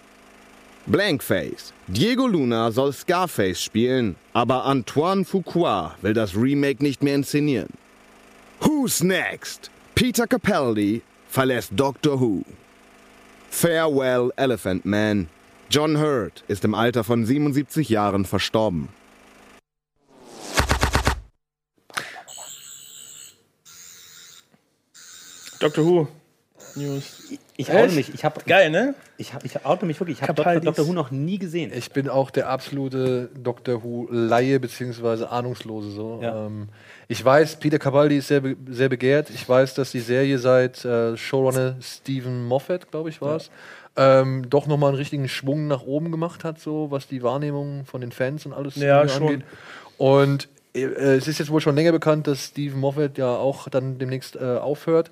Blankface. 0.85 1.73
Diego 1.87 2.27
Luna 2.27 2.71
soll 2.71 2.93
Scarface 2.93 3.61
spielen, 3.61 4.15
aber 4.31 4.63
Antoine 4.63 5.25
Fuqua 5.25 5.95
will 6.01 6.13
das 6.13 6.33
Remake 6.33 6.81
nicht 6.81 7.03
mehr 7.03 7.15
inszenieren. 7.15 7.73
Who's 8.61 9.03
next? 9.03 9.69
Peter 9.95 10.27
Capaldi 10.27 11.01
verlässt 11.27 11.71
Doctor 11.75 12.21
Who. 12.21 12.45
Farewell 13.49 14.31
Elephant 14.37 14.85
Man. 14.85 15.27
John 15.69 15.97
Hurt 15.97 16.45
ist 16.47 16.63
im 16.63 16.73
Alter 16.73 17.03
von 17.03 17.25
77 17.25 17.89
Jahren 17.89 18.23
verstorben. 18.23 18.87
Doctor 25.59 25.85
Who. 25.85 26.07
News. 26.75 27.29
Ich 27.57 27.71
oute 27.71 27.93
mich. 27.93 28.13
Ich 28.13 28.25
habe 28.25 28.41
Geil, 28.45 28.69
ne? 28.69 28.95
ich 29.17 29.33
hab, 29.33 29.45
ich 29.45 29.65
oute 29.65 29.85
mich 29.85 29.99
wirklich. 29.99 30.21
Ich 30.21 30.27
habe 30.27 30.33
Dr. 30.33 30.59
Dr. 30.59 30.87
Who 30.87 30.93
noch 30.93 31.11
nie 31.11 31.37
gesehen. 31.37 31.71
Ich 31.73 31.91
bin 31.91 32.09
auch 32.09 32.31
der 32.31 32.49
absolute 32.49 33.29
Doctor 33.35 33.83
Who-Laie 33.83 34.59
beziehungsweise 34.59 35.29
Ahnungslose. 35.29 35.91
So. 35.91 36.19
Ja. 36.21 36.47
Ähm, 36.47 36.67
ich 37.07 37.23
weiß, 37.23 37.57
Peter 37.57 37.79
Capaldi 37.79 38.17
ist 38.17 38.27
sehr, 38.27 38.41
be 38.41 38.57
sehr 38.69 38.89
begehrt. 38.89 39.29
Ich 39.29 39.47
weiß, 39.47 39.73
dass 39.75 39.91
die 39.91 39.99
Serie 40.01 40.37
seit 40.37 40.83
äh, 40.83 41.15
Showrunner 41.15 41.77
Stephen 41.81 42.45
Moffat, 42.45 42.91
glaube 42.91 43.09
ich, 43.09 43.21
war 43.21 43.37
es, 43.37 43.51
ähm, 43.95 44.49
doch 44.49 44.67
nochmal 44.67 44.89
einen 44.89 44.97
richtigen 44.97 45.29
Schwung 45.29 45.67
nach 45.67 45.83
oben 45.83 46.11
gemacht 46.11 46.43
hat, 46.43 46.59
so 46.59 46.91
was 46.91 47.07
die 47.07 47.23
Wahrnehmung 47.23 47.85
von 47.85 48.01
den 48.01 48.11
Fans 48.11 48.45
und 48.45 48.53
alles 48.53 48.75
Ja, 48.75 49.07
schon. 49.07 49.23
angeht. 49.27 49.45
Und 49.97 50.49
äh, 50.73 50.81
es 50.81 51.27
ist 51.29 51.39
jetzt 51.39 51.49
wohl 51.51 51.61
schon 51.61 51.75
länger 51.75 51.93
bekannt, 51.93 52.27
dass 52.27 52.47
Stephen 52.47 52.79
Moffat 52.81 53.17
ja 53.17 53.33
auch 53.33 53.69
dann 53.69 53.97
demnächst 53.97 54.35
äh, 54.35 54.57
aufhört. 54.57 55.11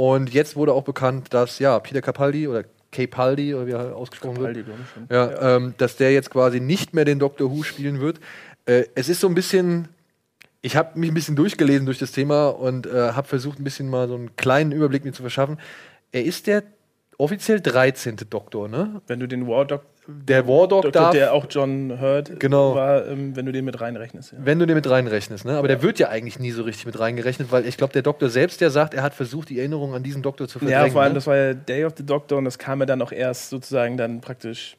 Und 0.00 0.32
jetzt 0.32 0.56
wurde 0.56 0.72
auch 0.72 0.84
bekannt, 0.84 1.34
dass 1.34 1.58
ja 1.58 1.78
Peter 1.78 2.00
Capaldi 2.00 2.48
oder 2.48 2.64
Capaldi 2.90 3.54
oder 3.54 3.66
wie 3.66 3.72
er 3.72 3.94
ausgesprochen 3.94 4.38
wird, 4.38 4.56
Capaldi, 4.56 4.82
ich 4.82 4.90
schon. 4.94 5.06
ja, 5.10 5.56
Ähm, 5.56 5.74
dass 5.76 5.96
der 5.96 6.10
jetzt 6.10 6.30
quasi 6.30 6.58
nicht 6.58 6.94
mehr 6.94 7.04
den 7.04 7.18
Doctor 7.18 7.50
Who 7.50 7.62
spielen 7.64 8.00
wird. 8.00 8.18
Äh, 8.64 8.84
es 8.94 9.10
ist 9.10 9.20
so 9.20 9.28
ein 9.28 9.34
bisschen, 9.34 9.88
ich 10.62 10.74
habe 10.74 10.98
mich 10.98 11.10
ein 11.10 11.14
bisschen 11.14 11.36
durchgelesen 11.36 11.84
durch 11.84 11.98
das 11.98 12.12
Thema 12.12 12.48
und 12.48 12.86
äh, 12.86 13.12
habe 13.12 13.28
versucht, 13.28 13.60
ein 13.60 13.64
bisschen 13.64 13.90
mal 13.90 14.08
so 14.08 14.14
einen 14.14 14.34
kleinen 14.36 14.72
Überblick 14.72 15.04
mir 15.04 15.12
zu 15.12 15.20
verschaffen. 15.20 15.58
Er 16.12 16.24
ist 16.24 16.46
der 16.46 16.62
offiziell 17.20 17.60
13. 17.60 18.16
Doktor, 18.28 18.68
ne? 18.68 19.00
Wenn 19.06 19.20
du 19.20 19.28
den 19.28 19.46
War 19.46 19.64
Doc 19.64 19.82
Der 20.06 20.46
Wardock 20.48 20.82
Doktor, 20.82 20.90
darf, 21.02 21.12
der 21.12 21.32
auch 21.32 21.46
John 21.48 22.00
Hurt 22.00 22.40
Genau. 22.40 22.74
war, 22.74 23.06
ähm, 23.06 23.36
wenn 23.36 23.46
du 23.46 23.52
den 23.52 23.64
mit 23.64 23.80
reinrechnest. 23.80 24.32
Ja. 24.32 24.38
wenn 24.42 24.58
du 24.58 24.66
den 24.66 24.74
mit 24.74 24.88
reinrechnest, 24.88 25.44
ne? 25.44 25.56
Aber 25.56 25.68
der 25.68 25.82
wird 25.82 25.98
ja 25.98 26.08
eigentlich 26.08 26.38
nie 26.38 26.50
so 26.50 26.62
richtig 26.62 26.86
mit 26.86 26.98
reingerechnet, 26.98 27.52
weil 27.52 27.66
ich 27.66 27.76
glaube, 27.76 27.92
der 27.92 28.02
Doktor 28.02 28.28
selbst, 28.28 28.60
der 28.60 28.70
sagt, 28.70 28.94
er 28.94 29.02
hat 29.02 29.14
versucht, 29.14 29.50
die 29.50 29.58
Erinnerung 29.58 29.94
an 29.94 30.02
diesen 30.02 30.22
Doktor 30.22 30.48
zu 30.48 30.58
verdrängen. 30.58 30.86
Ja, 30.86 30.90
vor 30.92 31.02
allem, 31.02 31.12
ne? 31.12 31.14
das 31.16 31.26
war 31.26 31.36
ja 31.36 31.54
Day 31.54 31.84
of 31.84 31.92
the 31.96 32.04
Doctor 32.04 32.38
und 32.38 32.44
das 32.46 32.58
kam 32.58 32.80
ja 32.80 32.86
dann 32.86 33.02
auch 33.02 33.12
erst 33.12 33.50
sozusagen 33.50 33.96
dann 33.96 34.20
praktisch 34.20 34.76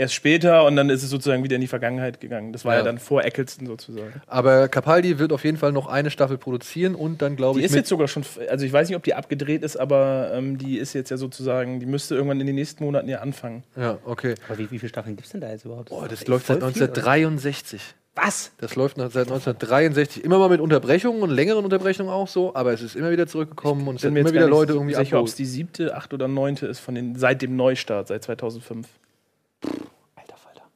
erst 0.00 0.14
später 0.14 0.64
und 0.64 0.74
dann 0.76 0.90
ist 0.90 1.02
es 1.02 1.10
sozusagen 1.10 1.44
wieder 1.44 1.54
in 1.54 1.60
die 1.60 1.66
Vergangenheit 1.68 2.20
gegangen. 2.20 2.52
Das 2.52 2.64
war 2.64 2.72
ja, 2.74 2.80
Ja. 2.80 2.84
dann 2.84 2.98
vor 2.98 3.24
Eccleston 3.24 3.66
sozusagen. 3.66 4.20
Aber 4.26 4.68
Capaldi 4.68 5.18
wird 5.18 5.32
auf 5.32 5.44
jeden 5.44 5.56
Fall 5.58 5.72
noch 5.72 5.86
eine 5.86 6.10
Staffel 6.10 6.38
produzieren 6.38 6.94
und 6.94 7.22
dann, 7.22 7.36
glaube 7.36 7.58
Die 7.58 7.64
ich, 7.64 7.70
ist 7.70 7.76
jetzt 7.76 7.88
sogar 7.88 8.08
schon, 8.08 8.24
also 8.48 8.64
ich 8.66 8.72
weiß 8.72 8.88
nicht, 8.88 8.96
ob 8.96 9.02
die 9.04 9.14
abgedreht 9.14 9.62
ist, 9.62 9.76
aber 9.76 10.30
ähm, 10.34 10.58
die 10.58 10.78
ist 10.78 10.92
jetzt 10.94 11.10
ja 11.10 11.16
sozusagen, 11.16 11.78
die 11.80 11.86
müsste 11.86 12.14
irgendwann 12.14 12.40
in 12.40 12.46
den 12.46 12.56
nächsten 12.56 12.82
Monaten 12.84 13.08
ja 13.08 13.20
anfangen. 13.20 13.62
ja, 13.76 13.98
okay. 14.04 14.34
Aber 14.48 14.58
wie, 14.58 14.70
wie 14.70 14.78
viele 14.78 14.88
Staffeln 14.88 15.14
gibt 15.16 15.26
es 15.26 15.32
denn 15.32 15.40
da 15.40 15.50
jetzt 15.50 15.64
überhaupt? 15.64 15.90
Boah, 15.90 16.08
das 16.08 16.20
ist 16.22 16.28
läuft 16.28 16.46
seit 16.46 16.56
viel, 16.58 16.64
oder? 16.64 16.66
1963. 16.68 17.80
Was? 18.16 18.50
Das 18.58 18.74
läuft 18.74 18.96
seit 18.96 19.14
1963. 19.14 20.24
Immer 20.24 20.38
mal 20.38 20.48
mit 20.48 20.60
Unterbrechungen 20.60 21.22
und 21.22 21.30
längeren 21.30 21.64
Unterbrechungen 21.64 22.10
auch 22.12 22.26
so, 22.28 22.54
aber 22.54 22.72
es 22.72 22.82
ist 22.82 22.96
immer 22.96 23.10
wieder 23.12 23.26
zurückgekommen 23.26 23.86
und 23.86 23.96
es 23.96 24.02
sind 24.02 24.14
mir 24.14 24.20
immer 24.20 24.32
wieder 24.32 24.48
Leute 24.48 24.72
irgendwie 24.72 24.94
sicher, 24.94 25.20
ob 25.20 25.26
es 25.28 25.36
die 25.36 25.44
siebte, 25.44 25.94
achte 25.96 26.16
oder 26.16 26.26
neunte 26.26 26.66
ist 26.66 26.80
von 26.80 26.94
den, 26.96 27.14
seit 27.16 27.40
dem 27.42 27.54
Neustart, 27.56 28.08
seit 28.08 28.24
2005. 28.24 28.86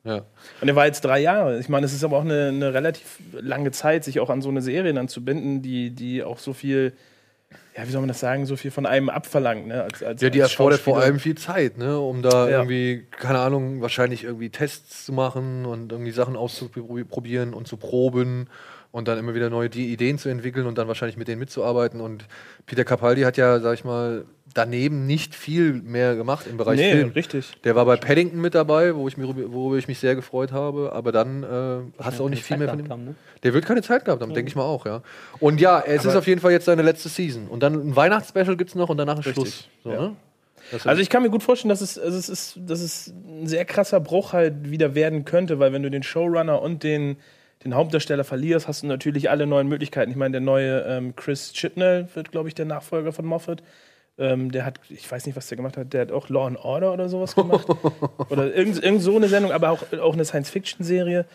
Ja. 0.04 0.24
Und 0.60 0.68
er 0.68 0.76
war 0.76 0.86
jetzt 0.86 1.04
drei 1.04 1.20
Jahre. 1.20 1.58
Ich 1.58 1.68
meine, 1.68 1.86
es 1.86 1.92
ist 1.94 2.04
aber 2.04 2.18
auch 2.18 2.24
eine, 2.24 2.48
eine 2.48 2.74
relativ 2.74 3.18
lange 3.32 3.70
Zeit, 3.70 4.04
sich 4.04 4.20
auch 4.20 4.30
an 4.30 4.42
so 4.42 4.50
eine 4.50 4.60
Serie 4.62 4.92
dann 4.92 5.08
zu 5.08 5.24
binden, 5.24 5.62
die, 5.62 5.90
die 5.90 6.22
auch 6.22 6.38
so 6.38 6.52
viel, 6.52 6.92
ja, 7.76 7.86
wie 7.86 7.90
soll 7.90 8.02
man 8.02 8.08
das 8.08 8.20
sagen, 8.20 8.44
so 8.46 8.56
viel 8.56 8.70
von 8.70 8.84
einem 8.84 9.08
abverlangt. 9.08 9.66
Ne? 9.66 9.82
Als, 9.82 10.02
als, 10.02 10.20
Ja, 10.20 10.28
die 10.30 10.42
als 10.42 10.52
erfordert 10.52 10.80
vor 10.80 11.00
allem 11.00 11.18
viel 11.18 11.36
Zeit, 11.36 11.78
ne, 11.78 11.98
um 11.98 12.20
da 12.22 12.48
Ja. 12.50 12.58
irgendwie, 12.58 13.06
keine 13.18 13.38
Ahnung, 13.38 13.80
wahrscheinlich 13.80 14.24
irgendwie 14.24 14.50
Tests 14.50 15.06
zu 15.06 15.12
machen 15.12 15.64
und 15.64 15.90
irgendwie 15.90 16.12
Sachen 16.12 16.36
auszuprobieren 16.36 17.54
und 17.54 17.66
zu 17.66 17.76
proben 17.78 18.48
und 18.94 19.08
dann 19.08 19.18
immer 19.18 19.34
wieder 19.34 19.50
neue 19.50 19.68
die 19.68 19.92
Ideen 19.92 20.18
zu 20.18 20.28
entwickeln 20.28 20.68
und 20.68 20.78
dann 20.78 20.86
wahrscheinlich 20.86 21.16
mit 21.16 21.26
denen 21.26 21.40
mitzuarbeiten. 21.40 22.00
Und 22.00 22.26
Peter 22.64 22.84
Capaldi 22.84 23.22
hat 23.22 23.36
ja, 23.36 23.58
sag 23.58 23.74
ich 23.74 23.82
mal, 23.82 24.24
daneben 24.54 25.04
nicht 25.04 25.34
viel 25.34 25.72
mehr 25.72 26.14
gemacht 26.14 26.46
im 26.48 26.58
Bereich 26.58 26.78
Nee, 26.78 26.92
Film. 26.92 27.10
richtig. 27.10 27.60
Der 27.64 27.74
war 27.74 27.86
bei 27.86 27.96
Paddington 27.96 28.40
mit 28.40 28.54
dabei, 28.54 28.94
wo 28.94 29.08
ich 29.08 29.16
mir, 29.16 29.26
worüber 29.26 29.78
ich 29.78 29.88
mich 29.88 29.98
sehr 29.98 30.14
gefreut 30.14 30.52
habe, 30.52 30.92
aber 30.92 31.10
dann 31.10 31.42
äh, 31.42 32.02
hast 32.04 32.20
du 32.20 32.24
auch 32.24 32.28
nicht 32.28 32.44
viel 32.44 32.56
mehr 32.56 32.68
von 32.68 32.78
ihm. 32.78 32.88
Haben, 32.88 33.04
ne? 33.04 33.14
Der 33.42 33.52
wird 33.52 33.66
keine 33.66 33.82
Zeit 33.82 34.04
gehabt 34.04 34.22
haben, 34.22 34.32
denke 34.32 34.48
ich 34.48 34.54
mal 34.54 34.62
auch, 34.62 34.86
ja. 34.86 35.02
Und 35.40 35.60
ja, 35.60 35.82
es 35.84 36.04
ist 36.04 36.14
auf 36.14 36.28
jeden 36.28 36.40
Fall 36.40 36.52
jetzt 36.52 36.66
seine 36.66 36.82
letzte 36.82 37.08
Season. 37.08 37.48
Und 37.48 37.64
dann 37.64 37.74
ein 37.74 37.96
Weihnachtsspecial 37.96 38.56
gibt 38.56 38.70
es 38.70 38.76
noch 38.76 38.90
und 38.90 38.96
danach 38.96 39.18
ist 39.18 39.26
Richtig, 39.26 39.42
Schluss. 39.42 39.68
So, 39.82 39.90
ja. 39.90 40.00
ne? 40.00 40.16
Also 40.84 41.02
ich 41.02 41.10
kann 41.10 41.24
mir 41.24 41.30
gut 41.30 41.42
vorstellen, 41.42 41.70
dass 41.70 41.80
es, 41.80 41.98
also 41.98 42.16
es, 42.16 42.28
ist, 42.28 42.60
dass 42.64 42.80
es 42.80 43.08
ein 43.08 43.48
sehr 43.48 43.64
krasser 43.64 43.98
Bruch 43.98 44.32
halt 44.32 44.70
wieder 44.70 44.94
werden 44.94 45.24
könnte, 45.24 45.58
weil 45.58 45.72
wenn 45.72 45.82
du 45.82 45.90
den 45.90 46.04
Showrunner 46.04 46.62
und 46.62 46.84
den, 46.84 47.16
den 47.64 47.74
Hauptdarsteller 47.74 48.24
verlierst, 48.24 48.68
hast 48.68 48.82
du 48.82 48.86
natürlich 48.86 49.30
alle 49.30 49.46
neuen 49.46 49.68
Möglichkeiten. 49.68 50.10
Ich 50.10 50.16
meine, 50.16 50.32
der 50.32 50.40
neue 50.40 50.80
ähm, 50.82 51.16
Chris 51.16 51.52
Chibnall 51.52 52.08
wird, 52.14 52.30
glaube 52.30 52.48
ich, 52.48 52.54
der 52.54 52.66
Nachfolger 52.66 53.12
von 53.12 53.24
Moffat. 53.24 53.62
Ähm, 54.16 54.52
der 54.52 54.64
hat, 54.64 54.78
ich 54.90 55.10
weiß 55.10 55.26
nicht, 55.26 55.34
was 55.34 55.48
der 55.48 55.56
gemacht 55.56 55.76
hat, 55.76 55.92
der 55.92 56.02
hat 56.02 56.12
auch 56.12 56.28
Law 56.28 56.46
and 56.46 56.58
Order 56.58 56.92
oder 56.92 57.08
sowas 57.08 57.34
gemacht. 57.34 57.66
oder 58.30 58.54
irgend, 58.54 58.82
irgend 58.82 59.02
so 59.02 59.16
eine 59.16 59.28
Sendung, 59.28 59.50
aber 59.50 59.70
auch, 59.70 59.82
auch 60.00 60.12
eine 60.12 60.24
Science-Fiction-Serie. 60.24 61.26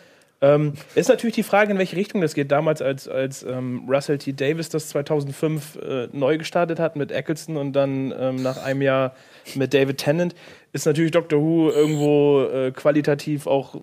Ähm, 0.42 0.74
ist 0.96 1.10
natürlich 1.10 1.36
die 1.36 1.44
Frage, 1.44 1.74
in 1.74 1.78
welche 1.78 1.98
Richtung 1.98 2.22
das 2.22 2.34
geht. 2.34 2.52
Damals, 2.52 2.82
als, 2.82 3.10
als 3.10 3.44
ähm, 3.44 3.84
Russell 3.90 4.18
T. 4.18 4.32
Davis 4.32 4.70
das 4.70 4.88
2005 4.90 5.76
äh, 5.76 6.08
neu 6.14 6.38
gestartet 6.38 6.80
hat 6.80 6.96
mit 6.96 7.12
Eccleston 7.12 7.58
und 7.58 7.74
dann 7.74 8.14
ähm, 8.18 8.38
nach 8.38 8.64
einem 8.64 8.82
Jahr 8.82 9.16
mit 9.56 9.74
David 9.74 9.98
Tennant, 9.98 10.36
ist 10.72 10.86
natürlich 10.86 11.12
Doctor 11.12 11.42
Who 11.42 11.72
irgendwo 11.72 12.44
äh, 12.44 12.72
qualitativ 12.72 13.48
auch, 13.48 13.82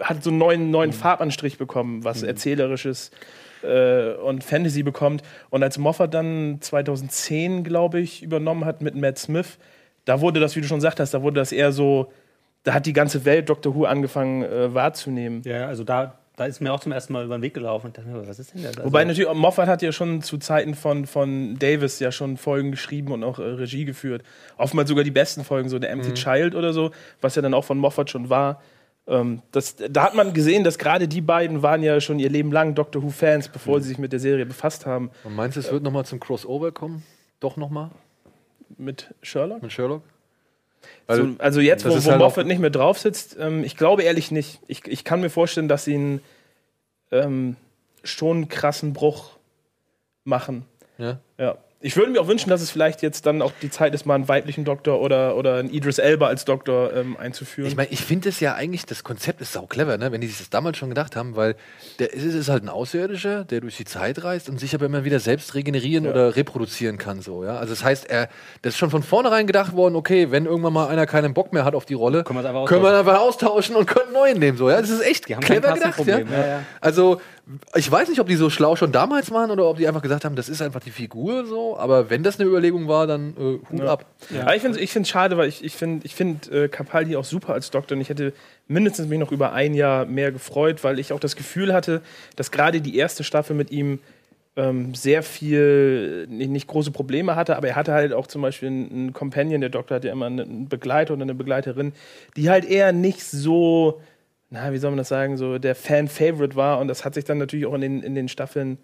hat 0.00 0.22
so 0.22 0.30
einen 0.30 0.38
neuen, 0.38 0.70
neuen 0.70 0.92
Farbanstrich 0.92 1.58
bekommen, 1.58 2.04
was 2.04 2.22
Erzählerisches 2.22 3.10
äh, 3.62 4.12
und 4.14 4.44
Fantasy 4.44 4.82
bekommt. 4.82 5.22
Und 5.50 5.62
als 5.62 5.78
Moffat 5.78 6.14
dann 6.14 6.58
2010, 6.60 7.64
glaube 7.64 8.00
ich, 8.00 8.22
übernommen 8.22 8.64
hat 8.64 8.82
mit 8.82 8.94
Matt 8.94 9.18
Smith, 9.18 9.58
da 10.04 10.20
wurde 10.20 10.40
das, 10.40 10.54
wie 10.56 10.60
du 10.60 10.66
schon 10.66 10.80
sagtest, 10.80 11.14
da 11.14 11.22
wurde 11.22 11.40
das 11.40 11.52
eher 11.52 11.72
so 11.72 12.12
da 12.64 12.72
hat 12.72 12.86
die 12.86 12.92
ganze 12.92 13.24
Welt 13.24 13.48
Doctor 13.48 13.74
Who 13.74 13.84
angefangen 13.84 14.42
äh, 14.42 14.74
wahrzunehmen. 14.74 15.42
Ja, 15.44 15.66
also 15.66 15.84
da, 15.84 16.18
da 16.36 16.46
ist 16.46 16.60
mir 16.60 16.72
auch 16.72 16.80
zum 16.80 16.92
ersten 16.92 17.12
Mal 17.12 17.24
über 17.24 17.36
den 17.36 17.42
Weg 17.42 17.54
gelaufen 17.54 17.88
und 17.88 17.98
dachte 17.98 18.08
mir, 18.08 18.26
was 18.26 18.38
ist 18.38 18.54
denn 18.54 18.62
das? 18.62 18.76
Also, 18.78 18.86
Wobei 18.86 19.04
natürlich, 19.04 19.32
Moffat 19.34 19.68
hat 19.68 19.82
ja 19.82 19.92
schon 19.92 20.22
zu 20.22 20.38
Zeiten 20.38 20.74
von, 20.74 21.06
von 21.06 21.58
Davis 21.58 22.00
ja 22.00 22.10
schon 22.10 22.38
Folgen 22.38 22.70
geschrieben 22.70 23.12
und 23.12 23.22
auch 23.22 23.38
äh, 23.38 23.42
Regie 23.42 23.84
geführt. 23.84 24.22
Oftmals 24.56 24.88
sogar 24.88 25.04
die 25.04 25.10
besten 25.10 25.44
Folgen, 25.44 25.68
so 25.68 25.78
der 25.78 25.90
Empty 25.90 26.14
Child 26.14 26.54
oder 26.54 26.72
so, 26.72 26.90
was 27.20 27.36
ja 27.36 27.42
dann 27.42 27.54
auch 27.54 27.64
von 27.64 27.78
Moffat 27.78 28.10
schon 28.10 28.30
war. 28.30 28.62
Ähm, 29.06 29.42
das, 29.52 29.76
da 29.76 30.04
hat 30.04 30.14
man 30.14 30.32
gesehen, 30.32 30.64
dass 30.64 30.78
gerade 30.78 31.08
die 31.08 31.20
beiden 31.20 31.62
waren 31.62 31.82
ja 31.82 32.00
schon 32.00 32.18
ihr 32.18 32.30
Leben 32.30 32.52
lang 32.52 32.74
Doctor 32.74 33.02
Who-Fans, 33.02 33.48
bevor 33.48 33.80
sie 33.80 33.88
sich 33.88 33.98
mit 33.98 34.12
der 34.12 34.20
Serie 34.20 34.46
befasst 34.46 34.86
haben. 34.86 35.10
Und 35.24 35.34
meinst 35.34 35.56
du, 35.56 35.60
es 35.60 35.70
wird 35.70 35.82
nochmal 35.82 36.06
zum 36.06 36.20
Crossover 36.20 36.72
kommen? 36.72 37.02
Doch 37.40 37.56
nochmal 37.56 37.90
Mit 38.78 39.14
Sherlock? 39.22 39.62
mit 39.62 39.72
Sherlock? 39.72 40.02
So, 41.08 41.28
also 41.38 41.60
jetzt, 41.60 41.84
wo, 41.84 41.90
wo 41.90 42.10
halt 42.10 42.18
Moffat 42.18 42.46
nicht 42.46 42.60
mehr 42.60 42.70
drauf 42.70 42.98
sitzt, 42.98 43.36
ähm, 43.38 43.64
ich 43.64 43.76
glaube 43.76 44.02
ehrlich 44.02 44.30
nicht. 44.30 44.60
Ich, 44.68 44.86
ich 44.86 45.04
kann 45.04 45.20
mir 45.20 45.30
vorstellen, 45.30 45.68
dass 45.68 45.84
sie 45.84 45.94
einen 45.94 46.20
ähm, 47.10 47.56
schon 48.02 48.36
einen 48.38 48.48
krassen 48.48 48.92
Bruch 48.92 49.36
machen. 50.24 50.64
Ja. 50.98 51.18
Ja. 51.38 51.56
Ich 51.84 51.96
würde 51.98 52.12
mir 52.12 52.20
auch 52.22 52.28
wünschen, 52.28 52.48
dass 52.48 52.62
es 52.62 52.70
vielleicht 52.70 53.02
jetzt 53.02 53.26
dann 53.26 53.42
auch 53.42 53.52
die 53.60 53.68
Zeit 53.68 53.94
ist, 53.94 54.06
mal 54.06 54.14
einen 54.14 54.26
weiblichen 54.26 54.64
Doktor 54.64 55.02
oder, 55.02 55.36
oder 55.36 55.56
einen 55.56 55.68
Idris 55.68 55.98
Elba 55.98 56.28
als 56.28 56.46
Doktor 56.46 56.94
ähm, 56.94 57.14
einzuführen. 57.18 57.68
Ich 57.68 57.76
meine, 57.76 57.90
ich 57.90 58.00
finde 58.00 58.30
es 58.30 58.40
ja 58.40 58.54
eigentlich, 58.54 58.86
das 58.86 59.04
Konzept 59.04 59.42
ist 59.42 59.52
sau 59.52 59.66
clever, 59.66 59.98
ne? 59.98 60.10
wenn 60.10 60.22
die 60.22 60.26
sich 60.26 60.38
das 60.38 60.48
damals 60.48 60.78
schon 60.78 60.88
gedacht 60.88 61.14
haben, 61.14 61.36
weil 61.36 61.56
der 61.98 62.14
ist, 62.14 62.24
ist 62.24 62.48
halt 62.48 62.62
ein 62.62 62.70
Außerirdischer, 62.70 63.44
der 63.44 63.60
durch 63.60 63.76
die 63.76 63.84
Zeit 63.84 64.24
reist 64.24 64.48
und 64.48 64.58
sich 64.58 64.74
aber 64.74 64.86
immer 64.86 65.04
wieder 65.04 65.20
selbst 65.20 65.54
regenerieren 65.54 66.06
oder 66.06 66.36
reproduzieren 66.36 66.96
kann. 66.96 67.20
So, 67.20 67.44
ja? 67.44 67.58
Also 67.58 67.74
das 67.74 67.84
heißt, 67.84 68.08
er, 68.08 68.30
das 68.62 68.72
ist 68.72 68.78
schon 68.78 68.88
von 68.88 69.02
vornherein 69.02 69.46
gedacht 69.46 69.76
worden, 69.76 69.94
okay, 69.94 70.30
wenn 70.30 70.46
irgendwann 70.46 70.72
mal 70.72 70.88
einer 70.88 71.04
keinen 71.04 71.34
Bock 71.34 71.52
mehr 71.52 71.66
hat 71.66 71.74
auf 71.74 71.84
die 71.84 71.92
Rolle, 71.92 72.24
Können 72.24 72.38
wir 72.38 72.44
es 72.44 72.46
einfach 72.46 72.64
können 72.64 72.82
wir 72.82 72.92
ihn 72.92 72.98
einfach 72.98 73.20
austauschen 73.20 73.76
und 73.76 73.84
können 73.84 74.06
einen 74.06 74.14
neuen 74.14 74.38
nehmen. 74.38 74.56
So, 74.56 74.70
ja? 74.70 74.80
Das 74.80 74.88
ist 74.88 75.02
echt 75.04 75.28
Die 75.28 75.34
haben 75.34 75.42
kein 75.42 75.60
clever 75.60 75.74
gedacht. 75.74 76.06
Ja? 76.06 76.18
Ja, 76.20 76.46
ja. 76.46 76.62
Also 76.80 77.20
ich 77.74 77.90
weiß 77.90 78.08
nicht, 78.08 78.20
ob 78.20 78.26
die 78.26 78.36
so 78.36 78.48
schlau 78.48 78.74
schon 78.74 78.90
damals 78.90 79.30
waren 79.30 79.50
oder 79.50 79.66
ob 79.66 79.76
die 79.76 79.86
einfach 79.86 80.00
gesagt 80.00 80.24
haben, 80.24 80.34
das 80.34 80.48
ist 80.48 80.62
einfach 80.62 80.80
die 80.80 80.90
Figur 80.90 81.44
so, 81.44 81.76
aber 81.76 82.08
wenn 82.08 82.22
das 82.22 82.40
eine 82.40 82.48
Überlegung 82.48 82.88
war, 82.88 83.06
dann 83.06 83.34
äh, 83.36 83.58
Hut 83.70 83.82
ab. 83.82 84.06
Aber 84.40 84.56
ich 84.56 84.62
finde 84.62 84.80
es 84.80 84.96
ich 84.96 85.08
schade, 85.08 85.36
weil 85.36 85.48
ich, 85.48 85.62
ich 85.62 85.74
finde 85.74 86.06
ich 86.06 86.14
find, 86.14 86.50
äh, 86.50 86.68
Capaldi 86.68 87.16
auch 87.16 87.24
super 87.24 87.52
als 87.52 87.70
Doktor 87.70 87.96
und 87.96 88.00
ich 88.00 88.08
hätte 88.08 88.32
mindestens 88.66 89.08
mich 89.08 89.18
noch 89.18 89.30
über 89.30 89.52
ein 89.52 89.74
Jahr 89.74 90.06
mehr 90.06 90.32
gefreut, 90.32 90.84
weil 90.84 90.98
ich 90.98 91.12
auch 91.12 91.20
das 91.20 91.36
Gefühl 91.36 91.74
hatte, 91.74 92.00
dass 92.36 92.50
gerade 92.50 92.80
die 92.80 92.96
erste 92.96 93.24
Staffel 93.24 93.54
mit 93.54 93.70
ihm 93.70 93.98
ähm, 94.56 94.94
sehr 94.94 95.22
viel, 95.22 96.26
nicht, 96.28 96.50
nicht 96.50 96.66
große 96.66 96.92
Probleme 96.92 97.36
hatte, 97.36 97.56
aber 97.56 97.68
er 97.68 97.76
hatte 97.76 97.92
halt 97.92 98.12
auch 98.12 98.26
zum 98.26 98.40
Beispiel 98.40 98.68
einen, 98.68 98.90
einen 98.90 99.12
Companion, 99.12 99.60
der 99.60 99.70
Doktor 99.70 99.96
hat 99.96 100.04
ja 100.04 100.12
immer 100.12 100.26
einen 100.26 100.68
Begleiter 100.68 101.14
oder 101.14 101.22
eine 101.22 101.34
Begleiterin, 101.34 101.92
die 102.36 102.48
halt 102.48 102.64
eher 102.64 102.92
nicht 102.92 103.22
so, 103.22 104.00
na, 104.54 104.72
wie 104.72 104.78
soll 104.78 104.92
man 104.92 104.98
das 104.98 105.08
sagen, 105.08 105.36
so 105.36 105.58
der 105.58 105.74
Fan-Favorite 105.74 106.54
war 106.54 106.78
und 106.78 106.86
das 106.86 107.04
hat 107.04 107.14
sich 107.14 107.24
dann 107.24 107.38
natürlich 107.38 107.66
auch 107.66 107.74
in 107.74 107.80
den, 107.80 108.02
in 108.02 108.14
den 108.14 108.28
Staffeln 108.28 108.78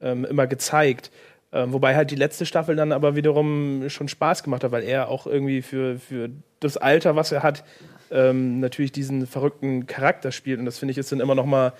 ähm, 0.00 0.24
immer 0.24 0.46
gezeigt. 0.46 1.10
Ähm, 1.52 1.74
wobei 1.74 1.94
halt 1.94 2.10
die 2.10 2.16
letzte 2.16 2.46
Staffel 2.46 2.74
dann 2.74 2.90
aber 2.90 3.14
wiederum 3.14 3.84
schon 3.88 4.08
Spaß 4.08 4.42
gemacht 4.42 4.64
hat, 4.64 4.72
weil 4.72 4.82
er 4.82 5.08
auch 5.08 5.26
irgendwie 5.26 5.60
für, 5.60 5.98
für 5.98 6.30
das 6.58 6.78
Alter, 6.78 7.16
was 7.16 7.32
er 7.32 7.42
hat, 7.42 7.64
ähm, 8.10 8.60
natürlich 8.60 8.92
diesen 8.92 9.26
verrückten 9.26 9.86
Charakter 9.86 10.32
spielt. 10.32 10.58
Und 10.58 10.64
das 10.64 10.78
finde 10.78 10.92
ich 10.92 10.98
ist 10.98 11.12
dann 11.12 11.20
immer 11.20 11.34
noch 11.34 11.46
mal 11.46 11.74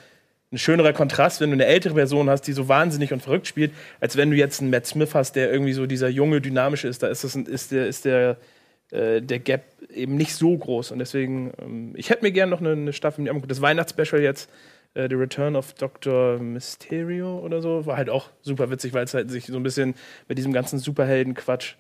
ein 0.53 0.59
schönerer 0.59 0.93
Kontrast, 0.93 1.41
wenn 1.41 1.49
du 1.49 1.55
eine 1.55 1.65
ältere 1.65 1.95
Person 1.95 2.29
hast, 2.29 2.43
die 2.43 2.53
so 2.53 2.69
wahnsinnig 2.69 3.13
und 3.13 3.23
verrückt 3.23 3.47
spielt, 3.47 3.73
als 4.01 4.19
wenn 4.19 4.31
du 4.31 4.37
jetzt 4.37 4.61
einen 4.61 4.71
Matt 4.71 4.87
Smith 4.87 5.15
hast, 5.15 5.35
der 5.35 5.51
irgendwie 5.51 5.73
so 5.73 5.87
dieser 5.87 6.09
junge, 6.09 6.43
dynamische 6.43 6.89
ist. 6.89 7.03
Da 7.03 7.09
ist, 7.09 7.25
das, 7.25 7.35
ist 7.35 7.73
der, 7.73 7.89
ist 7.89 8.05
der, 8.05 8.37
äh, 8.95 9.21
der 9.21 9.41
Gap 9.41 9.65
eben 9.93 10.17
nicht 10.17 10.35
so 10.35 10.57
groß. 10.57 10.93
Und 10.93 11.01
deswegen, 11.01 11.53
ähm, 11.61 11.93
ich 11.97 12.11
hätte 12.11 12.23
mir 12.23 12.33
gerne 12.33 12.51
noch 12.51 12.61
eine, 12.61 12.73
eine 12.73 12.93
Staffel 12.93 13.23
mit 13.23 13.31
angeguckt. 13.31 13.51
Das 13.51 13.61
Weihnachtsspecial 13.61 14.23
jetzt, 14.23 14.49
äh, 14.95 15.09
The 15.09 15.17
Return 15.17 15.57
of 15.57 15.75
Dr. 15.75 16.39
Mysterio 16.39 17.39
oder 17.41 17.61
so, 17.61 17.87
war 17.87 17.97
halt 17.97 18.09
auch 18.09 18.31
super 18.43 18.71
witzig, 18.71 18.93
weil 18.93 19.05
es 19.05 19.15
halt 19.15 19.31
sich 19.31 19.47
so 19.47 19.57
ein 19.57 19.65
bisschen 19.65 19.95
mit 20.29 20.39
diesem 20.39 20.53
ganzen 20.53 20.79
Superhelden-Quatsch 20.79 21.75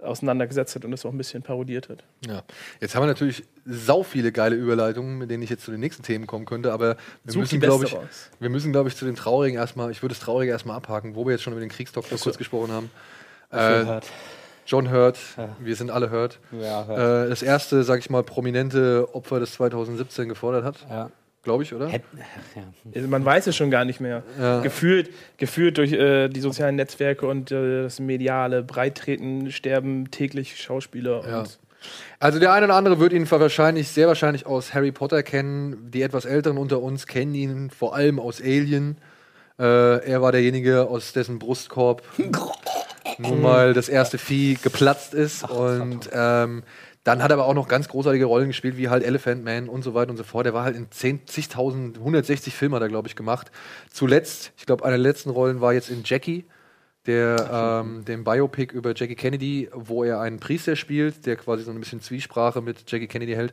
auseinandergesetzt 0.00 0.76
hat 0.76 0.84
und 0.84 0.90
das 0.90 1.04
auch 1.04 1.10
ein 1.10 1.16
bisschen 1.16 1.42
parodiert 1.42 1.88
hat. 1.88 2.04
Ja. 2.26 2.42
Jetzt 2.80 2.94
haben 2.94 3.02
wir 3.02 3.06
natürlich 3.06 3.42
sau 3.64 4.02
viele 4.02 4.32
geile 4.32 4.54
Überleitungen, 4.54 5.18
mit 5.18 5.30
denen 5.30 5.42
ich 5.42 5.50
jetzt 5.50 5.64
zu 5.64 5.70
den 5.70 5.80
nächsten 5.80 6.02
Themen 6.02 6.26
kommen 6.26 6.44
könnte, 6.44 6.72
aber 6.72 6.96
wir 7.24 7.32
Such 7.32 7.40
müssen, 7.40 7.60
glaube 7.60 7.86
ich, 7.86 7.94
raus. 7.94 8.30
wir 8.38 8.50
müssen, 8.50 8.70
glaube 8.70 8.90
ich, 8.90 8.96
zu 8.96 9.06
den 9.06 9.16
Traurigen 9.16 9.58
erstmal, 9.58 9.90
ich 9.90 10.02
würde 10.02 10.14
das 10.14 10.22
Traurige 10.22 10.52
erstmal 10.52 10.76
abhaken, 10.76 11.14
wo 11.14 11.24
wir 11.24 11.32
jetzt 11.32 11.42
schon 11.42 11.54
über 11.54 11.60
den 11.60 11.70
Kriegsdoktor 11.70 12.18
kurz 12.18 12.36
gesprochen 12.36 12.70
haben. 12.70 12.90
Äh. 13.50 14.00
John 14.66 14.90
Hurt, 14.90 15.18
wir 15.60 15.76
sind 15.76 15.90
alle 15.90 16.10
Hurt. 16.10 16.38
Ja, 16.52 16.86
hört. 16.86 17.26
Äh, 17.26 17.30
das 17.30 17.42
erste, 17.42 17.84
sag 17.84 17.98
ich 18.00 18.10
mal, 18.10 18.22
prominente 18.22 19.08
Opfer, 19.14 19.40
das 19.40 19.52
2017 19.54 20.28
gefordert 20.28 20.64
hat, 20.64 20.86
Ja. 20.88 21.10
glaube 21.42 21.62
ich, 21.62 21.74
oder? 21.74 21.88
Hätt- 21.88 22.02
ja. 22.94 23.02
Man 23.06 23.24
weiß 23.24 23.46
es 23.46 23.56
schon 23.56 23.70
gar 23.70 23.84
nicht 23.84 24.00
mehr. 24.00 24.22
Gefühlt, 24.62 25.10
gefühlt 25.36 25.76
durch 25.78 25.92
äh, 25.92 26.28
die 26.28 26.40
sozialen 26.40 26.76
Netzwerke 26.76 27.26
und 27.26 27.52
äh, 27.52 27.82
das 27.82 28.00
mediale 28.00 28.62
Breittreten 28.62 29.50
sterben 29.52 30.10
täglich 30.10 30.56
Schauspieler. 30.60 31.22
Ja. 31.28 31.40
Und 31.40 31.58
Also 32.18 32.38
der 32.38 32.52
eine 32.54 32.64
oder 32.64 32.74
andere 32.76 32.98
wird 32.98 33.12
ihn 33.12 33.30
wahrscheinlich, 33.30 33.88
sehr 33.88 34.08
wahrscheinlich 34.08 34.46
aus 34.46 34.72
Harry 34.72 34.90
Potter 34.92 35.22
kennen. 35.22 35.90
Die 35.90 36.00
etwas 36.00 36.24
Älteren 36.24 36.56
unter 36.56 36.80
uns 36.80 37.06
kennen 37.06 37.34
ihn 37.34 37.68
vor 37.70 37.94
allem 37.94 38.18
aus 38.18 38.40
Alien. 38.40 38.96
Äh, 39.58 39.62
er 40.10 40.22
war 40.22 40.32
derjenige, 40.32 40.88
aus 40.88 41.12
dessen 41.12 41.38
Brustkorb 41.38 42.02
nun 43.18 43.42
mal 43.42 43.74
das 43.74 43.88
erste 43.88 44.18
Vieh 44.18 44.54
geplatzt 44.54 45.14
ist. 45.14 45.48
und 45.48 46.10
ähm, 46.12 46.62
dann 47.04 47.22
hat 47.22 47.30
er 47.30 47.34
aber 47.34 47.46
auch 47.46 47.54
noch 47.54 47.68
ganz 47.68 47.88
großartige 47.88 48.24
Rollen 48.24 48.48
gespielt, 48.48 48.78
wie 48.78 48.88
halt 48.88 49.04
Elephant 49.04 49.44
Man 49.44 49.68
und 49.68 49.82
so 49.82 49.92
weiter 49.92 50.10
und 50.10 50.16
so 50.16 50.24
fort. 50.24 50.46
Er 50.46 50.54
war 50.54 50.64
halt 50.64 50.74
in 50.74 50.90
10 50.90 51.26
zigtausend, 51.26 51.98
160 51.98 52.54
Filmen 52.54 52.74
hat 52.74 52.82
er, 52.82 52.88
glaube 52.88 53.08
ich, 53.08 53.16
gemacht. 53.16 53.50
Zuletzt, 53.90 54.52
ich 54.56 54.64
glaube, 54.64 54.84
eine 54.84 54.92
der 54.92 55.02
letzten 55.02 55.28
Rollen 55.28 55.60
war 55.60 55.74
jetzt 55.74 55.90
in 55.90 56.02
Jackie 56.04 56.46
der 57.06 57.82
ähm, 57.84 58.04
dem 58.04 58.24
Biopic 58.24 58.74
über 58.74 58.94
Jackie 58.94 59.14
Kennedy, 59.14 59.68
wo 59.72 60.04
er 60.04 60.20
einen 60.20 60.40
Priester 60.40 60.76
spielt, 60.76 61.26
der 61.26 61.36
quasi 61.36 61.62
so 61.62 61.70
ein 61.70 61.78
bisschen 61.78 62.00
Zwiesprache 62.00 62.62
mit 62.62 62.90
Jackie 62.90 63.08
Kennedy 63.08 63.34
hält. 63.34 63.52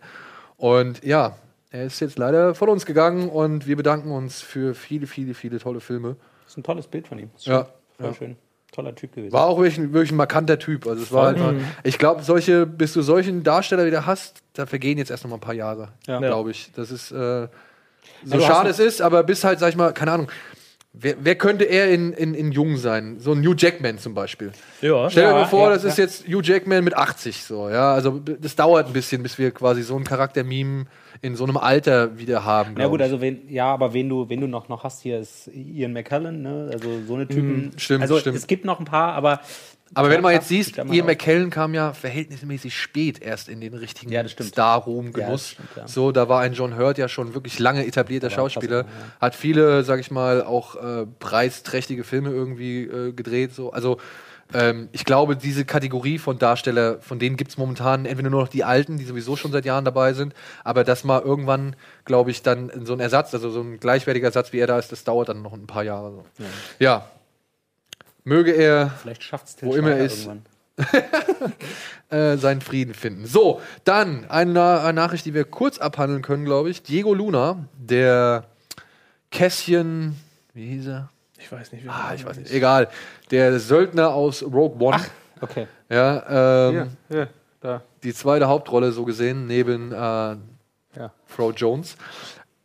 Und 0.57 1.03
ja, 1.03 1.37
er 1.69 1.85
ist 1.85 1.99
jetzt 1.99 2.17
leider 2.17 2.55
von 2.55 2.69
uns 2.69 2.85
gegangen 2.85 3.29
und 3.29 3.67
wir 3.67 3.75
bedanken 3.75 4.11
uns 4.11 4.41
für 4.41 4.73
viele, 4.73 5.07
viele, 5.07 5.33
viele 5.33 5.59
tolle 5.59 5.79
Filme. 5.79 6.15
Das 6.43 6.53
ist 6.53 6.57
ein 6.57 6.63
tolles 6.63 6.87
Bild 6.87 7.07
von 7.07 7.19
ihm. 7.19 7.29
Ja. 7.39 7.67
Voll 7.97 8.05
ja. 8.07 8.13
schön. 8.13 8.37
Toller 8.71 8.95
Typ 8.95 9.13
gewesen. 9.15 9.33
War 9.33 9.47
auch 9.47 9.57
wirklich, 9.57 9.77
ein- 9.77 9.91
wirklich 9.93 10.11
ein 10.11 10.15
markanter 10.17 10.57
Typ. 10.57 10.87
Also 10.87 11.03
es 11.03 11.11
war 11.11 11.25
halt 11.27 11.37
mal, 11.39 11.55
ich 11.83 11.97
glaube, 11.97 12.23
solche, 12.23 12.65
bis 12.65 12.93
du 12.93 13.01
solchen 13.01 13.43
Darsteller 13.43 13.85
wieder 13.85 14.05
hast, 14.05 14.41
da 14.53 14.65
vergehen 14.65 14.97
jetzt 14.97 15.11
erst 15.11 15.23
noch 15.23 15.29
mal 15.31 15.37
ein 15.37 15.41
paar 15.41 15.53
Jahre, 15.53 15.89
Ja. 16.07 16.19
glaube 16.19 16.51
ich. 16.51 16.71
Das 16.75 16.89
ist 16.91 17.11
äh, 17.11 17.47
so 18.23 18.35
hast 18.35 18.45
schade 18.45 18.69
es 18.69 18.79
ist, 18.79 19.01
aber 19.01 19.23
bis 19.23 19.43
halt, 19.43 19.59
sag 19.59 19.69
ich 19.69 19.75
mal, 19.75 19.93
keine 19.93 20.11
Ahnung. 20.13 20.27
Wer, 20.93 21.15
wer 21.21 21.35
könnte 21.35 21.63
er 21.63 21.89
in, 21.89 22.11
in, 22.11 22.33
in 22.33 22.51
jung 22.51 22.75
sein? 22.75 23.17
So 23.19 23.31
ein 23.31 23.41
Hugh 23.45 23.55
Jackman 23.57 23.97
zum 23.97 24.13
Beispiel. 24.13 24.51
ja, 24.81 25.09
Stell 25.09 25.23
dir 25.23 25.29
Ja, 25.29 25.35
mal 25.35 25.45
vor, 25.45 25.69
das 25.69 25.85
ist 25.85 25.97
jetzt 25.97 26.25
Hugh 26.27 26.41
Jackman 26.43 26.83
mit 26.83 26.95
80 26.97 27.43
so, 27.45 27.69
ja. 27.69 27.93
Also 27.93 28.19
das 28.19 28.55
dauert 28.57 28.87
ein 28.87 28.93
bisschen, 28.93 29.23
bis 29.23 29.37
wir 29.37 29.51
quasi 29.51 29.83
so 29.83 29.95
einen 29.95 30.03
Charakter-Meme 30.03 30.85
in 31.21 31.35
so 31.35 31.43
einem 31.43 31.57
Alter 31.57 32.17
wieder 32.17 32.45
haben. 32.45 32.75
Ja 32.79 32.87
gut, 32.87 33.01
also 33.01 33.21
wen, 33.21 33.47
ja, 33.47 33.71
aber 33.71 33.93
wen 33.93 34.09
du, 34.09 34.27
wen 34.29 34.41
du 34.41 34.47
noch, 34.47 34.69
noch 34.69 34.83
hast 34.83 35.01
hier 35.01 35.19
ist 35.19 35.47
Ian 35.53 35.93
McKellen, 35.93 36.41
ne? 36.41 36.69
Also 36.73 36.89
so 37.07 37.13
eine 37.15 37.27
Typen. 37.27 37.71
stimmt, 37.77 38.01
also 38.01 38.17
stimmt. 38.19 38.37
es 38.37 38.47
gibt 38.47 38.65
noch 38.65 38.79
ein 38.79 38.85
paar, 38.85 39.13
aber 39.13 39.39
Aber 39.93 40.09
wenn 40.09 40.15
du 40.17 40.21
mal 40.23 40.33
jetzt 40.33 40.47
siehst, 40.47 40.77
Ian 40.77 40.89
aber- 40.89 41.03
McKellen 41.03 41.49
kam 41.51 41.73
ja 41.75 41.93
verhältnismäßig 41.93 42.75
spät 42.75 43.21
erst 43.21 43.49
in 43.49 43.61
den 43.61 43.73
richtigen 43.75 44.11
Ja, 44.11 44.23
das 44.23 44.31
stimmt. 44.31 44.49
Star-Ruhm 44.49 45.11
Ja. 45.15 45.37
So, 45.85 46.11
da 46.11 46.27
war 46.27 46.41
ein 46.41 46.53
John 46.53 46.75
Hurt 46.77 46.97
ja 46.97 47.07
schon 47.07 47.35
wirklich 47.35 47.59
lange 47.59 47.85
etablierter 47.85 48.27
ein 48.27 48.31
Schauspieler, 48.31 48.83
krasser, 48.85 48.95
hat 49.19 49.35
viele, 49.35 49.83
sag 49.83 49.99
ich 49.99 50.09
mal, 50.09 50.43
auch 50.43 50.75
äh, 50.75 51.05
preisträchtige 51.19 52.03
Filme 52.03 52.29
irgendwie 52.31 52.83
äh, 52.83 53.11
gedreht. 53.13 53.53
So, 53.53 53.71
also 53.71 53.97
ähm, 54.53 54.89
ich 54.91 55.05
glaube, 55.05 55.35
diese 55.35 55.65
Kategorie 55.65 56.17
von 56.17 56.37
Darsteller, 56.39 56.99
von 57.01 57.19
denen 57.19 57.37
gibt 57.37 57.51
es 57.51 57.57
momentan 57.57 58.05
entweder 58.05 58.29
nur 58.29 58.41
noch 58.41 58.47
die 58.47 58.63
Alten, 58.63 58.97
die 58.97 59.05
sowieso 59.05 59.35
schon 59.35 59.51
seit 59.51 59.65
Jahren 59.65 59.85
dabei 59.85 60.13
sind, 60.13 60.33
aber 60.63 60.83
das 60.83 61.03
mal 61.03 61.21
irgendwann, 61.21 61.75
glaube 62.05 62.31
ich, 62.31 62.41
dann 62.41 62.85
so 62.85 62.93
ein 62.93 62.99
Ersatz, 62.99 63.33
also 63.33 63.49
so 63.49 63.61
ein 63.61 63.79
gleichwertiger 63.79 64.27
Ersatz, 64.27 64.53
wie 64.53 64.59
er 64.59 64.67
da 64.67 64.79
ist, 64.79 64.91
das 64.91 65.03
dauert 65.03 65.29
dann 65.29 65.41
noch 65.41 65.53
ein 65.53 65.67
paar 65.67 65.83
Jahre. 65.83 66.11
So. 66.11 66.45
Ja. 66.79 67.09
Möge 68.23 68.51
er 68.51 68.91
vielleicht 69.01 69.23
schafft 69.23 69.47
es 69.47 69.57
Wo 69.61 69.73
immer 69.73 69.91
er 69.91 70.05
ist. 70.05 70.29
äh, 72.09 72.37
seinen 72.37 72.61
Frieden 72.61 72.93
finden. 72.93 73.25
So, 73.25 73.61
dann 73.83 74.29
eine, 74.29 74.81
eine 74.81 74.93
Nachricht, 74.93 75.25
die 75.25 75.33
wir 75.33 75.43
kurz 75.43 75.77
abhandeln 75.77 76.21
können, 76.21 76.45
glaube 76.45 76.69
ich. 76.69 76.83
Diego 76.83 77.13
Luna, 77.13 77.65
der 77.77 78.45
Kässchen, 79.31 80.15
wie 80.53 80.67
hieß 80.67 80.87
er? 80.87 81.09
Ich 81.41 81.51
weiß 81.51 81.71
nicht. 81.71 81.83
wie 81.85 81.89
Ah, 81.89 82.11
ich 82.15 82.25
weiß 82.25 82.37
nicht. 82.37 82.51
Egal. 82.51 82.87
Der 83.31 83.59
Söldner 83.59 84.13
aus 84.13 84.43
Rogue 84.43 84.77
One. 84.79 85.01
Okay. 85.41 85.67
Ja, 85.89 86.69
ähm, 86.69 86.91
ja, 87.09 87.27
da. 87.59 87.81
die 88.03 88.13
zweite 88.13 88.47
Hauptrolle 88.47 88.91
so 88.91 89.05
gesehen, 89.05 89.47
neben 89.47 89.91
äh, 89.91 89.95
Ja. 89.95 90.37
Frau 91.25 91.51
Jones, 91.51 91.95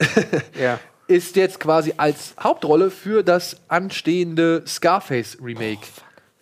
Ja. 0.60 0.78
ist 1.06 1.36
jetzt 1.36 1.58
quasi 1.60 1.94
als 1.96 2.34
Hauptrolle 2.38 2.90
für 2.90 3.22
das 3.22 3.56
anstehende 3.68 4.62
Scarface 4.66 5.38
Remake 5.42 5.86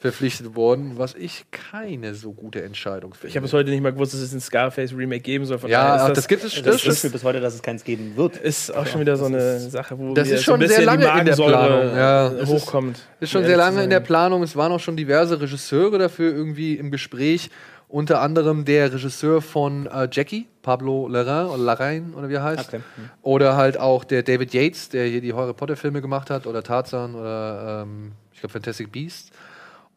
verpflichtet 0.04 0.54
worden, 0.54 0.92
was 0.98 1.14
ich 1.14 1.46
keine 1.50 2.14
so 2.14 2.32
gute 2.32 2.62
Entscheidung 2.62 3.14
finde. 3.14 3.28
Ich 3.28 3.36
habe 3.36 3.44
bis 3.44 3.54
heute 3.54 3.70
nicht 3.70 3.82
mal 3.82 3.90
gewusst, 3.90 4.12
dass 4.12 4.20
es 4.20 4.34
ein 4.34 4.40
Scarface-Remake 4.40 5.20
geben 5.22 5.46
soll. 5.46 5.56
Von 5.56 5.70
Ja, 5.70 5.94
ach, 5.94 6.08
das, 6.08 6.16
das 6.16 6.28
gibt 6.28 6.44
es- 6.44 6.62
das, 6.62 6.82
das 6.82 7.04
ist, 7.04 7.10
bis 7.10 7.24
heute, 7.24 7.40
dass 7.40 7.54
es 7.54 7.62
keins 7.62 7.84
geben 7.84 8.12
wird. 8.14 8.36
ist 8.36 8.70
auch 8.74 8.86
schon 8.86 9.00
wieder 9.00 9.16
so 9.16 9.24
eine 9.24 9.58
Sache, 9.58 9.98
wo 9.98 10.12
Das 10.12 10.28
ist 10.28 10.44
so 10.44 10.52
ein 10.52 10.60
schon 10.60 10.68
sehr 10.68 10.68
bisschen 10.68 10.98
die 10.98 11.04
lange 11.04 11.20
in 11.20 11.24
der 11.26 11.34
Planung, 11.36 11.96
ja. 11.96 12.28
Das 12.28 12.42
ist- 12.42 12.48
hochkommt. 12.50 13.00
Ist 13.20 13.30
schon 13.30 13.44
sehr 13.44 13.56
lange 13.56 13.82
in 13.82 13.88
der. 13.88 14.00
Planung. 14.00 14.42
Es 14.42 14.54
waren 14.56 14.70
auch 14.72 14.80
schon 14.80 14.96
diverse 14.98 15.40
Regisseure 15.40 15.98
dafür 15.98 16.30
irgendwie 16.34 16.74
im 16.74 16.90
Gespräch. 16.90 17.48
Unter 17.88 18.20
anderem 18.20 18.66
der 18.66 18.92
Regisseur 18.92 19.40
von 19.40 19.86
äh, 19.86 20.08
Jackie, 20.12 20.46
Pablo 20.60 21.08
Larrain 21.08 21.46
oder 21.46 21.62
Larrain 21.62 22.12
oder 22.14 22.28
wie 22.28 22.34
er 22.34 22.42
heißt. 22.42 22.68
Okay. 22.68 22.80
Oder 23.22 23.56
halt 23.56 23.78
auch 23.78 24.04
der 24.04 24.22
David 24.22 24.52
Yates, 24.52 24.90
der 24.90 25.06
hier 25.06 25.20
die 25.22 25.32
Harry 25.32 25.54
Potter 25.54 25.76
Filme 25.76 26.02
gemacht 26.02 26.28
hat. 26.28 26.46
Oder 26.46 26.62
Tarzan 26.62 27.14
oder 27.14 27.84
ähm, 27.86 28.12
ich 28.34 28.40
glaube 28.40 28.52
Fantastic 28.52 28.92
Beasts. 28.92 29.30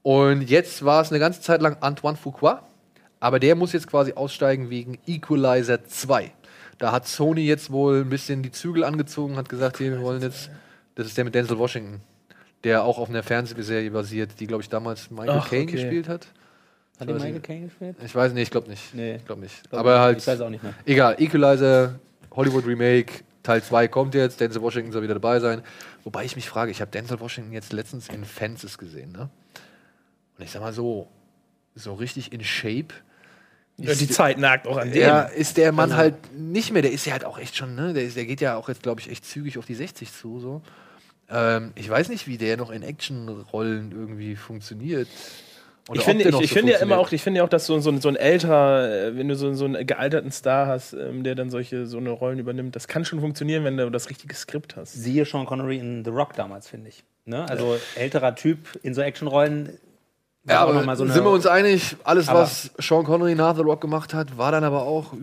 Und 0.08 0.50
jetzt 0.50 0.86
war 0.86 1.02
es 1.02 1.12
eine 1.12 1.20
ganze 1.20 1.42
Zeit 1.42 1.62
lang 1.62 1.76
Antoine 1.82 2.16
Fuqua. 2.16 2.64
Aber 3.20 3.42
der 3.42 3.56
muss 3.56 3.74
jetzt 3.74 3.88
quasi 3.88 4.14
aussteigen 4.14 4.70
wegen 4.70 4.98
Equalizer 5.06 5.84
2. 5.84 6.32
Da 6.78 6.94
hat 6.94 7.06
Sony 7.06 7.42
jetzt 7.42 7.74
wohl 7.74 8.04
ein 8.04 8.10
bisschen 8.10 8.42
die 8.42 8.52
Zügel 8.52 8.86
angezogen, 8.86 9.36
hat 9.36 9.50
gesagt, 9.50 9.80
hier, 9.80 9.92
wir 9.92 10.02
wollen 10.02 10.22
jetzt. 10.22 10.50
Das 10.96 11.08
ist 11.08 11.18
der 11.18 11.26
mit 11.26 11.36
Denzel 11.36 11.58
Washington, 11.58 12.00
der 12.64 12.86
auch 12.86 13.00
auf 13.00 13.10
einer 13.10 13.22
Fernsehserie 13.22 13.92
basiert, 13.92 14.40
die, 14.40 14.48
glaube 14.48 14.64
ich, 14.64 14.70
damals 14.70 15.12
Michael 15.12 15.40
Ach, 15.42 15.50
Caine 15.50 15.64
okay. 15.64 15.72
gespielt 15.74 16.08
hat. 16.08 16.28
Hat 17.02 17.10
die 17.10 17.14
Michael 17.14 17.42
Caine 17.42 17.66
gespielt? 17.66 17.98
Ich 18.06 18.16
weiß 18.16 18.32
nicht, 18.32 18.44
ich 18.44 18.52
glaube 18.52 18.70
nicht. 18.70 18.94
Nee. 18.94 19.18
Ich 19.18 19.26
glaube 19.26 19.42
nicht. 19.42 19.70
Glaub 19.70 19.82
Aber 19.82 20.00
halt. 20.00 20.20
Ich 20.20 20.28
weiß 20.28 20.40
auch 20.40 20.50
nicht 20.50 20.64
mehr. 20.64 20.74
Egal, 20.86 21.18
Equalizer, 21.20 22.00
Hollywood 22.32 22.66
Remake, 22.66 23.26
Teil 23.44 23.62
2 23.62 23.90
kommt 23.90 24.16
jetzt, 24.16 24.40
Denzel 24.40 24.62
Washington 24.62 24.94
soll 24.94 25.04
wieder 25.04 25.16
dabei 25.16 25.42
sein. 25.42 25.64
Wobei 26.06 26.24
ich 26.24 26.38
mich 26.38 26.48
frage, 26.48 26.72
ich 26.72 26.80
habe 26.80 26.92
Denzel 26.92 27.20
Washington 27.20 27.52
jetzt 27.52 27.74
letztens 27.74 28.08
in 28.08 28.24
Fences 28.24 28.78
gesehen, 28.78 29.12
ne? 29.12 29.30
Und 30.38 30.44
ich 30.46 30.52
sag 30.52 30.62
mal 30.62 30.74
so, 30.74 31.08
so 31.76 31.94
richtig 31.94 32.32
in 32.34 32.44
Shape. 32.44 32.88
Ja, 33.78 33.94
die 33.94 34.08
Zeit 34.10 34.40
nagt 34.40 34.68
auch 34.68 34.78
an 34.78 34.88
dem. 34.92 34.94
Der 34.94 35.32
ist 35.36 35.58
der 35.58 35.72
Mann 35.72 35.96
halt 35.96 36.16
nicht 36.36 36.72
mehr, 36.72 36.82
der 36.82 36.92
ist 36.92 37.06
ja 37.06 37.14
halt 37.14 37.24
auch 37.26 37.38
echt 37.38 37.56
schon, 37.56 37.76
ne? 37.76 37.94
Der, 37.94 38.04
ist, 38.04 38.18
der 38.18 38.26
geht 38.26 38.42
ja 38.42 38.56
auch 38.56 38.70
jetzt, 38.70 38.82
glaube 38.82 39.02
ich, 39.02 39.10
echt 39.12 39.24
zügig 39.26 39.58
auf 39.60 39.66
die 39.68 39.76
60 39.76 40.12
zu. 40.12 40.40
So. 40.40 40.62
Ähm, 41.30 41.74
ich 41.76 41.88
weiß 41.90 42.10
nicht, 42.10 42.28
wie 42.28 42.38
der 42.38 42.58
noch 42.58 42.72
in 42.72 42.82
Actionrollen 42.82 43.92
irgendwie 43.92 44.36
funktioniert. 44.36 45.08
Oder 45.90 46.00
Ich 46.00 46.06
finde, 46.06 46.24
ich, 46.24 46.30
ich 46.42 46.50
so 46.50 46.54
finde 46.56 46.74
ja 46.74 46.80
immer 46.80 46.98
auch, 46.98 47.12
ich 47.12 47.22
finde 47.22 47.38
ja 47.38 47.44
auch, 47.44 47.50
dass 47.50 47.66
so, 47.68 47.80
so, 47.80 47.92
ein- 47.92 48.02
so 48.02 48.10
ein 48.10 48.16
älterer, 48.16 48.90
äh, 48.92 49.16
wenn 49.16 49.28
du 49.28 49.36
so, 49.36 49.54
so 49.54 49.66
einen 49.66 49.86
gealterten 49.86 50.32
Star 50.32 50.66
hast, 50.68 50.94
ähm, 50.94 51.24
der 51.24 51.36
dann 51.36 51.50
solche 51.50 51.86
so 51.86 51.98
eine 51.98 52.10
Rollen 52.10 52.40
übernimmt, 52.40 52.76
das 52.76 52.88
kann 52.88 53.06
schon 53.06 53.20
funktionieren, 53.22 53.64
wenn 53.64 53.78
du 53.78 53.90
das 53.92 54.10
richtige 54.10 54.34
Skript 54.36 54.76
hast. 54.76 54.94
Siehe 54.94 55.24
Sean 55.24 55.46
Connery 55.46 55.78
in 55.78 56.04
The 56.04 56.12
Rock 56.12 56.34
damals, 56.34 56.68
finde 56.68 56.90
ich. 56.90 57.04
Ne? 57.26 57.48
Also 57.48 57.78
älterer 57.96 58.34
Typ 58.36 58.58
in 58.84 58.94
so 58.96 59.02
Actionrollen. 59.02 59.78
Ja, 60.48 60.62
aber 60.62 60.82
mal 60.84 60.96
so 60.96 61.04
eine- 61.04 61.14
sind 61.14 61.24
wir 61.24 61.32
uns 61.32 61.46
einig, 61.46 61.96
alles, 62.04 62.28
was 62.28 62.70
Sean 62.80 63.04
Connery 63.04 63.36
nach 63.36 63.56
The 63.56 63.62
Rock 63.64 63.82
gemacht 63.82 64.14
hat, 64.14 64.38
war 64.38 64.52
dann 64.52 64.64
aber 64.64 64.82
auch. 64.84 65.14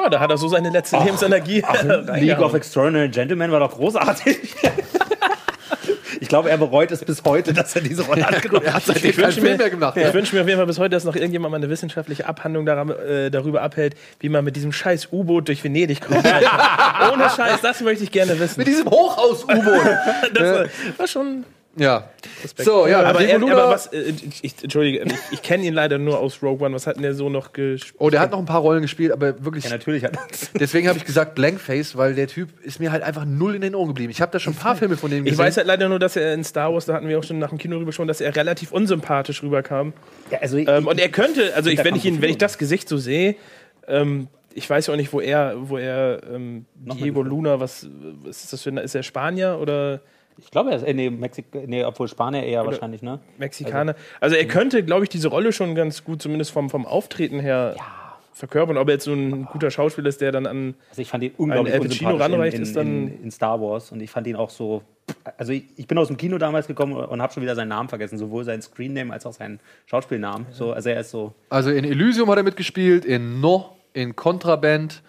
Ja, 0.00 0.08
da 0.08 0.20
hat 0.20 0.30
er 0.30 0.38
so 0.38 0.48
seine 0.48 0.70
letzte 0.70 0.96
Lebensenergie 0.98 1.62
League 2.14 2.38
of. 2.40 2.54
Extraordinary 2.54 3.08
Gentlemen 3.08 3.50
war 3.50 3.60
doch 3.60 3.72
großartig. 3.72 4.54
ich 6.20 6.28
glaube, 6.28 6.50
er 6.50 6.56
bereut 6.56 6.90
es 6.92 7.04
bis 7.04 7.22
heute, 7.24 7.52
dass 7.52 7.74
er 7.74 7.82
diese 7.82 8.02
Rolle 8.02 8.26
angenommen 8.26 8.64
Er 8.64 8.74
hat. 8.74 8.86
hat 8.86 8.94
seitdem 8.94 9.10
Ich 9.10 9.18
wünsche 9.18 9.40
mir, 9.40 9.56
mehr 9.56 9.70
gemacht. 9.70 9.96
ich 9.96 10.14
wünsche 10.14 10.34
mir 10.36 10.42
auf 10.42 10.46
jeden 10.48 10.58
Fall 10.58 10.66
bis 10.66 10.78
heute, 10.78 10.90
dass 10.90 11.04
noch 11.04 11.16
irgendjemand 11.16 11.50
mal 11.50 11.56
eine 11.58 11.68
wissenschaftliche 11.68 12.26
Abhandlung 12.26 12.64
daran, 12.64 12.90
äh, 12.90 13.30
darüber 13.30 13.62
abhält, 13.62 13.96
wie 14.20 14.28
man 14.28 14.44
mit 14.44 14.54
diesem 14.56 14.72
scheiß 14.72 15.08
U-Boot 15.12 15.48
durch 15.48 15.62
Venedig 15.64 16.00
kommt. 16.00 16.24
Ohne 17.12 17.28
Scheiß, 17.28 17.60
das 17.60 17.80
möchte 17.80 18.04
ich 18.04 18.12
gerne 18.12 18.38
wissen. 18.38 18.60
Mit 18.60 18.68
diesem 18.68 18.88
Hochhaus-U-Boot. 18.88 19.86
Das 20.34 20.42
war, 20.42 20.64
war 20.98 21.06
schon. 21.08 21.44
Ja. 21.76 22.10
So, 22.56 22.86
ja, 22.86 23.02
aber, 23.02 23.20
Diego 23.20 23.32
er, 23.32 23.38
Luna- 23.38 23.52
aber 23.54 23.70
was, 23.72 23.86
äh, 23.88 24.00
ich, 24.10 24.44
ich, 24.44 24.54
Entschuldige, 24.62 25.02
ich, 25.04 25.12
ich 25.32 25.42
kenne 25.42 25.64
ihn 25.64 25.74
leider 25.74 25.98
nur 25.98 26.18
aus 26.18 26.42
Rogue 26.42 26.64
One. 26.66 26.74
Was 26.74 26.86
hat 26.86 26.96
denn 26.96 27.02
der 27.02 27.14
so 27.14 27.28
noch 27.30 27.52
gespielt? 27.52 27.94
Oh, 27.98 28.10
der 28.10 28.20
hat 28.20 28.30
noch 28.30 28.38
ein 28.38 28.44
paar 28.46 28.60
Rollen 28.60 28.82
gespielt, 28.82 29.12
aber 29.12 29.44
wirklich. 29.44 29.64
Ja, 29.64 29.70
natürlich 29.70 30.04
hat 30.04 30.16
er 30.16 30.22
Deswegen 30.58 30.88
habe 30.88 30.98
ich 30.98 31.04
gesagt 31.04 31.34
Blankface, 31.34 31.96
weil 31.96 32.14
der 32.14 32.28
Typ 32.28 32.48
ist 32.62 32.78
mir 32.80 32.92
halt 32.92 33.02
einfach 33.02 33.24
null 33.24 33.54
in 33.54 33.60
den 33.62 33.74
Ohren 33.74 33.88
geblieben. 33.88 34.10
Ich 34.10 34.20
habe 34.20 34.30
da 34.32 34.38
schon 34.38 34.52
ein 34.52 34.58
paar 34.58 34.76
Filme 34.76 34.96
von 34.96 35.10
dem 35.10 35.24
Ich 35.24 35.30
gesehen. 35.32 35.44
weiß 35.46 35.56
halt 35.56 35.66
leider 35.66 35.88
nur, 35.88 35.98
dass 35.98 36.16
er 36.16 36.34
in 36.34 36.44
Star 36.44 36.72
Wars, 36.72 36.86
da 36.86 36.94
hatten 36.94 37.08
wir 37.08 37.18
auch 37.18 37.24
schon 37.24 37.38
nach 37.38 37.48
dem 37.50 37.58
Kino 37.58 37.76
drüber 37.78 37.92
schon, 37.92 38.08
dass 38.08 38.20
er 38.20 38.34
relativ 38.36 38.72
unsympathisch 38.72 39.42
rüberkam. 39.42 39.92
Ja, 40.30 40.38
also 40.40 40.56
ich, 40.58 40.68
Ähm, 40.68 40.86
und 40.86 41.00
er 41.00 41.08
könnte, 41.08 41.54
also 41.54 41.70
ich, 41.70 41.82
wenn 41.84 41.96
ich 41.96 42.04
ihn, 42.04 42.20
wenn 42.22 42.30
ich 42.30 42.38
das 42.38 42.58
Gesicht 42.58 42.88
so 42.88 42.96
sehe, 42.98 43.36
ähm, 43.88 44.28
ich 44.54 44.68
weiß 44.68 44.86
ja 44.88 44.92
auch 44.92 44.98
nicht, 44.98 45.12
wo 45.14 45.20
er, 45.20 45.54
wo 45.56 45.78
er 45.78 46.20
ähm, 46.30 46.66
Diego 46.74 47.22
Luna, 47.22 47.58
was, 47.60 47.88
was 48.24 48.44
ist 48.44 48.52
das 48.52 48.62
für 48.62 48.68
ein, 48.70 48.76
ist 48.76 48.94
er 48.94 49.02
Spanier 49.02 49.58
oder 49.60 50.00
ich 50.38 50.50
glaube, 50.50 50.70
er 50.70 50.76
ist, 50.76 50.82
äh, 50.84 50.94
nee, 50.94 51.10
Mexik 51.10 51.46
nee, 51.66 51.84
obwohl 51.84 52.08
Spanier 52.08 52.42
eher 52.44 52.64
wahrscheinlich, 52.66 53.02
ne? 53.02 53.20
Mexikaner? 53.38 53.94
Also, 54.20 54.36
er 54.36 54.46
könnte, 54.46 54.82
glaube 54.82 55.04
ich, 55.04 55.08
diese 55.08 55.28
Rolle 55.28 55.52
schon 55.52 55.74
ganz 55.74 56.04
gut, 56.04 56.22
zumindest 56.22 56.50
vom, 56.52 56.70
vom 56.70 56.86
Auftreten 56.86 57.40
her, 57.40 57.76
verkörpern. 58.32 58.78
Ob 58.78 58.88
er 58.88 58.94
jetzt 58.94 59.04
so 59.04 59.12
ein 59.12 59.44
guter 59.44 59.70
Schauspieler 59.70 60.08
ist, 60.08 60.20
der 60.20 60.32
dann 60.32 60.46
an 60.46 60.74
Also 60.90 61.02
ich 61.02 61.08
fand 61.08 61.22
ihn 61.22 61.32
unglaublich 61.36 61.74
Al 61.74 61.80
Pacino 61.80 62.16
ranreicht, 62.16 62.54
in, 62.54 62.62
in, 62.62 62.66
ist 62.66 62.76
dann- 62.76 63.08
in, 63.08 63.24
in 63.24 63.30
Star 63.30 63.60
Wars 63.60 63.92
und 63.92 64.00
ich 64.00 64.10
fand 64.10 64.26
ihn 64.26 64.36
auch 64.36 64.50
so. 64.50 64.82
Also 65.36 65.52
ich, 65.52 65.64
ich 65.76 65.86
bin 65.86 65.98
aus 65.98 66.08
dem 66.08 66.16
Kino 66.16 66.38
damals 66.38 66.66
gekommen 66.66 66.94
und 66.94 67.20
habe 67.20 67.32
schon 67.32 67.42
wieder 67.42 67.54
seinen 67.54 67.68
Namen 67.68 67.88
vergessen, 67.88 68.16
sowohl 68.18 68.44
seinen 68.44 68.62
Screenname 68.62 69.12
als 69.12 69.26
auch 69.26 69.32
seinen 69.34 69.60
Schauspielnamen. 69.86 70.46
So, 70.52 70.72
also 70.72 70.88
er 70.88 71.00
ist 71.00 71.10
so. 71.10 71.34
Also 71.50 71.70
in 71.70 71.84
Elysium 71.84 72.30
hat 72.30 72.38
er 72.38 72.42
mitgespielt, 72.44 73.04
in 73.04 73.40
No, 73.40 73.76
in 73.92 74.16
Contraband, 74.16 75.02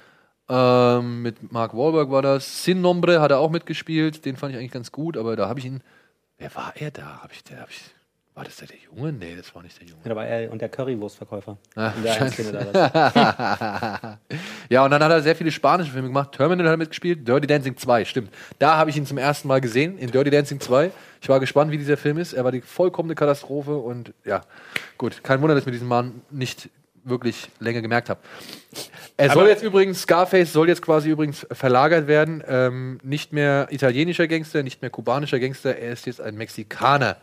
ähm, 0.49 1.21
mit 1.21 1.51
Mark 1.51 1.75
Wahlberg 1.75 2.11
war 2.11 2.21
das. 2.21 2.63
Sin 2.63 2.81
Nombre 2.81 3.21
hat 3.21 3.31
er 3.31 3.39
auch 3.39 3.49
mitgespielt, 3.49 4.25
den 4.25 4.35
fand 4.35 4.53
ich 4.53 4.59
eigentlich 4.59 4.71
ganz 4.71 4.91
gut, 4.91 5.17
aber 5.17 5.35
da 5.35 5.47
habe 5.47 5.59
ich 5.59 5.65
ihn. 5.65 5.81
Wer 6.37 6.53
war 6.55 6.73
er 6.75 6.91
da? 6.91 7.19
Hab 7.21 7.31
ich, 7.31 7.43
der, 7.43 7.61
hab 7.61 7.69
ich, 7.69 7.81
war 8.35 8.43
das 8.43 8.57
der, 8.57 8.67
der 8.67 8.77
Junge? 8.77 9.13
Nee, 9.13 9.35
das 9.35 9.53
war 9.53 9.61
nicht 9.61 9.79
der 9.79 9.87
Junge. 9.87 10.01
Da 10.03 10.15
war 10.15 10.25
er 10.25 10.51
und 10.51 10.61
der 10.61 10.69
Currywurstverkäufer. 10.69 11.57
Ah, 11.75 11.91
in 11.95 12.03
der. 12.03 12.31
Szene 12.31 12.67
da. 12.73 14.19
Ja, 14.69 14.83
und 14.83 14.91
dann 14.91 15.03
hat 15.03 15.11
er 15.11 15.21
sehr 15.21 15.35
viele 15.35 15.51
spanische 15.51 15.91
Filme 15.91 16.07
gemacht. 16.07 16.31
Terminal 16.31 16.65
hat 16.65 16.73
er 16.73 16.77
mitgespielt, 16.77 17.27
Dirty 17.27 17.45
Dancing 17.45 17.77
2, 17.77 18.05
stimmt. 18.05 18.33
Da 18.57 18.77
habe 18.77 18.89
ich 18.89 18.97
ihn 18.97 19.05
zum 19.05 19.19
ersten 19.19 19.47
Mal 19.47 19.61
gesehen, 19.61 19.99
in 19.99 20.09
Dirty 20.09 20.31
Dancing 20.31 20.59
2. 20.59 20.89
Ich 21.21 21.29
war 21.29 21.39
gespannt, 21.39 21.71
wie 21.71 21.77
dieser 21.77 21.95
Film 21.95 22.17
ist. 22.17 22.33
Er 22.33 22.43
war 22.43 22.51
die 22.51 22.61
vollkommene 22.61 23.13
Katastrophe 23.13 23.75
und 23.75 24.13
ja, 24.25 24.41
gut. 24.97 25.23
Kein 25.23 25.41
Wunder, 25.41 25.53
dass 25.53 25.65
mir 25.65 25.71
diesen 25.71 25.87
Mann 25.87 26.21
nicht 26.31 26.69
wirklich 27.03 27.49
länger 27.59 27.81
gemerkt 27.81 28.09
habe. 28.09 28.19
Er 29.17 29.31
soll 29.31 29.47
jetzt 29.47 29.63
übrigens, 29.63 30.01
Scarface 30.01 30.51
soll 30.51 30.69
jetzt 30.69 30.81
quasi 30.81 31.09
übrigens 31.09 31.45
verlagert 31.51 32.07
werden. 32.07 32.43
Ähm, 32.47 32.99
nicht 33.03 33.33
mehr 33.33 33.67
italienischer 33.69 34.27
Gangster, 34.27 34.63
nicht 34.63 34.81
mehr 34.81 34.89
kubanischer 34.89 35.39
Gangster. 35.39 35.77
Er 35.77 35.93
ist 35.93 36.05
jetzt 36.05 36.21
ein 36.21 36.35
Mexikaner, 36.35 37.17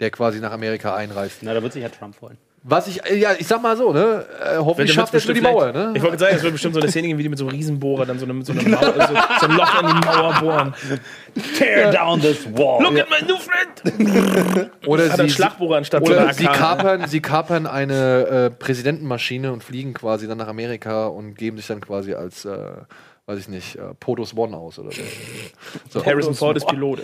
der 0.00 0.10
quasi 0.10 0.40
nach 0.40 0.52
Amerika 0.52 0.94
einreist. 0.94 1.38
Na, 1.42 1.54
da 1.54 1.62
wird 1.62 1.72
sich 1.72 1.82
ja 1.82 1.88
Trump 1.88 2.16
freuen. 2.16 2.38
Was 2.64 2.88
ich, 2.88 3.00
ja, 3.14 3.30
ich 3.38 3.46
sag 3.46 3.62
mal 3.62 3.76
so, 3.76 3.92
ne? 3.92 4.24
Äh, 4.42 4.58
hoffentlich 4.58 4.92
schafft 4.92 5.14
er 5.14 5.22
über 5.22 5.32
die 5.32 5.40
Mauer, 5.40 5.72
ne? 5.72 5.92
Ich 5.94 6.02
wollte 6.02 6.18
sagen, 6.18 6.36
es 6.36 6.42
wird 6.42 6.52
bestimmt 6.52 6.74
so 6.74 6.80
eine 6.80 6.90
Szene 6.90 7.06
geben, 7.06 7.18
wie 7.18 7.22
die 7.22 7.28
mit 7.28 7.38
so 7.38 7.46
einem 7.46 7.56
Riesenbohrer 7.56 8.04
dann 8.04 8.18
so, 8.18 8.26
eine, 8.26 8.44
so, 8.44 8.52
eine 8.52 8.62
Mauer, 8.62 8.94
so, 8.94 9.14
so 9.40 9.46
ein 9.46 9.56
Loch 9.56 9.80
in 9.80 10.00
die 10.00 10.06
Mauer 10.06 10.34
bohren. 10.40 10.74
Tear 11.56 11.92
down 11.92 12.20
this 12.20 12.44
wall. 12.52 12.82
Look 12.82 12.98
at 12.98 13.08
my 13.08 13.26
new 13.26 13.36
friend! 13.38 14.72
Oder 14.86 15.10
Hat 15.10 15.20
einen 15.20 15.30
Schlagbohrer 15.30 15.76
anstatt 15.76 16.04
so 16.04 16.12
Oder 16.12 16.22
einer 16.22 16.34
sie 16.34 16.46
kapern, 16.46 17.06
sie 17.06 17.20
kapern 17.20 17.66
eine 17.66 18.26
äh, 18.26 18.50
Präsidentenmaschine 18.50 19.52
und 19.52 19.62
fliegen 19.62 19.94
quasi 19.94 20.26
dann 20.26 20.38
nach 20.38 20.48
Amerika 20.48 21.06
und 21.06 21.36
geben 21.36 21.56
sich 21.58 21.68
dann 21.68 21.80
quasi 21.80 22.14
als, 22.14 22.44
äh, 22.44 22.56
weiß 23.28 23.40
ich 23.40 23.48
nicht, 23.48 23.76
äh, 23.76 23.92
Potos 24.00 24.34
One 24.34 24.56
aus 24.56 24.78
oder 24.78 24.90
so. 24.90 25.02
so. 25.90 26.04
Harrison 26.04 26.34
Ford 26.34 26.56
ist 26.56 26.66
Pilot. 26.66 27.02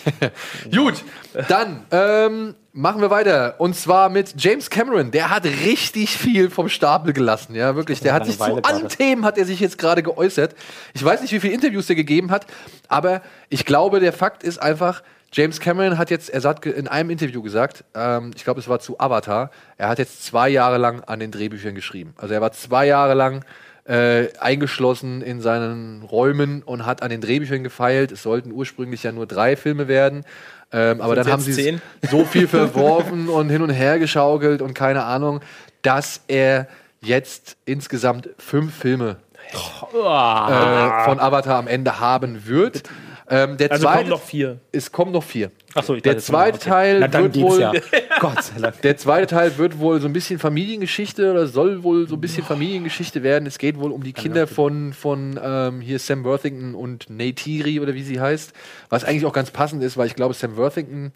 Gut, 0.72 1.02
dann 1.48 1.84
ähm, 1.90 2.54
machen 2.72 3.00
wir 3.00 3.10
weiter. 3.10 3.56
Und 3.58 3.74
zwar 3.74 4.10
mit 4.10 4.34
James 4.40 4.70
Cameron. 4.70 5.10
Der 5.10 5.28
hat 5.28 5.44
richtig 5.44 6.16
viel 6.16 6.50
vom 6.50 6.68
Stapel 6.68 7.12
gelassen. 7.12 7.56
Ja, 7.56 7.74
wirklich. 7.74 7.98
Der 7.98 8.14
hat 8.14 8.26
sich 8.26 8.38
zu 8.38 8.62
allen. 8.62 8.88
Themen 8.88 9.24
hat 9.24 9.38
er 9.38 9.44
sich 9.44 9.58
jetzt 9.58 9.76
gerade 9.76 10.04
geäußert. 10.04 10.54
Ich 10.94 11.04
weiß 11.04 11.20
nicht, 11.20 11.32
wie 11.32 11.40
viele 11.40 11.52
Interviews 11.52 11.90
er 11.90 11.96
gegeben 11.96 12.30
hat, 12.30 12.46
aber 12.86 13.20
ich 13.48 13.64
glaube, 13.64 13.98
der 13.98 14.12
Fakt 14.12 14.44
ist 14.44 14.58
einfach, 14.58 15.02
James 15.32 15.58
Cameron 15.58 15.98
hat 15.98 16.10
jetzt, 16.10 16.30
er 16.30 16.42
hat 16.44 16.64
in 16.64 16.86
einem 16.86 17.10
Interview 17.10 17.42
gesagt, 17.42 17.84
ähm, 17.94 18.30
ich 18.36 18.44
glaube, 18.44 18.60
es 18.60 18.68
war 18.68 18.78
zu 18.78 19.00
Avatar, 19.00 19.50
er 19.76 19.88
hat 19.88 19.98
jetzt 19.98 20.24
zwei 20.24 20.48
Jahre 20.48 20.78
lang 20.78 21.02
an 21.02 21.18
den 21.18 21.32
Drehbüchern 21.32 21.74
geschrieben. 21.74 22.14
Also 22.18 22.34
er 22.34 22.40
war 22.40 22.52
zwei 22.52 22.86
Jahre 22.86 23.14
lang 23.14 23.44
äh, 23.90 24.28
eingeschlossen 24.38 25.20
in 25.20 25.40
seinen 25.40 26.02
Räumen 26.02 26.62
und 26.62 26.86
hat 26.86 27.02
an 27.02 27.10
den 27.10 27.20
Drehbüchern 27.20 27.64
gefeilt. 27.64 28.12
Es 28.12 28.22
sollten 28.22 28.52
ursprünglich 28.52 29.02
ja 29.02 29.10
nur 29.10 29.26
drei 29.26 29.56
Filme 29.56 29.88
werden. 29.88 30.24
Ähm, 30.72 31.00
aber 31.00 31.16
dann 31.16 31.26
haben 31.26 31.42
sie 31.42 31.80
so 32.08 32.24
viel 32.24 32.46
verworfen 32.46 33.28
und 33.28 33.50
hin 33.50 33.62
und 33.62 33.70
her 33.70 33.98
geschaukelt 33.98 34.62
und 34.62 34.74
keine 34.74 35.02
Ahnung, 35.04 35.40
dass 35.82 36.20
er 36.28 36.68
jetzt 37.00 37.56
insgesamt 37.64 38.28
fünf 38.38 38.76
Filme 38.76 39.16
äh, 39.52 41.04
von 41.04 41.18
Avatar 41.18 41.58
am 41.58 41.66
Ende 41.66 41.98
haben 41.98 42.46
wird. 42.46 42.84
Ähm, 43.30 43.56
der 43.56 43.70
Also 43.70 43.84
zweite, 43.84 43.98
kommen 43.98 44.10
noch 44.10 44.22
vier. 44.22 44.58
es 44.72 44.90
kommen 44.92 45.12
noch 45.12 45.22
vier. 45.22 45.50
Achso, 45.74 45.94
ich 45.94 46.02
Der 46.02 46.18
zweite 46.18 46.56
okay. 46.56 46.68
Teil 46.68 47.00
Na, 47.00 47.12
wird 47.12 47.40
wohl, 47.40 47.60
ja. 47.60 47.72
Gott 48.20 48.42
sei 48.42 48.60
Dank. 48.60 48.82
der 48.82 48.96
zweite 48.96 49.28
Teil 49.28 49.56
wird 49.56 49.78
wohl 49.78 50.00
so 50.00 50.08
ein 50.08 50.12
bisschen 50.12 50.40
Familiengeschichte 50.40 51.30
oder 51.30 51.46
soll 51.46 51.84
wohl 51.84 52.08
so 52.08 52.16
ein 52.16 52.20
bisschen 52.20 52.44
Familiengeschichte 52.44 53.22
werden. 53.22 53.46
Es 53.46 53.58
geht 53.58 53.78
wohl 53.78 53.92
um 53.92 54.02
die 54.02 54.12
Kinder 54.12 54.48
von, 54.48 54.92
von 54.92 55.38
ähm, 55.42 55.80
hier 55.80 56.00
Sam 56.00 56.24
Worthington 56.24 56.74
und 56.74 57.08
Neytiri 57.08 57.78
oder 57.78 57.94
wie 57.94 58.02
sie 58.02 58.20
heißt. 58.20 58.52
Was 58.88 59.04
eigentlich 59.04 59.26
auch 59.26 59.32
ganz 59.32 59.52
passend 59.52 59.82
ist, 59.84 59.96
weil 59.96 60.08
ich 60.08 60.16
glaube, 60.16 60.34
Sam 60.34 60.56
Worthington, 60.56 61.12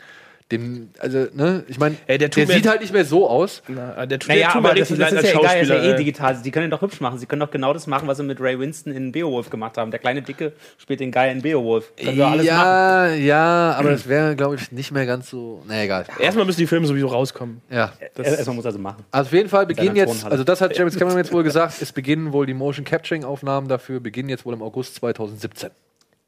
dem, 0.52 0.90
also, 0.98 1.26
ne, 1.32 1.64
ich 1.68 1.78
meine, 1.78 1.96
der, 2.06 2.18
der 2.18 2.46
sieht 2.46 2.68
halt 2.68 2.82
nicht 2.82 2.92
mehr 2.92 3.06
so 3.06 3.28
aus. 3.28 3.62
Na, 3.66 4.04
der, 4.04 4.18
Naja, 4.28 4.50
tut 4.52 4.62
mir 4.62 4.68
aber 4.68 4.78
das, 4.78 4.90
richtig 4.90 4.98
das 4.98 5.12
leid 5.12 5.24
ist 5.24 5.32
ja 5.32 5.40
egal, 5.40 5.60
ist 5.62 5.68
ja 5.68 5.74
eh 5.76 5.90
äh. 5.92 5.96
digital. 5.96 6.36
Sie 6.36 6.50
können 6.50 6.66
ihn 6.66 6.70
doch 6.70 6.82
hübsch 6.82 7.00
machen. 7.00 7.18
Sie 7.18 7.24
können 7.24 7.40
doch 7.40 7.50
genau 7.50 7.72
das 7.72 7.86
machen, 7.86 8.06
was 8.08 8.18
sie 8.18 8.24
mit 8.24 8.40
Ray 8.42 8.58
Winston 8.58 8.92
in 8.92 9.10
Beowulf 9.10 9.48
gemacht 9.48 9.78
haben. 9.78 9.90
Der 9.90 10.00
kleine 10.00 10.20
Dicke 10.20 10.52
spielt 10.76 11.00
den 11.00 11.12
Guy 11.12 11.30
in 11.32 11.40
Beowulf. 11.40 11.92
Können 11.96 12.14
sie 12.16 12.22
alles 12.22 12.46
machen. 12.46 12.46
ja, 12.46 13.08
ja, 13.14 13.72
aber 13.78 13.90
das 13.90 14.06
wäre, 14.06 14.36
glaube 14.36 14.56
ich, 14.56 14.70
nicht 14.70 14.92
mehr 14.92 15.06
ganz 15.06 15.30
so. 15.30 15.62
Na 15.66 15.82
egal. 15.82 16.04
Erstmal 16.18 16.44
müssen 16.44 16.60
die 16.60 16.66
Filme 16.66 16.86
sowieso 16.86 17.06
rauskommen. 17.06 17.62
Ja. 17.70 17.94
Erst- 18.14 18.36
Erstmal 18.36 18.56
muss 18.56 18.66
er 18.66 18.72
sie 18.72 18.78
machen. 18.78 19.02
Also 19.10 19.28
auf 19.28 19.32
jeden 19.32 19.48
Fall 19.48 19.64
beginnen 19.64 19.96
jetzt, 19.96 20.26
also 20.26 20.44
das 20.44 20.60
hat 20.60 20.76
James 20.76 20.96
Cameron 20.98 21.16
jetzt 21.18 21.32
wohl 21.32 21.42
gesagt, 21.42 21.80
es 21.80 21.90
beginnen 21.92 22.32
wohl 22.34 22.44
die 22.44 22.54
Motion 22.54 22.84
Capturing 22.84 23.24
Aufnahmen 23.24 23.66
dafür, 23.68 23.98
beginnen 23.98 24.28
jetzt 24.28 24.44
wohl 24.44 24.52
im 24.52 24.62
August 24.62 24.96
2017. 24.96 25.70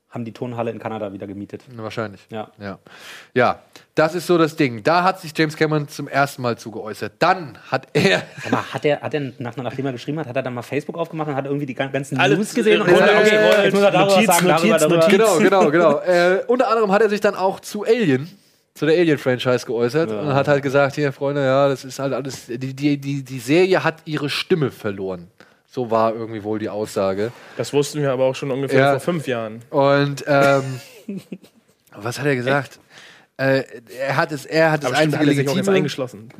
Haben 0.08 0.24
die 0.24 0.32
Tonhalle 0.32 0.70
in 0.70 0.78
Kanada 0.78 1.12
wieder 1.12 1.26
gemietet. 1.26 1.64
Wahrscheinlich. 1.76 2.22
Ja. 2.30 2.50
Ja. 2.58 2.78
ja, 3.34 3.60
das 3.96 4.14
ist 4.14 4.26
so 4.28 4.38
das 4.38 4.54
Ding. 4.54 4.82
Da 4.84 5.02
hat 5.02 5.20
sich 5.20 5.32
James 5.36 5.56
Cameron 5.56 5.88
zum 5.88 6.06
ersten 6.06 6.42
Mal 6.42 6.56
zu 6.56 6.70
geäußert. 6.70 7.14
Dann 7.18 7.58
hat 7.70 7.88
er. 7.94 8.22
Sag 8.42 8.52
mal, 8.52 8.62
hat 8.72 8.84
er, 8.84 9.00
hat 9.00 9.12
er 9.14 9.32
nach, 9.38 9.56
nachdem 9.56 9.86
er 9.86 9.92
geschrieben 9.92 10.18
hat, 10.20 10.28
hat 10.28 10.36
er 10.36 10.42
dann 10.42 10.54
mal 10.54 10.62
Facebook 10.62 10.96
aufgemacht 10.96 11.28
und 11.28 11.34
hat 11.34 11.46
irgendwie 11.46 11.66
die 11.66 11.74
gan- 11.74 11.90
ganzen 11.90 12.18
Alles, 12.20 12.38
News 12.38 12.54
gesehen 12.54 12.80
und 12.82 12.88
äh, 12.88 12.92
gesagt, 12.92 13.10
okay, 13.10 13.20
ausgerollt, 13.22 13.64
jetzt 13.64 13.74
muss 13.74 13.82
er 13.82 13.90
darüber 13.90 14.14
Notiz, 14.14 14.26
sagen, 14.26 14.46
darüber, 14.46 14.68
Notiz, 14.68 14.80
darüber. 14.80 14.96
Notiz. 14.96 15.42
Genau, 15.42 15.70
genau, 15.70 15.70
genau. 15.70 15.98
äh, 16.00 16.44
unter 16.46 16.68
anderem 16.68 16.92
hat 16.92 17.02
er 17.02 17.08
sich 17.08 17.20
dann 17.20 17.34
auch 17.34 17.58
zu 17.60 17.84
Alien, 17.84 18.28
zu 18.74 18.84
der 18.86 18.96
Alien-Franchise 18.98 19.64
geäußert 19.66 20.10
und 20.12 20.34
hat 20.34 20.46
halt 20.46 20.62
gesagt: 20.62 20.94
Hier, 20.94 21.10
Freunde, 21.12 21.42
ja, 21.44 21.66
das 21.68 21.84
ist 21.84 21.98
halt 21.98 22.12
alles. 22.12 22.46
Die, 22.46 22.58
die, 22.76 22.98
die, 22.98 23.24
die 23.24 23.38
Serie 23.40 23.82
hat 23.82 23.96
ihre 24.04 24.28
Stimme 24.28 24.70
verloren. 24.70 25.28
So 25.68 25.90
war 25.90 26.14
irgendwie 26.14 26.42
wohl 26.44 26.58
die 26.58 26.68
Aussage. 26.68 27.32
Das 27.56 27.72
wussten 27.72 28.00
wir 28.02 28.10
aber 28.12 28.24
auch 28.24 28.34
schon 28.34 28.50
ungefähr 28.50 28.78
Ja. 28.80 28.90
vor 28.92 29.00
fünf 29.00 29.26
Jahren. 29.26 29.62
Und 29.70 30.24
ähm, 30.26 30.80
was 31.94 32.18
hat 32.18 32.26
er 32.26 32.36
gesagt? 32.36 32.78
Äh, 33.36 33.64
er 33.98 34.16
hat 34.16 34.32
es, 34.32 34.46
er 34.46 34.70
hat 34.72 34.84
es 34.84 34.92
einzige 34.92 35.18
hat 35.18 35.26
legitime. 35.26 35.70
eingeschlossen. 35.70 36.30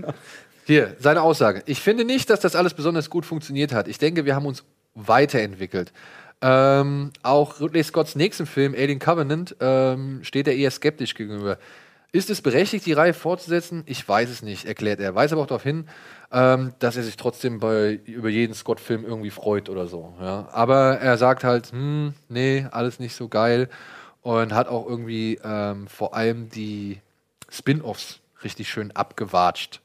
Hier, 0.65 0.97
seine 0.99 1.23
Aussage. 1.23 1.63
Ich 1.67 1.81
finde 1.81 2.05
nicht, 2.05 2.29
dass 2.29 2.41
das 2.41 2.57
alles 2.57 2.75
besonders 2.75 3.09
gut 3.11 3.25
funktioniert 3.25 3.73
hat. 3.73 3.87
Ich 3.87 3.99
denke, 3.99 4.25
wir 4.25 4.35
haben 4.35 4.47
uns 4.47 4.65
weiterentwickelt. 4.95 5.93
Ähm, 6.43 7.13
auch 7.23 7.61
Ridley 7.61 7.83
Scotts 7.85 8.17
nächsten 8.17 8.47
Film, 8.47 8.75
Alien 8.75 8.99
Covenant, 8.99 9.57
ähm, 9.61 10.21
steht 10.23 10.49
er 10.49 10.57
eher 10.57 10.71
skeptisch 10.71 11.15
gegenüber. 11.15 11.59
Ist 12.13 12.31
es 12.31 12.41
berechtigt, 12.41 12.87
die 12.87 12.93
Reihe 12.95 13.15
fortzusetzen? 13.15 13.83
Ich 13.87 14.07
weiß 14.07 14.31
es 14.31 14.43
nicht, 14.43 14.65
erklärt 14.65 15.01
er. 15.01 15.15
Weist 15.15 15.33
aber 15.33 15.43
auch 15.43 15.47
darauf 15.47 15.63
hin, 15.63 15.87
ähm, 16.33 16.73
dass 16.79 16.97
er 16.97 17.03
sich 17.03 17.17
trotzdem 17.17 17.61
bei, 17.61 18.01
über 18.05 18.29
jeden 18.29 18.55
Scott-Film 18.55 19.05
irgendwie 19.05 19.31
freut 19.31 19.69
oder 19.69 19.87
so. 19.87 20.15
Ja. 20.21 20.49
Aber 20.53 20.99
er 20.99 21.19
sagt 21.19 21.45
halt, 21.45 21.73
hm, 21.73 22.15
nee, 22.29 22.67
alles 22.71 22.99
nicht 22.99 23.15
so 23.15 23.29
geil. 23.29 23.69
Und 24.27 24.53
hat 24.53 24.67
auch 24.67 24.89
irgendwie 24.89 25.39
ähm, 25.45 25.87
vor 25.87 26.15
allem 26.17 26.49
die 26.51 26.99
Spin-Offs 27.49 28.19
richtig 28.43 28.69
schön 28.69 28.91
abgewatscht. 28.91 29.81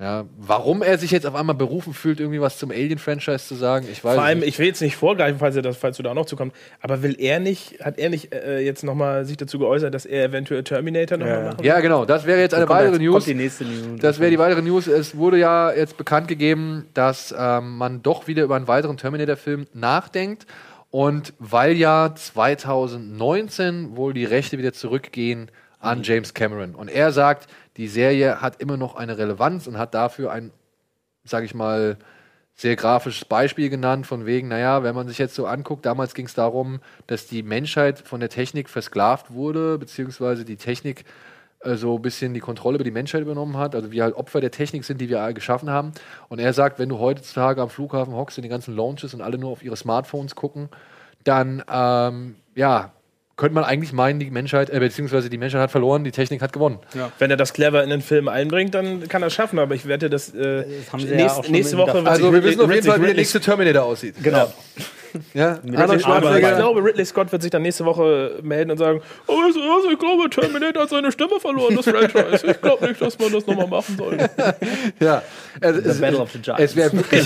Ja, 0.00 0.24
warum 0.38 0.82
er 0.82 0.96
sich 0.98 1.10
jetzt 1.10 1.24
auf 1.26 1.34
einmal 1.34 1.54
berufen 1.56 1.92
fühlt, 1.94 2.20
irgendwie 2.20 2.40
was 2.40 2.58
zum 2.58 2.70
Alien-Franchise 2.70 3.46
zu 3.46 3.54
sagen, 3.56 3.86
ich 3.90 4.04
weiß 4.04 4.14
Vor 4.14 4.22
allem, 4.24 4.40
nicht. 4.40 4.48
ich 4.48 4.58
will 4.60 4.66
jetzt 4.66 4.80
nicht 4.80 4.94
vorgreifen, 4.96 5.38
falls, 5.40 5.56
er 5.56 5.62
das, 5.62 5.76
falls 5.76 5.96
du 5.96 6.02
da 6.04 6.10
auch 6.10 6.14
noch 6.14 6.26
zukommst, 6.26 6.54
aber 6.82 7.02
will 7.02 7.16
er 7.18 7.38
nicht, 7.40 7.80
hat 7.84 7.98
er 7.98 8.10
nicht 8.10 8.32
äh, 8.34 8.60
jetzt 8.60 8.82
nochmal 8.84 9.24
sich 9.24 9.36
dazu 9.36 9.58
geäußert, 9.58 9.92
dass 9.94 10.04
er 10.06 10.24
eventuell 10.24 10.62
Terminator 10.64 11.18
nochmal 11.18 11.38
Ja. 11.38 11.44
machen 11.50 11.64
Ja, 11.64 11.80
genau, 11.80 12.04
das 12.04 12.26
wäre 12.26 12.40
jetzt 12.40 12.54
eine 12.54 12.68
weitere 12.68 12.92
jetzt- 12.92 13.00
News. 13.02 13.12
kommt 13.14 13.26
die 13.26 13.34
nächste 13.34 13.64
News. 13.64 14.00
Das 14.00 14.18
wäre 14.20 14.30
die 14.30 14.38
weitere 14.38 14.62
News. 14.62 14.86
Es 14.88 15.16
wurde 15.16 15.38
ja 15.38 15.72
jetzt 15.72 15.96
bekannt 15.96 16.26
gegeben, 16.28 16.86
dass 16.94 17.34
ähm, 17.36 17.76
man 17.76 18.02
doch 18.02 18.26
wieder 18.28 18.42
über 18.44 18.56
einen 18.56 18.68
weiteren 18.68 18.96
Terminator-Film 18.96 19.66
nachdenkt. 19.74 20.46
Und 20.94 21.34
weil 21.40 21.72
ja 21.72 22.14
2019 22.14 23.96
wohl 23.96 24.14
die 24.14 24.24
Rechte 24.24 24.58
wieder 24.58 24.72
zurückgehen 24.72 25.50
an 25.80 26.04
James 26.04 26.34
Cameron. 26.34 26.76
Und 26.76 26.86
er 26.86 27.10
sagt, 27.10 27.48
die 27.76 27.88
Serie 27.88 28.40
hat 28.40 28.60
immer 28.60 28.76
noch 28.76 28.94
eine 28.94 29.18
Relevanz 29.18 29.66
und 29.66 29.76
hat 29.76 29.92
dafür 29.92 30.30
ein, 30.30 30.52
sage 31.24 31.46
ich 31.46 31.52
mal, 31.52 31.98
sehr 32.54 32.76
grafisches 32.76 33.24
Beispiel 33.24 33.70
genannt, 33.70 34.06
von 34.06 34.24
wegen, 34.24 34.46
naja, 34.46 34.84
wenn 34.84 34.94
man 34.94 35.08
sich 35.08 35.18
jetzt 35.18 35.34
so 35.34 35.48
anguckt, 35.48 35.84
damals 35.84 36.14
ging 36.14 36.26
es 36.26 36.34
darum, 36.34 36.78
dass 37.08 37.26
die 37.26 37.42
Menschheit 37.42 37.98
von 37.98 38.20
der 38.20 38.28
Technik 38.28 38.70
versklavt 38.70 39.32
wurde, 39.32 39.78
beziehungsweise 39.78 40.44
die 40.44 40.58
Technik 40.58 41.04
so 41.64 41.96
ein 41.96 42.02
bisschen 42.02 42.34
die 42.34 42.40
Kontrolle 42.40 42.76
über 42.76 42.84
die 42.84 42.90
Menschheit 42.90 43.22
übernommen 43.22 43.56
hat, 43.56 43.74
also 43.74 43.90
wir 43.90 44.02
halt 44.02 44.14
Opfer 44.14 44.40
der 44.40 44.50
Technik 44.50 44.84
sind, 44.84 45.00
die 45.00 45.08
wir 45.08 45.20
alle 45.20 45.34
geschaffen 45.34 45.70
haben. 45.70 45.92
Und 46.28 46.38
er 46.38 46.52
sagt, 46.52 46.78
wenn 46.78 46.88
du 46.88 46.98
heutzutage 46.98 47.60
am 47.60 47.70
Flughafen 47.70 48.14
hockst 48.14 48.38
in 48.38 48.42
den 48.42 48.50
ganzen 48.50 48.76
Launches 48.76 49.14
und 49.14 49.20
alle 49.20 49.38
nur 49.38 49.50
auf 49.50 49.62
ihre 49.62 49.76
Smartphones 49.76 50.34
gucken, 50.34 50.68
dann, 51.24 51.62
ähm, 51.72 52.36
ja, 52.54 52.92
könnte 53.36 53.54
man 53.54 53.64
eigentlich 53.64 53.92
meinen, 53.92 54.20
die 54.20 54.30
Menschheit, 54.30 54.70
äh, 54.70 54.78
beziehungsweise 54.78 55.28
die 55.28 55.38
Menschheit 55.38 55.60
hat 55.60 55.70
verloren, 55.70 56.04
die 56.04 56.12
Technik 56.12 56.40
hat 56.40 56.52
gewonnen. 56.52 56.78
Wenn 57.18 57.30
er 57.30 57.36
das 57.36 57.52
clever 57.52 57.82
in 57.82 57.90
den 57.90 58.00
Film 58.00 58.28
einbringt, 58.28 58.74
dann 58.74 59.08
kann 59.08 59.22
er 59.22 59.26
es 59.28 59.34
schaffen, 59.34 59.58
aber 59.58 59.74
ich 59.74 59.88
wette, 59.88 60.08
dass 60.08 60.32
äh, 60.34 60.58
ja 60.60 60.64
nächst, 60.92 61.44
schon 61.44 61.52
nächste 61.52 61.76
Woche 61.76 62.06
Also 62.06 62.32
wir 62.32 62.44
wissen 62.44 62.60
auf 62.60 62.70
jeden 62.70 62.86
Fall, 62.86 63.00
wie 63.02 63.06
der 63.06 63.14
nächste 63.16 63.40
Terminator 63.40 63.84
aussieht. 63.84 64.14
Genau. 64.22 64.38
Ja, 64.38 64.52
Ich 65.32 65.40
Arnold 65.78 66.02
Schwarzenegger. 66.02 66.56
glaube, 66.56 66.84
Ridley 66.84 67.04
Scott 67.04 67.30
wird 67.30 67.42
sich 67.42 67.50
dann 67.50 67.62
nächste 67.62 67.84
Woche 67.84 68.38
melden 68.42 68.70
und 68.72 68.78
sagen: 68.78 69.00
Oh, 69.26 69.32
du 69.52 69.60
was, 69.60 69.92
ich 69.92 69.98
glaube, 69.98 70.28
Terminator 70.30 70.82
hat 70.82 70.90
seine 70.90 71.12
Stimme 71.12 71.38
verloren, 71.40 71.76
das 71.76 71.84
Franchise. 71.84 72.46
Ich 72.46 72.60
glaube 72.60 72.88
nicht, 72.88 73.00
dass 73.00 73.18
man 73.18 73.32
das 73.32 73.46
nochmal 73.46 73.68
machen 73.68 73.96
soll. 73.96 74.18
Ja, 75.00 75.22
also, 75.60 75.80
es, 75.80 76.00
Battle 76.00 76.18
of 76.20 76.30
the 76.32 76.38
Giants. 76.40 76.62
es 76.62 76.76
wäre 76.76 76.92
wirklich. 76.96 77.24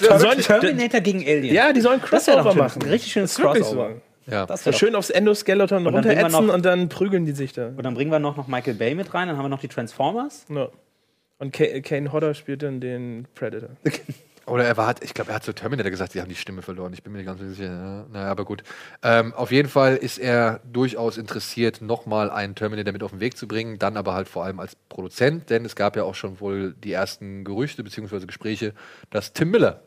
Sollen 0.00 0.36
die- 0.38 0.42
Terminator 0.42 1.00
gegen 1.00 1.20
Alien. 1.20 1.54
ja, 1.54 1.72
die 1.72 1.80
sollen 1.80 2.00
Crossover 2.02 2.54
machen. 2.54 2.82
ein 2.82 2.88
richtig 2.90 3.12
schönes 3.12 3.38
wirklich 3.38 3.62
Crossover. 3.64 3.90
so. 4.26 4.30
ja. 4.32 4.46
Das 4.46 4.64
So 4.64 4.72
schön 4.72 4.94
aufs 4.94 5.10
Endoskeleton 5.10 5.84
wir 5.84 5.92
runterätzen 5.92 6.30
noch- 6.46 6.52
und 6.54 6.64
dann 6.64 6.88
prügeln 6.88 7.24
die 7.26 7.32
sich 7.32 7.52
da. 7.52 7.68
Und 7.68 7.82
dann 7.84 7.94
bringen 7.94 8.10
wir 8.10 8.18
noch, 8.18 8.36
noch 8.36 8.48
Michael 8.48 8.74
Bay 8.74 8.94
mit 8.94 9.12
rein, 9.14 9.28
dann 9.28 9.36
haben 9.36 9.44
wir 9.44 9.48
noch 9.50 9.60
die 9.60 9.68
Transformers. 9.68 10.46
Ja. 10.48 10.68
Und 11.38 11.52
Ka- 11.52 11.80
Kane 11.80 12.12
Hodder 12.12 12.34
spielt 12.34 12.62
dann 12.62 12.80
den 12.80 13.26
Predator. 13.34 13.70
Oder 14.46 14.64
er 14.64 14.76
war, 14.76 14.94
ich 15.00 15.14
glaube, 15.14 15.30
er 15.30 15.36
hat 15.36 15.44
zu 15.44 15.52
Terminator 15.52 15.90
gesagt, 15.90 16.14
die 16.14 16.20
haben 16.20 16.28
die 16.28 16.34
Stimme 16.34 16.62
verloren. 16.62 16.92
Ich 16.92 17.02
bin 17.02 17.12
mir 17.12 17.18
nicht 17.18 17.26
ganz 17.26 17.40
sicher. 17.40 17.64
Ja, 17.64 18.06
naja, 18.12 18.30
aber 18.30 18.44
gut. 18.44 18.62
Ähm, 19.02 19.32
auf 19.34 19.52
jeden 19.52 19.68
Fall 19.68 19.96
ist 19.96 20.18
er 20.18 20.60
durchaus 20.70 21.16
interessiert, 21.16 21.80
nochmal 21.80 22.30
einen 22.30 22.54
Terminator 22.54 22.92
mit 22.92 23.02
auf 23.02 23.10
den 23.10 23.20
Weg 23.20 23.36
zu 23.36 23.46
bringen. 23.46 23.78
Dann 23.78 23.96
aber 23.96 24.14
halt 24.14 24.28
vor 24.28 24.44
allem 24.44 24.58
als 24.60 24.76
Produzent, 24.88 25.50
denn 25.50 25.64
es 25.64 25.76
gab 25.76 25.96
ja 25.96 26.04
auch 26.04 26.14
schon 26.14 26.40
wohl 26.40 26.74
die 26.74 26.92
ersten 26.92 27.44
Gerüchte 27.44 27.84
bzw. 27.84 28.26
Gespräche, 28.26 28.74
dass 29.10 29.32
Tim 29.32 29.50
Miller, 29.50 29.82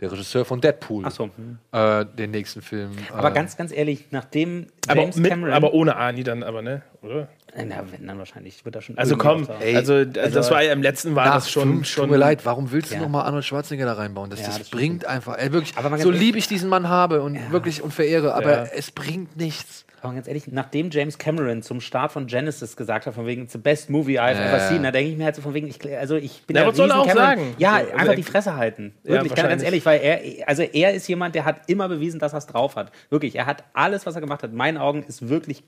der 0.00 0.10
Regisseur 0.10 0.44
von 0.44 0.60
Deadpool, 0.60 1.08
so. 1.10 1.30
hm. 1.36 1.58
äh, 1.70 2.04
den 2.04 2.32
nächsten 2.32 2.62
Film. 2.62 2.92
Aber 3.12 3.30
äh, 3.30 3.34
ganz, 3.34 3.56
ganz 3.56 3.72
ehrlich, 3.72 4.06
nachdem 4.10 4.66
Aber, 4.88 5.02
James 5.02 5.16
mit, 5.16 5.30
Cameron. 5.30 5.52
aber 5.52 5.72
ohne 5.72 5.96
Ani 5.96 6.24
dann 6.24 6.42
aber, 6.42 6.62
ne? 6.62 6.82
Oder? 7.02 7.28
Na, 7.56 7.84
wenn 7.90 8.06
dann 8.06 8.18
wahrscheinlich 8.18 8.64
wird 8.64 8.74
er 8.74 8.82
schon. 8.82 8.98
Also 8.98 9.16
komm, 9.16 9.44
sagen. 9.44 9.62
Ey, 9.62 9.76
also, 9.76 9.94
also 9.94 10.12
das 10.14 10.50
war 10.50 10.62
ja 10.62 10.72
im 10.72 10.82
letzten 10.82 11.14
war 11.14 11.26
das 11.26 11.50
schon, 11.50 11.62
fünf, 11.62 11.86
schon 11.86 12.04
Tut 12.04 12.10
mir 12.10 12.16
leid, 12.16 12.44
warum 12.44 12.72
willst 12.72 12.90
du 12.90 12.96
Ja. 12.96 13.02
noch 13.02 13.08
mal 13.08 13.22
Arnold 13.22 13.44
Schwarzenegger 13.44 13.86
da 13.86 13.92
reinbauen? 13.92 14.28
Das, 14.30 14.40
Ja, 14.40 14.46
das, 14.46 14.58
das 14.58 14.66
stimmt. 14.68 14.80
bringt 14.80 15.04
einfach, 15.06 15.38
ey, 15.38 15.52
wirklich, 15.52 15.72
so 16.02 16.10
lieb 16.10 16.34
ich 16.36 16.48
diesen 16.48 16.68
Mann 16.68 16.88
habe 16.88 17.22
und 17.22 17.38
wirklich 17.52 17.80
und 17.82 17.92
verehre, 17.94 18.34
aber 18.34 18.50
Ja. 18.50 18.64
es 18.74 18.90
bringt 18.90 19.36
nichts. 19.36 19.84
Aber 20.04 20.12
ganz 20.14 20.28
ehrlich, 20.28 20.48
nachdem 20.48 20.90
James 20.90 21.16
Cameron 21.16 21.62
zum 21.62 21.80
Start 21.80 22.12
von 22.12 22.26
Genesis 22.26 22.76
gesagt 22.76 23.06
hat, 23.06 23.14
von 23.14 23.26
wegen, 23.26 23.44
it's 23.44 23.52
the 23.52 23.58
best 23.58 23.88
movie 23.88 24.20
I've 24.20 24.34
Ja. 24.34 24.48
ever 24.48 24.60
seen, 24.68 24.82
da 24.82 24.90
denke 24.90 25.10
ich 25.12 25.16
mir 25.16 25.24
halt 25.24 25.34
so 25.34 25.40
von 25.40 25.54
wegen, 25.54 25.66
ich, 25.66 25.78
also 25.96 26.16
ich 26.16 26.42
bin 26.46 26.56
Ja, 26.56 26.62
ja 26.62 26.68
was 26.68 26.76
soll 26.76 26.90
er 26.90 26.98
auch 27.00 27.06
Cameron- 27.06 27.24
sagen? 27.38 27.54
Ja, 27.56 27.70
So, 27.70 27.76
also 27.78 27.92
einfach 27.94 28.06
er- 28.08 28.16
die 28.16 28.22
Fresse 28.22 28.56
halten. 28.56 28.94
Ja, 29.02 29.12
Wirklich, 29.14 29.34
ganz, 29.34 29.48
ganz 29.48 29.62
ehrlich, 29.62 29.86
weil 29.86 30.00
er, 30.02 30.46
also 30.48 30.62
er 30.62 30.92
ist 30.92 31.08
jemand, 31.08 31.34
der 31.34 31.46
hat 31.46 31.62
immer 31.68 31.88
bewiesen, 31.88 32.20
dass 32.20 32.34
er 32.34 32.38
es 32.38 32.46
drauf 32.46 32.76
hat. 32.76 32.92
Wirklich, 33.08 33.34
er 33.36 33.46
hat 33.46 33.64
alles, 33.72 34.04
was 34.04 34.14
er 34.14 34.20
gemacht 34.20 34.42
hat, 34.42 34.50
in 34.50 34.56
meinen 34.58 34.76
Augen, 34.76 35.04
ist 35.04 35.26
wirklich 35.28 35.64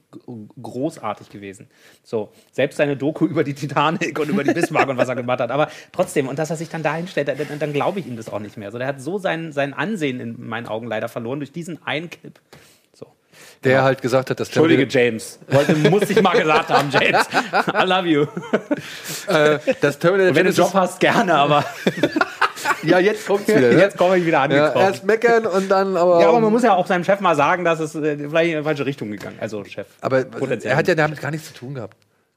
großartig 0.63 1.31
gewesen. 1.31 1.69
So, 2.03 2.31
selbst 2.53 2.77
seine 2.77 2.97
Doku 2.97 3.25
über 3.27 3.43
die 3.43 3.55
Titanic 3.55 4.19
und 4.19 4.29
über 4.29 4.45
die 4.45 4.53
Bismarck 4.53 4.89
und 4.89 4.99
was 4.99 5.09
er 5.09 5.17
gemacht 5.17 5.41
hat, 5.41 5.51
aber 5.51 5.69
trotzdem, 5.93 6.29
und 6.29 6.39
dass 6.39 6.51
er 6.51 6.57
sich 6.57 6.69
dann 6.69 6.83
dahin 6.83 7.09
stellt, 7.09 7.29
dann, 7.29 7.59
dann 7.59 7.73
glaube 7.73 8.01
ich 8.01 8.07
ihm 8.07 8.17
das 8.17 8.29
auch 8.31 8.41
nicht 8.41 8.57
mehr. 8.57 8.71
So, 8.71 8.77
der 8.79 8.87
hat 8.87 9.01
so 9.01 9.19
sein, 9.19 9.53
sein 9.53 9.73
Ansehen 9.73 10.21
in 10.21 10.47
meinen 10.47 10.67
Augen 10.67 10.87
leider 10.87 11.09
verloren 11.09 11.41
durch 11.41 11.53
diesen 11.53 11.83
einen 11.87 12.11
Der 13.65 13.83
halt 13.83 14.03
gesagt 14.03 14.31
hat, 14.31 14.39
dass 14.39 14.49
Entschuldige, 14.49 14.87
Terminator, 14.87 15.28
James. 15.28 15.39
Wollte, 15.49 15.91
muss 15.91 16.11
ich 16.11 16.23
mal 16.23 16.39
gesagt 16.39 16.69
haben, 16.69 16.91
James. 16.91 17.27
I 17.69 17.85
love 17.87 18.07
you. 18.07 18.27
äh, 19.27 19.59
dass 19.81 19.99
Terminator 19.99 20.35
Wenn 20.35 20.45
du 20.45 20.51
einen 20.51 20.57
Job 20.57 20.74
hast, 20.74 21.01
gerne, 21.01 21.35
aber 21.35 21.65
Ja, 22.83 22.99
jetzt 22.99 23.27
kommt's 23.27 23.49
wieder. 23.49 23.61
Ne? 23.61 23.78
jetzt 23.78 23.97
komme 23.97 24.19
ich 24.19 24.24
wieder 24.27 24.39
ja, 24.39 24.43
angekommen. 24.45 24.85
erst 24.85 25.05
meckern 25.05 25.47
und 25.47 25.69
dann 25.70 25.97
aber. 25.97 26.20
Ja, 26.20 26.28
aber 26.28 26.41
man 26.41 26.53
muss 26.53 26.62
ja 26.62 26.74
auch 26.74 26.87
seinem 26.87 27.05
Chef 27.05 27.20
mal 27.20 27.35
sagen, 27.35 27.65
dass 27.65 27.81
es 27.81 27.95
äh, 27.95 28.16
vielleicht 28.28 28.53
in 28.53 28.59
die 28.59 28.65
falsche 28.65 28.87
Richtung 28.87 29.11
gegangen 29.11 29.37
Also, 29.41 29.65
Chef. 29.65 29.87
aber 30.01 30.24
Potenziell. 30.24 30.73
er 30.73 30.77
hat 30.77 30.89
ja 30.89 30.95
damit 30.95 31.20
gar 31.20 31.31
nichts 31.31 31.49
zu 31.49 31.55
tun 31.55 31.74
gehabt. 31.74 31.97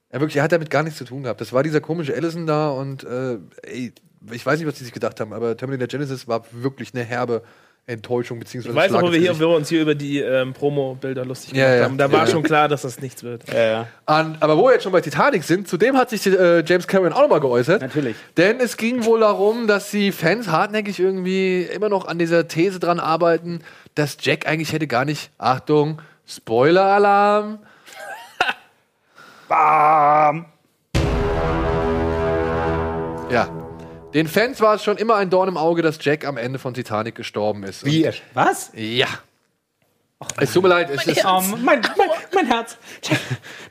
Er 0.09 0.19
wirklich, 0.21 0.37
er 0.37 0.43
hat 0.43 0.51
damit 0.51 0.69
gar 0.69 0.83
nichts 0.83 0.97
zu 0.97 1.05
tun 1.05 1.23
gehabt. 1.23 1.39
Das 1.41 1.53
war 1.53 1.61
dieser 1.61 1.81
komische 1.81 2.15
Allison 2.15 2.47
da 2.47 2.69
und 2.69 3.03
äh, 3.03 3.37
ey, 3.63 3.93
ich 4.31 4.45
weiß 4.45 4.59
nicht, 4.59 4.67
was 4.67 4.75
die 4.75 4.83
sich 4.83 4.93
gedacht 4.93 5.19
haben, 5.19 5.33
aber 5.33 5.55
Terminator 5.55 5.87
Genesis 5.87 6.27
war 6.27 6.43
wirklich 6.51 6.93
eine 6.93 7.03
herbe 7.03 7.43
Enttäuschung 7.89 8.39
beziehungsweise 8.39 8.73
Ich 8.73 8.83
weiß 8.83 8.91
noch, 8.91 9.01
wo 9.01 9.11
wir, 9.11 9.19
hier, 9.19 9.35
wo 9.35 9.39
wir 9.39 9.49
uns 9.49 9.67
hier 9.69 9.81
über 9.81 9.95
die 9.95 10.19
ähm, 10.19 10.53
Promo-Bilder 10.53 11.25
lustig 11.25 11.53
Ja, 11.53 11.65
gemacht 11.65 11.77
ja. 11.79 11.83
haben. 11.85 11.97
Da 11.97 12.11
war 12.11 12.25
Ja. 12.25 12.31
schon 12.31 12.43
klar, 12.43 12.67
dass 12.67 12.83
das 12.83 12.99
nichts 13.01 13.23
wird. 13.23 13.43
Ja, 13.51 13.59
ja. 13.63 13.87
An, 14.05 14.37
aber 14.39 14.57
wo 14.57 14.65
wir 14.67 14.73
jetzt 14.73 14.83
schon 14.83 14.91
bei 14.91 15.01
Titanic 15.01 15.43
sind, 15.43 15.67
zu 15.67 15.77
dem 15.77 15.97
hat 15.97 16.09
sich 16.09 16.25
äh, 16.27 16.63
James 16.65 16.87
Cameron 16.87 17.13
auch 17.13 17.21
nochmal 17.21 17.39
geäußert. 17.39 17.81
Natürlich. 17.81 18.15
Denn 18.37 18.59
es 18.59 18.77
ging 18.77 19.05
wohl 19.05 19.19
darum, 19.21 19.67
dass 19.67 19.91
die 19.91 20.11
Fans 20.11 20.47
hartnäckig 20.49 20.99
irgendwie 20.99 21.63
immer 21.63 21.89
noch 21.89 22.07
an 22.07 22.19
dieser 22.19 22.47
These 22.47 22.79
dran 22.79 22.99
arbeiten, 22.99 23.59
dass 23.95 24.17
Jack 24.21 24.47
eigentlich 24.47 24.71
hätte 24.71 24.87
gar 24.87 25.03
nicht, 25.05 25.31
Achtung, 25.37 26.01
Spoiler-Alarm, 26.27 27.59
Bam! 29.49 30.45
Ja. 33.31 33.47
Den 34.13 34.27
Fans 34.27 34.59
war 34.61 34.75
es 34.75 34.83
schon 34.83 34.97
immer 34.97 35.15
ein 35.15 35.29
Dorn 35.29 35.49
im 35.49 35.57
Auge, 35.57 35.81
dass 35.81 36.03
Jack 36.03 36.25
am 36.25 36.37
Ende 36.37 36.57
von 36.59 36.73
Titanic 36.73 37.15
gestorben 37.15 37.63
ist. 37.63 37.83
Und- 37.83 37.91
Wie? 37.91 38.09
Was? 38.33 38.71
Ja. 38.73 39.07
es 40.37 40.51
tut 40.51 40.63
mir 40.63 40.69
leid, 40.69 40.89
es 40.89 41.05
ist, 41.05 41.23
Oh, 41.25 41.41
mein, 41.41 41.81
mein, 41.81 41.81
mein 42.33 42.45
Herz. 42.47 42.77
Jack, 43.03 43.19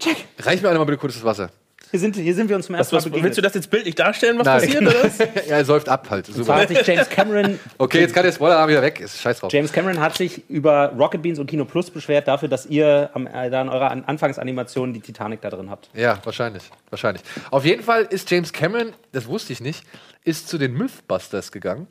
Jack. 0.00 0.16
reich 0.38 0.62
mir 0.62 0.68
einer 0.70 0.78
mal 0.78 0.84
bitte 0.84 0.98
kurz 0.98 1.14
das 1.14 1.24
Wasser. 1.24 1.50
Hier 1.90 2.00
sind, 2.00 2.16
hier 2.16 2.34
sind 2.34 2.48
wir 2.48 2.56
uns 2.56 2.66
zum 2.66 2.74
Was, 2.74 2.80
ersten 2.80 2.94
Mal 2.94 2.98
was, 2.98 3.04
begegnet. 3.04 3.24
willst 3.24 3.38
du 3.38 3.42
das 3.42 3.54
jetzt 3.54 3.70
bildlich 3.70 3.94
darstellen, 3.94 4.38
was 4.38 4.44
Nein. 4.44 4.60
passiert? 4.60 4.82
Oder? 4.82 5.44
ja, 5.48 5.56
er 5.56 5.64
säuft 5.64 5.88
ab 5.88 6.08
halt. 6.10 6.26
Zwar 6.26 6.34
Super. 6.36 6.54
hat 6.56 6.68
sich 6.68 6.86
James 6.86 7.08
Cameron, 7.08 7.58
Okay, 7.78 8.00
jetzt 8.00 8.14
kann 8.14 8.24
der 8.24 8.32
Spoiler 8.32 8.68
wieder 8.68 8.82
weg. 8.82 9.00
Ist 9.00 9.20
scheiß 9.20 9.40
drauf. 9.40 9.52
James 9.52 9.72
Cameron 9.72 9.98
hat 10.00 10.16
sich 10.16 10.48
über 10.50 10.92
Rocket 10.98 11.22
Beans 11.22 11.38
und 11.38 11.46
Kino 11.46 11.64
Plus 11.64 11.90
beschwert 11.90 12.28
dafür, 12.28 12.48
dass 12.48 12.66
ihr 12.66 13.10
am, 13.14 13.26
äh, 13.26 13.48
da 13.50 13.62
in 13.62 13.68
eurer 13.68 13.90
An 13.90 14.04
Anfangsanimation 14.04 14.92
die 14.92 15.00
Titanic 15.00 15.40
da 15.40 15.50
drin 15.50 15.70
habt. 15.70 15.88
Ja, 15.94 16.18
wahrscheinlich. 16.24 16.64
Wahrscheinlich. 16.90 17.22
Auf 17.50 17.64
jeden 17.64 17.82
Fall 17.82 18.02
ist 18.02 18.30
James 18.30 18.52
Cameron, 18.52 18.92
das 19.12 19.26
wusste 19.26 19.52
ich 19.52 19.60
nicht, 19.60 19.84
ist 20.24 20.48
zu 20.48 20.58
den 20.58 20.74
Mythbusters 20.74 21.52
gegangen. 21.52 21.86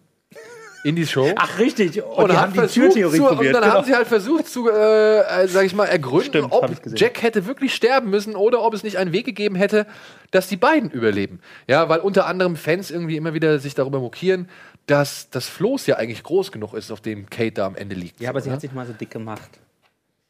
In 0.83 0.95
die 0.95 1.05
Show. 1.05 1.31
Ach, 1.35 1.59
richtig. 1.59 2.01
Und, 2.01 2.15
und, 2.15 2.31
die 2.31 2.37
hat 2.37 2.43
haben 2.43 2.53
die 2.53 2.67
Türtheorie 2.67 3.17
zu, 3.17 3.23
und 3.23 3.35
probiert. 3.35 3.55
dann 3.55 3.63
genau. 3.63 3.73
haben 3.75 3.85
sie 3.85 3.95
halt 3.95 4.07
versucht 4.07 4.47
zu, 4.47 4.69
äh, 4.69 5.43
äh, 5.43 5.47
sag 5.47 5.65
ich 5.65 5.75
mal, 5.75 5.85
ergründen, 5.85 6.29
Stimmt, 6.29 6.51
ob. 6.51 6.71
Jack 6.95 7.21
hätte 7.21 7.45
wirklich 7.45 7.73
sterben 7.73 8.09
müssen 8.09 8.35
oder 8.35 8.63
ob 8.63 8.73
es 8.73 8.83
nicht 8.83 8.97
einen 8.97 9.11
Weg 9.11 9.25
gegeben 9.25 9.55
hätte, 9.55 9.87
dass 10.31 10.47
die 10.47 10.57
beiden 10.57 10.89
überleben. 10.89 11.39
Ja, 11.67 11.89
weil 11.89 11.99
unter 11.99 12.27
anderem 12.27 12.55
Fans 12.55 12.91
irgendwie 12.91 13.17
immer 13.17 13.33
wieder 13.33 13.59
sich 13.59 13.75
darüber 13.75 13.99
mokieren, 13.99 14.49
dass 14.85 15.29
das 15.29 15.47
Floß 15.47 15.87
ja 15.87 15.97
eigentlich 15.97 16.23
groß 16.23 16.51
genug 16.51 16.73
ist, 16.73 16.91
auf 16.91 17.01
dem 17.01 17.29
Kate 17.29 17.51
da 17.51 17.65
am 17.65 17.75
Ende 17.75 17.95
liegt. 17.95 18.19
ja, 18.21 18.29
aber 18.29 18.41
sie 18.41 18.49
ne? 18.49 18.55
hat 18.55 18.61
sich 18.61 18.71
mal 18.71 18.85
so 18.85 18.93
dick 18.93 19.09
gemacht. 19.09 19.59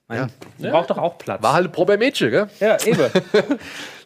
Mein, 0.08 0.32
Ja. 0.58 0.72
Braucht 0.72 0.90
doch 0.90 0.98
auch 0.98 1.18
Platz. 1.18 1.44
War 1.44 1.54
halt 1.54 1.72
Problemmädchen, 1.72 2.32
gell? 2.32 2.48
ja, 2.60 2.78
eben. 2.86 3.02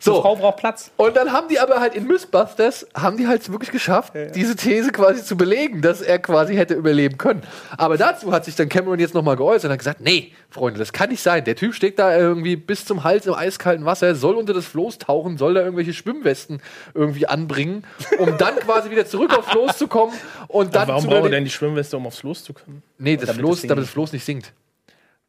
So. 0.03 0.15
Die 0.15 0.21
Frau 0.21 0.35
braucht 0.35 0.57
Platz. 0.57 0.89
Und 0.97 1.15
dann 1.15 1.31
haben 1.31 1.47
die 1.47 1.59
aber 1.59 1.79
halt 1.79 1.93
in 1.93 2.07
Mythbusters, 2.07 2.87
haben 2.95 3.17
die 3.17 3.27
halt 3.27 3.47
wirklich 3.51 3.69
geschafft, 3.69 4.13
diese 4.33 4.55
These 4.55 4.91
quasi 4.91 5.23
zu 5.23 5.37
belegen, 5.37 5.83
dass 5.83 6.01
er 6.01 6.17
quasi 6.17 6.55
hätte 6.55 6.73
überleben 6.73 7.19
können. 7.19 7.43
Aber 7.77 7.97
dazu 7.97 8.31
hat 8.31 8.45
sich 8.45 8.55
dann 8.55 8.67
Cameron 8.67 8.97
jetzt 8.97 9.13
nochmal 9.13 9.35
geäußert 9.35 9.65
und 9.65 9.73
hat 9.73 9.77
gesagt, 9.77 10.01
nee, 10.01 10.31
Freunde, 10.49 10.79
das 10.79 10.91
kann 10.91 11.11
nicht 11.11 11.21
sein. 11.21 11.43
Der 11.43 11.55
Typ 11.55 11.75
steht 11.75 11.99
da 11.99 12.17
irgendwie 12.17 12.55
bis 12.55 12.83
zum 12.83 13.03
Hals 13.03 13.27
im 13.27 13.35
eiskalten 13.35 13.85
Wasser, 13.85 14.15
soll 14.15 14.33
unter 14.37 14.53
das 14.55 14.65
Floß 14.65 14.97
tauchen, 14.97 15.37
soll 15.37 15.53
da 15.53 15.61
irgendwelche 15.61 15.93
Schwimmwesten 15.93 16.63
irgendwie 16.95 17.27
anbringen, 17.27 17.83
um 18.17 18.35
dann 18.39 18.55
quasi 18.55 18.89
wieder 18.89 19.05
zurück 19.05 19.37
aufs 19.37 19.51
Floß 19.51 19.77
zu 19.77 19.87
kommen 19.87 20.13
und 20.47 20.73
dann 20.73 20.87
Warum 20.87 21.05
braucht 21.05 21.25
er 21.25 21.29
denn 21.29 21.43
die 21.43 21.51
Schwimmweste, 21.51 21.95
um 21.95 22.07
aufs 22.07 22.23
Los 22.23 22.43
zu 22.43 22.53
kommen? 22.53 22.81
Nee, 22.97 23.17
das 23.17 23.27
Damit 23.27 23.41
Floß, 23.41 23.61
damit 23.61 23.83
das 23.83 23.91
Floß 23.91 24.13
nicht 24.13 24.25
sinkt. 24.25 24.51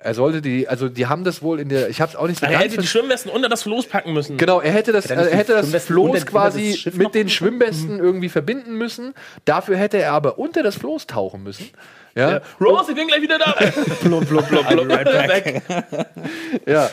Er 0.04 0.14
sollte 0.14 0.42
die, 0.42 0.68
also 0.68 0.88
die 0.88 1.06
haben 1.06 1.24
das 1.24 1.42
wohl 1.42 1.60
in 1.60 1.68
der, 1.68 1.88
ich 1.88 2.00
hab's 2.00 2.16
auch 2.16 2.26
nicht 2.26 2.40
so 2.40 2.46
Er 2.46 2.58
hätte 2.58 2.76
die 2.78 2.86
Schwimmwesten 2.86 3.30
unter 3.30 3.48
das 3.48 3.62
Floß 3.62 3.86
packen 3.86 4.12
müssen. 4.12 4.36
Genau, 4.36 4.60
er 4.60 4.72
hätte 4.72 4.92
das, 4.92 5.06
er 5.06 5.26
hätte 5.26 5.52
das 5.54 5.84
Floß 5.84 6.06
unter- 6.08 6.18
unter 6.20 6.26
quasi 6.30 6.80
das 6.84 6.94
mit 6.94 7.14
den? 7.14 7.28
Schwimmwesten 7.28 7.98
irgendwie 7.98 8.28
verbinden 8.28 8.76
müssen. 8.76 9.14
Dafür 9.44 9.76
hätte 9.76 9.98
er 9.98 10.12
aber 10.12 10.38
unter 10.38 10.62
das 10.62 10.76
Floß 10.76 11.06
tauchen 11.06 11.42
müssen. 11.42 11.70
Ja, 12.14 12.30
Ja. 12.30 12.40
Rose, 12.60 12.90
ich 12.90 12.96
bin 12.96 13.06
gleich 13.08 13.22
wieder 13.22 13.38
da. 13.38 13.54
blub, 14.02 14.28
blub, 14.28 14.46
blub, 14.48 14.68
blub, 14.68 14.88
weg. 14.88 15.62
ja. 16.66 16.90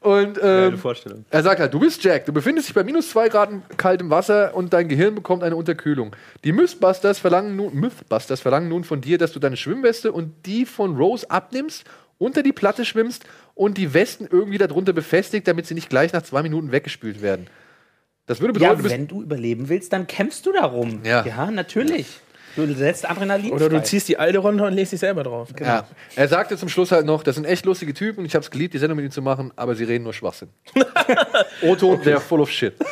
Und 0.00 0.38
ähm, 0.42 0.78
Vorstellung. 0.78 1.24
er 1.30 1.42
sagt 1.42 1.60
halt, 1.60 1.72
du 1.72 1.80
bist 1.80 2.02
Jack, 2.04 2.26
du 2.26 2.32
befindest 2.32 2.68
dich 2.68 2.74
bei 2.74 2.82
minus 2.84 3.10
zwei 3.10 3.28
Grad 3.28 3.48
kaltem 3.78 4.10
Wasser 4.10 4.54
und 4.54 4.72
dein 4.72 4.88
Gehirn 4.88 5.14
bekommt 5.14 5.42
eine 5.42 5.56
Unterkühlung. 5.56 6.14
Die 6.44 6.52
Mythbusters 6.52 7.18
verlangen 7.18 7.56
nun, 7.56 7.74
Mythbusters 7.74 8.40
verlangen 8.40 8.68
nun 8.68 8.84
von 8.84 9.00
dir, 9.00 9.16
dass 9.18 9.32
du 9.32 9.38
deine 9.38 9.56
Schwimmweste 9.56 10.12
und 10.12 10.32
die 10.46 10.66
von 10.66 10.96
Rose 10.96 11.30
abnimmst, 11.30 11.84
unter 12.18 12.42
die 12.42 12.52
Platte 12.52 12.84
schwimmst 12.84 13.24
und 13.54 13.78
die 13.78 13.94
Westen 13.94 14.26
irgendwie 14.30 14.58
darunter 14.58 14.92
befestigt, 14.92 15.46
damit 15.48 15.66
sie 15.66 15.74
nicht 15.74 15.88
gleich 15.90 16.12
nach 16.12 16.22
zwei 16.22 16.42
Minuten 16.42 16.72
weggespült 16.72 17.22
werden. 17.22 17.46
Das 18.26 18.40
würde 18.40 18.54
bedeuten, 18.54 18.76
Ja, 18.82 18.82
du 18.82 18.90
wenn 18.90 19.06
du 19.06 19.22
überleben 19.22 19.68
willst, 19.68 19.92
dann 19.92 20.06
kämpfst 20.06 20.46
du 20.46 20.52
darum. 20.52 21.00
Ja. 21.04 21.24
ja 21.26 21.50
natürlich. 21.50 22.06
Du 22.56 22.72
setzt 22.72 23.08
Adrenalin 23.10 23.50
Oder 23.52 23.68
du 23.68 23.76
frei. 23.76 23.82
ziehst 23.82 24.08
die 24.08 24.16
alte 24.16 24.38
runter 24.38 24.66
und 24.68 24.74
legst 24.74 24.92
dich 24.92 25.00
selber 25.00 25.24
drauf. 25.24 25.48
Ja. 25.60 25.88
Er 26.14 26.28
sagte 26.28 26.56
zum 26.56 26.68
Schluss 26.68 26.92
halt 26.92 27.04
noch, 27.04 27.24
das 27.24 27.34
sind 27.34 27.46
echt 27.46 27.66
lustige 27.66 27.92
Typen 27.94 28.20
und 28.20 28.26
ich 28.26 28.34
habe 28.34 28.44
es 28.44 28.50
geliebt, 28.50 28.74
die 28.74 28.78
Sendung 28.78 28.96
mit 28.96 29.02
ihnen 29.04 29.12
zu 29.12 29.22
machen, 29.22 29.52
aber 29.56 29.74
sie 29.74 29.84
reden 29.84 30.04
nur 30.04 30.14
Schwachsinn. 30.14 30.48
Otto, 31.62 31.96
der 31.96 32.20
full 32.20 32.40
of 32.40 32.50
shit. 32.50 32.74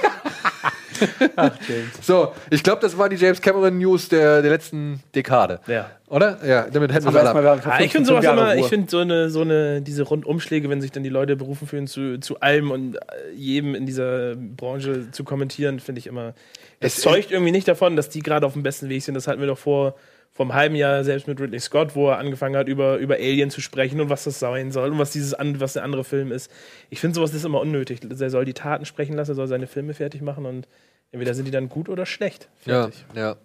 So, 2.00 2.32
ich 2.50 2.62
glaube, 2.62 2.80
das 2.80 2.96
war 2.98 3.08
die 3.08 3.16
James 3.16 3.40
Cameron 3.40 3.78
News 3.78 4.08
der, 4.08 4.42
der 4.42 4.50
letzten 4.50 5.02
Dekade. 5.14 5.60
Ja. 5.66 5.90
Oder? 6.08 6.38
Ja, 6.46 6.66
damit 6.70 6.92
hätten 6.92 7.04
wir 7.04 7.08
Aber 7.08 7.18
es 7.20 7.24
erstmal, 7.24 7.46
alle. 7.46 7.58
wir 7.58 7.64
haben 7.64 7.80
Ah, 7.80 7.84
ich 7.84 7.92
finde 7.92 8.08
sowas 8.08 8.24
immer, 8.24 8.56
ich 8.56 8.66
finde 8.66 8.90
so 8.90 8.98
eine, 8.98 9.30
so 9.30 9.40
eine, 9.40 9.80
diese 9.82 10.02
Rundumschläge, 10.02 10.68
wenn 10.68 10.80
sich 10.80 10.92
dann 10.92 11.02
die 11.02 11.08
Leute 11.08 11.36
berufen 11.36 11.66
fühlen, 11.66 11.86
zu, 11.86 12.18
zu 12.20 12.40
allem 12.40 12.70
und 12.70 12.96
äh, 12.96 13.00
jedem 13.34 13.74
in 13.74 13.86
dieser 13.86 14.34
Branche 14.36 15.10
zu 15.10 15.24
kommentieren, 15.24 15.80
finde 15.80 16.00
ich 16.00 16.06
immer. 16.06 16.34
Es, 16.80 16.96
Es- 16.98 17.02
zeugt 17.02 17.30
irgendwie 17.30 17.52
nicht 17.52 17.66
davon, 17.68 17.96
dass 17.96 18.08
die 18.08 18.20
gerade 18.20 18.44
auf 18.46 18.52
dem 18.52 18.62
besten 18.62 18.88
Weg 18.88 19.02
sind. 19.02 19.14
Das 19.14 19.26
hatten 19.26 19.40
wir 19.40 19.46
doch 19.46 19.58
vor, 19.58 19.94
vor 20.34 20.44
einem 20.46 20.54
halben 20.54 20.74
Jahr 20.74 21.02
selbst 21.04 21.28
mit 21.28 21.40
Ridley 21.40 21.60
Scott, 21.60 21.94
wo 21.94 22.10
er 22.10 22.18
angefangen 22.18 22.56
hat, 22.56 22.68
über, 22.68 22.96
über 22.98 23.14
Alien 23.14 23.50
zu 23.50 23.60
sprechen 23.62 24.00
und 24.00 24.10
was 24.10 24.24
das 24.24 24.38
sein 24.38 24.70
soll 24.70 24.90
und 24.90 24.98
was 24.98 25.12
dieses 25.12 25.32
an, 25.34 25.60
was 25.60 25.74
der 25.74 25.84
andere 25.84 26.04
Film 26.04 26.30
ist. 26.32 26.50
Ich 26.90 27.00
finde 27.00 27.14
sowas 27.14 27.32
ist 27.32 27.44
immer 27.44 27.60
unnötig. 27.60 28.00
Er 28.18 28.30
soll 28.30 28.44
die 28.44 28.54
Taten 28.54 28.84
sprechen 28.84 29.14
lassen, 29.16 29.30
er 29.32 29.34
soll 29.36 29.46
seine 29.48 29.66
Filme 29.66 29.94
fertig 29.94 30.20
machen 30.20 30.44
und 30.46 30.66
entweder 31.12 31.34
sind 31.34 31.44
die 31.44 31.50
dann 31.50 31.68
gut 31.68 31.90
oder 31.90 32.06
schlecht. 32.06 32.48
Ja, 32.64 32.82
Fertig. 32.84 33.04
ja. 33.14 33.22
Sagen, 33.22 33.36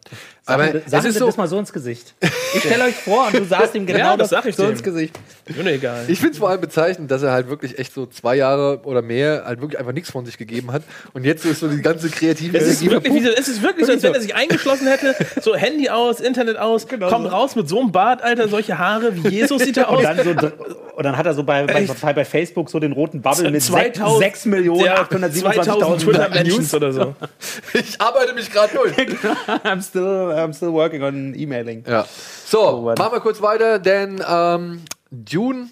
Aber 0.46 0.74
wir- 0.74 0.82
es 0.90 1.06
ist 1.06 1.18
so, 1.18 1.26
das 1.26 1.36
mal 1.36 1.48
so 1.50 1.60
ins 1.60 1.74
Gesicht. 1.74 2.14
Ich 2.54 2.62
stelle 2.64 2.86
euch 2.86 2.96
vor 2.96 3.28
und 3.28 3.36
du 3.36 3.44
sagst 3.44 3.76
ihm 3.76 3.86
genau 3.86 4.00
Ja, 4.00 4.16
das 4.18 4.30
sag 4.30 4.46
ich 4.46 4.56
so 4.56 4.64
dem. 4.64 4.72
ins 4.72 4.84
Gesicht. 4.84 5.20
Ist 5.46 5.62
mir 5.62 5.72
egal. 5.74 6.06
ich 6.08 6.18
finde 6.20 6.32
es 6.34 6.38
vor 6.40 6.50
allem 6.50 6.62
bezeichnend, 6.62 7.12
dass 7.12 7.24
er 7.24 7.32
halt 7.34 7.50
wirklich 7.50 7.78
echt 7.78 7.94
so 7.94 8.06
zwei 8.06 8.36
Jahre 8.36 8.80
oder 8.84 9.02
mehr 9.02 9.44
halt 9.46 9.60
wirklich 9.60 9.78
einfach 9.80 9.92
nichts 9.92 10.12
von 10.12 10.26
sich 10.26 10.38
gegeben 10.38 10.72
hat. 10.72 10.84
Und 11.14 11.26
jetzt 11.26 11.44
ist 11.46 11.60
so 11.60 11.68
die 11.68 11.82
ganze 11.82 12.10
kreative 12.10 12.58
Es 12.58 12.64
ist 12.68 12.82
Energie 12.82 12.92
wirklich, 12.92 13.14
wie, 13.16 13.26
so- 13.26 13.32
es 13.38 13.48
ist 13.50 13.62
wirklich 13.62 13.86
so, 13.86 13.92
als 13.92 14.04
wenn 14.04 14.14
er 14.14 14.22
sich 14.22 14.34
eingeschlossen 14.36 14.88
hätte, 14.88 15.16
so 15.42 15.54
Handy 15.56 15.90
aus, 15.90 16.22
Internet 16.22 16.58
aus, 16.58 16.88
kommt 16.88 17.04
raus 17.32 17.56
mit 17.58 17.68
so 17.68 17.82
einem 17.82 17.92
Bart, 17.92 18.22
Alter, 18.24 18.48
solche 18.48 18.78
Haare, 18.78 19.12
wie 19.24 19.28
Jesus 19.28 19.62
sieht 19.64 19.76
er 19.76 19.90
Und 19.90 19.98
aus. 19.98 20.04
dann, 20.04 20.18
so, 20.40 20.52
und 20.96 21.04
dann 21.04 21.18
hat 21.18 21.26
er 21.26 21.34
so 21.34 21.44
bei, 21.44 21.66
bei, 21.66 21.86
bei, 22.14 22.24
Facebook 22.26 22.70
so 22.70 22.80
den 22.80 22.94
roten 22.94 23.22
Bubble 23.22 23.52
mit 23.52 23.62
2000 23.62 24.20
6 24.24 24.46
Millionen 24.46 24.86
Ja, 24.86 25.02
827.000 25.04 25.64
2000 25.64 26.02
Twitter-Mentions 26.02 26.74
oder 26.74 26.94
so. 26.94 27.16
Ich 27.74 28.00
arbeite 28.02 28.34
mich 28.34 28.52
gerade 28.52 28.74
durch. 28.74 28.94
I'm 29.64 29.82
still, 29.82 30.32
I'm 30.32 30.54
still 30.54 30.74
working 30.74 31.04
on 31.04 31.34
emailing. 31.36 31.84
Ja. 31.88 32.06
So, 32.46 32.82
Mann. 32.82 32.96
machen 32.98 33.14
wir 33.14 33.20
kurz 33.20 33.42
weiter, 33.42 33.80
denn 33.80 34.24
ähm, 34.28 34.82
Dune. 35.12 35.70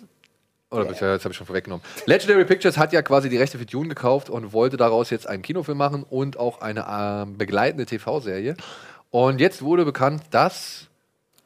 Oder 0.72 0.84
yeah. 0.86 1.14
jetzt 1.14 1.24
habe 1.24 1.32
ich 1.32 1.38
schon 1.38 1.48
vorweggenommen. 1.48 1.86
Legendary 2.06 2.44
Pictures 2.44 2.78
hat 2.78 2.92
ja 2.92 3.02
quasi 3.02 3.30
die 3.30 3.38
Rechte 3.38 3.58
für 3.58 3.66
Dune 3.66 3.90
gekauft 3.90 4.30
und 4.30 4.52
wollte 4.52 4.78
daraus 4.78 5.10
jetzt 5.10 5.28
einen 5.28 5.42
Kinofilm 5.42 5.78
machen 5.78 6.04
und 6.04 6.38
auch 6.38 6.62
eine 6.62 6.86
ähm, 6.90 7.38
begleitende 7.38 7.86
TV-Serie. 7.86 8.58
Und 9.12 9.40
jetzt 9.40 9.62
wurde 9.62 9.86
bekannt, 9.86 10.24
dass 10.32 10.88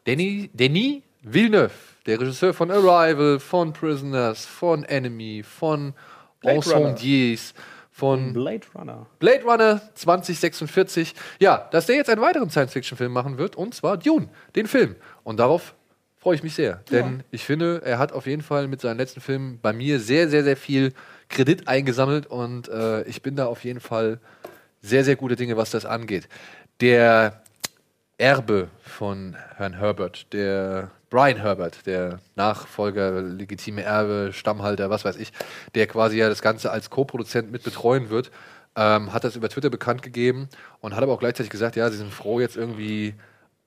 Denis, 0.08 0.50
Denis 0.54 1.04
Villeneuve, 1.22 1.72
der 2.06 2.20
Regisseur 2.20 2.54
von 2.54 2.72
Arrival, 2.72 3.40
von 3.40 3.74
Prisoners, 3.74 4.46
von 4.46 4.84
Enemy, 4.84 5.44
von 5.44 5.94
Incendies, 6.42 7.54
von 8.00 8.34
Blade 8.34 8.66
Runner. 8.74 9.06
Blade 9.20 9.44
Runner 9.44 9.82
2046. 9.94 11.14
Ja, 11.40 11.68
dass 11.72 11.86
der 11.86 11.98
jetzt 11.98 12.10
einen 12.10 12.22
weiteren 12.22 12.50
Science-Fiction-Film 12.50 13.12
machen 13.12 13.38
wird, 13.38 13.56
und 13.56 13.76
zwar 13.76 13.98
Dune, 13.98 14.30
den 14.56 14.68
Film. 14.68 14.96
Und 15.24 15.40
darauf 15.40 15.76
freue 16.18 16.36
ich 16.36 16.44
mich 16.44 16.56
sehr. 16.56 16.82
Denn 16.92 17.24
ich 17.32 17.44
finde, 17.44 17.82
er 17.84 18.00
hat 18.00 18.12
auf 18.12 18.26
jeden 18.26 18.42
Fall 18.42 18.68
mit 18.68 18.82
seinen 18.82 18.98
letzten 18.98 19.22
Filmen 19.22 19.60
bei 19.62 19.74
mir 19.74 20.00
sehr, 20.00 20.30
sehr, 20.30 20.44
sehr 20.44 20.58
viel 20.58 20.94
Kredit 21.28 21.68
eingesammelt 21.68 22.26
und 22.28 22.70
äh, 22.70 23.04
ich 23.04 23.22
bin 23.22 23.36
da 23.36 23.46
auf 23.46 23.64
jeden 23.64 23.80
Fall 23.80 24.20
sehr, 24.82 25.04
sehr 25.04 25.16
gute 25.16 25.36
Dinge, 25.36 25.58
was 25.58 25.70
das 25.72 25.86
angeht. 25.86 26.28
Der 26.82 27.44
Erbe 28.18 28.70
von 28.82 29.36
Herrn 29.56 29.74
Herbert, 29.74 30.32
der 30.34 30.92
Brian 31.10 31.38
Herbert, 31.38 31.86
der 31.86 32.20
Nachfolger, 32.36 33.22
legitime 33.22 33.82
Erbe, 33.84 34.32
Stammhalter, 34.34 34.90
was 34.90 35.06
weiß 35.06 35.18
ich, 35.18 35.32
der 35.76 35.88
quasi 35.88 36.18
ja 36.18 36.30
das 36.30 36.42
Ganze 36.42 36.72
als 36.72 36.90
Co-Produzent 36.90 37.52
mit 37.52 37.64
betreuen 37.64 38.10
wird, 38.10 38.32
ähm, 38.76 39.12
hat 39.12 39.24
das 39.24 39.36
über 39.36 39.50
Twitter 39.50 39.70
bekannt 39.70 40.02
gegeben 40.02 40.50
und 40.82 40.96
hat 40.96 41.04
aber 41.04 41.14
auch 41.14 41.20
gleichzeitig 41.20 41.50
gesagt, 41.50 41.76
ja, 41.76 41.90
sie 41.90 41.98
sind 41.98 42.14
froh, 42.14 42.40
jetzt 42.40 42.56
irgendwie 42.56 43.16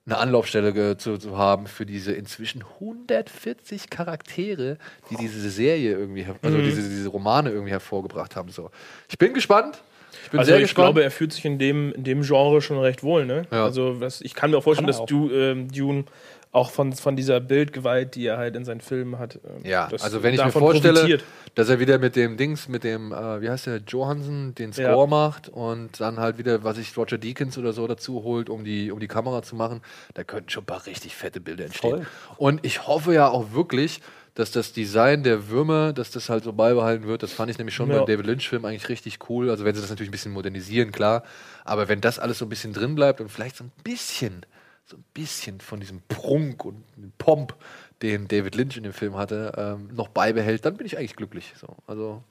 eine 0.07 0.19
Anlaufstelle 0.19 0.97
zu, 0.97 1.17
zu 1.19 1.39
haben 1.39 1.67
für 1.67 1.87
diese 1.87 2.13
inzwischen 2.13 2.65
140 2.81 3.89
Charaktere, 3.89 4.79
die 5.11 5.17
diese 5.17 5.49
Serie 5.49 5.93
irgendwie, 5.97 6.27
also 6.43 6.59
diese, 6.59 6.83
diese 6.83 7.09
Romane 7.09 7.51
irgendwie 7.51 7.71
hervorgebracht 7.71 8.35
haben. 8.35 8.49
So. 8.51 8.71
Ich 9.09 9.19
bin 9.19 9.33
gespannt. 9.33 9.83
Ich 10.25 10.31
bin 10.31 10.41
Also 10.41 10.51
sehr 10.51 10.59
ich 10.59 10.65
gespannt. 10.65 10.87
glaube, 10.87 11.03
er 11.05 11.11
fühlt 11.11 11.33
sich 11.33 11.45
in 11.45 11.59
dem, 11.59 11.93
in 11.93 12.05
dem 12.05 12.23
Genre 12.23 12.61
schon 12.63 12.79
recht 12.79 13.03
wohl, 13.03 13.27
ne? 13.27 13.47
Ja. 13.51 13.65
Also 13.65 14.01
was, 14.01 14.21
ich 14.21 14.35
kann 14.35 14.51
mir 14.51 14.59
auch 14.59 14.65
vorstellen, 14.65 14.89
dass 14.89 14.99
auch. 15.01 15.07
du, 15.07 15.31
ähm, 15.31 15.71
Dune 15.71 16.05
auch 16.53 16.71
von, 16.71 16.93
von 16.93 17.17
dieser 17.17 17.41
Bildgewalt, 17.41 18.15
die 18.15 18.27
er 18.27 18.37
halt 18.37 18.55
in 18.57 18.65
seinen 18.67 18.83
Filmen 18.83 19.19
hat, 19.19 19.41
ähm, 19.45 19.65
Ja, 19.65 19.89
also 20.01 20.23
wenn 20.23 20.35
ich 20.35 20.45
mir 20.45 20.53
vorstelle, 20.53 20.93
profitiert. 21.01 21.25
dass 21.55 21.71
er 21.71 21.81
wieder 21.81 21.99
mit 21.99 22.15
dem 22.15 22.37
Dings, 22.37 22.69
mit 22.69 22.85
dem, 22.85 23.11
äh, 23.13 23.41
wie 23.41 23.49
heißt 23.49 23.67
der, 23.67 23.81
Johansen, 23.89 24.55
den 24.55 24.73
Score 24.75 25.05
Ja. 25.05 25.07
macht 25.07 25.49
und 25.49 25.99
dann 26.01 26.19
halt 26.21 26.37
wieder, 26.37 26.63
was 26.63 26.77
ich 26.77 26.95
Roger 26.97 27.17
Deakins 27.17 27.57
oder 27.57 27.73
so 27.73 27.87
dazu 27.87 28.23
holt, 28.23 28.51
um 28.51 28.65
die, 28.65 28.91
um 28.93 29.01
die 29.01 29.09
Kamera 29.09 29.43
zu 29.43 29.57
machen, 29.57 29.81
da 30.13 30.25
könnten 30.25 30.51
schon 30.51 30.65
ein 30.65 30.67
paar 30.67 30.85
richtig 30.87 31.17
fette 31.17 31.41
Bilder 31.41 31.65
entstehen. 31.65 31.91
Voll. 32.05 32.07
Und 32.37 32.67
ich 32.67 32.87
hoffe 32.87 33.15
ja 33.15 33.29
auch 33.29 33.53
wirklich, 33.53 34.03
dass 34.35 34.51
das 34.51 34.73
Design 34.75 35.23
der 35.23 35.49
Würmer, 35.49 35.93
dass 35.95 36.11
das 36.11 36.29
halt 36.31 36.45
so 36.45 36.53
beibehalten 36.53 37.07
wird. 37.07 37.23
Das 37.23 37.33
fand 37.33 37.51
ich 37.51 37.59
nämlich 37.59 37.75
schon 37.75 37.91
Ja. 37.91 37.99
beim 37.99 38.07
David 38.07 38.27
Lynch-Film 38.27 38.65
eigentlich 38.67 38.89
richtig 38.91 39.19
cool. 39.31 39.49
Also 39.51 39.65
wenn 39.65 39.75
sie 39.75 39.81
das 39.81 39.89
natürlich 39.91 40.09
ein 40.09 40.13
bisschen 40.13 40.33
modernisieren, 40.33 40.91
klar. 40.93 41.23
Aber 41.65 41.89
wenn 41.89 42.01
das 42.03 42.19
alles 42.19 42.39
so 42.39 42.45
ein 42.47 42.49
bisschen 42.51 42.73
drin 42.73 42.95
bleibt 42.95 43.21
und 43.23 43.31
vielleicht 43.31 43.57
so 43.57 43.65
ein 43.65 43.73
bisschen, 43.85 44.45
so 44.85 44.97
ein 44.97 45.05
bisschen 45.15 45.61
von 45.61 45.81
diesem 45.81 46.03
Prunk 46.09 46.65
und 46.65 46.85
dem 46.97 47.13
Pomp, 47.19 47.55
den 48.03 48.29
David 48.29 48.55
Lynch 48.55 48.77
in 48.77 48.83
dem 48.83 48.93
Film 48.93 49.17
hatte, 49.17 49.53
ähm, 49.57 49.95
noch 49.95 50.09
beibehält, 50.09 50.65
dann 50.65 50.77
bin 50.77 50.87
ich 50.87 50.99
eigentlich 50.99 51.17
glücklich. 51.17 51.55
So, 51.59 51.77
also 51.87 52.23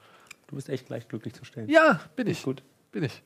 Du 0.52 0.58
bist 0.58 0.68
echt 0.68 0.88
gleich 0.88 1.08
glücklich 1.08 1.34
zu 1.34 1.46
stellen. 1.46 1.70
ja, 1.70 2.02
bin 2.18 2.28
ich. 2.28 2.44
Gut. 2.44 2.62
Bin 2.92 3.06
ich. 3.06 3.24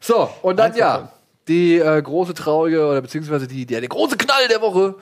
So, 0.00 0.28
und 0.42 0.56
dann 0.56 0.74
ja, 0.74 1.12
die 1.46 1.76
äh, 1.78 2.02
große 2.02 2.34
traurige 2.34 2.84
oder 2.84 3.00
beziehungsweise 3.00 3.46
die, 3.46 3.64
der, 3.64 3.78
der 3.78 3.88
große 3.88 4.16
Knall 4.16 4.48
der 4.48 4.60
Woche. 4.60 4.96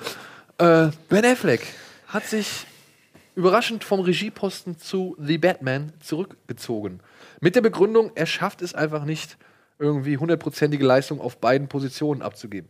Äh, 0.59 0.91
ben 1.09 1.25
Affleck 1.25 1.67
hat 2.09 2.27
sich 2.27 2.67
überraschend 3.35 3.85
vom 3.85 4.01
Regieposten 4.01 4.79
zu 4.79 5.17
The 5.19 5.39
Batman 5.39 5.95
zurückgezogen. 6.01 7.01
Mit 7.41 7.57
der 7.57 7.63
Begründung, 7.63 8.13
er 8.17 8.27
schafft 8.27 8.61
es 8.61 8.75
einfach 8.75 9.07
nicht, 9.07 9.39
irgendwie 9.79 10.19
hundertprozentige 10.19 10.85
Leistung 10.85 11.23
auf 11.23 11.39
beiden 11.39 11.69
Positionen 11.69 12.21
abzugeben. 12.21 12.69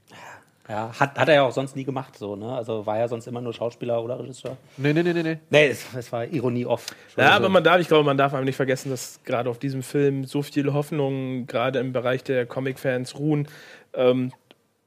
Ja, 0.68 0.92
hat, 0.98 1.18
hat 1.18 1.28
er 1.28 1.34
ja 1.34 1.42
auch 1.42 1.52
sonst 1.52 1.74
nie 1.74 1.84
gemacht, 1.84 2.16
so, 2.16 2.36
ne? 2.36 2.54
Also 2.54 2.86
war 2.86 2.96
ja 2.96 3.08
sonst 3.08 3.26
immer 3.26 3.40
nur 3.40 3.52
Schauspieler 3.52 4.02
oder 4.02 4.20
Regisseur. 4.20 4.56
Nee, 4.76 4.92
nee, 4.92 5.02
nee, 5.02 5.12
nee, 5.12 5.22
nee. 5.22 5.38
Nee, 5.50 5.66
es, 5.66 5.84
es 5.96 6.12
war 6.12 6.24
Ironie 6.24 6.66
off. 6.66 6.86
Ja, 7.16 7.30
aber 7.32 7.48
man 7.48 7.64
darf, 7.64 7.80
ich 7.80 7.88
glaube, 7.88 8.04
man 8.04 8.16
darf 8.16 8.32
einem 8.32 8.44
nicht 8.44 8.56
vergessen, 8.56 8.90
dass 8.90 9.20
gerade 9.24 9.50
auf 9.50 9.58
diesem 9.58 9.82
Film 9.82 10.24
so 10.24 10.42
viele 10.42 10.72
Hoffnungen, 10.72 11.48
gerade 11.48 11.80
im 11.80 11.92
Bereich 11.92 12.22
der 12.22 12.46
Comic-Fans, 12.46 13.18
ruhen, 13.18 13.48
ähm, 13.94 14.32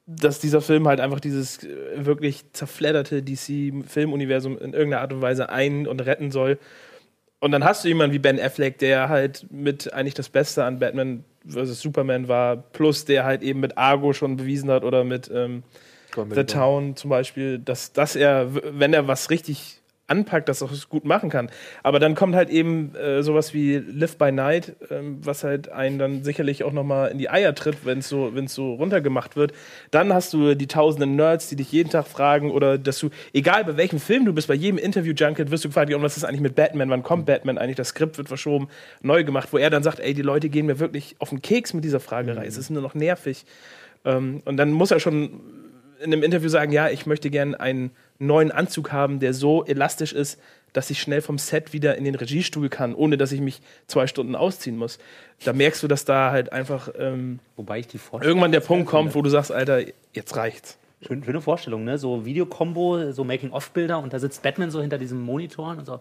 dass 0.07 0.39
dieser 0.39 0.61
Film 0.61 0.88
halt 0.88 1.02
einfach 1.02 1.19
dieses 1.19 1.64
äh, 1.64 2.06
wirklich 2.06 2.45
zerfledderte 2.53 3.22
DC-Filmuniversum 3.22 4.57
in 4.57 4.73
irgendeiner 4.73 5.02
Art 5.02 5.11
und 5.11 5.22
Weise 5.22 5.49
ein- 5.49 5.88
und 5.88 5.99
retten 5.99 6.31
soll. 6.31 6.57
Und 7.45 7.51
dann 7.51 7.63
hast 7.63 7.84
du 7.84 7.89
jemanden 7.89 8.11
wie 8.11 8.17
Ben 8.17 8.39
Affleck, 8.39 8.80
der 8.80 9.07
halt 9.07 9.45
mit 9.51 9.93
eigentlich 9.93 10.15
das 10.15 10.30
Beste 10.30 10.63
an 10.63 10.80
Batman 10.80 11.23
vs. 11.47 11.80
Superman 11.80 12.27
war, 12.27 12.57
plus 12.57 13.05
der 13.05 13.23
halt 13.23 13.43
eben 13.43 13.59
mit 13.59 13.77
Argo 13.77 14.13
schon 14.13 14.35
bewiesen 14.35 14.72
hat 14.72 14.84
oder 14.84 15.03
mit 15.03 15.30
ähm, 15.31 15.61
The 16.15 16.45
Town 16.45 16.95
zum 16.95 17.11
Beispiel, 17.11 17.59
dass, 17.59 17.93
dass 17.93 18.15
er, 18.15 18.47
wenn 18.51 18.95
er 18.95 19.07
was 19.07 19.30
richtig 19.30 19.80
anpackt, 20.07 20.49
das 20.49 20.61
auch 20.61 20.72
gut 20.90 21.06
machen 21.06 21.30
kann. 21.30 21.49
Aber 21.84 21.99
dann 21.99 22.15
kommt 22.15 22.36
halt 22.36 22.49
eben 22.49 22.94
äh, 22.95 23.23
sowas 23.23 23.53
wie 23.53 23.77
Live 23.77 24.18
by 24.18 24.32
Night, 24.32 24.76
ähm, 24.91 25.18
was 25.22 25.44
halt 25.44 25.69
einen 25.69 25.98
dann 25.98 26.23
sicherlich 26.23 26.64
auch 26.64 26.73
nochmal 26.73 27.11
in 27.11 27.18
die 27.18 27.30
Eier 27.30 27.56
tritt, 27.56 27.86
wenn 27.86 27.99
es 27.99 28.10
so, 28.10 28.36
wenn's 28.36 28.53
so 28.53 28.76
runtergemacht 28.76 29.36
wird. 29.36 29.53
Dann 29.91 30.14
hast 30.14 30.34
du 30.34 30.56
die 30.56 30.68
tausenden 30.68 31.15
Nerds, 31.15 31.49
die 31.49 31.56
dich 31.56 31.72
jeden 31.72 31.90
Tag 31.90 32.07
fragen 32.07 32.52
oder 32.52 32.77
dass 32.77 32.99
du, 32.99 33.10
egal 33.34 33.65
bei 33.65 33.77
welchem 33.77 33.99
Film 33.99 34.26
du 34.26 34.34
bist, 34.34 34.48
bei 34.48 34.53
jedem 34.53 34.77
Interview-Junket 34.77 35.49
wirst 35.49 35.65
du 35.65 35.69
gefragt, 35.69 35.91
was 35.95 36.18
ist 36.18 36.23
eigentlich 36.23 36.41
mit 36.41 36.56
Batman, 36.56 36.90
wann 36.90 37.03
kommt 37.03 37.26
Batman 37.26 37.57
eigentlich, 37.57 37.77
das 37.77 37.90
Skript 37.90 38.18
wird 38.18 38.27
verschoben, 38.27 38.68
neu 39.02 39.23
gemacht, 39.23 39.49
wo 39.52 39.57
er 39.57 39.69
dann 39.69 39.84
sagt, 39.84 39.99
ey, 39.99 40.14
die 40.14 40.22
Leute 40.22 40.49
gehen 40.49 40.68
mir 40.68 40.80
wirklich 40.80 41.15
auf 41.19 41.30
den 41.30 41.41
Keks 41.41 41.73
mit 41.73 41.84
dieser 41.84 41.99
Fragerei, 41.99 42.45
es 42.45 42.57
ist 42.57 42.69
nur 42.69 42.82
noch 42.82 42.94
nervig. 42.94 43.45
Ähm, 44.03 44.41
und 44.45 44.57
dann 44.57 44.72
muss 44.72 44.91
er 44.91 44.99
schon 44.99 45.41
in 45.99 46.14
einem 46.14 46.23
Interview 46.23 46.49
sagen, 46.49 46.72
ja, 46.72 46.90
ich 46.90 47.06
möchte 47.06 47.30
gerne 47.30 47.60
einen 47.60 47.91
neuen 48.20 48.52
Anzug 48.52 48.92
haben, 48.92 49.20
der 49.20 49.34
so 49.34 49.66
elastisch 49.66 50.14
ist, 50.14 50.40
dass 50.74 50.90
ich 50.90 51.00
schnell 51.00 51.22
vom 51.22 51.38
Set 51.38 51.72
wieder 51.72 51.96
in 51.96 52.04
den 52.04 52.16
Regiestuhl 52.16 52.68
kann, 52.70 52.94
ohne 52.96 53.18
dass 53.18 53.32
ich 53.32 53.40
mich 53.40 53.62
zwei 53.88 54.08
Stunden 54.08 54.36
ausziehen 54.36 54.78
muss. 54.78 55.00
Da 55.46 55.54
merkst 55.54 55.82
du, 55.82 55.88
dass 55.88 56.04
da 56.04 56.32
halt 56.32 56.52
einfach 56.52 56.90
ähm, 57.00 57.40
Wobei 57.56 57.80
ich 57.80 57.88
die 57.88 57.98
Vorstellung. 57.98 58.38
irgendwann 58.38 58.52
der 58.52 58.60
Punkt 58.60 58.88
kommt, 58.88 59.16
wo 59.16 59.22
du 59.22 59.30
sagst, 59.30 59.52
Alter, 59.54 59.82
jetzt 60.14 60.36
reicht's. 60.36 60.78
Schön, 61.06 61.24
schöne 61.24 61.40
Vorstellung, 61.42 61.84
ne? 61.84 61.98
So 61.98 62.26
Videokombo, 62.26 63.12
so 63.12 63.24
Making-of-Bilder 63.24 64.00
und 64.00 64.12
da 64.12 64.20
sitzt 64.20 64.42
Batman 64.44 64.72
so 64.72 64.82
hinter 64.82 64.98
diesem 64.98 65.22
Monitor 65.22 65.70
und 65.78 65.86
so. 65.86 66.00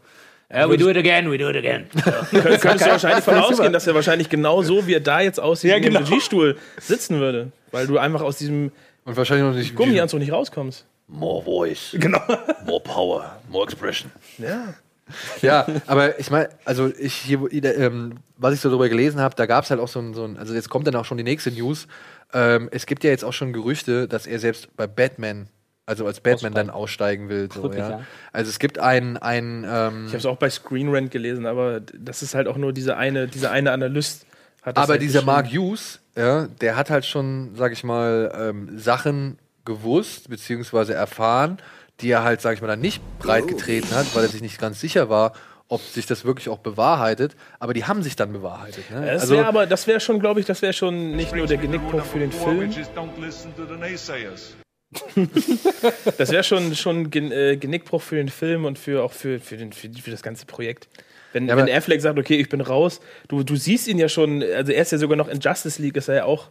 Yeah, 0.53 0.69
we 0.69 0.77
do 0.77 0.89
it 0.91 0.97
again, 0.97 1.31
we 1.31 1.39
do 1.39 1.49
it 1.49 1.57
again. 1.57 1.87
Kön 2.31 2.61
könntest 2.61 2.87
du 2.87 2.91
wahrscheinlich 2.91 3.25
von 3.25 3.35
ausgehen, 3.39 3.73
dass 3.73 3.87
er 3.87 3.95
wahrscheinlich 3.95 4.29
genau 4.29 4.63
so, 4.63 4.87
wie 4.87 4.95
er 4.95 5.01
da 5.01 5.21
jetzt 5.21 5.41
aussieht, 5.41 5.71
Ja, 5.71 5.79
genau. 5.79 6.01
Regiestuhl 6.01 6.57
sitzen 6.81 7.19
würde. 7.19 7.51
Weil 7.71 7.87
du 7.87 7.99
einfach 7.99 8.23
aus 8.23 8.39
diesem 8.39 8.71
Und 9.05 9.17
wahrscheinlich 9.17 9.47
noch 9.47 9.55
nicht. 9.55 9.75
Gummianzug 9.75 10.21
nicht 10.21 10.33
rauskommst. 10.33 10.85
More 11.07 11.45
voice. 11.45 11.91
Genau. 11.99 12.21
More 12.67 12.81
power. 12.83 13.39
More 13.49 13.65
expression. 13.65 14.11
Ja. 14.39 14.75
Ja, 15.43 15.67
aber 15.87 16.19
ich 16.19 16.31
meine, 16.31 16.49
also 16.65 16.91
ich 16.99 17.13
hier, 17.13 17.41
wo- 17.43 17.49
ähm, 17.49 18.15
was 18.39 18.55
ich 18.55 18.61
so 18.61 18.71
darüber 18.71 18.89
gelesen 18.89 19.21
habe, 19.21 19.35
da 19.35 19.45
gab 19.45 19.65
es 19.65 19.71
halt 19.71 19.79
auch 19.79 19.89
so 19.89 20.01
ein, 20.01 20.15
so 20.15 20.25
ein, 20.25 20.39
also 20.39 20.55
jetzt 20.55 20.71
kommt 20.71 20.87
dann 20.87 20.97
auch 20.97 21.05
schon 21.05 21.19
die 21.19 21.25
nächste 21.25 21.51
News. 21.51 21.87
Ähm, 22.33 22.69
es 22.73 22.87
gibt 22.87 23.05
ja 23.05 23.11
jetzt 23.11 23.23
auch 23.23 23.35
schon 23.35 23.53
Gerüchte, 23.53 24.09
dass 24.09 24.27
er 24.27 24.39
selbst 24.39 24.75
bei 24.79 24.87
Batman, 24.87 25.49
also 25.85 26.07
als 26.07 26.21
Batman 26.21 26.55
dann 26.55 26.71
aussteigen 26.71 27.29
will. 27.29 27.51
So, 27.53 27.65
Wirklich, 27.65 27.81
ja. 27.83 27.91
ja? 27.91 28.01
Also 28.33 28.49
es 28.49 28.59
gibt 28.59 28.79
ein, 28.79 29.19
ein 29.19 29.65
ähm, 29.69 30.05
Ich 30.07 30.13
habe 30.13 30.17
es 30.19 30.27
auch 30.27 30.39
bei 30.39 30.49
Screen 30.49 30.89
Rant 30.89 31.11
gelesen, 31.11 31.45
aber 31.45 31.81
das 31.81 32.23
ist 32.23 32.35
halt 32.35 32.49
auch 32.49 32.57
nur 32.57 32.73
diese 32.73 32.97
eine, 32.97 33.29
dieser 33.29 33.51
eine 33.51 33.73
Analyst. 33.73 34.25
Hat 34.63 34.79
das 34.79 34.85
aber 34.85 34.93
halt 34.95 35.03
dieser. 35.03 35.21
Mark 35.21 35.49
Hughes, 35.49 36.01
ja, 36.17 36.47
der 36.63 36.77
hat 36.77 36.89
halt 36.89 37.05
schon, 37.05 37.51
sag 37.57 37.73
ich 37.73 37.85
mal, 37.85 38.33
ähm, 38.35 38.79
Sachen 38.79 39.37
gewusst 39.65 40.29
beziehungsweise 40.29 40.95
erfahren, 40.95 41.59
die 42.01 42.11
er 42.11 42.25
halt, 42.25 42.41
sag 42.41 42.55
ich 42.55 42.61
mal, 42.61 42.69
dann 42.69 42.81
nicht 42.81 43.03
breitgetreten 43.19 43.95
hat, 43.95 44.15
weil 44.15 44.25
er 44.25 44.29
sich 44.29 44.43
nicht 44.43 44.61
ganz 44.61 44.81
sicher 44.81 45.09
war, 45.09 45.33
ob 45.69 45.81
sich 45.81 46.07
das 46.07 46.25
wirklich 46.25 46.49
auch 46.49 46.59
bewahrheitet. 46.59 47.37
Aber 47.59 47.75
die 47.75 47.85
haben 47.85 48.03
sich 48.03 48.17
dann 48.17 48.33
bewahrheitet. 48.33 48.91
Ne? 48.91 49.07
Das 49.07 49.23
also, 49.23 49.35
wäre 49.35 49.47
aber, 49.47 49.67
das 49.67 49.87
wäre 49.87 50.01
schon, 50.01 50.21
glaube 50.21 50.41
ich, 50.41 50.47
das 50.47 50.63
wäre 50.63 50.73
schon 50.73 51.13
nicht 51.13 51.35
nur 51.35 51.47
der 51.47 51.59
Genickbruch 51.59 52.05
für 52.05 52.19
den 52.19 52.33
Film. 52.33 52.71
Das 56.19 56.31
wäre 56.31 56.45
schon 56.45 56.77
schon 56.77 57.11
Gen 57.11 57.33
äh, 57.33 57.57
Genickbruch 57.57 58.01
für 58.01 58.15
den 58.15 58.29
Film 58.29 58.65
und 58.65 58.79
für 58.79 59.03
auch 59.03 59.13
für, 59.13 59.41
für, 59.41 59.57
den, 59.57 59.73
für, 59.73 59.91
für 59.91 60.11
das 60.11 60.23
ganze 60.23 60.47
Projekt. 60.47 60.89
Wenn, 61.33 61.49
Ja, 61.49 61.57
wenn 61.57 61.69
Affleck 61.69 62.01
sagt, 62.01 62.19
okay, 62.19 62.37
ich 62.37 62.49
bin 62.49 62.61
raus, 62.61 63.01
du, 63.27 63.43
du 63.43 63.57
siehst 63.57 63.89
ihn 63.89 63.99
ja 63.99 64.09
schon, 64.09 64.43
also 64.43 64.71
er 64.71 64.83
ist 64.83 64.93
ja 64.93 64.99
sogar 64.99 65.17
noch 65.17 65.27
in 65.27 65.41
Justice 65.41 65.83
League, 65.83 65.97
ist 65.97 66.09
er 66.09 66.15
ja 66.15 66.25
auch, 66.27 66.49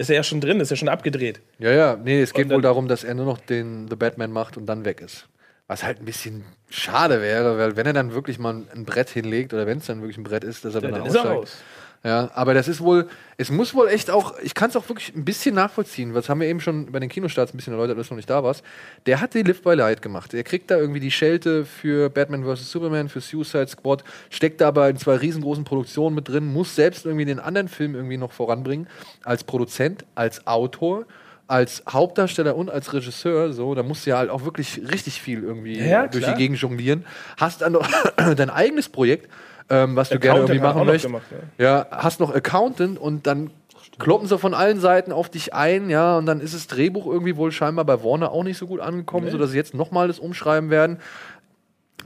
ist 0.00 0.08
er 0.08 0.16
ja 0.16 0.22
schon 0.22 0.40
drin, 0.40 0.60
ist 0.60 0.70
ja 0.70 0.76
schon 0.76 0.88
abgedreht. 0.88 1.42
ja, 1.58 1.70
ja, 1.70 1.96
nee, 1.96 2.22
es 2.22 2.32
geht 2.32 2.48
wohl 2.48 2.62
darum, 2.62 2.88
dass 2.88 3.04
er 3.04 3.14
nur 3.14 3.26
noch 3.26 3.38
den 3.38 3.86
The 3.88 3.96
Batman 3.96 4.32
macht 4.32 4.56
und 4.56 4.64
dann 4.64 4.86
weg 4.86 5.02
ist. 5.02 5.28
Was 5.66 5.84
halt 5.84 6.00
ein 6.00 6.06
bisschen 6.06 6.44
schade 6.70 7.20
wäre, 7.20 7.58
weil 7.58 7.76
wenn 7.76 7.86
er 7.86 7.92
dann 7.92 8.14
wirklich 8.14 8.38
mal 8.38 8.62
ein 8.74 8.84
Brett 8.86 9.10
hinlegt 9.10 9.52
oder 9.52 9.66
wenn 9.66 9.78
es 9.78 9.86
dann 9.86 10.00
wirklich 10.00 10.16
ein 10.16 10.24
Brett 10.24 10.42
ist, 10.42 10.64
dass 10.64 10.74
er 10.74 10.80
dann, 10.80 10.92
dann 10.92 11.06
ist 11.06 11.14
er 11.14 11.30
aussteigt. 11.30 11.62
Ja, 12.02 12.30
aber 12.34 12.54
das 12.54 12.66
ist 12.66 12.80
wohl, 12.80 13.08
es 13.36 13.50
muss 13.50 13.74
wohl 13.74 13.88
echt 13.88 14.10
auch, 14.10 14.38
ich 14.38 14.54
kann 14.54 14.70
es 14.70 14.76
auch 14.76 14.88
wirklich 14.88 15.14
ein 15.14 15.24
bisschen 15.26 15.54
nachvollziehen, 15.54 16.14
was 16.14 16.30
haben 16.30 16.40
wir 16.40 16.48
eben 16.48 16.60
schon 16.60 16.90
bei 16.90 16.98
den 16.98 17.10
Kinostarts 17.10 17.52
ein 17.52 17.58
bisschen 17.58 17.74
erläutert, 17.74 17.98
als 17.98 18.08
du 18.08 18.14
noch 18.14 18.16
nicht 18.16 18.30
da 18.30 18.42
warst. 18.42 18.64
Der 19.04 19.20
hat 19.20 19.34
die 19.34 19.42
Live 19.42 19.60
by 19.60 19.74
Light 19.74 20.00
gemacht. 20.00 20.32
Der 20.32 20.42
kriegt 20.42 20.70
da 20.70 20.78
irgendwie 20.78 21.00
die 21.00 21.10
Schelte 21.10 21.66
für 21.66 22.08
Batman 22.08 22.42
vs. 22.44 22.70
Superman, 22.70 23.10
für 23.10 23.20
Suicide 23.20 23.68
Squad, 23.68 24.02
steckt 24.30 24.62
da 24.62 24.68
aber 24.68 24.88
in 24.88 24.96
zwei 24.96 25.16
riesengroßen 25.16 25.64
Produktionen 25.64 26.14
mit 26.14 26.26
drin, 26.28 26.50
muss 26.50 26.74
selbst 26.74 27.04
irgendwie 27.04 27.26
den 27.26 27.38
anderen 27.38 27.68
Film 27.68 27.94
irgendwie 27.94 28.16
noch 28.16 28.32
voranbringen, 28.32 28.86
als 29.22 29.44
Produzent, 29.44 30.06
als 30.14 30.46
Autor. 30.46 31.04
Als 31.46 31.82
Hauptdarsteller 31.90 32.54
und 32.54 32.70
als 32.70 32.92
Regisseur, 32.92 33.52
so, 33.52 33.74
da 33.74 33.82
musst 33.82 34.06
du 34.06 34.10
ja 34.10 34.18
halt 34.18 34.30
auch 34.30 34.44
wirklich 34.44 34.82
richtig 34.92 35.20
viel 35.20 35.42
irgendwie 35.42 35.80
Ja, 35.80 36.06
durch 36.06 36.24
die 36.24 36.34
Gegend 36.34 36.58
jonglieren. 36.60 37.04
Hast 37.38 37.62
dann 37.62 37.72
noch 37.72 37.88
dein 38.36 38.50
eigenes 38.50 38.88
Projekt, 38.88 39.28
ähm, 39.70 39.96
was 39.96 40.08
du 40.08 40.18
gerne 40.18 40.40
Accountant 40.40 40.50
irgendwie 40.50 40.66
machen 40.66 40.86
möchtest. 40.86 41.06
gemacht, 41.06 41.30
ne? 41.30 41.38
Ja, 41.58 41.86
hast 41.90 42.20
noch 42.20 42.34
Accountant 42.34 42.98
und 42.98 43.26
dann 43.26 43.50
kloppen 43.98 44.26
sie 44.28 44.38
von 44.38 44.54
allen 44.54 44.80
Seiten 44.80 45.12
auf 45.12 45.28
dich 45.28 45.54
ein, 45.54 45.90
ja, 45.90 46.18
und 46.18 46.26
dann 46.26 46.40
ist 46.40 46.54
das 46.54 46.66
Drehbuch 46.66 47.06
irgendwie 47.06 47.36
wohl 47.36 47.52
scheinbar 47.52 47.84
bei 47.84 48.02
Warner 48.02 48.32
auch 48.32 48.44
nicht 48.44 48.58
so 48.58 48.66
gut 48.66 48.80
angekommen, 48.80 49.30
sodass 49.30 49.50
sie 49.50 49.56
jetzt 49.56 49.74
nochmal 49.74 50.08
das 50.08 50.18
umschreiben 50.18 50.70
werden. 50.70 50.98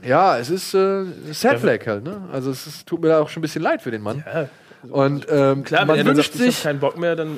Ja, 0.03 0.37
es 0.37 0.49
ist 0.49 0.73
äh, 0.73 1.05
Sad 1.31 1.59
Flag 1.59 1.85
halt, 1.87 2.03
ne? 2.03 2.27
Also 2.31 2.51
es 2.51 2.67
ist, 2.67 2.85
tut 2.85 3.01
mir 3.01 3.07
da 3.07 3.19
auch 3.19 3.29
schon 3.29 3.39
ein 3.39 3.43
bisschen 3.43 3.61
leid 3.61 3.81
für 3.81 3.91
den 3.91 4.01
Mann. 4.01 4.23
Ja, 4.25 4.49
Und 4.89 5.25
ähm, 5.29 5.63
klar, 5.63 5.81
wenn 5.81 5.87
man 5.87 5.97
er 5.97 6.05
wünscht 6.05 6.33
sagt, 6.33 6.45
ich 6.47 6.55
sich, 6.55 6.63
keinen 6.63 6.79
Bock 6.79 6.97
mehr, 6.97 7.15
dann 7.15 7.37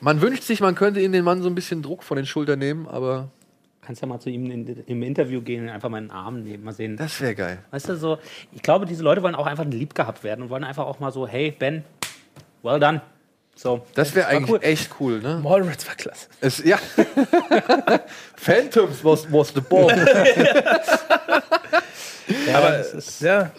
man 0.00 0.20
wünscht 0.20 0.44
sich, 0.44 0.60
man 0.60 0.74
könnte 0.74 1.00
in 1.00 1.12
den 1.12 1.24
Mann 1.24 1.42
so 1.42 1.48
ein 1.48 1.54
bisschen 1.54 1.82
Druck 1.82 2.04
von 2.04 2.16
den 2.16 2.26
Schultern 2.26 2.58
nehmen, 2.60 2.86
aber 2.86 3.28
Kannst 3.88 4.02
ja 4.02 4.06
mal 4.06 4.20
zu 4.20 4.28
ihm 4.28 4.50
in, 4.50 4.66
im 4.84 5.02
Interview 5.02 5.40
gehen 5.40 5.62
und 5.62 5.70
einfach 5.70 5.88
mal 5.88 5.96
in 5.96 6.04
den 6.08 6.10
Arm 6.10 6.42
nehmen, 6.42 6.62
mal 6.62 6.74
sehen. 6.74 6.98
das 6.98 7.22
wäre 7.22 7.34
geil. 7.34 7.58
Weißt 7.70 7.88
du, 7.88 7.96
so, 7.96 8.18
ich 8.52 8.60
glaube, 8.60 8.84
diese 8.84 9.02
Leute 9.02 9.22
wollen 9.22 9.34
auch 9.34 9.46
einfach 9.46 9.64
lieb 9.64 9.94
gehabt 9.94 10.22
werden 10.22 10.42
und 10.42 10.50
wollen 10.50 10.62
einfach 10.62 10.84
auch 10.84 11.00
mal 11.00 11.10
so, 11.10 11.26
hey, 11.26 11.52
Ben, 11.58 11.82
well 12.62 12.78
done. 12.78 13.00
So. 13.56 13.86
Das 13.94 14.14
wäre 14.14 14.26
eigentlich 14.28 14.50
cool. 14.50 14.58
echt 14.60 14.90
cool, 15.00 15.22
ne? 15.22 15.40
Mallrats 15.42 15.88
war 15.88 15.94
klasse. 15.94 16.28
Es, 16.42 16.62
ja. 16.62 16.76
Phantoms 18.36 19.02
was, 19.02 19.32
was 19.32 19.54
the 19.54 19.62
bomb. 19.62 19.90
Aber 22.54 22.78
es 22.78 22.92
ist- 22.92 23.22
ja, 23.22 23.50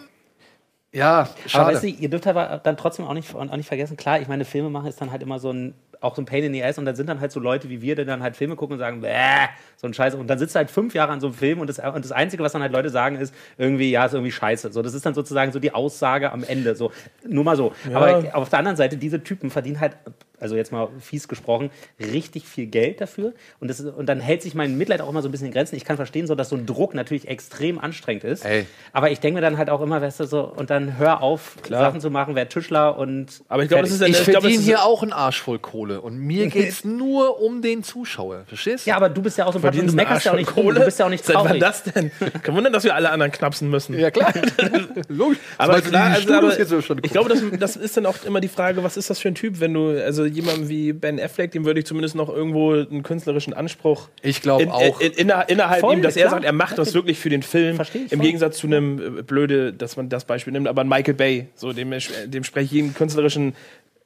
ja, 0.92 1.22
Aber 1.22 1.30
schade. 1.48 1.74
weißt 1.74 1.84
du, 1.86 1.88
ihr 1.88 2.10
dürft 2.10 2.28
aber 2.28 2.62
dann 2.64 2.78
trotzdem 2.78 3.06
auch 3.08 3.14
nicht, 3.16 3.34
auch 3.34 3.56
nicht 3.58 3.68
vergessen, 3.68 3.98
klar, 3.98 4.20
ich 4.22 4.28
meine, 4.28 4.46
Filme 4.46 4.70
machen 4.70 4.88
ist 4.90 5.02
dann 5.02 5.10
halt 5.12 5.24
immer 5.24 5.40
so 5.40 5.52
ein, 5.52 5.74
auch 6.02 6.16
so 6.16 6.22
ein 6.22 6.26
Pain 6.26 6.44
in 6.44 6.54
the 6.54 6.64
Ass 6.64 6.78
und 6.78 6.86
dann 6.86 6.96
sind 6.96 7.08
dann 7.08 7.20
halt 7.20 7.32
so 7.32 7.40
Leute 7.40 7.70
wie 7.70 7.82
wir, 7.82 7.96
die 7.96 8.06
dann 8.06 8.24
halt 8.24 8.36
Filme 8.36 8.56
gucken 8.56 8.74
und 8.74 8.80
sagen, 8.80 9.02
Bäh, 9.02 9.48
so 9.76 9.88
ein 9.88 9.94
Scheiß. 9.94 10.16
Und 10.16 10.28
dann 10.28 10.40
sitzt 10.40 10.56
du 10.56 10.58
halt 10.58 10.72
fünf 10.72 10.94
Jahre 10.94 11.12
an 11.12 11.20
so 11.20 11.28
einem 11.28 11.36
Film 11.36 11.60
und 11.60 11.68
das, 11.68 11.80
und 11.80 12.04
das 12.04 12.12
Einzige, 12.12 12.44
was 12.44 12.54
dann 12.54 12.62
halt 12.62 12.72
Leute 12.72 12.90
sagen, 12.90 13.18
ist 13.18 13.34
irgendwie, 13.58 13.92
ja, 13.92 14.06
ist 14.06 14.14
irgendwie 14.14 14.32
scheiße. 14.32 14.72
So, 14.72 14.82
das 14.82 14.94
ist 14.94 15.06
dann 15.06 15.14
sozusagen 15.14 15.52
so 15.52 15.60
die 15.60 15.74
Aussage 15.74 16.32
am 16.32 16.44
Ende. 16.44 16.76
So, 16.76 16.92
nur 17.28 17.44
mal 17.44 17.56
so. 17.56 17.74
Aber 17.94 18.24
auf 18.34 18.50
der 18.50 18.60
anderen 18.60 18.78
Seite, 18.78 18.98
diese 18.98 19.24
Typen 19.24 19.50
verdienen 19.50 19.80
halt 19.80 19.98
also 20.40 20.56
jetzt 20.56 20.72
mal 20.72 20.88
fies 21.00 21.28
gesprochen, 21.28 21.70
richtig 22.00 22.46
viel 22.46 22.66
Geld 22.68 23.02
dafür. 23.02 23.34
Und, 23.60 23.70
das, 23.70 23.80
und 23.82 24.08
dann 24.08 24.20
hält 24.20 24.42
sich 24.42 24.56
mein 24.56 24.78
Mitleid 24.78 25.02
auch 25.02 25.10
immer 25.10 25.22
so 25.22 25.28
ein 25.30 25.32
bisschen 25.32 25.48
in 25.48 25.54
Grenzen. 25.54 25.76
Ich 25.76 25.86
kann 25.86 25.96
verstehen, 25.98 26.28
so, 26.28 26.36
dass 26.36 26.50
so 26.50 26.56
ein 26.56 26.66
Druck 26.66 26.94
natürlich 26.94 27.28
extrem 27.28 27.80
anstrengend 27.80 28.24
ist. 28.24 28.46
Ey. 28.46 28.66
Aber 28.94 29.12
ich 29.12 29.20
denke 29.20 29.36
mir 29.36 29.42
dann 29.42 29.58
halt 29.58 29.70
auch 29.70 29.82
immer, 29.82 30.02
weißt 30.02 30.20
du, 30.22 30.26
so, 30.26 30.42
und 30.44 30.70
dann 30.70 30.98
hör 30.98 31.22
auf, 31.22 31.56
Sachen 31.70 32.02
zu 32.02 32.10
machen, 32.10 32.36
wer 32.36 32.48
Tischler 32.50 32.98
und. 32.98 33.42
Aber 33.48 33.64
ich 33.64 33.70
glaube, 33.70 33.84
das 33.84 33.92
ist 33.94 34.02
eine- 34.02 34.12
Ich 34.12 34.20
ich 34.20 34.26
glaub, 34.26 34.42
verdiene 34.42 34.54
es 34.56 34.62
ist- 34.62 34.66
hier 34.68 34.84
auch 34.84 35.02
einen 35.04 35.14
Arsch 35.14 35.42
voll 35.42 35.60
Kohle. 35.60 36.02
Und 36.02 36.18
mir 36.18 36.48
geht's 36.50 36.84
nur 36.84 37.42
um 37.42 37.62
den 37.62 37.84
Zuschauer. 37.84 38.44
Verstehst 38.48 38.86
du? 38.86 38.90
Ja, 38.90 38.96
aber 38.98 39.10
du 39.10 39.22
bist 39.22 39.38
ja 39.38 39.46
auch 39.46 39.54
so 39.54 39.60
ein 39.60 39.62
Patrick, 39.62 39.88
du 39.88 39.94
meckerst 39.94 40.26
ja 40.26 40.32
auch 40.34 40.38
nicht 40.38 40.56
rum, 40.56 40.74
du 40.74 40.82
bist 40.84 41.00
ja 41.00 41.06
auch 41.06 41.10
nicht 41.10 41.26
Seit 41.26 41.36
wann 41.36 41.46
traurig. 41.46 41.60
das 41.62 41.84
denn? 41.84 42.12
Kein 42.44 42.56
Wunder, 42.56 42.70
dass 42.70 42.84
wir 42.84 42.96
alle 42.96 43.10
anderen 43.12 43.32
knapsen 43.32 43.70
müssen. 43.70 43.98
Ja, 43.98 44.12
klar. 44.12 44.34
Logisch. 45.08 45.38
Aber 45.58 45.82
klar, 45.82 46.12
also, 46.12 46.34
aber 46.34 46.58
jetzt 46.58 46.70
so 46.70 46.82
schon 46.82 47.00
ich 47.04 47.12
glaube, 47.12 47.30
das, 47.30 47.42
das 47.60 47.76
ist 47.76 47.98
dann 47.98 48.06
auch 48.06 48.16
immer 48.26 48.42
die 48.42 48.48
Frage, 48.48 48.84
was 48.84 48.98
ist 48.98 49.10
das 49.10 49.20
für 49.20 49.28
ein 49.30 49.36
Typ, 49.36 49.60
wenn 49.60 49.74
du, 49.74 50.04
also 50.04 50.26
jemandem 50.36 50.70
wie 50.70 50.94
Ben 50.94 51.20
Affleck, 51.20 51.52
dem 51.52 51.66
würde 51.66 51.80
ich 51.80 51.86
zumindest 51.86 52.16
noch 52.16 52.30
irgendwo 52.30 52.74
einen 52.74 53.04
künstlerischen 53.04 53.54
Anspruch 53.54 54.10
Ich 54.22 54.42
glaube 54.42 54.64
in, 54.64 54.70
auch. 54.70 55.00
in, 55.00 55.12
inner, 55.14 55.48
innerhalb 55.50 55.82
Voll, 55.82 55.96
ihm, 55.96 56.02
dass 56.02 56.16
er 56.16 56.24
klar. 56.24 56.32
sagt, 56.36 56.46
er 56.46 56.54
macht 56.54 56.78
das 56.78 56.94
wirklich 56.94 57.20
für 57.20 57.30
den 57.30 57.44
Film. 57.44 57.76
Versteh 57.76 58.00
ich 58.00 58.12
Im 58.12 58.20
voll. 58.20 58.26
Gegensatz 58.26 58.58
zu 58.58 58.68
einem 58.68 59.20
äh, 59.20 59.22
blöde, 59.22 59.74
dass 59.74 59.98
man 59.98 60.10
das 60.10 60.26
Beispiel 60.26 60.54
nimmt, 60.54 60.68
aber 60.68 60.84
Michael 60.84 61.14
Bay, 61.14 61.48
so 61.56 61.74
dem, 61.74 61.92
dem 62.26 62.44
spreche 62.44 62.66
ich 62.66 62.72
jeden 62.72 62.94
künstlerischen 62.94 63.56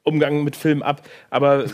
Umgang 0.03 0.43
mit 0.43 0.55
Film 0.55 0.81
ab. 0.83 1.01
Aber 1.29 1.65
äh, 1.65 1.69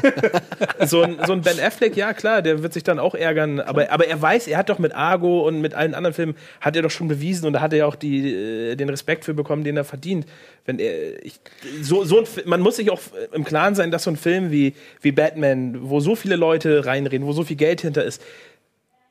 so 0.86 1.02
ein, 1.02 1.18
so 1.26 1.32
ein 1.32 1.42
Ben 1.42 1.58
Affleck, 1.60 1.96
ja 1.96 2.12
klar, 2.14 2.42
der 2.42 2.62
wird 2.62 2.72
sich 2.72 2.82
dann 2.82 2.98
auch 2.98 3.14
ärgern, 3.14 3.60
aber, 3.60 3.90
aber 3.90 4.06
er 4.06 4.20
weiß, 4.20 4.48
er 4.48 4.58
hat 4.58 4.68
doch 4.68 4.78
mit 4.78 4.94
Argo 4.94 5.46
und 5.46 5.60
mit 5.60 5.74
allen 5.74 5.94
anderen 5.94 6.14
Filmen, 6.14 6.34
hat 6.60 6.76
er 6.76 6.82
doch 6.82 6.90
schon 6.90 7.08
bewiesen 7.08 7.46
und 7.46 7.54
da 7.54 7.60
hat 7.60 7.72
er 7.72 7.80
ja 7.80 7.86
auch 7.86 7.94
die, 7.94 8.32
äh, 8.32 8.76
den 8.76 8.88
Respekt 8.88 9.24
für 9.24 9.34
bekommen, 9.34 9.64
den 9.64 9.76
er 9.76 9.84
verdient. 9.84 10.26
Wenn 10.64 10.78
er, 10.78 11.24
ich, 11.24 11.40
so, 11.80 12.04
so 12.04 12.20
ein, 12.20 12.26
man 12.44 12.60
muss 12.60 12.76
sich 12.76 12.90
auch 12.90 13.00
im 13.32 13.44
Klaren 13.44 13.74
sein, 13.74 13.90
dass 13.90 14.04
so 14.04 14.10
ein 14.10 14.16
Film 14.16 14.50
wie, 14.50 14.74
wie 15.00 15.12
Batman, 15.12 15.88
wo 15.88 16.00
so 16.00 16.14
viele 16.14 16.36
Leute 16.36 16.86
reinreden, 16.86 17.26
wo 17.26 17.32
so 17.32 17.44
viel 17.44 17.56
Geld 17.56 17.80
hinter 17.80 18.04
ist, 18.04 18.22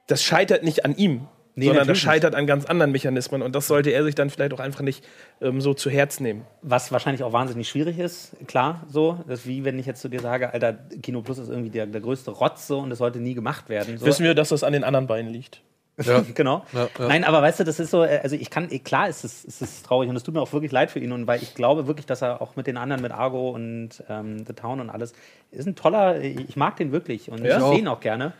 das 0.07 0.23
scheitert 0.23 0.63
nicht 0.63 0.85
an 0.85 0.95
ihm, 0.95 1.27
Nee, 1.55 1.65
sondern 1.65 1.87
das 1.87 1.97
scheitert 1.97 2.33
an 2.33 2.47
ganz 2.47 2.65
anderen 2.65 2.91
Mechanismen 2.91 3.41
und 3.41 3.55
das 3.55 3.67
sollte 3.67 3.89
er 3.89 4.03
sich 4.03 4.15
dann 4.15 4.29
vielleicht 4.29 4.53
auch 4.53 4.59
einfach 4.59 4.81
nicht 4.81 5.03
ähm, 5.41 5.59
so 5.59 5.73
zu 5.73 5.89
Herz 5.89 6.19
nehmen. 6.19 6.45
Was 6.61 6.91
wahrscheinlich 6.91 7.23
auch 7.23 7.33
wahnsinnig 7.33 7.67
schwierig 7.67 7.99
ist, 7.99 8.35
klar, 8.47 8.85
so. 8.87 9.19
Das 9.27 9.41
ist 9.41 9.47
wie 9.47 9.65
wenn 9.65 9.77
ich 9.77 9.85
jetzt 9.85 10.01
zu 10.01 10.07
dir 10.07 10.21
sage, 10.21 10.53
Alter, 10.53 10.73
Kino 11.03 11.21
Plus 11.21 11.39
ist 11.39 11.49
irgendwie 11.49 11.69
der, 11.69 11.87
der 11.87 12.01
größte 12.01 12.31
Rotz 12.31 12.67
so 12.67 12.79
und 12.79 12.89
das 12.89 12.99
sollte 12.99 13.19
nie 13.19 13.33
gemacht 13.33 13.67
werden. 13.67 13.97
So. 13.97 14.05
Wissen 14.05 14.23
wir, 14.23 14.33
dass 14.33 14.49
das 14.49 14.63
an 14.63 14.73
den 14.73 14.83
anderen 14.83 15.07
beiden 15.07 15.29
liegt. 15.29 15.61
Ja. 16.01 16.23
genau. 16.35 16.65
Ja, 16.71 16.87
ja. 16.97 17.07
Nein, 17.07 17.23
aber 17.23 17.41
weißt 17.41 17.59
du, 17.59 17.63
das 17.63 17.79
ist 17.79 17.91
so, 17.91 18.03
äh, 18.03 18.21
also 18.23 18.35
ich 18.35 18.49
kann, 18.49 18.69
klar 18.83 19.09
ist 19.09 19.23
es, 19.23 19.43
ist 19.43 19.61
es 19.61 19.83
traurig 19.83 20.09
und 20.09 20.15
es 20.15 20.23
tut 20.23 20.33
mir 20.33 20.41
auch 20.41 20.53
wirklich 20.53 20.71
leid 20.71 20.91
für 20.91 20.99
ihn 20.99 21.11
und 21.11 21.27
weil 21.27 21.41
ich 21.41 21.53
glaube 21.53 21.87
wirklich, 21.87 22.05
dass 22.05 22.21
er 22.21 22.41
auch 22.41 22.55
mit 22.55 22.67
den 22.67 22.77
anderen, 22.77 23.01
mit 23.01 23.11
Argo 23.11 23.49
und 23.49 24.03
ähm, 24.09 24.45
The 24.45 24.53
Town 24.53 24.79
und 24.79 24.89
alles, 24.89 25.13
ist 25.51 25.67
ein 25.67 25.75
toller, 25.75 26.21
ich 26.21 26.55
mag 26.55 26.77
den 26.77 26.91
wirklich 26.91 27.29
und 27.29 27.43
Ja? 27.43 27.57
ich 27.57 27.63
sehe 27.63 27.79
ihn 27.79 27.87
auch 27.87 27.99
gerne. 27.99 28.33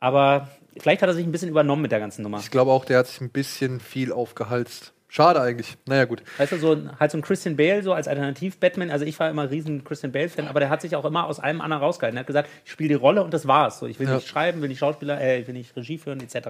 Aber 0.00 0.48
vielleicht 0.78 1.02
hat 1.02 1.08
er 1.08 1.14
sich 1.14 1.24
ein 1.26 1.32
bisschen 1.32 1.48
übernommen 1.48 1.82
mit 1.82 1.92
der 1.92 2.00
ganzen 2.00 2.22
Nummer. 2.22 2.38
Ich 2.38 2.50
glaube 2.50 2.70
auch, 2.72 2.84
der 2.84 2.98
hat 2.98 3.06
sich 3.06 3.20
ein 3.20 3.30
bisschen 3.30 3.80
viel 3.80 4.12
aufgehalst. 4.12 4.92
Schade 5.08 5.40
eigentlich. 5.40 5.78
Naja, 5.86 6.04
gut. 6.04 6.22
Weißt 6.36 6.52
du, 6.52 6.58
so 6.58 6.76
halt 6.98 7.10
so 7.10 7.16
ein 7.18 7.22
Christian 7.22 7.56
Bale 7.56 7.82
so 7.82 7.92
als 7.92 8.08
Alternativ-Batman. 8.08 8.90
Also 8.90 9.04
ich 9.04 9.18
war 9.20 9.30
immer 9.30 9.42
ein 9.42 9.48
riesen 9.48 9.84
Christian 9.84 10.12
Bale-Fan, 10.12 10.48
aber 10.48 10.60
der 10.60 10.68
hat 10.68 10.82
sich 10.82 10.96
auch 10.96 11.04
immer 11.04 11.26
aus 11.26 11.38
allem 11.40 11.60
anderen 11.60 11.82
rausgehalten. 11.82 12.16
Er 12.18 12.20
hat 12.20 12.26
gesagt, 12.26 12.50
ich 12.64 12.72
spiele 12.72 12.88
die 12.88 12.94
Rolle 12.94 13.22
und 13.22 13.32
das 13.32 13.46
war's. 13.46 13.78
So, 13.78 13.86
ich 13.86 13.98
will 14.00 14.08
Ja. 14.08 14.16
nicht 14.16 14.26
schreiben, 14.28 14.60
will 14.62 14.68
nicht 14.68 14.80
Schauspieler, 14.80 15.20
äh, 15.20 15.40
ich 15.40 15.46
will 15.46 15.54
nicht 15.54 15.74
Regie 15.76 15.96
führen, 15.98 16.20
etc. 16.20 16.48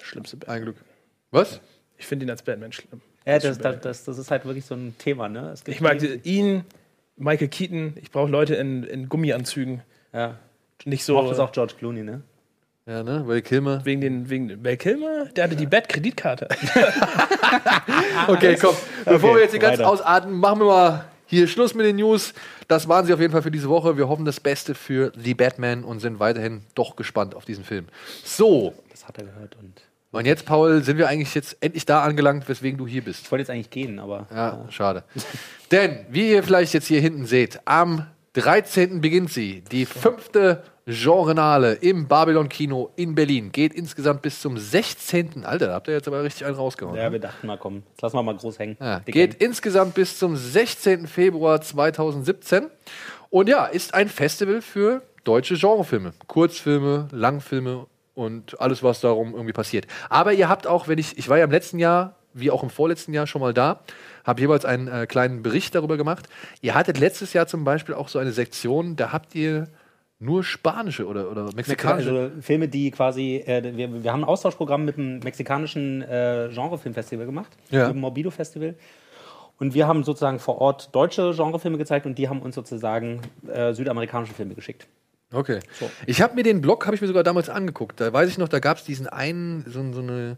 Schlimmste 0.00 0.36
Batman. 0.36 0.56
Ein 0.56 0.62
Glück. 0.64 0.76
Was? 1.30 1.60
Ich 1.96 2.06
finde 2.06 2.26
ihn 2.26 2.30
als 2.30 2.42
Batman 2.42 2.72
schlimm. 2.72 3.00
Ja, 3.24 3.38
das, 3.38 3.56
das, 3.58 3.80
das, 3.80 4.04
das 4.04 4.18
ist 4.18 4.30
halt 4.32 4.44
wirklich 4.44 4.64
so 4.64 4.74
ein 4.74 4.96
Thema, 4.98 5.28
ne? 5.28 5.50
Es 5.52 5.62
gibt 5.62 5.76
Ich 5.76 5.80
mag 5.80 5.98
ihn, 6.26 6.64
Michael 7.16 7.48
Keaton, 7.48 7.94
ich 8.02 8.10
brauche 8.10 8.28
Leute 8.30 8.56
in, 8.56 8.82
in 8.82 9.08
Gummianzügen. 9.08 9.82
ja. 10.12 10.36
Nicht 10.84 11.04
So 11.04 11.12
so 11.14 11.20
auch 11.20 11.28
das 11.28 11.38
auch 11.38 11.52
George 11.52 11.74
Clooney, 11.78 12.02
ne? 12.02 12.22
Ja, 12.92 13.02
ne? 13.02 13.22
Weil 13.26 13.40
Kilmer. 13.40 13.82
wegen 13.86 14.02
den 14.02 14.28
wegen 14.28 14.62
Val 14.62 14.76
Kilmer, 14.76 15.24
der 15.34 15.44
hatte 15.44 15.56
die 15.56 15.64
Bat-Kreditkarte. 15.66 16.46
Okay, 18.28 18.56
komm. 18.60 18.74
Bevor 19.04 19.34
wir 19.34 19.42
jetzt 19.42 19.52
hier 19.52 19.60
ganz 19.60 19.80
ausarten, 19.80 20.32
machen 20.32 20.60
wir 20.60 20.66
mal 20.66 21.04
hier 21.26 21.48
Schluss 21.48 21.74
mit 21.74 21.86
den 21.86 21.96
News. 21.96 22.34
Das 22.68 22.88
waren 22.88 23.06
sie 23.06 23.14
auf 23.14 23.20
jeden 23.20 23.32
Fall 23.32 23.42
für 23.42 23.50
diese 23.50 23.68
Woche. 23.68 23.96
Wir 23.96 24.08
hoffen 24.08 24.24
das 24.26 24.40
Beste 24.40 24.74
für 24.74 25.10
The 25.16 25.34
Batman 25.34 25.84
und 25.84 26.00
sind 26.00 26.20
weiterhin 26.20 26.62
doch 26.74 26.96
gespannt 26.96 27.34
auf 27.34 27.44
diesen 27.46 27.64
Film. 27.64 27.86
So, 28.24 28.74
Das 28.90 29.06
hat 29.08 29.16
er 29.18 29.24
gehört 29.24 29.56
und 29.60 29.82
und 30.14 30.26
jetzt, 30.26 30.44
Paul, 30.44 30.82
sind 30.82 30.98
wir 30.98 31.08
eigentlich 31.08 31.34
jetzt 31.34 31.56
endlich 31.62 31.86
da 31.86 32.02
angelangt, 32.02 32.46
weswegen 32.46 32.76
du 32.76 32.86
hier 32.86 33.02
bist. 33.02 33.22
ich 33.24 33.32
wollte 33.32 33.42
jetzt 33.44 33.50
eigentlich 33.50 33.70
gehen, 33.70 33.98
aber 33.98 34.26
Ja, 34.30 34.66
schade. 34.68 35.04
Denn, 35.70 36.00
wie 36.10 36.30
ihr 36.32 36.42
vielleicht 36.42 36.74
jetzt 36.74 36.86
hier 36.86 37.00
hinten 37.00 37.24
seht, 37.24 37.60
am 37.64 38.06
13. 38.34 39.00
beginnt 39.00 39.30
sie. 39.32 39.62
Die 39.72 39.86
fünfte 39.86 40.64
Genrenale 40.92 41.74
im 41.74 42.06
Babylon-Kino 42.08 42.90
in 42.96 43.14
Berlin. 43.14 43.52
Geht 43.52 43.74
insgesamt 43.74 44.22
bis 44.22 44.40
zum 44.40 44.58
16. 44.58 45.44
Alter, 45.44 45.68
da 45.68 45.74
habt 45.74 45.88
ihr 45.88 45.94
jetzt 45.94 46.08
aber 46.08 46.22
richtig 46.22 46.46
einen 46.46 46.56
rausgehauen. 46.56 46.96
ja, 46.96 47.10
wir 47.10 47.18
dachten 47.18 47.46
mal, 47.46 47.58
komm, 47.58 47.82
jetzt 47.90 48.02
lassen 48.02 48.16
wir 48.16 48.22
mal 48.22 48.36
groß 48.36 48.58
hängen. 48.58 48.76
Ja, 48.80 49.00
geht 49.00 49.16
hängen. 49.16 49.36
insgesamt 49.38 49.94
bis 49.94 50.18
zum 50.18 50.36
16. 50.36 51.06
Februar 51.06 51.60
2017. 51.60 52.68
Und 53.30 53.48
ja, 53.48 53.66
ist 53.66 53.94
ein 53.94 54.08
Festival 54.08 54.60
für 54.60 55.02
deutsche 55.24 55.56
Genrefilme. 55.56 56.12
Kurzfilme, 56.26 57.08
Langfilme 57.12 57.86
und 58.14 58.60
alles, 58.60 58.82
was 58.82 59.00
darum 59.00 59.32
irgendwie 59.32 59.52
passiert. 59.52 59.86
Aber 60.08 60.32
ihr 60.32 60.48
habt 60.48 60.66
auch, 60.66 60.88
wenn 60.88 60.98
ich, 60.98 61.16
ich 61.18 61.28
war 61.28 61.38
ja 61.38 61.44
im 61.44 61.50
letzten 61.50 61.78
Jahr, 61.78 62.16
wie 62.34 62.50
auch 62.50 62.62
im 62.62 62.70
vorletzten 62.70 63.12
Jahr 63.12 63.26
schon 63.26 63.40
mal 63.40 63.54
da, 63.54 63.80
habe 64.24 64.40
jeweils 64.40 64.64
einen 64.64 64.88
äh, 64.88 65.06
kleinen 65.06 65.42
Bericht 65.42 65.74
darüber 65.74 65.96
gemacht. 65.96 66.28
Ihr 66.60 66.74
hattet 66.74 66.98
letztes 66.98 67.32
Jahr 67.32 67.46
zum 67.46 67.64
Beispiel 67.64 67.94
auch 67.94 68.08
so 68.08 68.18
eine 68.18 68.32
Sektion, 68.32 68.96
da 68.96 69.12
habt 69.12 69.34
ihr 69.34 69.68
nur 70.22 70.44
spanische 70.44 71.06
oder, 71.06 71.30
oder 71.30 71.50
mexikanische. 71.54 72.10
Also 72.10 72.30
Filme, 72.40 72.68
die 72.68 72.90
quasi, 72.90 73.36
äh, 73.44 73.76
wir, 73.76 74.02
wir 74.04 74.12
haben 74.12 74.20
ein 74.22 74.28
Austauschprogramm 74.28 74.84
mit 74.84 74.96
dem 74.96 75.18
mexikanischen 75.18 76.02
äh, 76.02 76.48
Genrefilmfestival 76.54 77.26
gemacht, 77.26 77.50
Ja. 77.70 77.88
mit 77.88 77.96
dem 77.96 78.00
Morbido 78.00 78.30
Festival. 78.30 78.74
Und 79.58 79.74
wir 79.74 79.86
haben 79.86 80.02
sozusagen 80.04 80.38
vor 80.38 80.60
Ort 80.60 80.94
deutsche 80.94 81.32
Genrefilme 81.34 81.78
gezeigt 81.78 82.06
und 82.06 82.18
die 82.18 82.28
haben 82.28 82.40
uns 82.40 82.54
sozusagen 82.54 83.20
äh, 83.52 83.72
südamerikanische 83.74 84.34
Filme 84.34 84.54
geschickt. 84.54 84.86
Okay. 85.32 85.60
Ich 86.06 86.20
habe 86.20 86.34
mir 86.34 86.42
den 86.42 86.60
Blog, 86.60 86.84
habe 86.86 86.94
ich 86.94 87.00
mir 87.00 87.08
sogar 87.08 87.22
damals 87.22 87.48
angeguckt. 87.48 88.00
Da 88.00 88.12
weiß 88.12 88.28
ich 88.28 88.38
noch, 88.38 88.48
da 88.48 88.58
gab 88.58 88.76
es 88.76 88.84
diesen 88.84 89.06
einen, 89.06 89.64
so, 89.66 89.92
so 89.92 90.00
eine, 90.00 90.36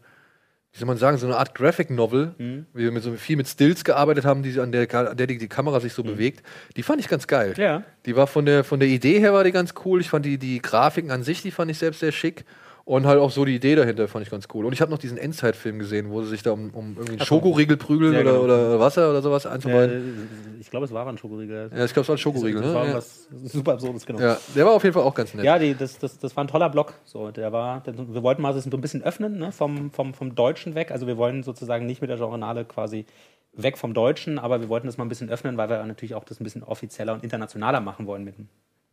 wie 0.75 0.79
soll 0.81 0.87
man 0.89 0.99
sagen, 0.99 1.17
so 1.19 1.27
eine 1.27 1.37
Art 1.37 1.55
Graphic 1.55 1.89
Novel, 1.89 2.35
Mhm. 2.37 2.67
wie 2.75 2.83
wir 2.83 2.91
mit 2.91 3.05
so 3.05 3.13
viel 3.13 3.37
mit 3.37 3.47
Stills 3.47 3.85
gearbeitet 3.85 4.25
haben, 4.25 4.43
die, 4.43 4.59
an, 4.59 4.73
der, 4.73 4.93
an 4.93 5.17
der 5.17 5.29
die, 5.29 5.39
die 5.39 5.47
Kamera 5.49 5.79
sich 5.79 5.93
so 5.93 6.03
bewegt. 6.03 6.43
Die 6.77 6.83
fand 6.83 7.01
ich 7.01 7.07
ganz 7.09 7.29
geil. 7.29 7.55
Mhm. 7.57 7.63
Ja. 7.63 7.83
Die 8.07 8.17
war 8.17 8.27
von 8.27 8.45
der, 8.45 8.65
von 8.65 8.81
der 8.81 8.89
Idee 8.89 9.21
her 9.21 9.33
war 9.33 9.45
die 9.45 9.53
ganz 9.53 9.73
cool. 9.85 10.01
Ich 10.01 10.11
fand 10.11 10.27
die, 10.27 10.37
die 10.37 10.61
Grafiken 10.61 11.13
an 11.13 11.23
sich, 11.23 11.43
die 11.43 11.53
fand 11.53 11.71
ich 11.71 11.79
selbst 11.79 12.01
sehr 12.01 12.11
schick. 12.13 12.45
Und 12.87 13.07
halt 13.07 13.19
auch 13.19 13.31
so 13.31 13.47
die 13.47 13.55
Idee 13.55 13.77
dahinter 13.77 14.09
fand 14.09 14.27
ich 14.27 14.31
ganz 14.31 14.47
cool. 14.53 14.67
Und 14.67 14.75
ich 14.75 14.83
habe 14.83 14.91
noch 14.91 14.99
diesen 14.99 15.17
Endzeit-Film 15.17 15.79
gesehen, 15.79 16.11
wo 16.11 16.21
sie 16.23 16.29
sich 16.29 16.43
da 16.43 16.51
um, 16.53 16.69
um 16.69 16.91
irgendwie 16.97 17.13
einen 17.13 17.21
Schokoriegel 17.25 17.79
prügeln 17.79 18.13
Ja, 18.13 18.21
oder, 18.21 18.33
genau. 18.33 18.45
oder 18.45 18.79
Wasser 18.79 19.09
oder 19.09 19.23
sowas 19.23 19.47
einzubeiden. 19.47 20.29
Äh, 20.59 20.61
ich 20.61 20.69
glaube, 20.69 20.85
es 20.85 20.93
war 20.93 21.07
ein 21.07 21.17
Schokoriegel. 21.17 21.71
ja, 21.75 21.85
ich 21.87 21.95
glaube, 21.95 22.03
es 22.03 22.09
war 22.09 22.15
ein 22.17 22.19
Schokoriegel. 22.19 22.61
Das 22.61 22.75
war 22.75 22.85
Ne? 22.85 22.91
Ja. 22.91 22.97
was 22.97 23.27
super 23.45 23.73
absurdes, 23.73 24.05
genau. 24.05 24.21
ja, 24.21 24.37
der 24.55 24.67
war 24.67 24.73
auf 24.73 24.83
jeden 24.83 24.93
Fall 24.93 25.03
auch 25.03 25.15
ganz 25.15 25.33
nett. 25.33 25.47
Ja, 25.47 25.59
die, 25.59 25.75
das, 25.75 25.99
das, 25.99 26.19
das 26.19 26.37
war 26.37 26.45
ein 26.45 26.49
toller 26.49 26.69
Blog. 26.69 26.93
So, 27.05 27.31
der 27.31 27.53
war, 27.53 27.81
der, 27.81 27.97
wir 27.97 28.23
wollten 28.23 28.43
mal 28.43 28.53
so 28.53 28.69
ein 28.71 28.81
bisschen 28.83 29.03
öffnen, 29.03 29.39
ne, 29.39 29.51
vom, 29.51 29.91
vom, 29.91 30.13
vom 30.13 30.35
Deutschen 30.35 30.75
weg. 30.75 30.91
Also 30.91 31.07
wir 31.07 31.17
wollen 31.17 31.43
sozusagen 31.43 31.87
nicht 31.87 32.03
mit 32.03 32.11
der 32.11 32.19
Genrenale 32.19 32.67
quasi 32.67 33.07
weg 33.55 33.79
vom 33.79 33.95
Deutschen, 33.95 34.39
aber 34.39 34.61
wir 34.61 34.69
wollten 34.69 34.87
das 34.89 34.99
mal 34.99 35.05
ein 35.07 35.09
bisschen 35.09 35.31
öffnen, 35.31 35.57
weil 35.57 35.71
wir 35.71 35.83
natürlich 35.87 36.15
auch 36.15 36.25
das 36.25 36.39
ein 36.39 36.45
bisschen 36.45 36.63
offizieller 36.63 37.15
und 37.15 37.23
internationaler 37.25 37.81
machen 37.81 38.07
wollen. 38.07 38.25
Mit, 38.25 38.35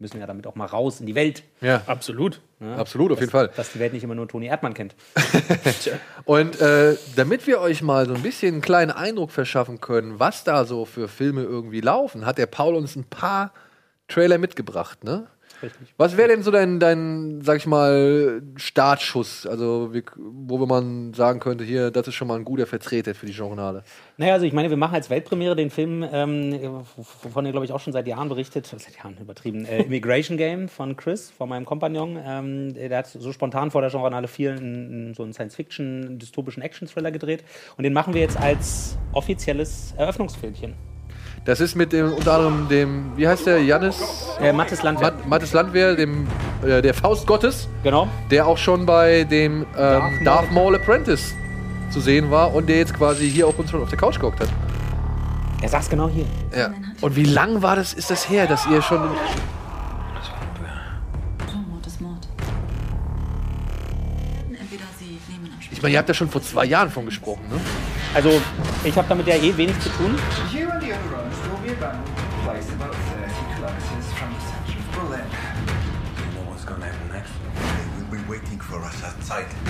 müssen 0.02 0.20
ja 0.20 0.28
damit 0.28 0.48
auch 0.48 0.56
mal 0.56 0.66
raus 0.66 1.00
in 1.00 1.06
die 1.06 1.16
Welt. 1.16 1.44
ja. 1.62 1.82
Absolut. 1.86 2.42
Absolut, 2.78 3.12
auf 3.12 3.20
jeden 3.20 3.32
Fall. 3.32 3.50
Dass 3.56 3.72
die 3.72 3.80
Welt 3.80 3.92
nicht 3.92 4.04
immer 4.04 4.14
nur 4.14 4.28
Toni 4.28 4.46
Erdmann 4.46 4.76
kennt. 4.76 4.94
Und 6.26 6.62
äh, 6.62 6.96
damit 7.16 7.48
wir 7.48 7.60
euch 7.60 7.82
mal 7.82 8.06
so 8.06 8.14
ein 8.14 8.22
bisschen 8.22 8.54
einen 8.54 8.62
kleinen 8.62 8.92
Eindruck 8.92 9.32
verschaffen 9.32 9.82
können, 9.82 10.20
was 10.20 10.44
da 10.44 10.64
so 10.66 10.86
für 10.86 11.08
Filme 11.08 11.42
irgendwie 11.42 11.82
laufen, 11.82 12.24
hat 12.26 12.38
der 12.38 12.46
Paul 12.46 12.76
uns 12.76 12.96
ein 12.96 13.06
paar 13.06 13.52
Trailer 14.08 14.38
mitgebracht, 14.38 15.04
ne? 15.04 15.28
Richtig. 15.62 15.94
Was 15.98 16.18
wäre 16.18 16.30
denn 16.30 16.44
so 16.44 16.52
dein, 16.52 16.80
dein, 16.80 17.42
sag 17.42 17.58
ich 17.58 17.68
mal, 17.68 18.42
Startschuss? 18.56 19.46
Also, 19.46 19.94
wie, 19.94 20.04
wo 20.16 20.66
man 20.66 21.14
sagen 21.14 21.40
könnte, 21.40 21.64
hier, 21.64 21.92
das 21.92 22.08
ist 22.08 22.16
schon 22.16 22.28
mal 22.28 22.36
ein 22.36 22.46
guter 22.46 22.66
Vertreter 22.66 23.14
für 23.14 23.26
die 23.26 23.32
Journale. 23.32 23.84
Naja, 24.18 24.34
also 24.34 24.46
ich 24.46 24.54
meine, 24.54 24.70
wir 24.70 24.78
machen 24.78 24.96
als 24.96 25.10
Weltpremiere 25.10 25.56
den 25.56 25.70
Film, 25.70 26.06
ähm, 26.12 26.84
wovon 26.96 27.46
ihr, 27.46 27.52
glaube 27.52 27.66
ich, 27.66 27.72
auch 27.72 27.80
schon 27.80 27.94
seit 27.94 28.08
Jahren 28.08 28.30
berichtet, 28.30 28.68
seit 28.68 28.96
Jahren 28.98 29.18
übertrieben, 29.20 29.66
äh, 29.66 29.84
Immigration 29.84 30.38
Game 30.38 30.68
von 30.68 30.96
Chris, 30.96 31.32
von 31.32 31.50
meinem 31.50 31.66
Kompagnon. 31.66 32.20
Ähm, 32.24 32.74
der 32.74 32.98
hat 32.98 33.08
so 33.08 33.32
spontan 33.32 33.72
vor 33.72 33.82
der 33.82 33.90
Genrenale 33.90 34.28
4 34.28 34.52
einen, 34.52 35.14
so 35.14 35.24
einen 35.24 35.34
Science-Fiction, 35.34 36.20
dystopischen 36.20 36.64
Action-Thriller 36.64 37.12
gedreht. 37.12 37.44
Und 37.78 37.84
den 37.84 37.94
machen 37.94 38.14
wir 38.14 38.22
jetzt 38.22 38.38
als 38.38 38.98
offizielles 39.14 39.94
Eröffnungsfilmchen. 39.98 40.91
Das 41.44 41.60
ist 41.60 41.76
mit 41.76 41.92
dem, 41.92 42.14
unter 42.14 42.34
anderem 42.36 42.68
dem, 42.70 43.18
wie 43.18 43.28
heißt 43.28 43.48
der, 43.48 43.64
Jannis? 43.64 43.98
Äh, 44.40 44.54
Mattes 44.54 44.84
Landwehr. 44.84 45.12
Mat 45.12 45.28
Mattes 45.28 45.54
Landwehr, 45.54 45.96
dem, 45.96 46.28
äh, 46.64 46.84
der 46.84 46.94
Faust 46.94 47.26
Gottes, 47.26 47.68
Genau. 47.84 48.08
der 48.30 48.46
auch 48.46 48.60
schon 48.60 48.86
bei 48.86 49.24
dem 49.24 49.66
ähm, 49.76 50.24
Darth 50.24 50.52
Maul 50.52 50.76
Apprentice 50.76 51.34
zu 51.90 52.00
sehen 52.00 52.30
war 52.30 52.54
und 52.54 52.70
der 52.70 52.78
jetzt 52.78 52.94
quasi 52.94 53.28
hier 53.30 53.48
auf 53.48 53.58
uns 53.58 53.72
schon 53.72 53.82
auf 53.82 53.90
der 53.90 53.98
Couch 53.98 54.20
gehockt 54.20 54.40
hat. 54.40 54.50
Er 55.64 55.70
saß 55.70 55.90
genau 55.90 56.10
hier. 56.10 56.26
Ja. 56.56 56.70
Und 57.02 57.16
wie 57.16 57.24
lang 57.26 57.62
war 57.64 57.76
das, 57.76 57.94
ist 57.94 58.12
das 58.12 58.30
her, 58.30 58.46
dass 58.46 58.68
ihr 58.68 58.82
schon. 58.84 59.02
Ich 65.72 65.82
meine, 65.82 65.94
ihr 65.94 66.00
habt 66.00 66.10
ja 66.10 66.14
schon 66.14 66.30
vor 66.30 66.44
zwei 66.44 66.66
Jahren 66.66 66.92
von 66.92 67.06
gesprochen, 67.06 67.42
ne? 67.50 67.60
Also, 68.14 68.42
ich 68.84 68.96
habe 68.96 69.08
damit 69.08 69.26
ja 69.26 69.36
eh 69.36 69.56
wenig 69.56 69.80
zu 69.80 69.90
tun. 69.90 70.16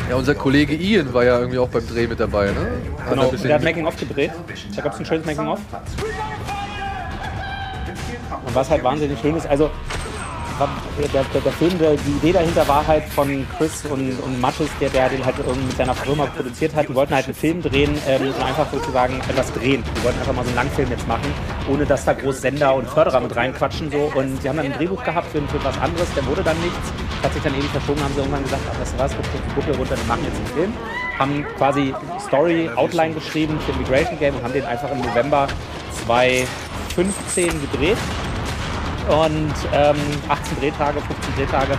Ja, 0.09 0.15
unser 0.15 0.35
Kollege 0.35 0.75
Ian 0.75 1.13
war 1.13 1.23
ja 1.23 1.39
irgendwie 1.39 1.59
auch 1.59 1.69
beim 1.69 1.87
Dreh 1.87 2.07
mit 2.07 2.19
dabei, 2.19 2.47
ne? 2.47 2.67
Hat 2.97 3.09
Genau, 3.11 3.31
der 3.31 3.55
hat 3.55 3.63
Making-of 3.63 3.97
gedreht. 3.97 4.31
Da 4.75 4.81
gab 4.81 4.93
es 4.93 4.99
ein 4.99 5.05
schönes 5.05 5.25
Making-of. 5.25 5.59
Und 8.45 8.55
was 8.55 8.69
halt 8.69 8.83
wahnsinnig 8.83 9.19
schön 9.19 9.35
ist, 9.35 9.47
also 9.47 9.69
der, 10.97 11.23
der, 11.23 11.41
der 11.41 11.51
Film, 11.51 11.71
die 11.77 12.11
Idee 12.17 12.33
dahinter 12.33 12.67
war 12.67 12.85
halt 12.85 13.03
von 13.05 13.47
Chris 13.57 13.85
und, 13.85 14.19
und 14.19 14.41
Matches, 14.41 14.69
der, 14.79 14.89
der 14.89 15.09
den 15.09 15.25
halt 15.25 15.37
mit 15.37 15.77
seiner 15.77 15.93
Firma 15.95 16.25
produziert 16.25 16.75
hat. 16.75 16.89
Die 16.89 16.95
wollten 16.95 17.13
halt 17.13 17.25
einen 17.25 17.35
Film 17.35 17.61
drehen 17.61 17.97
ähm, 18.07 18.27
und 18.27 18.43
einfach 18.43 18.71
sozusagen 18.71 19.19
etwas 19.29 19.51
drehen. 19.53 19.83
Die 19.95 20.03
wollten 20.03 20.19
einfach 20.19 20.33
mal 20.33 20.43
so 20.43 20.49
einen 20.49 20.55
Langfilm 20.55 20.89
jetzt 20.89 21.07
machen, 21.07 21.33
ohne 21.69 21.85
dass 21.85 22.05
da 22.05 22.13
groß 22.13 22.41
Sender 22.41 22.75
und 22.75 22.87
Förderer 22.87 23.19
mit 23.19 23.35
reinquatschen. 23.35 23.91
So. 23.91 24.11
Und 24.15 24.41
sie 24.41 24.49
haben 24.49 24.57
dann 24.57 24.65
ein 24.65 24.73
Drehbuch 24.73 25.03
gehabt 25.03 25.31
für, 25.31 25.41
für 25.41 25.63
was 25.63 25.77
anderes, 25.79 26.07
der 26.15 26.25
wurde 26.25 26.43
dann 26.43 26.59
nichts. 26.61 26.91
Hat 27.23 27.33
sich 27.33 27.43
dann 27.43 27.53
ewig 27.53 27.69
verschoben, 27.69 28.03
haben 28.03 28.13
sie 28.13 28.19
irgendwann 28.19 28.43
gesagt, 28.43 28.61
ach, 28.71 28.79
weißt 28.81 28.93
du 28.93 28.99
was, 28.99 29.15
guckt 29.15 29.29
die 29.33 29.53
Buckel 29.53 29.75
runter, 29.75 29.97
wir 29.97 30.05
machen 30.05 30.23
jetzt 30.25 30.37
einen 30.37 30.47
Film. 30.47 30.73
Haben 31.19 31.45
quasi 31.57 31.93
Story, 32.25 32.69
Outline 32.75 33.13
geschrieben 33.13 33.59
für 33.65 33.71
Immigration 33.73 34.17
Game 34.17 34.35
und 34.35 34.43
haben 34.43 34.53
den 34.53 34.65
einfach 34.65 34.91
im 34.91 35.01
November 35.01 35.47
2015 36.05 37.61
gedreht 37.61 37.97
und 39.11 39.53
ähm, 39.73 39.97
18 40.29 40.57
Drehtage, 40.59 41.01
15 41.01 41.35
Drehtage. 41.35 41.77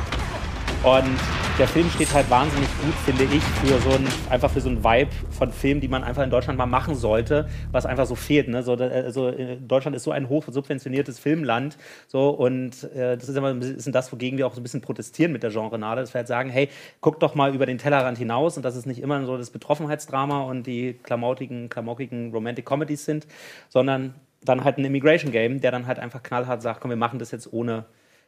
Und 0.84 1.18
der 1.58 1.66
Film 1.66 1.88
steht 1.90 2.12
halt 2.12 2.28
wahnsinnig 2.28 2.68
gut, 2.82 2.92
finde 3.06 3.24
ich, 3.24 3.42
für 3.42 3.78
so 3.80 3.90
ein, 3.90 4.06
einfach 4.28 4.50
für 4.50 4.60
so 4.60 4.68
ein 4.68 4.84
Vibe 4.84 5.10
von 5.30 5.50
Filmen, 5.50 5.80
die 5.80 5.88
man 5.88 6.04
einfach 6.04 6.24
in 6.24 6.30
Deutschland 6.30 6.58
mal 6.58 6.66
machen 6.66 6.94
sollte, 6.94 7.48
was 7.70 7.86
einfach 7.86 8.04
so 8.04 8.16
fehlt. 8.16 8.48
Ne? 8.48 8.62
So, 8.62 8.74
also, 8.74 9.32
Deutschland 9.60 9.96
ist 9.96 10.02
so 10.02 10.10
ein 10.10 10.28
hoch 10.28 10.44
subventioniertes 10.46 11.18
Filmland. 11.18 11.78
So, 12.06 12.30
und 12.30 12.84
äh, 12.94 13.16
das 13.16 13.30
ist 13.30 13.36
immer 13.36 13.48
ein 13.48 13.60
bisschen 13.60 13.92
das, 13.92 14.12
wogegen 14.12 14.36
wir 14.36 14.46
auch 14.46 14.54
so 14.54 14.60
ein 14.60 14.64
bisschen 14.64 14.82
protestieren 14.82 15.32
mit 15.32 15.42
der 15.42 15.50
Genrenade, 15.50 16.02
dass 16.02 16.12
wir 16.12 16.18
halt 16.18 16.28
sagen, 16.28 16.50
hey, 16.50 16.68
guck 17.00 17.18
doch 17.20 17.34
mal 17.34 17.54
über 17.54 17.64
den 17.64 17.78
Tellerrand 17.78 18.18
hinaus 18.18 18.58
und 18.58 18.64
dass 18.64 18.76
es 18.76 18.84
nicht 18.84 19.00
immer 19.00 19.24
so 19.24 19.38
das 19.38 19.50
Betroffenheitsdrama 19.50 20.42
und 20.42 20.66
die 20.66 20.94
klamoutigen, 21.02 21.70
klamaukigen 21.70 22.32
Romantic 22.32 22.66
Comedies 22.66 23.06
sind, 23.06 23.26
sondern 23.70 24.14
dann 24.44 24.64
halt 24.64 24.78
ein 24.78 24.84
Immigration 24.84 25.32
Game, 25.32 25.60
der 25.60 25.70
dann 25.70 25.86
halt 25.86 25.98
einfach 25.98 26.22
knallhart 26.22 26.62
sagt, 26.62 26.80
komm, 26.80 26.90
wir 26.90 26.96
machen 26.96 27.18
das 27.18 27.30
jetzt 27.30 27.52
ohne, 27.52 27.84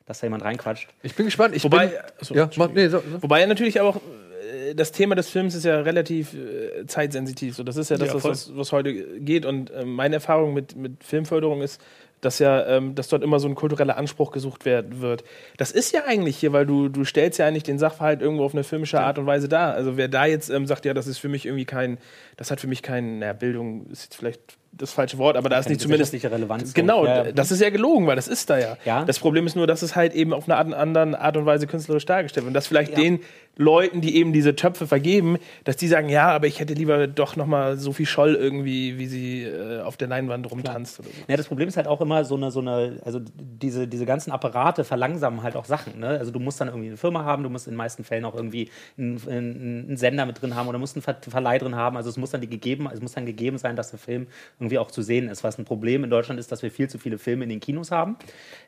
dass 0.06 0.20
da 0.20 0.26
jemand 0.26 0.44
reinquatscht. 0.44 0.88
Ich 1.02 1.14
bin 1.14 1.26
gespannt. 1.26 1.54
Ich 1.56 1.64
Wobei, 1.64 1.88
bin, 1.88 1.98
achso, 2.20 2.34
ja, 2.34 2.50
mach, 2.56 2.70
nee, 2.70 2.88
so, 2.88 2.98
so. 2.98 3.22
Wobei 3.22 3.40
ja 3.40 3.46
natürlich 3.46 3.80
aber 3.80 3.90
auch 3.90 3.96
äh, 3.96 4.74
das 4.74 4.92
Thema 4.92 5.14
des 5.14 5.28
Films 5.28 5.54
ist 5.54 5.64
ja 5.64 5.80
relativ 5.80 6.34
äh, 6.34 6.86
zeitsensitiv. 6.86 7.56
So, 7.56 7.62
das 7.62 7.76
ist 7.76 7.90
ja 7.90 7.96
das, 7.96 8.08
Ja, 8.08 8.14
was, 8.14 8.24
was, 8.24 8.56
was 8.56 8.72
heute 8.72 8.94
geht. 9.20 9.46
Und 9.46 9.70
äh, 9.70 9.84
meine 9.84 10.16
Erfahrung 10.16 10.54
mit, 10.54 10.76
mit 10.76 11.02
Filmförderung 11.02 11.62
ist, 11.62 11.80
dass 12.20 12.38
ja, 12.38 12.66
ähm, 12.66 12.94
dass 12.94 13.08
dort 13.08 13.22
immer 13.22 13.38
so 13.38 13.48
ein 13.48 13.54
kultureller 13.54 13.96
Anspruch 13.96 14.32
gesucht 14.32 14.64
werden 14.64 15.00
wird. 15.00 15.24
Das 15.58 15.70
ist 15.70 15.92
ja 15.92 16.04
eigentlich 16.06 16.36
hier, 16.36 16.52
weil 16.52 16.64
du, 16.64 16.88
du 16.88 17.04
stellst 17.04 17.38
ja 17.38 17.46
eigentlich 17.46 17.64
den 17.64 17.78
Sachverhalt 17.78 18.22
irgendwo 18.22 18.44
auf 18.44 18.54
eine 18.54 18.64
filmische 18.64 19.00
Art 19.00 19.18
und 19.18 19.26
Weise 19.26 19.48
dar. 19.48 19.74
Also 19.74 19.96
wer 19.96 20.08
da 20.08 20.24
jetzt 20.24 20.48
ähm, 20.48 20.66
sagt, 20.66 20.84
ja, 20.84 20.94
das 20.94 21.06
ist 21.06 21.18
für 21.18 21.28
mich 21.28 21.44
irgendwie 21.44 21.66
kein, 21.66 21.98
das 22.36 22.50
hat 22.50 22.60
für 22.60 22.66
mich 22.66 22.82
kein, 22.82 23.18
naja, 23.18 23.34
Bildung 23.34 23.86
ist 23.90 24.04
jetzt 24.04 24.16
vielleicht 24.16 24.56
das 24.76 24.92
falsche 24.92 25.18
Wort, 25.18 25.36
aber 25.36 25.48
da 25.48 25.58
ist 25.58 25.68
nicht 25.68 25.80
zumindest 25.80 26.14
Relevanz. 26.14 26.74
Genau, 26.74 27.04
Ja, 27.04 27.26
ja. 27.26 27.32
das 27.32 27.50
ist 27.50 27.60
ja 27.60 27.70
gelogen, 27.70 28.06
weil 28.06 28.16
das 28.16 28.28
ist 28.28 28.50
da 28.50 28.58
ja. 28.58 28.76
Ja. 28.84 29.04
Das 29.04 29.18
Problem 29.18 29.46
ist 29.46 29.56
nur, 29.56 29.66
dass 29.66 29.82
es 29.82 29.96
halt 29.96 30.14
eben 30.14 30.32
auf 30.32 30.44
eine 30.48 30.56
Art, 30.56 30.72
anderen 30.72 31.14
Art 31.14 31.36
und 31.36 31.46
Weise 31.46 31.66
künstlerisch 31.66 32.06
dargestellt 32.06 32.44
wird. 32.44 32.50
Und 32.50 32.54
dass 32.54 32.66
vielleicht 32.66 32.96
den 32.96 33.20
Leuten, 33.56 34.00
die 34.00 34.16
eben 34.16 34.32
diese 34.32 34.56
Töpfe 34.56 34.86
vergeben, 34.86 35.38
dass 35.64 35.76
die 35.76 35.86
sagen, 35.86 36.08
ja, 36.08 36.28
aber 36.28 36.46
ich 36.46 36.58
hätte 36.58 36.74
lieber 36.74 37.06
doch 37.06 37.36
noch 37.36 37.46
mal 37.46 37.76
so 37.76 37.92
viel 37.92 38.06
Scholl 38.06 38.34
irgendwie, 38.34 38.98
wie 38.98 39.06
sie 39.06 39.42
äh, 39.44 39.80
auf 39.80 39.96
der 39.96 40.08
Leinwand 40.08 40.50
rumtanzt 40.50 41.00
oder 41.00 41.08
so. 41.08 41.14
Ja, 41.28 41.36
das 41.36 41.46
Problem 41.46 41.68
ist 41.68 41.76
halt 41.76 41.86
auch 41.86 42.00
immer 42.00 42.24
so 42.24 42.34
eine, 42.34 42.50
so 42.50 42.60
eine, 42.60 42.98
also 43.04 43.20
diese, 43.38 43.86
diese 43.86 44.06
ganzen 44.06 44.32
Apparate 44.32 44.84
verlangsamen 44.84 45.42
halt 45.42 45.56
auch 45.56 45.64
Sachen. 45.64 46.00
Ne? 46.00 46.08
Also 46.08 46.32
du 46.32 46.40
musst 46.40 46.60
dann 46.60 46.68
irgendwie 46.68 46.88
eine 46.88 46.96
Firma 46.96 47.24
haben, 47.24 47.42
du 47.42 47.48
musst 47.48 47.66
in 47.66 47.74
den 47.74 47.78
meisten 47.78 48.02
Fällen 48.02 48.24
auch 48.24 48.34
irgendwie 48.34 48.70
einen, 48.98 49.20
einen, 49.28 49.96
Sender 49.96 50.26
mit 50.26 50.42
drin 50.42 50.56
haben 50.56 50.68
oder 50.68 50.78
musst 50.78 50.96
einen 50.96 51.02
Ver 51.02 51.16
Verleih 51.28 51.58
drin 51.58 51.76
haben. 51.76 51.96
Also 51.96 52.10
es 52.10 52.16
muss 52.16 52.30
dann 52.30 52.40
die 52.40 52.48
gegeben, 52.48 52.88
es 52.92 53.00
muss 53.00 53.12
dann 53.12 53.26
gegeben 53.26 53.58
sein, 53.58 53.76
dass 53.76 53.90
der 53.90 53.98
Film 53.98 54.26
irgendwie 54.64 54.78
auch 54.78 54.90
zu 54.90 55.02
sehen 55.02 55.28
ist. 55.28 55.44
Was 55.44 55.58
ein 55.58 55.64
Problem 55.64 56.04
in 56.04 56.10
Deutschland 56.10 56.40
ist, 56.40 56.50
dass 56.50 56.62
wir 56.62 56.70
viel 56.70 56.88
zu 56.88 56.98
viele 56.98 57.18
Filme 57.18 57.44
in 57.44 57.50
den 57.50 57.60
Kinos 57.60 57.90
haben. 57.90 58.16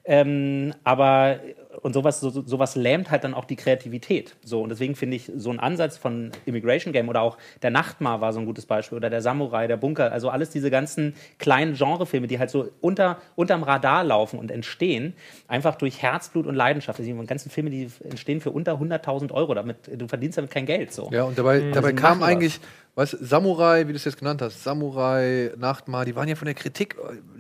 Ähm, 0.05 0.75
aber 0.85 1.41
und 1.83 1.93
sowas, 1.93 2.21
so, 2.21 2.31
sowas 2.31 2.77
lähmt 2.77 3.11
halt 3.11 3.25
dann 3.25 3.35
auch 3.35 3.45
die 3.45 3.57
Kreativität. 3.57 4.37
So, 4.43 4.63
und 4.63 4.71
deswegen 4.71 4.95
finde 4.95 5.17
ich 5.17 5.31
so 5.37 5.51
ein 5.51 5.61
Ansatz 5.61 5.97
von 5.97 6.31
Immigration 6.45 6.93
Game 6.93 7.09
oder 7.09 7.23
auch 7.23 7.37
der 7.63 7.71
Nachtmar 7.71 8.21
war 8.21 8.33
so 8.33 8.41
ein 8.41 8.47
gutes 8.47 8.67
Beispiel 8.67 8.97
oder 8.97 9.11
der 9.11 9.23
Samurai, 9.23 9.67
der 9.67 9.77
Bunker, 9.77 10.13
also 10.13 10.31
alles 10.31 10.51
diese 10.51 10.71
ganzen 10.71 11.15
kleinen 11.39 11.75
Genrefilme, 11.75 12.27
die 12.27 12.39
halt 12.39 12.51
so 12.51 12.69
unter, 12.81 13.19
unterm 13.35 13.63
Radar 13.63 14.05
laufen 14.05 14.39
und 14.39 14.51
entstehen, 14.51 15.15
einfach 15.49 15.77
durch 15.77 16.03
Herzblut 16.03 16.47
und 16.47 16.55
Leidenschaft. 16.55 16.99
Also 16.99 17.13
die 17.13 17.27
ganzen 17.27 17.51
Filme, 17.51 17.71
die 17.71 17.89
entstehen 18.05 18.41
für 18.41 18.51
unter 18.51 18.75
100.000 18.75 19.33
Euro, 19.33 19.55
damit, 19.55 19.77
du 19.93 20.09
verdienst 20.09 20.39
damit 20.39 20.51
kein 20.51 20.67
Geld. 20.67 20.93
So. 20.93 21.11
Ja, 21.13 21.25
und 21.25 21.39
dabei, 21.39 21.71
dabei 21.73 21.89
sie 21.89 21.95
kam 21.95 22.23
eigentlich, 22.23 22.61
weißt 22.97 23.13
du, 23.13 23.25
Samurai, 23.25 23.87
wie 23.87 23.93
du 23.93 23.97
es 23.97 24.05
jetzt 24.05 24.19
genannt 24.19 24.43
hast, 24.43 24.65
Samurai, 24.65 25.53
Nachtmar, 25.57 26.05
die 26.05 26.17
waren 26.17 26.29
ja 26.29 26.35
von 26.35 26.47
der 26.47 26.55
Kritik. 26.55 26.97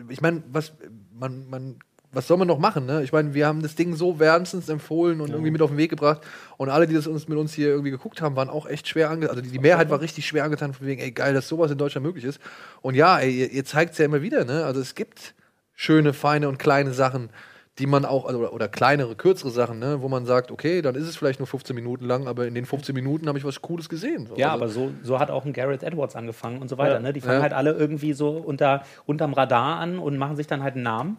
Ich 0.08 0.20
meine, 0.20 0.44
was, 0.52 0.72
man, 1.12 1.48
man, 1.48 1.78
was 2.12 2.28
soll 2.28 2.36
man 2.36 2.46
noch 2.46 2.58
machen? 2.58 2.86
Ne? 2.86 3.02
Ich 3.02 3.12
meine, 3.12 3.34
wir 3.34 3.46
haben 3.46 3.62
das 3.62 3.74
Ding 3.74 3.96
so 3.96 4.20
wärmstens 4.20 4.68
empfohlen 4.68 5.20
und 5.20 5.30
irgendwie 5.30 5.50
mit 5.50 5.62
auf 5.62 5.70
den 5.70 5.78
Weg 5.78 5.90
gebracht. 5.90 6.20
Und 6.58 6.68
alle, 6.68 6.86
die 6.86 6.94
das 6.94 7.06
uns 7.06 7.26
mit 7.26 7.38
uns 7.38 7.54
hier 7.54 7.68
irgendwie 7.68 7.90
geguckt 7.90 8.20
haben, 8.20 8.36
waren 8.36 8.50
auch 8.50 8.66
echt 8.66 8.86
schwer 8.86 9.10
angetan. 9.10 9.36
Also 9.36 9.42
die, 9.42 9.50
die 9.50 9.58
Mehrheit 9.58 9.90
war 9.90 10.00
richtig 10.00 10.26
schwer 10.26 10.44
angetan, 10.44 10.74
von 10.74 10.86
wegen, 10.86 11.00
ey, 11.00 11.10
geil, 11.10 11.34
dass 11.34 11.48
sowas 11.48 11.70
in 11.70 11.78
Deutschland 11.78 12.06
möglich 12.06 12.24
ist. 12.24 12.38
Und 12.82 12.94
ja, 12.94 13.18
ey, 13.18 13.30
ihr, 13.30 13.50
ihr 13.50 13.64
zeigt 13.64 13.92
es 13.92 13.98
ja 13.98 14.04
immer 14.04 14.22
wieder, 14.22 14.44
ne? 14.44 14.64
Also 14.64 14.80
es 14.80 14.94
gibt 14.94 15.34
schöne, 15.74 16.12
feine 16.12 16.48
und 16.48 16.58
kleine 16.58 16.92
Sachen, 16.92 17.30
die 17.78 17.86
man 17.86 18.04
auch, 18.06 18.24
also, 18.24 18.48
oder, 18.50 18.68
kleinere, 18.68 19.14
kürzere 19.16 19.50
Sachen, 19.50 19.78
ne, 19.78 20.00
wo 20.00 20.08
man 20.08 20.24
sagt, 20.24 20.50
okay, 20.50 20.80
dann 20.80 20.94
ist 20.94 21.06
es 21.06 21.16
vielleicht 21.16 21.40
nur 21.40 21.46
15 21.46 21.74
Minuten 21.74 22.06
lang, 22.06 22.26
aber 22.26 22.46
in 22.46 22.54
den 22.54 22.64
15 22.64 22.94
Minuten 22.94 23.28
habe 23.28 23.38
ich 23.38 23.44
was 23.44 23.60
Cooles 23.60 23.88
gesehen. 23.88 24.26
So. 24.26 24.36
Ja, 24.36 24.52
also, 24.52 24.62
aber 24.62 24.68
so, 24.70 24.90
so 25.02 25.18
hat 25.18 25.30
auch 25.30 25.44
ein 25.44 25.52
Gareth 25.52 25.82
Edwards 25.82 26.16
angefangen 26.16 26.62
und 26.62 26.68
so 26.68 26.78
weiter. 26.78 26.94
Ja. 26.94 27.00
Ne? 27.00 27.12
Die 27.12 27.20
fangen 27.20 27.36
Ja. 27.36 27.42
halt 27.42 27.52
alle 27.52 27.72
irgendwie 27.72 28.14
so 28.14 28.30
unter, 28.30 28.82
unterm 29.04 29.34
Radar 29.34 29.78
an 29.78 29.98
und 29.98 30.16
machen 30.16 30.36
sich 30.36 30.46
dann 30.46 30.62
halt 30.62 30.74
einen 30.74 30.84
Namen. 30.84 31.16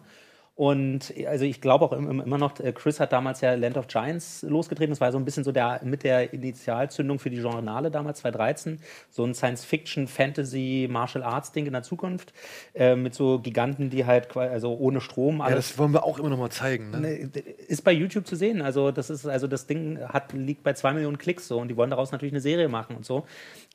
Und 0.58 1.14
also 1.28 1.44
ich 1.44 1.60
glaube 1.60 1.84
auch 1.84 1.92
im- 1.92 2.10
im- 2.10 2.20
immer 2.20 2.36
noch, 2.36 2.58
äh, 2.58 2.72
Chris 2.72 2.98
hat 2.98 3.12
damals 3.12 3.40
ja 3.42 3.54
Land 3.54 3.76
of 3.76 3.86
Giants 3.86 4.42
losgetreten. 4.42 4.90
Das 4.90 5.00
war 5.00 5.12
so 5.12 5.16
ein 5.18 5.24
bisschen 5.24 5.44
so 5.44 5.52
der 5.52 5.80
mit 5.84 6.02
der 6.02 6.32
Initialzündung 6.32 7.20
für 7.20 7.30
die 7.30 7.36
Genrenale 7.36 7.92
damals, 7.92 8.18
2013. 8.18 8.80
So 9.08 9.22
ein 9.22 9.34
Science-Fiction, 9.34 10.08
Fantasy, 10.08 10.88
Martial 10.90 11.22
Arts-Ding 11.22 11.66
in 11.66 11.74
der 11.74 11.84
Zukunft. 11.84 12.32
Äh, 12.74 12.96
mit 12.96 13.14
so 13.14 13.38
Giganten, 13.38 13.88
die 13.88 14.04
halt 14.04 14.36
also 14.36 14.76
ohne 14.76 15.00
Strom 15.00 15.38
ja, 15.38 15.44
alles 15.44 15.68
das 15.68 15.78
wollen 15.78 15.92
wir 15.92 16.02
auch 16.02 16.18
immer 16.18 16.28
noch 16.30 16.38
mal 16.38 16.50
zeigen. 16.50 16.90
Ne, 16.90 17.30
Ist 17.68 17.84
bei 17.84 17.92
YouTube 17.92 18.26
zu 18.26 18.34
sehen. 18.34 18.60
Also 18.60 18.90
das 18.90 19.10
ist 19.10 19.26
also 19.26 19.46
das 19.46 19.68
Ding 19.68 20.00
hat 20.08 20.32
liegt 20.32 20.64
bei 20.64 20.72
zwei 20.72 20.92
Millionen 20.92 21.18
Klicks 21.18 21.46
so 21.46 21.60
und 21.60 21.68
die 21.68 21.76
wollen 21.76 21.90
daraus 21.90 22.10
natürlich 22.10 22.32
eine 22.32 22.40
Serie 22.40 22.68
machen 22.68 22.96
und 22.96 23.06
so. 23.06 23.26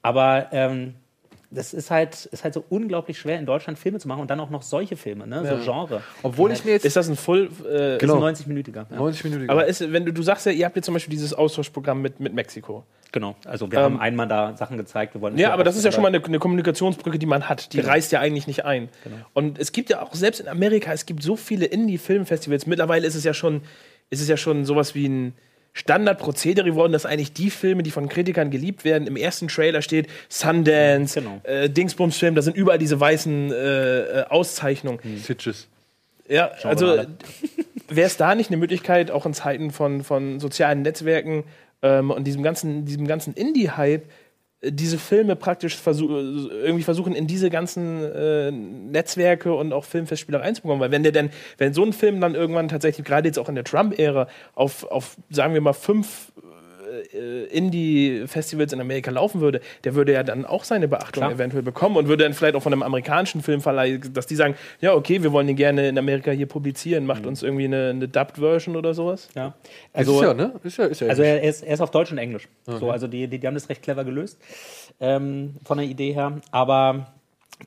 Aber 0.02 0.48
ähm, 0.52 0.96
das 1.54 1.74
ist 1.74 1.92
halt 1.92 2.26
ist 2.26 2.44
halt 2.44 2.54
so 2.54 2.64
unglaublich 2.70 3.18
schwer 3.18 3.40
in 3.40 3.46
Deutschland 3.46 3.78
Filme 3.80 4.00
zu 4.00 4.08
machen 4.08 4.22
und 4.22 4.30
dann 4.30 4.40
auch 4.40 4.50
noch 4.50 4.62
solche 4.62 4.96
Filme, 4.98 5.28
ne? 5.28 5.46
so 5.46 5.64
Genre. 5.64 6.02
Obwohl 6.24 6.52
ich 6.52 6.66
mir 6.66 6.72
jetzt 6.72 6.86
Ist 6.86 6.96
das 6.96 7.08
ein 7.08 7.16
Full. 7.16 7.50
Äh, 7.66 7.98
Genau. 7.98 8.26
Ist 8.28 8.46
ein 8.46 8.54
90-minütiger. 8.56 8.86
Ja. 8.90 8.96
90 8.98 9.24
Minuten. 9.26 9.50
Aber 9.50 9.66
ist, 9.66 9.92
wenn 9.92 10.06
du, 10.06 10.14
du 10.14 10.24
sagst 10.24 10.46
ja, 10.46 10.52
ihr 10.52 10.66
habt 10.66 10.76
jetzt 10.76 10.86
zum 10.86 10.94
Beispiel 10.94 11.12
dieses 11.12 11.34
Austauschprogramm 11.34 12.02
mit, 12.02 12.20
mit 12.20 12.34
Mexiko. 12.34 12.84
Genau. 13.12 13.36
Also 13.46 13.72
wir 13.72 13.78
Ähm, 13.78 13.84
haben 13.86 14.00
einmal 14.00 14.28
da 14.28 14.58
Sachen 14.58 14.78
gezeigt. 14.78 15.14
Wir 15.14 15.22
wollen 15.22 15.38
Ja, 15.38 15.54
aber 15.54 15.64
das 15.64 15.76
ist 15.76 15.86
ja 15.86 15.92
schon 15.92 16.02
mal 16.02 16.08
eine, 16.08 16.24
eine 16.24 16.40
Kommunikationsbrücke, 16.40 17.20
die 17.20 17.28
man 17.28 17.48
hat. 17.48 17.72
Die 17.74 17.80
reißt 17.80 18.12
ja 18.12 18.20
eigentlich 18.20 18.48
nicht 18.48 18.66
ein. 18.66 18.90
Und 19.34 19.60
es 19.60 19.72
gibt 19.72 19.90
ja 19.92 20.02
auch, 20.02 20.14
selbst 20.16 20.40
in 20.42 20.48
Amerika, 20.48 20.92
es 20.92 21.06
gibt 21.06 21.22
so 21.22 21.36
viele 21.36 21.66
Indie-Filmfestivals. 21.66 22.66
Mittlerweile 22.66 23.06
ist 23.06 23.16
es 23.16 23.24
ja 23.24 23.34
schon, 23.34 23.62
ist 24.10 24.22
es 24.22 24.28
ja 24.28 24.38
schon 24.38 24.66
sowas 24.66 24.96
wie 24.96 25.08
ein 25.08 25.34
Standardprozedere 25.74 26.66
geworden, 26.70 26.94
dass 26.94 27.06
eigentlich 27.06 27.34
die 27.34 27.50
Filme, 27.50 27.84
die 27.84 27.92
von 27.92 28.08
Kritikern 28.08 28.52
geliebt 28.52 28.86
werden, 28.86 29.08
im 29.08 29.16
ersten 29.16 29.48
Trailer 29.48 29.82
steht 29.82 30.08
Sundance, 30.30 31.20
Genau. 31.20 31.42
äh, 31.44 31.70
Dingsbums-Film, 31.70 32.36
da 32.36 32.42
sind 32.42 32.56
überall 32.56 32.78
diese 32.78 33.00
weißen 33.00 33.52
äh, 33.52 33.56
äh, 33.56 34.26
Auszeichnungen. 34.30 35.00
Sitches. 35.18 35.68
Ja, 36.28 36.52
also 36.64 36.86
wäre 37.90 38.08
es 38.08 38.18
da 38.18 38.36
nicht 38.36 38.50
eine 38.50 38.58
Möglichkeit, 38.58 39.12
auch 39.12 39.26
in 39.26 39.34
Zeiten 39.34 39.72
von, 39.72 40.04
von 40.04 40.40
sozialen 40.40 40.84
Netzwerken 40.84 41.44
ähm, 41.82 42.12
und 42.12 42.26
diesem 42.26 42.44
ganzen, 42.44 42.86
diesem 42.86 43.08
ganzen 43.08 43.34
Indie-Hype, 43.34 44.04
äh, 44.04 44.08
diese 44.66 44.98
Filme 44.98 45.36
praktisch 45.36 45.76
versuch, 45.76 46.10
irgendwie 46.10 46.84
versuchen, 46.84 47.14
in 47.14 47.28
diese 47.28 47.50
ganzen 47.50 48.04
äh, 48.04 48.52
Netzwerke 48.52 49.54
und 49.54 49.74
auch 49.74 49.84
Filmfestspiele 49.86 50.40
reinzubekommen. 50.40 50.82
Weil 50.82 50.92
wenn 50.92 51.04
der 51.04 51.12
denn, 51.12 51.30
wenn 51.58 51.74
so 51.74 51.84
ein 51.84 51.94
Film 51.94 52.22
dann 52.22 52.36
irgendwann 52.36 52.70
tatsächlich, 52.70 53.06
gerade 53.06 53.28
jetzt 53.28 53.40
auch 53.40 53.50
in 53.50 53.56
der 53.56 53.66
Trump-Ära, 53.66 54.28
auf, 54.56 54.86
auf, 54.86 55.18
sagen 55.30 55.54
wir 55.54 55.62
mal, 55.62 55.74
fünf 55.74 56.32
äh, 56.94 57.18
äh, 57.18 57.46
Indie-Festivals 57.48 58.74
in 58.74 58.82
Amerika 58.82 59.12
laufen 59.12 59.42
würde, 59.42 59.62
der 59.84 59.96
würde 59.96 60.14
ja 60.14 60.24
dann 60.24 60.46
auch 60.46 60.64
seine 60.64 60.88
Beachtung 60.88 61.22
Klar. 61.22 61.32
eventuell 61.32 61.64
bekommen 61.64 61.98
und 61.98 62.08
würde 62.08 62.24
dann 62.24 62.34
vielleicht 62.34 62.56
auch 62.56 62.64
von 62.64 62.74
einem 62.74 62.84
amerikanischen 62.84 63.42
Filmverleih, 63.42 64.00
dass 64.12 64.28
die 64.28 64.36
sagen, 64.36 64.56
ja, 64.82 64.94
okay, 64.94 65.24
wir 65.24 65.32
wollen 65.32 65.48
den 65.48 65.56
gerne 65.56 65.88
in 65.88 65.98
Amerika 65.98 66.32
hier 66.32 66.48
publizieren, 66.48 67.06
macht 67.06 67.26
uns 67.26 67.44
irgendwie 67.44 67.66
eine, 67.66 67.90
eine 67.90 68.08
Dubbed-Version 68.08 68.76
oder 68.76 68.94
sowas. 68.94 69.30
Ja. 69.36 69.54
Also, 69.94 70.16
ist 70.16 70.22
ja, 70.22 70.34
ne? 70.34 70.54
Ist 70.64 70.78
ja, 70.78 70.86
ist 70.86 71.02
ja 71.02 71.08
Also 71.08 71.24
er 71.24 71.44
ist, 71.44 71.64
er 71.64 71.74
ist 71.74 71.82
auf 71.82 71.92
Deutsch 71.92 72.12
und 72.12 72.18
Englisch. 72.18 72.48
So, 72.66 72.92
also 72.92 73.08
die, 73.08 73.28
die, 73.28 73.40
die 73.40 73.48
haben 73.48 73.56
das 73.56 73.70
recht 73.70 73.82
clever 73.82 74.04
gelöst 74.04 74.38
ähm, 75.00 75.56
von 75.66 75.78
der 75.78 75.88
Idee 75.88 76.14
her. 76.14 76.42
Aber 76.52 77.08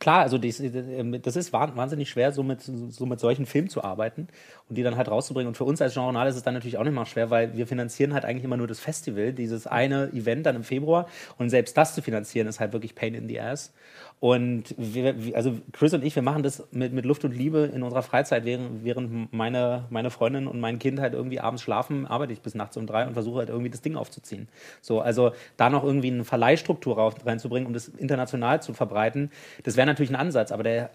klar, 0.01 0.21
also 0.23 0.37
äh, 0.37 1.19
das 1.21 1.37
ist 1.37 1.53
wahn- 1.53 1.77
wahnsinnig 1.77 2.11
schwer, 2.11 2.33
so 2.33 2.43
mit, 2.43 2.63
so 2.63 3.07
mit 3.07 3.21
solchen 3.21 3.47
Filmen 3.47 3.69
zu 3.69 3.83
arbeiten 3.85 4.29
und 4.69 4.77
die 4.77 4.83
dann 4.83 4.97
halt 4.97 5.09
rauszubringen. 5.09 5.49
Und 5.49 5.57
für 5.57 5.65
uns 5.65 5.81
als 5.81 5.95
Journal 5.95 6.29
ist 6.29 6.37
es 6.37 6.43
dann 6.43 6.55
natürlich 6.55 6.79
auch 6.79 6.85
nicht 6.85 6.93
mal 6.95 7.07
schwer, 7.07 7.31
weil 7.31 7.57
wir 7.57 7.67
finanzieren 7.67 8.13
halt 8.15 8.25
eigentlich 8.25 8.45
immer 8.45 8.57
nur 8.57 8.67
das 8.67 8.81
Festival, 8.81 9.33
dieses 9.33 9.67
eine 9.67 10.09
Event 10.13 10.47
dann 10.47 10.57
im 10.57 10.65
Februar. 10.65 11.09
Und 11.39 11.51
selbst 11.51 11.77
das 11.77 11.95
zu 11.95 12.03
finanzieren 12.03 12.47
ist 12.49 12.61
halt 12.61 12.73
wirklich 12.73 12.95
Pain 12.95 13.15
in 13.15 13.29
the 13.29 13.41
Ass. 13.41 13.73
Und 14.19 14.75
wir, 14.79 15.15
also 15.35 15.59
Chris 15.73 15.93
und 15.93 16.03
ich, 16.03 16.15
wir 16.17 16.23
machen 16.23 16.43
das 16.43 16.67
mit, 16.71 16.93
mit 16.93 17.05
Luft 17.05 17.25
und 17.25 17.33
Liebe 17.33 17.71
in 17.75 17.83
unserer 17.83 18.03
Freizeit, 18.03 18.47
während, 18.47 18.83
während 18.83 19.33
meine, 19.33 19.85
meine 19.91 20.11
Freundin 20.11 20.47
und 20.47 20.59
mein 20.59 20.79
Kind 20.79 21.01
halt 21.01 21.13
irgendwie 21.13 21.39
abends 21.39 21.63
schlafen, 21.63 22.07
arbeite 22.07 22.33
ich 22.33 22.41
bis 22.41 22.55
nachts 22.55 22.77
um 22.79 22.87
drei 22.87 23.07
und 23.07 23.13
versuche 23.13 23.39
halt 23.41 23.51
irgendwie 23.51 23.69
das 23.71 23.83
Ding 23.83 23.95
aufzuziehen. 23.95 24.49
So, 24.81 25.01
also 25.01 25.33
da 25.59 25.69
noch 25.69 25.85
irgendwie 25.85 26.11
eine 26.11 26.25
Verleihstruktur 26.25 27.13
reinzubringen, 27.27 27.67
um 27.67 27.75
das 27.75 27.89
international 27.89 28.63
zu 28.63 28.73
verbreiten, 28.73 29.31
das 29.65 29.77
wäre 29.77 29.87
natürlich 29.87 30.11
ein 30.11 30.17
Ansatz, 30.17 30.51
aber 30.51 30.63
der 30.63 30.91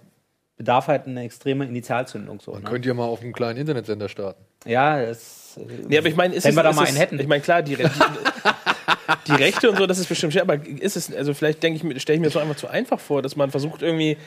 bedarf 0.58 0.88
halt 0.88 1.06
eine 1.08 1.24
extreme 1.24 1.66
Initialzündung. 1.66 2.40
So, 2.40 2.52
Man 2.54 2.64
ne? 2.64 2.70
könnte 2.70 2.88
ja 2.88 2.94
mal 2.94 3.06
auf 3.06 3.22
einem 3.22 3.34
kleinen 3.34 3.60
Internetsender 3.60 4.10
starten. 4.10 4.44
Ja, 4.66 5.00
es, 5.00 5.60
Nee, 5.88 5.98
aber 5.98 6.08
ich 6.08 6.16
meine, 6.16 6.36
ist 6.36 6.44
wenn 6.44 6.52
es, 6.52 6.56
wir 6.56 6.64
da 6.64 6.70
ist 6.70 6.76
mal 6.76 6.84
es, 6.84 6.90
einen 6.90 6.98
hätten. 6.98 7.20
Ich 7.20 7.28
meine, 7.28 7.42
klar, 7.42 7.62
die, 7.62 7.74
Re- 7.76 7.90
die, 9.28 9.34
Rechte 9.34 9.70
und 9.70 9.78
so, 9.78 9.88
das 9.88 10.00
ist 10.00 10.08
bestimmt 10.08 10.34
schwer, 10.34 10.44
aber 10.44 10.56
ist 10.66 10.96
es, 10.96 11.14
also 11.14 11.34
vielleicht 11.34 11.62
denke 11.64 11.78
ich 11.78 11.84
mir, 11.84 12.00
stelle 12.00 12.16
ich 12.16 12.22
mir 12.22 12.28
das 12.28 12.34
so 12.34 12.40
einfach 12.40 12.56
zu 12.56 12.68
einfach 12.68 13.00
vor, 13.00 13.22
dass 13.22 13.36
man 13.36 13.52
versucht 13.52 13.82
irgendwie, 13.82 14.18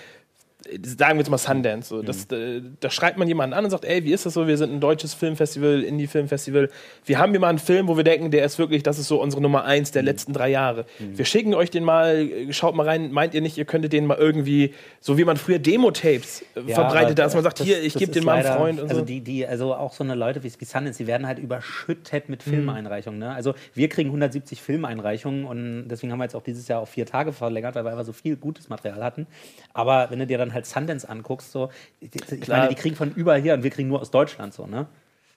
sagen 0.82 1.15
wir 1.16 1.20
jetzt 1.23 1.31
mal 1.31 1.39
Sundance, 1.39 1.89
so, 1.89 2.03
das, 2.03 2.24
äh, 2.32 2.62
da 2.81 2.91
schreibt 2.91 3.19
man 3.19 3.28
jemanden 3.28 3.55
an 3.55 3.65
und 3.65 3.70
sagt, 3.70 3.85
ey, 3.85 4.05
wie 4.05 4.12
ist 4.12 4.24
das 4.27 4.35
so, 4.35 4.47
wir 4.47 4.57
sind 4.57 4.73
ein 4.73 4.81
deutsches 4.81 5.12
Filmfestival, 5.15 5.82
Indie-Filmfestival, 5.82 6.70
wir 7.05 7.19
haben 7.19 7.32
hier 7.32 7.41
mal 7.41 7.49
einen 7.49 7.59
Film, 7.59 7.89
wo 7.89 7.97
wir 7.97 8.05
denken, 8.05 8.31
der 8.31 8.45
ist 8.45 8.59
wirklich, 8.59 8.82
das 8.82 8.99
ist 8.99 9.09
so 9.09 9.20
unsere 9.20 9.43
Nummer 9.43 9.65
eins 9.65 9.91
der 9.91 10.03
letzten 10.03 10.32
drei 10.32 10.49
Jahre. 10.51 10.86
Wir 10.99 11.24
schicken 11.24 11.55
euch 11.55 11.70
den 11.70 11.85
mal, 11.85 12.16
äh, 12.16 12.53
schaut 12.53 12.74
mal 12.74 12.86
rein, 12.86 13.12
meint 13.12 13.35
ihr 13.35 13.41
nicht, 13.41 13.59
ihr 13.59 13.65
könntet 13.65 13.93
den 13.93 14.07
mal 14.07 14.16
irgendwie, 14.19 14.73
so 15.01 15.19
wie 15.19 15.24
man 15.24 15.36
früher 15.36 15.59
Demo-Tapes 15.59 16.43
äh, 16.57 16.61
Ja, 16.66 16.74
verbreitet, 16.77 17.19
aber 17.20 17.27
dass 17.27 17.35
man 17.35 17.43
sagt, 17.45 17.61
das- 17.61 17.66
hier, 17.66 17.82
ich 17.82 17.95
gebe 17.95 18.12
den 18.12 18.24
mal 18.24 18.45
einem 18.45 18.57
Freund 18.57 18.81
und 18.81 18.89
also 18.89 19.01
so. 19.01 19.07
die, 19.07 19.20
die, 19.20 19.47
also 19.47 19.74
auch 19.74 19.93
so 19.93 20.05
eine 20.05 20.15
Leute 20.15 20.43
wie, 20.43 20.53
wie 20.59 20.65
Sundance, 20.65 20.99
die 21.03 21.07
werden 21.07 21.27
halt 21.27 21.39
überschüttet 21.39 22.24
Mhm. 22.27 22.31
mit 22.32 22.43
Filmeinreichungen. 22.43 23.19
Ne? 23.19 23.32
Also 23.35 23.55
wir 23.74 23.89
kriegen 23.89 24.09
170 24.11 24.61
Filmeinreichungen 24.62 25.45
und 25.45 25.89
deswegen 25.89 26.12
haben 26.12 26.19
wir 26.19 26.24
jetzt 26.24 26.35
auch 26.36 26.43
dieses 26.43 26.69
Jahr 26.69 26.81
auf 26.81 26.91
vier 26.91 27.07
Tage 27.07 27.32
verlängert, 27.32 27.74
weil 27.74 27.85
wir 27.85 27.91
einfach 27.91 28.05
so 28.05 28.12
viel 28.12 28.36
gutes 28.36 28.69
Material 28.69 29.03
hatten. 29.03 29.27
Aber 29.73 30.07
wenn 30.11 30.19
du 30.19 30.27
dir 30.27 30.39
dann 30.39 30.53
halt 30.55 30.66
Sundance 30.66 31.09
anguckst, 31.09 31.52
so, 31.52 31.70
ich 32.01 32.10
Klar. 32.10 32.60
meine, 32.60 32.68
die 32.70 32.74
kriegen 32.74 32.97
von 32.97 33.12
überall 33.12 33.40
her 33.40 33.55
und 33.55 33.62
wir 33.62 33.70
kriegen 33.70 33.89
nur 33.89 34.01
aus 34.01 34.10
Deutschland 34.10 34.55
so, 34.55 34.66
ne? 34.66 34.86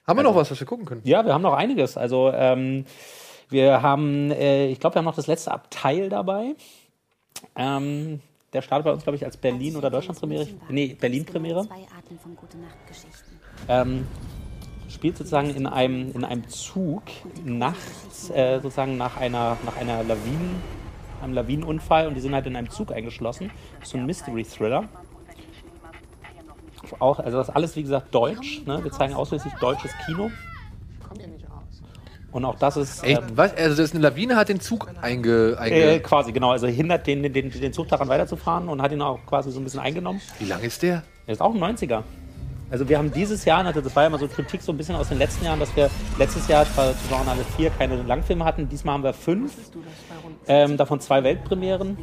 Haben 0.06 0.18
wir 0.18 0.22
noch 0.22 0.34
was, 0.34 0.50
was 0.50 0.58
wir 0.58 0.66
gucken 0.66 0.86
können? 0.86 1.02
Ja, 1.04 1.26
wir 1.26 1.34
haben 1.34 1.42
noch 1.42 1.52
einiges. 1.52 1.98
Also 1.98 2.32
ähm, 2.32 2.86
wir 3.50 3.82
haben, 3.82 4.30
äh, 4.30 4.68
ich 4.68 4.80
glaube, 4.80 4.94
wir 4.94 4.98
haben 5.00 5.04
noch 5.04 5.16
das 5.16 5.26
letzte 5.26 5.52
Abteil 5.52 6.08
dabei. 6.08 6.54
Ähm, 7.54 8.20
der 8.54 8.62
startet 8.62 8.86
bei 8.86 8.92
uns, 8.92 9.02
glaube 9.02 9.16
ich, 9.16 9.24
als 9.26 9.36
Berlin- 9.36 9.76
oder 9.76 9.90
Deutschland-Premiere. 9.90 10.48
Nee, 10.70 10.96
Berlin-Premiere. 10.98 11.68
Ähm, 13.68 14.06
spielt 14.88 15.18
sozusagen 15.18 15.54
in 15.54 15.66
einem, 15.66 16.12
in 16.12 16.24
einem 16.24 16.48
Zug 16.48 17.02
nachts, 17.44 18.30
äh, 18.30 18.60
sozusagen 18.62 18.96
nach 18.96 19.18
einer, 19.18 19.58
nach 19.66 19.76
einer 19.76 20.02
Lawinen, 20.02 20.62
einem 21.22 21.34
Lawinenunfall 21.34 22.06
und 22.06 22.14
die 22.14 22.20
sind 22.20 22.34
halt 22.34 22.46
in 22.46 22.56
einem 22.56 22.70
Zug 22.70 22.92
eingeschlossen. 22.92 23.50
Das 23.80 23.88
ist 23.88 23.92
so 23.92 23.98
ein 23.98 24.06
Mystery-Thriller. 24.06 24.88
Auch, 26.98 27.18
also 27.18 27.38
das 27.38 27.48
ist 27.48 27.54
alles, 27.54 27.76
wie 27.76 27.82
gesagt, 27.82 28.14
deutsch. 28.14 28.62
Ne? 28.66 28.82
Wir 28.82 28.90
zeigen 28.92 29.14
ausschließlich 29.14 29.54
deutsches 29.54 29.92
Kino. 30.06 30.30
Und 32.30 32.44
auch 32.44 32.56
das 32.56 32.76
ist 32.76 33.02
Ey, 33.02 33.14
ähm, 33.14 33.24
was? 33.34 33.54
Also, 33.54 33.70
das 33.70 33.86
ist 33.86 33.94
eine 33.94 34.02
Lawine 34.02 34.36
hat 34.36 34.48
den 34.48 34.60
Zug 34.60 34.88
einge. 35.00 35.56
einge 35.58 35.94
äh, 35.94 35.98
quasi, 36.00 36.32
genau, 36.32 36.50
also 36.50 36.66
hindert 36.66 37.06
den, 37.06 37.22
den, 37.22 37.50
den, 37.50 37.72
Zug 37.72 37.88
daran 37.88 38.08
weiterzufahren 38.08 38.68
und 38.68 38.82
hat 38.82 38.92
ihn 38.92 39.00
auch 39.00 39.18
quasi 39.26 39.50
so 39.50 39.60
ein 39.60 39.64
bisschen 39.64 39.80
eingenommen. 39.80 40.20
Wie 40.38 40.44
lang 40.44 40.60
ist 40.60 40.82
der? 40.82 41.02
Er 41.26 41.32
ist 41.32 41.40
auch 41.40 41.54
ein 41.54 41.60
90er. 41.60 42.02
Also 42.70 42.86
wir 42.86 42.98
haben 42.98 43.10
dieses 43.10 43.46
Jahr, 43.46 43.64
also 43.64 43.80
das 43.80 43.96
war 43.96 44.02
ja 44.02 44.10
mal 44.10 44.20
so 44.20 44.28
Kritik 44.28 44.60
so 44.60 44.72
ein 44.72 44.76
bisschen 44.76 44.94
aus 44.94 45.08
den 45.08 45.16
letzten 45.16 45.46
Jahren, 45.46 45.58
dass 45.58 45.74
wir 45.74 45.88
letztes 46.18 46.48
Jahr 46.48 46.66
zwar 46.66 46.92
zu 46.92 47.08
Journal 47.08 47.36
4 47.56 47.70
keine 47.70 48.02
Langfilme 48.02 48.44
hatten, 48.44 48.68
diesmal 48.68 48.94
haben 48.94 49.04
wir 49.04 49.14
fünf, 49.14 49.54
ähm, 50.46 50.76
davon 50.76 51.00
zwei 51.00 51.24
Weltpremieren. 51.24 51.96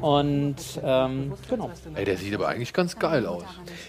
Und 0.00 0.56
ähm, 0.82 1.32
genau. 1.48 1.70
Ey, 1.94 2.04
der 2.04 2.16
sieht 2.16 2.34
aber 2.34 2.48
eigentlich 2.48 2.72
ganz 2.72 2.98
geil 2.98 3.26
aus. 3.26 3.44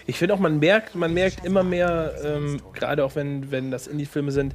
Ich 0.06 0.18
finde 0.18 0.34
auch, 0.34 0.38
man 0.38 0.58
merkt, 0.58 0.94
man 0.94 1.12
merkt 1.12 1.44
immer 1.44 1.62
mehr, 1.62 2.14
ähm, 2.24 2.60
gerade 2.72 3.04
auch 3.04 3.14
wenn, 3.16 3.50
wenn 3.50 3.70
das 3.70 3.86
Indie-Filme 3.86 4.32
sind, 4.32 4.54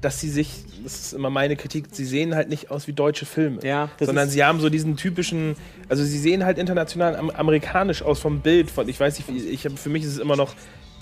dass 0.00 0.20
sie 0.20 0.28
sich, 0.28 0.64
das 0.82 0.94
ist 1.00 1.12
immer 1.14 1.30
meine 1.30 1.56
Kritik, 1.56 1.86
sie 1.90 2.04
sehen 2.04 2.34
halt 2.34 2.50
nicht 2.50 2.70
aus 2.70 2.86
wie 2.86 2.92
deutsche 2.92 3.24
Filme. 3.24 3.60
Ja, 3.62 3.88
das 3.98 4.06
sondern 4.06 4.28
sie 4.28 4.44
haben 4.44 4.60
so 4.60 4.68
diesen 4.68 4.96
typischen, 4.96 5.56
also 5.88 6.04
sie 6.04 6.18
sehen 6.18 6.44
halt 6.44 6.58
international 6.58 7.16
am, 7.16 7.30
amerikanisch 7.30 8.02
aus 8.02 8.20
vom 8.20 8.40
Bild. 8.40 8.70
Von, 8.70 8.88
ich 8.88 9.00
weiß 9.00 9.18
nicht, 9.18 9.28
wie, 9.28 9.38
ich 9.48 9.64
hab, 9.64 9.78
für 9.78 9.88
mich 9.88 10.02
ist 10.04 10.10
es 10.10 10.18
immer 10.18 10.36
noch, 10.36 10.54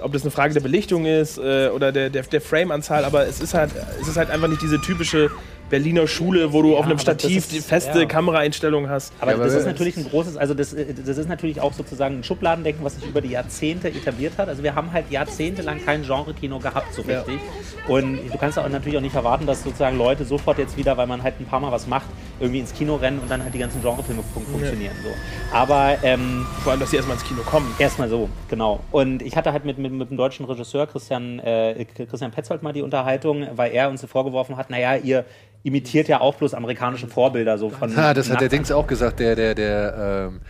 ob 0.02 0.12
das 0.12 0.22
eine 0.22 0.30
Frage 0.30 0.54
der 0.54 0.60
Belichtung 0.60 1.06
ist 1.06 1.38
äh, 1.38 1.68
oder 1.68 1.92
der, 1.92 2.10
der, 2.10 2.22
der 2.22 2.40
Frame-Anzahl, 2.40 3.04
aber 3.04 3.26
es 3.26 3.40
ist 3.40 3.54
halt, 3.54 3.70
es 4.00 4.08
ist 4.08 4.16
halt 4.16 4.30
einfach 4.30 4.48
nicht 4.48 4.62
diese 4.62 4.80
typische 4.80 5.30
Berliner 5.70 6.06
Schule, 6.06 6.52
wo 6.52 6.60
du 6.60 6.76
auf 6.76 6.84
einem 6.84 6.98
Stativ 6.98 7.38
ist- 7.38 7.52
die 7.52 7.60
feste 7.60 8.00
ja. 8.00 8.04
Kameraeinstellung 8.04 8.90
hast. 8.90 9.10
Aber 9.20 9.30
Ja, 9.30 9.36
aber 9.38 9.46
das 9.46 9.54
ist 9.54 9.64
natürlich 9.64 9.96
ein 9.96 10.04
großes, 10.06 10.36
also 10.36 10.52
das, 10.52 10.76
das 10.76 11.16
ist 11.16 11.30
natürlich 11.30 11.62
auch 11.62 11.72
sozusagen 11.72 12.18
ein 12.18 12.24
Schubladendenken, 12.24 12.84
was 12.84 12.96
sich 12.96 13.06
über 13.06 13.22
die 13.22 13.30
Jahrzehnte 13.30 13.88
etabliert 13.88 14.34
hat. 14.36 14.48
Also 14.50 14.62
wir 14.62 14.74
haben 14.74 14.92
halt 14.92 15.06
jahrzehntelang 15.10 15.82
kein 15.82 16.02
Genre-Kino 16.02 16.58
gehabt, 16.58 16.92
so 16.92 17.00
richtig. 17.00 17.38
Und 17.88 18.18
du 18.30 18.36
kannst 18.38 18.58
auch 18.58 18.68
natürlich 18.68 18.98
auch 18.98 19.02
nicht 19.02 19.14
erwarten, 19.14 19.46
dass 19.46 19.62
sozusagen 19.62 19.96
Leute 19.96 20.26
sofort 20.26 20.58
jetzt 20.58 20.76
wieder, 20.76 20.98
weil 20.98 21.06
man 21.06 21.22
halt 21.22 21.40
ein 21.40 21.46
paar 21.46 21.60
Mal 21.60 21.72
was 21.72 21.86
macht, 21.86 22.06
irgendwie 22.38 22.60
ins 22.60 22.74
Kino 22.74 22.96
rennen 22.96 23.18
und 23.20 23.30
dann 23.30 23.42
halt 23.42 23.54
die 23.54 23.58
ganzen 23.58 23.80
Genrefilme 23.80 24.22
fun 24.34 24.44
funktionieren. 24.44 24.94
So. 25.02 25.56
Aber 25.56 25.96
ähm, 26.02 26.44
Vor 26.64 26.72
allem, 26.72 26.80
dass 26.80 26.90
sie 26.90 26.96
erstmal 26.96 27.16
ins 27.16 27.24
Kino 27.26 27.40
kommen. 27.42 27.74
Erstmal 27.78 28.10
so, 28.10 28.28
genau. 28.50 28.80
Und 28.90 29.22
ich 29.22 29.36
hatte 29.36 29.52
halt 29.52 29.64
mit, 29.64 29.78
mit, 29.78 29.91
mit 29.98 30.10
dem 30.10 30.16
deutschen 30.16 30.46
Regisseur 30.46 30.86
Christian, 30.86 31.38
äh, 31.38 31.84
Christian 31.84 32.30
Petzold 32.30 32.62
mal 32.62 32.72
die 32.72 32.82
Unterhaltung, 32.82 33.46
weil 33.54 33.72
er 33.72 33.88
uns 33.88 34.04
vorgeworfen 34.04 34.56
hat, 34.56 34.70
naja, 34.70 34.96
ihr 34.96 35.24
imitiert 35.62 36.08
ja 36.08 36.20
auch 36.20 36.34
bloß 36.34 36.54
amerikanische 36.54 37.06
Vorbilder 37.06 37.58
so 37.58 37.70
von. 37.70 37.96
Ah, 37.96 38.14
das 38.14 38.30
hat 38.30 38.40
der. 38.40 38.48
Dings 38.48 38.72
auch 38.72 38.86
gesagt, 38.86 39.20
der, 39.20 39.36
der, 39.36 39.54
der, 39.54 40.28
ähm, 40.30 40.40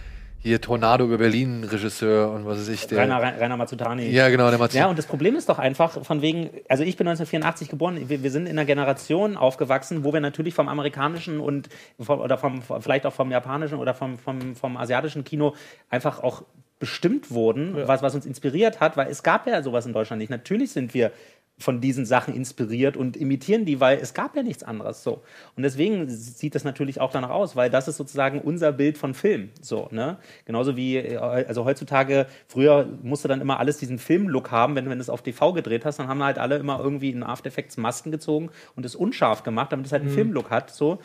hier 0.43 0.61
Tornado 0.61 1.05
über 1.05 1.19
Berlin 1.19 1.63
Regisseur 1.63 2.33
und 2.33 2.47
was 2.47 2.59
weiß 2.59 2.69
ich, 2.69 2.87
der. 2.89 2.99
Rainer, 2.99 3.21
Rainer 3.21 3.57
Mazzutani. 3.57 4.09
Ja, 4.11 4.29
genau, 4.29 4.51
der 4.51 4.59
Matsu. 4.59 4.77
Ja, 4.77 4.89
und 4.89 4.99
das 4.99 5.07
Problem 5.07 5.37
ist 5.37 5.49
doch 5.49 5.59
einfach, 5.59 6.05
von 6.05 6.21
wegen, 6.21 6.51
also 6.69 6.83
ich 6.83 6.97
bin 6.97 7.07
1984 7.07 7.69
geboren, 7.69 8.09
wir, 8.09 8.23
wir 8.23 8.31
sind 8.31 8.47
in 8.47 8.59
einer 8.59 8.65
Generation 8.65 9.37
aufgewachsen, 9.37 10.03
wo 10.03 10.13
wir 10.13 10.21
natürlich 10.21 10.55
vom 10.55 10.69
amerikanischen 10.69 11.39
und 11.39 11.69
vom, 12.01 12.21
oder 12.21 12.39
vom, 12.39 12.61
vielleicht 12.81 13.07
auch 13.07 13.13
vom 13.13 13.31
japanischen 13.31 13.79
oder 13.79 13.95
vom, 13.95 14.19
vom, 14.19 14.57
vom 14.57 14.77
asiatischen 14.77 15.23
Kino 15.23 15.55
einfach 15.91 16.23
auch 16.23 16.43
bestimmt 16.83 17.31
wurden, 17.31 17.77
was, 17.87 18.03
was 18.03 18.13
uns 18.17 18.27
inspiriert 18.27 18.81
hat, 18.81 18.97
weil 18.97 19.07
es 19.07 19.23
gab 19.23 19.47
ja 19.47 19.63
sowas 19.63 19.87
in 19.87 19.93
Deutschland 19.93 20.19
nicht. 20.19 20.31
Natürlich 20.31 20.73
sind 20.73 20.95
wir 20.95 21.13
von 21.61 21.81
diesen 21.81 22.05
Sachen 22.05 22.35
inspiriert 22.35 22.97
und 22.97 23.17
imitieren 23.17 23.65
die, 23.65 23.79
weil 23.79 23.99
es 23.99 24.15
gab 24.15 24.35
ja 24.35 24.43
nichts 24.43 24.65
anderes 24.65 25.05
so. 25.05 25.23
Und 25.55 25.63
deswegen 25.63 26.09
sieht 26.09 26.57
das 26.57 26.65
natürlich 26.65 27.01
auch 27.01 27.13
danach 27.13 27.31
aus, 27.31 27.55
weil 27.55 27.71
das 27.71 27.87
ist 27.87 27.99
sozusagen 27.99 28.41
unser 28.41 28.73
Bild 28.73 28.99
von 28.99 29.15
Film. 29.15 29.51
So, 29.61 29.87
ne? 29.93 30.17
Genauso 30.45 30.77
wie, 30.77 30.97
äh, 30.97 31.19
also 31.19 31.65
heutzutage, 31.65 32.27
früher 32.49 32.89
musste 33.05 33.29
dann 33.29 33.41
immer 33.41 33.61
alles 33.61 33.79
diesen 33.79 34.01
Film-Look 34.01 34.51
haben, 34.51 34.75
wenn, 34.75 34.91
wenn 34.91 34.99
du 34.99 35.03
es 35.03 35.09
auf 35.09 35.23
TV 35.23 35.53
gedreht 35.53 35.85
hast, 35.85 36.01
dann 36.01 36.09
haben 36.09 36.25
halt 36.25 36.41
alle 36.41 36.57
immer 36.57 36.81
irgendwie 36.81 37.11
in 37.11 37.23
After 37.23 37.47
Effects 37.47 37.77
Masken 37.77 38.11
gezogen 38.11 38.51
und 38.75 38.85
es 38.85 38.97
unscharf 38.97 39.45
gemacht, 39.45 39.71
damit 39.71 39.87
es 39.87 39.93
halt 39.93 40.03
einen 40.03 40.11
Film-Look 40.11 40.51
hat. 40.51 40.71
So. 40.71 40.99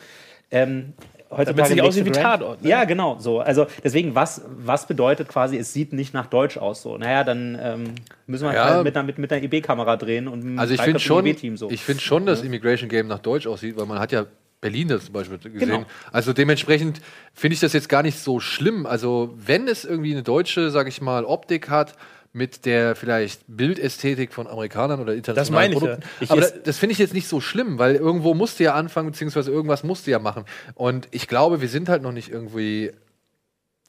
Ähm, 0.50 0.94
heutzutage 1.30 1.46
Damit 1.56 1.64
es 1.64 1.70
nicht 1.70 1.82
aussieht 1.82 2.06
wie 2.06 2.10
Tatort, 2.10 2.62
ne? 2.62 2.68
Ja, 2.68 2.84
genau, 2.84 3.18
so. 3.18 3.40
Also 3.40 3.66
deswegen, 3.84 4.14
was, 4.14 4.42
was 4.58 4.86
bedeutet 4.86 5.28
quasi, 5.28 5.56
es 5.58 5.72
sieht 5.72 5.92
nicht 5.92 6.14
nach 6.14 6.26
Deutsch 6.26 6.56
aus 6.56 6.82
so? 6.82 6.96
Naja, 6.98 7.24
dann 7.24 7.58
ähm, 7.60 7.84
müssen 8.26 8.44
wir 8.46 8.54
Ja. 8.54 8.64
halt 8.64 8.84
mit 8.84 8.96
einer, 8.96 9.04
mit, 9.06 9.18
mit 9.18 9.32
einer 9.32 9.42
EB-Kamera 9.42 9.96
drehen 9.96 10.28
und 10.28 10.40
einem 10.42 10.58
Also 10.58 10.74
ich 10.74 10.80
finde 10.80 11.00
schon, 11.00 11.26
EB-Team 11.26 11.56
so. 11.56 11.70
ich 11.70 11.82
finde 11.82 12.02
schon, 12.02 12.26
dass 12.26 12.42
Immigration 12.42 12.88
Game 12.88 13.06
nach 13.08 13.18
Deutsch 13.20 13.46
aussieht, 13.46 13.76
weil 13.76 13.86
man 13.86 13.98
hat 13.98 14.12
ja 14.12 14.26
Berlin 14.60 14.88
das 14.88 15.04
zum 15.04 15.12
Beispiel 15.14 15.38
gesehen. 15.38 15.58
Genau. 15.58 15.84
Also 16.10 16.32
dementsprechend 16.32 17.00
finde 17.32 17.54
ich 17.54 17.60
das 17.60 17.72
jetzt 17.72 17.88
gar 17.88 18.02
nicht 18.02 18.18
so 18.18 18.40
schlimm. 18.40 18.86
Also 18.86 19.32
wenn 19.36 19.68
es 19.68 19.84
irgendwie 19.84 20.12
eine 20.12 20.22
deutsche, 20.24 20.70
sage 20.70 20.88
ich 20.88 21.00
mal, 21.00 21.24
Optik 21.24 21.68
hat 21.70 21.94
mit 22.32 22.66
der 22.66 22.94
vielleicht 22.94 23.42
Bildästhetik 23.48 24.32
von 24.32 24.46
Amerikanern 24.46 25.00
oder 25.00 25.14
internationalen 25.14 25.72
meine 25.72 25.74
ich 25.74 25.82
ja. 25.82 25.96
Produkten. 25.96 26.24
Ich 26.24 26.30
Aber 26.30 26.40
das, 26.40 26.62
das 26.62 26.78
finde 26.78 26.92
ich 26.92 26.98
jetzt 26.98 27.14
nicht 27.14 27.28
so 27.28 27.40
schlimm, 27.40 27.78
weil 27.78 27.96
irgendwo 27.96 28.34
musst 28.34 28.60
du 28.60 28.64
ja 28.64 28.74
anfangen, 28.74 29.10
beziehungsweise 29.10 29.50
irgendwas 29.50 29.82
musst 29.82 30.06
du 30.06 30.10
ja 30.10 30.18
machen. 30.18 30.44
Und 30.74 31.08
ich 31.10 31.26
glaube, 31.26 31.60
wir 31.60 31.68
sind 31.68 31.88
halt 31.88 32.02
noch 32.02 32.12
nicht 32.12 32.30
irgendwie 32.30 32.92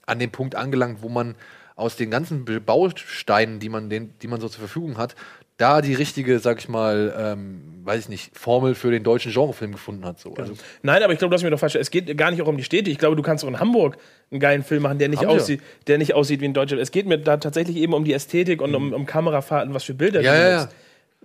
an 0.05 0.19
dem 0.19 0.31
Punkt 0.31 0.55
angelangt, 0.55 1.01
wo 1.01 1.09
man 1.09 1.35
aus 1.75 1.95
den 1.95 2.11
ganzen 2.11 2.45
Bausteinen, 2.65 3.59
die 3.59 3.69
man, 3.69 3.89
den, 3.89 4.13
die 4.19 4.27
man 4.27 4.41
so 4.41 4.49
zur 4.49 4.59
Verfügung 4.59 4.97
hat, 4.97 5.15
da 5.59 5.81
die 5.81 5.93
richtige, 5.93 6.39
sag 6.39 6.59
ich 6.59 6.69
mal, 6.69 7.13
ähm, 7.17 7.61
weiß 7.83 7.99
ich 8.03 8.09
nicht, 8.09 8.37
Formel 8.37 8.75
für 8.75 8.91
den 8.91 9.03
deutschen 9.03 9.33
Genrefilm 9.33 9.73
gefunden 9.73 10.05
hat. 10.05 10.17
So. 10.17 10.33
Also, 10.35 10.53
Nein, 10.83 11.03
aber 11.03 11.11
ich 11.11 11.19
glaube, 11.19 11.31
du 11.31 11.35
hast 11.35 11.43
mir 11.43 11.49
doch 11.49 11.59
falsch. 11.59 11.75
Es 11.75 11.91
geht 11.91 12.17
gar 12.17 12.31
nicht 12.31 12.41
auch 12.41 12.47
um 12.47 12.55
die 12.55 12.63
Städte. 12.63 12.89
Ich 12.89 12.97
glaube, 12.97 13.17
du 13.17 13.21
kannst 13.21 13.43
auch 13.43 13.49
in 13.49 13.59
Hamburg 13.59 13.97
einen 14.31 14.39
geilen 14.39 14.63
Film 14.63 14.83
machen, 14.83 14.99
der 14.99 15.09
nicht, 15.09 15.25
aussieht, 15.25 15.61
der 15.87 15.97
nicht 15.97 16.13
aussieht 16.13 16.39
wie 16.39 16.45
in 16.45 16.53
Deutschland. 16.53 16.81
Es 16.81 16.91
geht 16.91 17.07
mir 17.07 17.17
da 17.17 17.35
tatsächlich 17.37 17.75
eben 17.75 17.93
um 17.93 18.05
die 18.05 18.13
Ästhetik 18.13 18.61
und 18.61 18.73
um, 18.73 18.93
um 18.93 19.05
Kamerafahrten, 19.05 19.73
was 19.73 19.83
für 19.83 19.93
Bilder 19.93 20.21
Ja, 20.21 20.33
du 20.33 20.39
ja, 20.39 20.61
nutzt. 20.61 20.75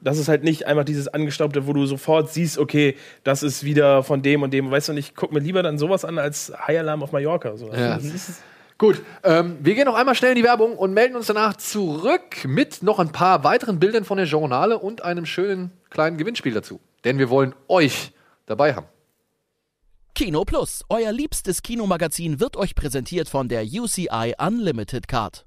Das 0.01 0.19
ist 0.19 0.27
halt 0.27 0.43
nicht 0.43 0.67
einfach 0.67 0.85
dieses 0.85 1.07
angestaubte, 1.07 1.69
wo 1.69 1.73
du 1.73 1.87
sofort 1.87 2.33
siehst, 2.33 2.59
okay, 2.59 2.97
das 3.23 3.45
ist 3.45 3.63
wieder 3.63 4.03
von 4.03 4.21
dem 4.23 4.43
und 4.43 4.53
dem. 4.53 4.69
Weißt 4.69 4.89
du, 4.89 4.93
und 4.93 4.99
ich 4.99 5.15
gucke 5.15 5.33
mir 5.33 5.41
lieber 5.41 5.63
dann 5.63 5.79
sowas 5.79 6.05
an 6.05 6.19
als 6.19 6.53
High 6.67 6.81
Alarm 6.81 7.05
auf 7.05 7.13
Mallorca. 7.13 7.57
So. 7.57 7.73
Ja. 7.73 8.01
Gut, 8.77 9.03
ähm, 9.23 9.59
wir 9.61 9.75
gehen 9.75 9.85
noch 9.85 9.95
einmal 9.95 10.17
schnell 10.17 10.33
in 10.33 10.37
die 10.37 10.43
Werbung 10.43 10.77
und 10.77 10.93
melden 10.93 11.15
uns 11.15 11.27
danach 11.27 11.57
zurück 11.57 12.45
mit 12.45 12.83
noch 12.83 12.99
ein 12.99 13.13
paar 13.13 13.45
weiteren 13.45 13.79
Bildern 13.79 14.05
von 14.05 14.17
der 14.17 14.27
Journale 14.27 14.79
und 14.79 15.03
einem 15.03 15.27
schönen 15.27 15.71
kleinen 15.91 16.19
Gewinnspiel 16.19 16.53
dazu. 16.53 16.81
Denn 17.05 17.19
wir 17.19 17.31
wollen 17.31 17.55
euch 17.69 18.13
dabei 18.47 18.75
haben. 18.75 18.87
Kino 20.15 20.45
Plus, 20.45 20.85
euer 20.89 21.13
liebstes 21.13 21.63
Kinomagazin, 21.63 22.41
wird 22.41 22.57
euch 22.57 22.75
präsentiert 22.75 23.29
von 23.29 23.49
der 23.49 23.65
UCI 23.65 24.35
Unlimited 24.39 25.09
Card. 25.09 25.45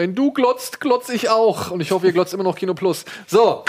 Wenn 0.00 0.14
du 0.14 0.32
glotzt, 0.32 0.80
glotz 0.80 1.10
ich 1.10 1.28
auch. 1.28 1.70
Und 1.70 1.82
ich 1.82 1.90
hoffe, 1.90 2.06
ihr 2.06 2.14
glotzt 2.14 2.32
immer 2.32 2.42
noch 2.42 2.56
Kino 2.56 2.72
Plus. 2.72 3.04
So, 3.26 3.66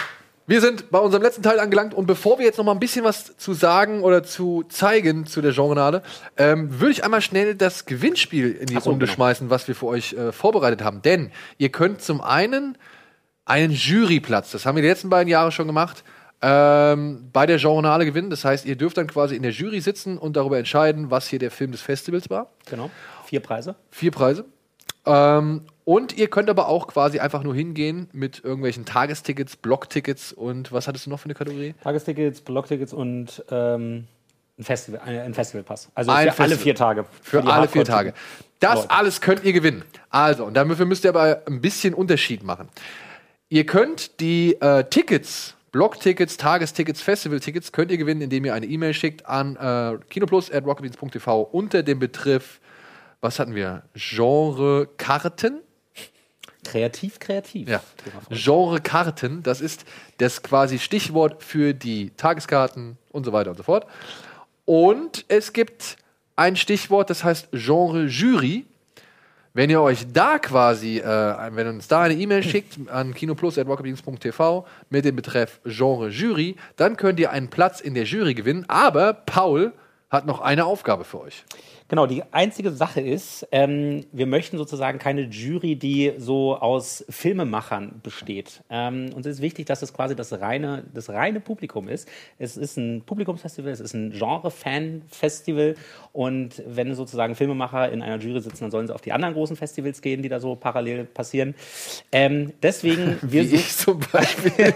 wir 0.48 0.62
sind 0.62 0.90
bei 0.90 0.98
unserem 0.98 1.22
letzten 1.22 1.44
Teil 1.44 1.60
angelangt. 1.60 1.94
Und 1.94 2.06
bevor 2.06 2.40
wir 2.40 2.45
jetzt 2.45 2.58
noch 2.58 2.64
mal 2.64 2.72
ein 2.72 2.80
bisschen 2.80 3.03
was 3.03 3.36
zu 3.36 3.52
sagen 3.53 4.02
oder 4.02 4.24
zu 4.24 4.64
zeigen 4.70 5.26
zu 5.26 5.41
der 5.41 5.52
Genrenale, 5.52 6.03
ähm, 6.38 6.80
würde 6.80 6.94
ich 6.94 7.03
einmal 7.03 7.20
schnell 7.20 7.56
das 7.56 7.86
Gewinnspiel 7.86 8.49
in 8.53 8.68
die 8.68 8.76
so, 8.76 8.91
Runde 8.91 9.08
genau. 9.08 9.16
schmeißen, 9.16 9.49
was 9.49 9.68
wir 9.68 9.76
für 9.76 9.88
euch 9.88 10.14
äh, 10.14 10.32
vorbereitet 10.32 10.82
haben. 10.86 11.02
Denn 11.02 11.34
ihr 11.58 11.68
könnt 11.68 12.02
zum 12.02 12.22
einen 12.22 12.78
einen 13.44 13.74
Juryplatz, 13.74 14.52
das 14.52 14.66
haben 14.66 14.78
wir 14.78 14.84
die 14.84 14.88
letzten 14.88 15.10
beiden 15.10 15.28
Jahre 15.28 15.52
schon 15.52 15.68
gemacht, 15.68 16.06
ähm, 16.41 17.28
bei 17.34 17.45
der 17.45 17.58
Genrenale 17.58 18.06
gewinnen. 18.06 18.30
Das 18.30 18.45
heißt, 18.45 18.66
ihr 18.66 18.78
dürft 18.78 18.95
dann 18.95 19.08
quasi 19.08 19.36
in 19.36 19.44
der 19.44 19.52
Jury 19.52 19.82
sitzen 19.82 20.18
und 20.18 20.38
darüber 20.38 20.58
entscheiden, 20.58 21.12
was 21.12 21.28
hier 21.28 21.40
der 21.40 21.52
Film 21.52 21.74
des 21.74 21.82
Festivals 21.82 22.30
war. 22.30 22.52
Genau. 22.70 22.90
Vier 23.26 23.41
Preise. 23.41 23.76
Vier 23.90 24.12
Preise. 24.12 24.45
Ähm, 25.06 25.64
und 25.86 26.18
ihr 26.18 26.28
könnt 26.28 26.49
aber 26.49 26.68
auch 26.68 26.88
quasi 26.88 27.20
einfach 27.20 27.44
nur 27.44 27.56
hingehen 27.56 28.08
mit 28.12 28.44
irgendwelchen 28.44 28.86
Tagestickets, 28.86 29.56
Blocktickets 29.56 30.34
und 30.34 30.72
was 30.72 30.88
hattest 30.88 31.06
du 31.06 31.10
noch 31.10 31.20
für 31.20 31.26
eine 31.26 31.34
Kategorie? 31.34 31.74
Tagestickets, 31.84 32.41
Blocktickets 32.41 32.94
und 32.94 33.44
ähm, 33.49 34.06
ein, 34.58 34.64
Festival, 34.64 35.02
ein, 35.02 35.34
Festivalpass. 35.34 35.90
Also 35.95 36.12
Ein 36.12 36.18
für 36.32 36.44
alle 36.44 36.52
Festival. 36.52 36.58
vier 36.58 36.76
Tage. 36.76 37.06
Für 37.22 37.41
die 37.41 37.48
alle 37.48 37.68
vier. 37.68 37.84
Tage. 37.84 38.14
Das 38.60 38.76
Leute. 38.76 38.91
alles 38.91 39.22
könnt 39.22 39.44
ihr 39.44 39.53
gewinnen. 39.53 39.84
Also, 40.10 40.45
und 40.45 40.53
dafür 40.53 40.86
müsst 40.86 41.03
ihr 41.03 41.10
aber 41.10 41.41
ein 41.48 41.62
bisschen 41.62 41.94
Unterschied 41.94 42.44
machen. 42.44 42.70
Ihr 43.49 43.66
könnt 43.66 44.20
die 44.20 44.53
äh, 44.62 44.84
Tickets, 44.84 45.56
Blocktickets, 45.72 46.38
Tagestickets, 46.38 47.02
Festivaltickets, 47.02 47.72
könnt 47.72 47.91
ihr 47.91 47.98
gewinnen, 47.98 48.22
indem 48.22 48.45
ihr 48.45 48.53
eine 48.53 48.66
E-Mail 48.66 48.94
schickt 48.94 49.26
an 49.26 49.56
äh, 49.56 49.98
kinoplus.rocketbeans.tv 50.10 51.41
unter 51.52 51.82
dem 51.82 51.99
Betreff, 51.99 52.60
was 53.20 53.40
hatten 53.40 53.56
wir? 53.56 53.84
Genre 53.94 54.88
Karten. 54.98 55.62
Kreativ, 56.64 57.20
kreativ. 57.20 57.68
Ja. 57.68 57.82
Genre-Karten, 58.30 59.42
das 59.44 59.62
ist 59.62 59.86
das 60.18 60.44
quasi 60.44 60.78
Stichwort 60.78 61.44
für 61.44 61.74
die 61.74 62.12
Tageskarten 62.12 62.98
und 63.12 63.26
so 63.26 63.34
weiter 63.34 63.50
und 63.50 63.58
so 63.58 63.64
fort. 63.64 63.88
Und 64.66 65.26
es 65.28 65.54
gibt 65.54 65.98
ein 66.36 66.56
Stichwort, 66.56 67.10
das 67.10 67.24
heißt 67.24 67.50
Genre-Jury. 67.52 68.66
Wenn 69.54 69.70
ihr 69.70 69.82
euch 69.82 70.08
da 70.14 70.40
quasi, 70.40 71.00
äh, 71.00 71.04
wenn 71.04 71.68
ihr 71.68 71.74
uns 71.74 71.88
da 71.90 72.04
eine 72.04 72.14
E-Mail 72.14 72.42
schickt 72.42 72.78
an 72.90 73.14
kinoplus.rocketbeans.tv 73.14 74.66
mit 74.90 75.04
dem 75.04 75.16
Betreff 75.18 75.60
Genre 75.66 76.08
Jury, 76.10 76.56
dann 76.78 76.96
könnt 76.96 77.20
ihr 77.20 77.32
einen 77.32 77.50
Platz 77.50 77.82
in 77.82 77.94
der 77.94 78.06
Jury 78.06 78.34
gewinnen. 78.34 78.64
Aber 78.70 79.14
Paul 79.14 79.74
hat 80.10 80.26
noch 80.26 80.40
eine 80.40 80.66
Aufgabe 80.66 81.04
für 81.04 81.22
euch. 81.22 81.44
Genau, 81.91 82.07
die 82.07 82.23
einzige 82.31 82.72
Sache 82.72 83.01
ist, 83.01 83.45
ähm, 83.51 84.05
wir 84.13 84.26
möchten 84.26 84.57
sozusagen 84.57 84.97
keine 84.97 85.23
Jury, 85.23 85.76
die 85.76 86.13
so 86.18 86.55
aus 86.55 87.03
Filmemachern 87.09 87.99
besteht. 88.01 88.63
Ähm, 88.69 89.09
uns 89.13 89.26
ist 89.26 89.41
wichtig, 89.41 89.65
dass 89.65 89.81
es 89.81 89.91
quasi 89.91 90.15
das 90.15 90.31
reine, 90.39 90.85
das 90.93 91.09
reine 91.09 91.41
Publikum 91.41 91.89
ist. 91.89 92.07
Es 92.39 92.55
ist 92.55 92.77
ein 92.77 93.01
Publikumsfestival, 93.05 93.73
es 93.73 93.81
ist 93.81 93.93
ein 93.93 94.13
Genre-Fan-Festival 94.13 95.76
und 96.13 96.63
wenn 96.65 96.95
sozusagen 96.95 97.35
Filmemacher 97.35 97.91
in 97.91 98.01
einer 98.01 98.23
Jury 98.23 98.39
sitzen, 98.39 98.63
dann 98.63 98.72
sollen 98.72 98.88
sie 98.88 98.95
auf 98.95 99.01
die 99.01 99.11
anderen 99.11 99.34
großen 99.34 99.57
Festivals 99.57 100.01
gehen, 100.01 100.22
die 100.22 100.30
da 100.30 100.39
so 100.39 100.55
parallel 100.55 101.03
passieren. 101.03 101.55
Ähm, 102.13 102.53
deswegen, 102.63 103.18
wir 103.22 103.51
Wie 103.51 103.55
ich 103.55 103.76
zum 103.76 103.99
Beispiel. 103.99 104.53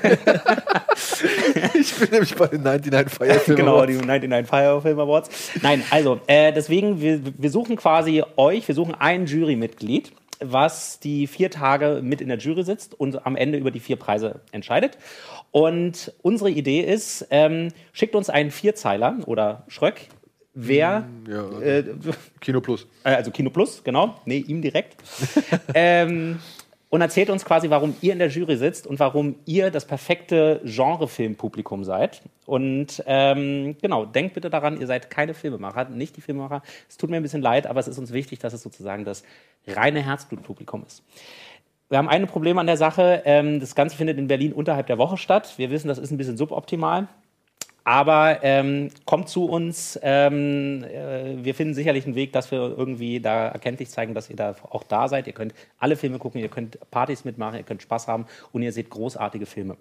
ich 1.80 1.96
bin 1.96 2.10
nämlich 2.12 2.36
bei 2.36 2.48
den 2.48 2.64
99 2.64 3.14
Fire 3.14 3.40
Film 3.40 3.58
genau, 3.58 3.76
Awards. 3.78 4.00
die 4.00 4.06
99 4.06 4.50
Fire 4.50 4.82
Film 4.82 5.00
Awards. 5.00 5.30
Nein, 5.62 5.82
also, 5.90 6.20
äh, 6.28 6.52
deswegen, 6.52 7.05
wir, 7.06 7.22
wir 7.38 7.50
suchen 7.50 7.76
quasi 7.76 8.24
euch, 8.36 8.68
wir 8.68 8.76
suchen 8.76 8.96
ein 8.96 9.26
Jurymitglied, 9.28 10.12
was 10.40 11.00
die 11.00 11.28
vier 11.28 11.50
Tage 11.50 12.02
mit 12.04 12.20
in 12.20 12.28
der 12.28 12.38
Jury 12.38 12.64
sitzt 12.64 13.00
und 13.00 13.26
am 13.26 13.36
Ende 13.36 13.58
über 13.58 13.72
die 13.72 13.80
vier 13.80 13.96
Preise 13.96 14.42
entscheidet. 14.52 14.98
Und 15.52 16.12
unsere 16.22 16.50
Idee 16.50 16.82
ist, 16.82 17.28
ähm, 17.30 17.70
schickt 17.94 18.16
uns 18.16 18.30
einen 18.30 18.52
Vierzeiler 18.52 19.20
oder 19.28 19.64
Schröck, 19.68 20.08
wer, 20.54 21.08
Ja, 21.30 21.60
äh, 21.62 21.84
Kino 22.42 22.60
Plus. 22.60 22.88
äh, 23.04 23.10
also 23.12 23.32
Kino 23.32 23.50
Plus, 23.50 23.84
genau, 23.84 24.16
nee, 24.26 24.40
ihm 24.40 24.62
direkt. 24.62 24.96
ähm, 25.74 26.40
und 26.96 27.02
erzählt 27.02 27.30
uns 27.30 27.44
quasi, 27.44 27.70
warum 27.70 27.94
ihr 28.00 28.14
in 28.14 28.20
der 28.20 28.30
Jury 28.30 28.56
sitzt 28.56 28.88
und 28.88 29.02
warum 29.02 29.36
ihr 29.46 29.70
das 29.70 29.84
perfekte 29.84 30.62
Genrefilmpublikum 30.64 31.84
seid. 31.84 32.22
Und 32.46 33.04
ähm, 33.06 33.76
genau, 33.82 34.06
denkt 34.06 34.34
bitte 34.34 34.50
daran, 34.50 34.80
ihr 34.80 34.88
seid 34.88 35.10
keine 35.10 35.34
Filmemacher, 35.34 35.90
nicht 35.90 36.16
die 36.16 36.22
Filmemacher. 36.22 36.62
Es 36.88 36.96
tut 36.96 37.10
mir 37.10 37.18
ein 37.18 37.22
bisschen 37.22 37.42
leid, 37.42 37.68
aber 37.68 37.82
es 37.82 37.90
ist 37.90 37.98
uns 37.98 38.14
wichtig, 38.14 38.40
dass 38.40 38.54
es 38.54 38.64
sozusagen 38.64 39.04
das 39.04 39.26
reine 39.68 40.02
Herzblutpublikum 40.06 40.86
ist. 40.88 41.04
Wir 41.90 41.98
haben 41.98 42.08
ein 42.08 42.28
Problem 42.28 42.58
an 42.60 42.66
der 42.66 42.78
Sache. 42.78 43.24
Ähm, 43.26 43.60
das 43.60 43.76
Ganze 43.76 43.98
findet 43.98 44.18
in 44.18 44.30
Berlin 44.30 44.54
unterhalb 44.54 44.88
der 44.88 44.98
Woche 44.98 45.18
statt. 45.18 45.56
Wir 45.58 45.72
wissen, 45.72 45.90
das 45.90 45.98
ist 45.98 46.12
ein 46.12 46.18
bisschen 46.18 46.38
suboptimal. 46.38 47.10
Aber 47.86 48.40
ähm, 48.42 48.90
kommt 49.06 49.30
zu 49.30 49.46
uns. 49.46 49.98
Ähm, 50.02 50.84
äh, 50.84 51.44
wir 51.46 51.54
finden 51.54 51.76
sicherlich 51.76 52.06
einen 52.06 52.16
Weg, 52.16 52.34
dass 52.34 52.50
wir 52.50 52.58
irgendwie 52.58 53.20
da 53.20 53.48
erkenntlich 53.50 53.90
zeigen, 53.90 54.16
dass 54.16 54.28
ihr 54.30 54.36
da 54.36 54.56
auch 54.72 54.84
da 54.84 55.08
seid. 55.08 55.28
Ihr 55.28 55.34
könnt 55.34 55.54
alle 55.78 55.96
Filme 55.96 56.18
gucken, 56.18 56.42
ihr 56.42 56.50
könnt 56.50 56.80
Partys 56.90 57.26
mitmachen, 57.26 57.58
ihr 57.58 57.64
könnt 57.64 57.84
Spaß 57.84 58.08
haben 58.08 58.26
und 58.52 58.64
ihr 58.64 58.74
seht 58.74 58.90
großartige 58.90 59.46
Filme. 59.46 59.78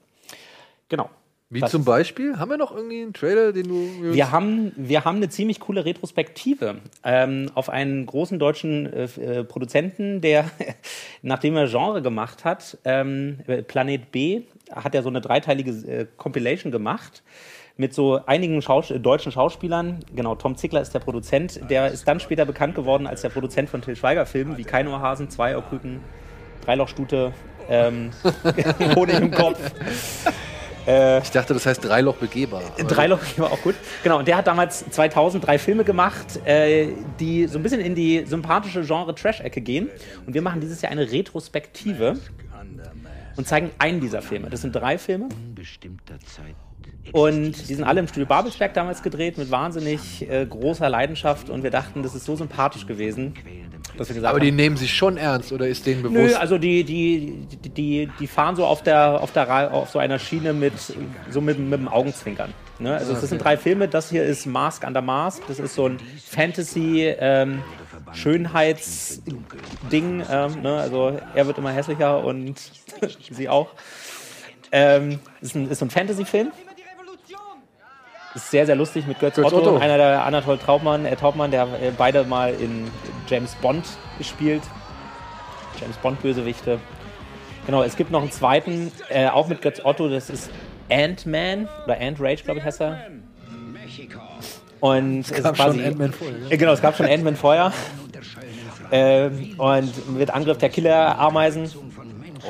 Genau. 0.90 1.08
Wie 1.48 1.60
Das- 1.60 1.70
zum 1.70 1.84
Beispiel? 1.84 2.38
Haben 2.38 2.50
wir 2.50 2.56
noch 2.58 2.76
irgendwie 2.76 3.00
einen 3.00 3.14
Trailer, 3.14 3.52
den 3.52 3.68
du. 3.68 4.12
Wir 4.12 4.30
haben, 4.30 4.72
wir 4.76 5.06
haben 5.06 5.16
eine 5.16 5.30
ziemlich 5.30 5.60
coole 5.60 5.86
Retrospektive 5.86 6.76
ähm, 7.04 7.50
auf 7.54 7.70
einen 7.70 8.04
großen 8.04 8.38
deutschen 8.38 8.84
äh, 8.92 9.04
äh, 9.04 9.44
Produzenten, 9.44 10.20
der, 10.20 10.50
nachdem 11.22 11.56
er 11.56 11.68
Genre 11.68 12.02
gemacht 12.02 12.44
hat, 12.44 12.76
ähm, 12.84 13.38
Planet 13.66 14.12
B, 14.12 14.42
hat 14.70 14.94
er 14.94 15.02
so 15.02 15.08
eine 15.08 15.22
dreiteilige 15.22 15.70
äh, 15.70 16.06
Compilation 16.18 16.70
gemacht 16.70 17.22
mit 17.76 17.92
so 17.92 18.20
einigen 18.26 18.62
Schaus 18.62 18.90
äh, 18.90 19.00
deutschen 19.00 19.32
Schauspielern. 19.32 20.00
Genau, 20.14 20.34
Tom 20.34 20.56
Zickler 20.56 20.80
ist 20.80 20.94
der 20.94 21.00
Produzent. 21.00 21.60
Der 21.70 21.88
ist 21.90 22.06
dann 22.06 22.20
später 22.20 22.44
bekannt 22.44 22.74
geworden 22.74 23.06
als 23.06 23.22
der 23.22 23.30
Produzent 23.30 23.68
von 23.68 23.82
Till 23.82 23.96
Schweiger 23.96 24.26
Filmen 24.26 24.56
wie 24.56 24.64
Keinohrhasen, 24.64 25.28
Zweiohrkrücken, 25.30 26.00
Dreilochstute, 26.64 27.32
ähm, 27.68 28.10
Honig 28.94 29.20
im 29.20 29.30
Kopf. 29.30 29.58
ich 30.86 31.30
dachte, 31.30 31.54
das 31.54 31.64
heißt 31.66 31.84
Dreiloch 31.84 32.16
begehbar. 32.16 32.62
Dreiloch 32.86 33.20
war 33.38 33.52
auch 33.52 33.62
gut. 33.62 33.74
Genau, 34.02 34.18
und 34.18 34.28
der 34.28 34.36
hat 34.36 34.46
damals 34.46 34.88
2000 34.90 35.46
drei 35.46 35.58
Filme 35.58 35.82
gemacht, 35.82 36.40
äh, 36.44 36.88
die 37.18 37.46
so 37.46 37.58
ein 37.58 37.62
bisschen 37.62 37.80
in 37.80 37.94
die 37.94 38.24
sympathische 38.26 38.82
Genre-Trash-Ecke 38.82 39.62
gehen. 39.62 39.88
Und 40.26 40.34
wir 40.34 40.42
machen 40.42 40.60
dieses 40.60 40.82
Jahr 40.82 40.92
eine 40.92 41.10
Retrospektive 41.10 42.18
und 43.36 43.48
zeigen 43.48 43.70
einen 43.78 44.00
dieser 44.00 44.22
Filme. 44.22 44.50
Das 44.50 44.60
sind 44.60 44.72
drei 44.76 44.98
Filme. 44.98 45.28
Und 47.12 47.68
die 47.68 47.74
sind 47.74 47.84
alle 47.84 48.00
im 48.00 48.08
Studio 48.08 48.26
Babelsberg 48.26 48.74
damals 48.74 49.02
gedreht 49.02 49.38
mit 49.38 49.50
wahnsinnig 49.50 50.28
äh, 50.28 50.46
großer 50.46 50.88
Leidenschaft. 50.88 51.48
Und 51.48 51.62
wir 51.62 51.70
dachten, 51.70 52.02
das 52.02 52.14
ist 52.14 52.24
so 52.24 52.34
sympathisch 52.34 52.86
gewesen, 52.86 53.34
dass 53.96 54.08
wir 54.08 54.14
gesagt 54.14 54.30
Aber 54.30 54.40
die 54.40 54.48
haben, 54.48 54.56
nehmen 54.56 54.76
sich 54.76 54.92
schon 54.92 55.16
ernst 55.16 55.52
oder 55.52 55.68
ist 55.68 55.86
denen 55.86 56.02
bewusst? 56.02 56.32
Nö, 56.32 56.34
also 56.34 56.58
die, 56.58 56.82
die, 56.82 57.46
die, 57.62 57.68
die, 57.68 58.10
die 58.18 58.26
fahren 58.26 58.56
so 58.56 58.66
auf 58.66 58.82
der, 58.82 59.22
auf 59.22 59.32
der 59.32 59.72
auf 59.72 59.90
so 59.90 60.00
einer 60.00 60.18
Schiene 60.18 60.52
mit 60.52 60.72
so 61.30 61.40
mit, 61.40 61.58
mit 61.58 61.78
dem 61.78 61.88
Augenzwinkern. 61.88 62.52
Ne? 62.80 62.96
Also 62.96 63.12
das 63.12 63.28
sind 63.28 63.42
drei 63.42 63.56
Filme. 63.56 63.86
Das 63.86 64.10
hier 64.10 64.24
ist 64.24 64.46
Mask 64.46 64.84
under 64.84 65.02
Mask. 65.02 65.42
Das 65.46 65.60
ist 65.60 65.74
so 65.74 65.86
ein 65.86 65.98
Fantasy 66.26 67.14
ähm, 67.18 67.62
Schönheitsding. 68.12 70.24
Ähm, 70.28 70.62
ne? 70.62 70.80
Also 70.80 71.20
er 71.34 71.46
wird 71.46 71.58
immer 71.58 71.70
hässlicher 71.70 72.24
und 72.24 72.56
sie 73.30 73.48
auch. 73.48 73.68
Ähm, 74.72 75.20
ist, 75.40 75.54
ein, 75.54 75.70
ist 75.70 75.78
so 75.78 75.84
ein 75.84 75.90
Fantasy-Film. 75.90 76.50
Ist 78.34 78.50
sehr, 78.50 78.66
sehr 78.66 78.74
lustig 78.74 79.06
mit 79.06 79.20
Götz, 79.20 79.36
Götz 79.36 79.46
Otto, 79.46 79.58
Otto. 79.58 79.76
und 79.76 79.82
einer 79.82 79.96
der 79.96 80.24
Anatol 80.24 80.58
Traubmann, 80.58 81.06
äh, 81.06 81.14
Taubmann, 81.14 81.50
der 81.52 81.62
äh, 81.64 81.92
beide 81.96 82.24
mal 82.24 82.52
in 82.52 82.90
James 83.28 83.54
Bond 83.56 83.84
gespielt. 84.18 84.62
James 85.80 85.96
Bond 85.98 86.20
Bösewichte. 86.20 86.80
Genau, 87.66 87.82
es 87.82 87.96
gibt 87.96 88.10
noch 88.10 88.20
einen 88.20 88.32
zweiten, 88.32 88.92
äh, 89.08 89.28
auch 89.28 89.48
mit 89.48 89.62
Götz 89.62 89.80
Otto, 89.84 90.08
das 90.08 90.30
ist 90.30 90.50
Ant-Man 90.90 91.68
oder 91.84 92.00
Ant-Rage, 92.00 92.42
glaube 92.44 92.58
ich, 92.58 92.64
heißt 92.64 92.80
er. 92.80 92.98
Und 94.80 95.20
es 95.20 95.42
gab 95.42 95.54
quasi, 95.54 95.78
schon 95.78 95.86
Ant-Man 95.86 96.12
vorher, 96.12 96.38
ja. 96.38 96.50
Äh, 96.50 96.56
Genau, 96.56 96.72
es 96.72 96.82
gab 96.82 96.96
schon 96.96 97.06
Ant-Man 97.06 97.36
vorher. 97.36 97.72
Ähm, 98.90 99.54
und 99.58 100.16
mit 100.18 100.30
Angriff 100.30 100.58
der 100.58 100.68
Killer-Ameisen. 100.68 101.70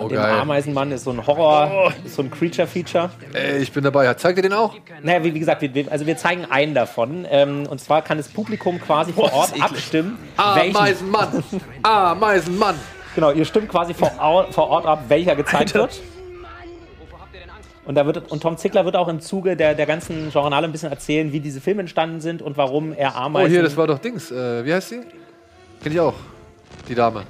Oh, 0.00 0.08
Dem 0.08 0.16
geil. 0.18 0.40
Ameisenmann 0.40 0.90
ist 0.92 1.04
so 1.04 1.10
ein 1.10 1.26
Horror, 1.26 1.92
ist 2.04 2.16
so 2.16 2.22
ein 2.22 2.30
Creature-Feature. 2.30 3.10
Ey, 3.32 3.58
ich 3.58 3.72
bin 3.72 3.84
dabei. 3.84 4.12
Zeigt 4.14 4.38
ihr 4.38 4.42
den 4.42 4.52
auch? 4.52 4.74
Naja, 5.02 5.22
wie, 5.24 5.34
wie 5.34 5.38
gesagt, 5.38 5.62
wir, 5.62 5.92
also 5.92 6.06
wir 6.06 6.16
zeigen 6.16 6.44
einen 6.46 6.74
davon. 6.74 7.26
Ähm, 7.30 7.66
und 7.68 7.80
zwar 7.80 8.02
kann 8.02 8.16
das 8.18 8.28
Publikum 8.28 8.80
quasi 8.80 9.12
vor 9.12 9.32
Ort 9.32 9.52
abstimmen. 9.60 10.18
welchen- 10.54 10.76
Ameisenmann. 10.76 11.44
Ameisenmann. 11.82 12.74
Genau, 13.14 13.30
ihr 13.30 13.44
stimmt 13.44 13.68
quasi 13.68 13.94
vor, 13.94 14.10
vor 14.50 14.68
Ort 14.68 14.86
ab, 14.86 15.04
welcher 15.08 15.36
gezeigt 15.36 15.74
wird. 15.74 16.00
Und, 17.86 17.96
da 17.96 18.06
wird, 18.06 18.30
und 18.32 18.42
Tom 18.42 18.56
Zickler 18.56 18.86
wird 18.86 18.96
auch 18.96 19.08
im 19.08 19.20
Zuge 19.20 19.56
der, 19.56 19.74
der 19.74 19.84
ganzen 19.84 20.30
Journale 20.30 20.66
ein 20.66 20.72
bisschen 20.72 20.90
erzählen, 20.90 21.32
wie 21.32 21.40
diese 21.40 21.60
Filme 21.60 21.80
entstanden 21.82 22.20
sind 22.22 22.40
und 22.40 22.56
warum 22.56 22.94
er 22.94 23.12
Oh, 23.14 23.18
Ameisen... 23.20 23.50
hier, 23.52 23.62
das 23.62 23.76
war 23.76 23.86
doch 23.86 23.98
Dings. 23.98 24.30
Äh, 24.30 24.64
wie 24.64 24.72
heißt 24.72 24.88
sie? 24.88 25.00
Kenn 25.82 25.92
ich 25.92 26.00
auch. 26.00 26.14
Die 26.88 26.94
Dame. 26.94 27.24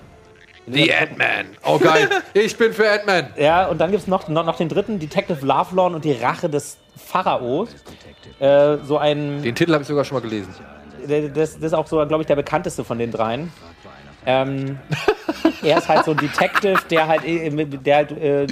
The 0.67 0.93
Ant-Man. 0.93 1.47
Oh, 1.65 1.79
geil. 1.79 2.09
Ich 2.33 2.57
bin 2.57 2.73
für 2.73 2.91
Ant-Man. 2.91 3.29
Ja, 3.37 3.67
und 3.67 3.79
dann 3.79 3.91
gibt 3.91 4.03
es 4.03 4.09
noch, 4.09 4.29
noch, 4.29 4.45
noch 4.45 4.57
den 4.57 4.69
dritten, 4.69 4.99
Detective 4.99 5.45
Lovelorn 5.45 5.95
und 5.95 6.05
die 6.05 6.13
Rache 6.13 6.49
des 6.49 6.79
Pharaos. 6.97 7.69
Äh, 8.41 8.79
so 8.85 8.99
ein... 8.99 9.43
Den 9.43 9.55
Titel 9.55 9.73
habe 9.73 9.83
ich 9.83 9.89
sogar 9.89 10.05
schon 10.05 10.17
mal 10.17 10.23
gelesen. 10.23 10.55
Das, 11.07 11.55
das 11.55 11.57
ist 11.57 11.75
auch 11.75 11.87
so, 11.87 11.97
glaube 12.07 12.23
ich, 12.23 12.27
der 12.27 12.37
bekannteste 12.37 12.83
von 12.83 12.99
den 12.99 13.11
dreien. 13.11 13.53
Ähm, 14.27 14.79
er 15.63 15.79
ist 15.79 15.89
halt 15.89 16.05
so 16.05 16.13
ein 16.13 16.17
Detective, 16.17 16.79
der 16.91 17.09
halt, 17.09 17.25
äh, 17.25 17.51
der 17.51 17.97
halt 17.97 18.13
äh, 18.13 18.45
äh, 18.45 18.49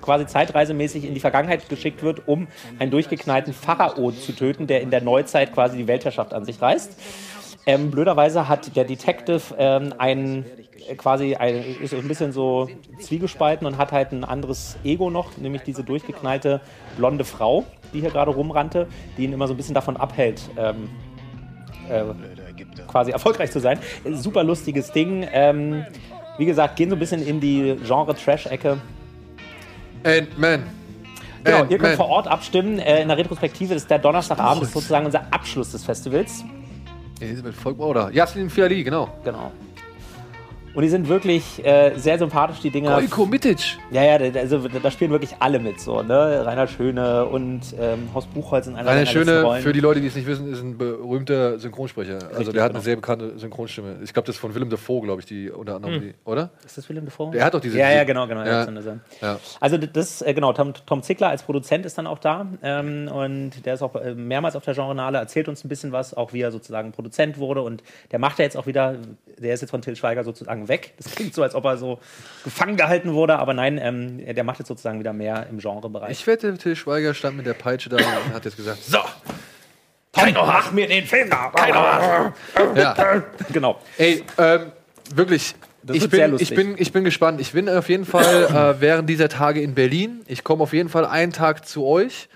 quasi 0.00 0.26
zeitreisemäßig 0.26 1.04
in 1.04 1.14
die 1.14 1.20
Vergangenheit 1.20 1.68
geschickt 1.68 2.02
wird, 2.02 2.26
um 2.26 2.48
einen 2.78 2.90
durchgeknallten 2.90 3.52
Pharao 3.52 4.10
zu 4.10 4.32
töten, 4.32 4.66
der 4.66 4.80
in 4.80 4.90
der 4.90 5.00
Neuzeit 5.00 5.54
quasi 5.54 5.76
die 5.76 5.86
Weltherrschaft 5.86 6.34
an 6.34 6.44
sich 6.44 6.60
reißt. 6.60 6.98
Ähm, 7.64 7.90
blöderweise 7.90 8.48
hat 8.48 8.74
der 8.74 8.84
Detective 8.84 9.40
ähm, 9.56 9.94
einen 9.98 10.44
äh, 10.88 10.94
quasi 10.96 11.36
ein, 11.36 11.62
ist 11.80 11.94
ein 11.94 12.08
bisschen 12.08 12.32
so 12.32 12.68
zwiegespalten 12.98 13.66
und 13.66 13.78
hat 13.78 13.92
halt 13.92 14.12
ein 14.12 14.24
anderes 14.24 14.76
Ego 14.82 15.10
noch, 15.10 15.36
nämlich 15.36 15.62
diese 15.62 15.84
durchgeknallte 15.84 16.60
blonde 16.96 17.24
Frau, 17.24 17.64
die 17.92 18.00
hier 18.00 18.10
gerade 18.10 18.32
rumrannte, 18.32 18.88
die 19.16 19.24
ihn 19.24 19.32
immer 19.32 19.46
so 19.46 19.54
ein 19.54 19.56
bisschen 19.56 19.74
davon 19.74 19.96
abhält, 19.96 20.42
ähm, 20.56 20.88
äh, 21.88 22.02
quasi 22.88 23.12
erfolgreich 23.12 23.52
zu 23.52 23.60
sein. 23.60 23.78
Super 24.10 24.42
lustiges 24.42 24.90
Ding. 24.90 25.26
Ähm, 25.32 25.86
wie 26.38 26.46
gesagt, 26.46 26.76
gehen 26.76 26.90
so 26.90 26.96
ein 26.96 26.98
bisschen 26.98 27.24
in 27.24 27.40
die 27.40 27.76
Genre-Trash-Ecke. 27.84 28.78
Ant-Man. 30.02 30.64
Genau, 31.44 31.64
ihr 31.68 31.78
könnt 31.78 31.96
vor 31.96 32.08
Ort 32.08 32.28
abstimmen. 32.28 32.78
Äh, 32.78 33.02
in 33.02 33.08
der 33.08 33.18
Retrospektive 33.18 33.74
ist 33.74 33.90
der 33.90 33.98
Donnerstagabend, 33.98 34.62
ist 34.64 34.72
sozusagen 34.72 35.06
unser 35.06 35.26
Abschluss 35.32 35.72
des 35.72 35.84
Festivals. 35.84 36.44
Elisabeth 37.22 37.54
Volkmar 37.54 37.88
oder 37.88 38.10
Jasmin 38.12 38.50
Fiali, 38.50 38.82
genau. 38.82 39.08
Genau. 39.24 39.52
Und 40.74 40.82
die 40.82 40.88
sind 40.88 41.08
wirklich 41.08 41.64
äh, 41.64 41.92
sehr 41.96 42.18
sympathisch, 42.18 42.60
die 42.60 42.70
Dinger. 42.70 42.98
Gojko 42.98 43.26
Mitic. 43.26 43.76
Ja, 43.90 44.04
ja, 44.04 44.18
da, 44.18 44.40
also, 44.40 44.66
da 44.68 44.90
spielen 44.90 45.10
wirklich 45.10 45.34
alle 45.38 45.58
mit, 45.58 45.78
so, 45.80 46.02
ne? 46.02 46.46
Reinhard 46.46 46.70
Schöne 46.70 47.26
und 47.26 47.60
ähm, 47.78 48.08
Horst 48.14 48.32
Buchholz 48.32 48.66
in 48.66 48.76
einer 48.76 48.88
Rainer 48.88 49.06
Schöne, 49.06 49.60
für 49.60 49.72
die 49.72 49.80
Leute, 49.80 50.00
die 50.00 50.06
es 50.06 50.14
nicht 50.14 50.26
wissen, 50.26 50.50
ist 50.50 50.62
ein 50.62 50.78
berühmter 50.78 51.58
Synchronsprecher. 51.58 52.14
Also 52.14 52.36
Richtig, 52.36 52.54
der 52.54 52.62
hat 52.62 52.70
genau. 52.70 52.78
eine 52.78 52.84
sehr 52.84 52.96
bekannte 52.96 53.38
Synchronstimme. 53.38 53.96
Ich 54.02 54.12
glaube, 54.14 54.26
das 54.26 54.36
ist 54.36 54.40
von 54.40 54.54
Willem 54.54 54.70
Dafoe, 54.70 55.02
glaube 55.02 55.20
ich, 55.20 55.26
die 55.26 55.50
unter 55.50 55.76
anderem, 55.76 55.94
Hm. 55.94 56.00
die, 56.00 56.14
oder? 56.24 56.50
Ist 56.64 56.78
das 56.78 56.88
Willem 56.88 57.04
Dafoe? 57.04 57.32
Der 57.32 57.44
hat 57.44 57.52
doch 57.52 57.60
diese. 57.60 57.78
Ja, 57.78 57.90
ja, 57.90 58.04
genau, 58.04 58.26
genau. 58.26 58.42
Ja. 58.44 58.66
Ja. 59.20 59.38
Also 59.60 59.76
das, 59.76 60.22
äh, 60.22 60.32
genau, 60.32 60.52
Tom, 60.52 60.72
Tom 60.86 61.02
Zickler 61.02 61.28
als 61.28 61.42
Produzent 61.42 61.84
ist 61.84 61.98
dann 61.98 62.06
auch 62.06 62.18
da 62.18 62.46
ähm, 62.62 63.08
und 63.12 63.66
der 63.66 63.74
ist 63.74 63.82
auch 63.82 63.94
äh, 63.96 64.14
mehrmals 64.14 64.56
auf 64.56 64.64
der 64.64 64.74
Genrenale, 64.74 65.18
erzählt 65.18 65.48
uns 65.48 65.64
ein 65.64 65.68
bisschen 65.68 65.92
was, 65.92 66.14
auch 66.14 66.32
wie 66.32 66.40
er 66.40 66.50
sozusagen 66.50 66.92
Produzent 66.92 67.38
wurde 67.38 67.62
und 67.62 67.82
der 68.10 68.18
macht 68.18 68.38
ja 68.38 68.44
jetzt 68.44 68.56
auch 68.56 68.66
wieder, 68.66 68.96
der 69.38 69.54
ist 69.54 69.60
jetzt 69.60 69.70
von 69.70 69.82
Till 69.82 69.96
Schweiger 69.96 70.24
sozusagen 70.24 70.61
weg. 70.68 70.94
Das 70.96 71.14
klingt 71.14 71.34
so, 71.34 71.42
als 71.42 71.54
ob 71.54 71.64
er 71.64 71.76
so 71.76 71.98
gefangen 72.44 72.76
gehalten 72.76 73.12
wurde, 73.14 73.38
aber 73.38 73.54
nein, 73.54 73.78
ähm, 73.78 74.34
der 74.34 74.44
macht 74.44 74.58
jetzt 74.58 74.68
sozusagen 74.68 74.98
wieder 74.98 75.12
mehr 75.12 75.46
im 75.50 75.58
Genrebereich. 75.58 76.10
Ich 76.10 76.26
wette, 76.26 76.56
Till 76.58 76.76
Schweiger 76.76 77.14
stand 77.14 77.36
mit 77.36 77.46
der 77.46 77.54
Peitsche 77.54 77.88
da 77.88 77.96
und 77.96 78.34
hat 78.34 78.44
jetzt 78.44 78.56
gesagt: 78.56 78.82
So, 78.82 78.98
Keiner 80.12 80.44
mach 80.44 80.72
mir 80.72 80.86
den 80.86 81.06
Film 81.06 81.30
da! 81.30 81.50
Keiner! 81.54 82.34
ja. 82.76 83.22
Genau. 83.52 83.80
Ey, 83.96 84.22
ähm, 84.38 84.72
wirklich. 85.14 85.54
Das 85.84 85.96
Ich 85.96 86.08
bin, 86.08 86.36
ich, 86.38 86.54
bin, 86.54 86.74
ich 86.78 86.92
bin 86.92 87.02
gespannt. 87.02 87.40
Ich 87.40 87.52
bin 87.52 87.68
auf 87.68 87.88
jeden 87.88 88.04
Fall 88.04 88.44
äh, 88.44 88.80
während 88.80 89.08
dieser 89.08 89.28
Tage 89.28 89.60
in 89.60 89.74
Berlin. 89.74 90.20
Ich 90.28 90.44
komme 90.44 90.62
auf 90.62 90.72
jeden 90.72 90.88
Fall 90.88 91.04
einen 91.04 91.32
Tag 91.32 91.66
zu 91.66 91.84
euch, 91.84 92.28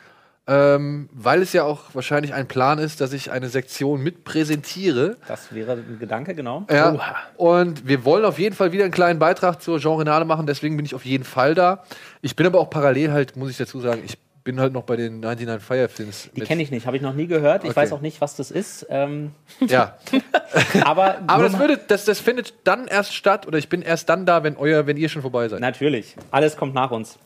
ähm, 0.48 1.09
weil 1.12 1.43
es 1.43 1.52
ja 1.52 1.64
auch 1.64 1.94
wahrscheinlich 1.94 2.32
ein 2.35 2.47
Plan 2.47 2.78
ist, 2.78 3.01
dass 3.01 3.12
ich 3.12 3.31
eine 3.31 3.48
Sektion 3.48 4.02
mit 4.02 4.24
präsentiere. 4.24 5.16
Das 5.27 5.52
wäre 5.52 5.73
ein 5.73 5.98
Gedanke, 5.98 6.35
genau. 6.35 6.64
Ja, 6.70 6.97
und 7.36 7.86
wir 7.86 8.05
wollen 8.05 8.24
auf 8.24 8.39
jeden 8.39 8.55
Fall 8.55 8.73
wieder 8.73 8.85
einen 8.85 8.93
kleinen 8.93 9.18
Beitrag 9.18 9.60
zur 9.60 9.81
Genrenale 9.81 10.24
machen, 10.24 10.47
deswegen 10.47 10.77
bin 10.77 10.86
ich 10.86 10.94
auf 10.94 11.05
jeden 11.05 11.24
Fall 11.24 11.55
da. 11.55 11.82
Ich 12.23 12.36
bin 12.36 12.47
aber 12.47 12.60
auch 12.60 12.70
parallel 12.70 13.12
halt, 13.12 13.36
muss 13.36 13.51
ich 13.51 13.56
dazu 13.56 13.81
sagen, 13.81 14.02
ich 14.05 14.18
bin 14.47 14.60
halt 14.60 14.73
noch 14.73 14.85
bei 14.85 14.94
den 14.94 15.18
99 15.20 15.60
Firefilms. 15.60 16.31
Die 16.36 16.40
kenne 16.43 16.62
ich 16.62 16.70
nicht, 16.70 16.86
habe 16.86 16.97
ich 16.97 17.02
noch 17.02 17.14
nie 17.14 17.27
gehört. 17.27 17.64
Ich 17.64 17.70
Okay. 17.70 17.77
weiß 17.81 17.93
auch 17.93 18.01
nicht, 18.01 18.20
was 18.20 18.36
das 18.36 18.52
ist. 18.52 18.86
Ähm, 18.89 19.32
Ja, 19.66 19.97
aber 20.85 21.16
aber 21.27 21.43
das, 21.43 21.59
würde, 21.59 21.78
das, 21.89 22.05
das 22.05 22.20
findet 22.20 22.55
dann 22.62 22.86
erst 22.86 23.12
statt 23.12 23.47
oder 23.48 23.59
ich 23.59 23.68
bin 23.68 23.82
erst 23.82 24.09
dann 24.09 24.24
da, 24.24 24.44
wenn, 24.44 24.56
euer, 24.56 24.86
wenn 24.86 24.97
ihr 24.97 25.09
schon 25.09 25.20
vorbei 25.20 25.48
seid. 25.48 25.60
Natürlich. 25.60 26.14
Alles 26.31 26.56
kommt 26.56 26.74
nach 26.74 26.93
uns. 26.93 27.18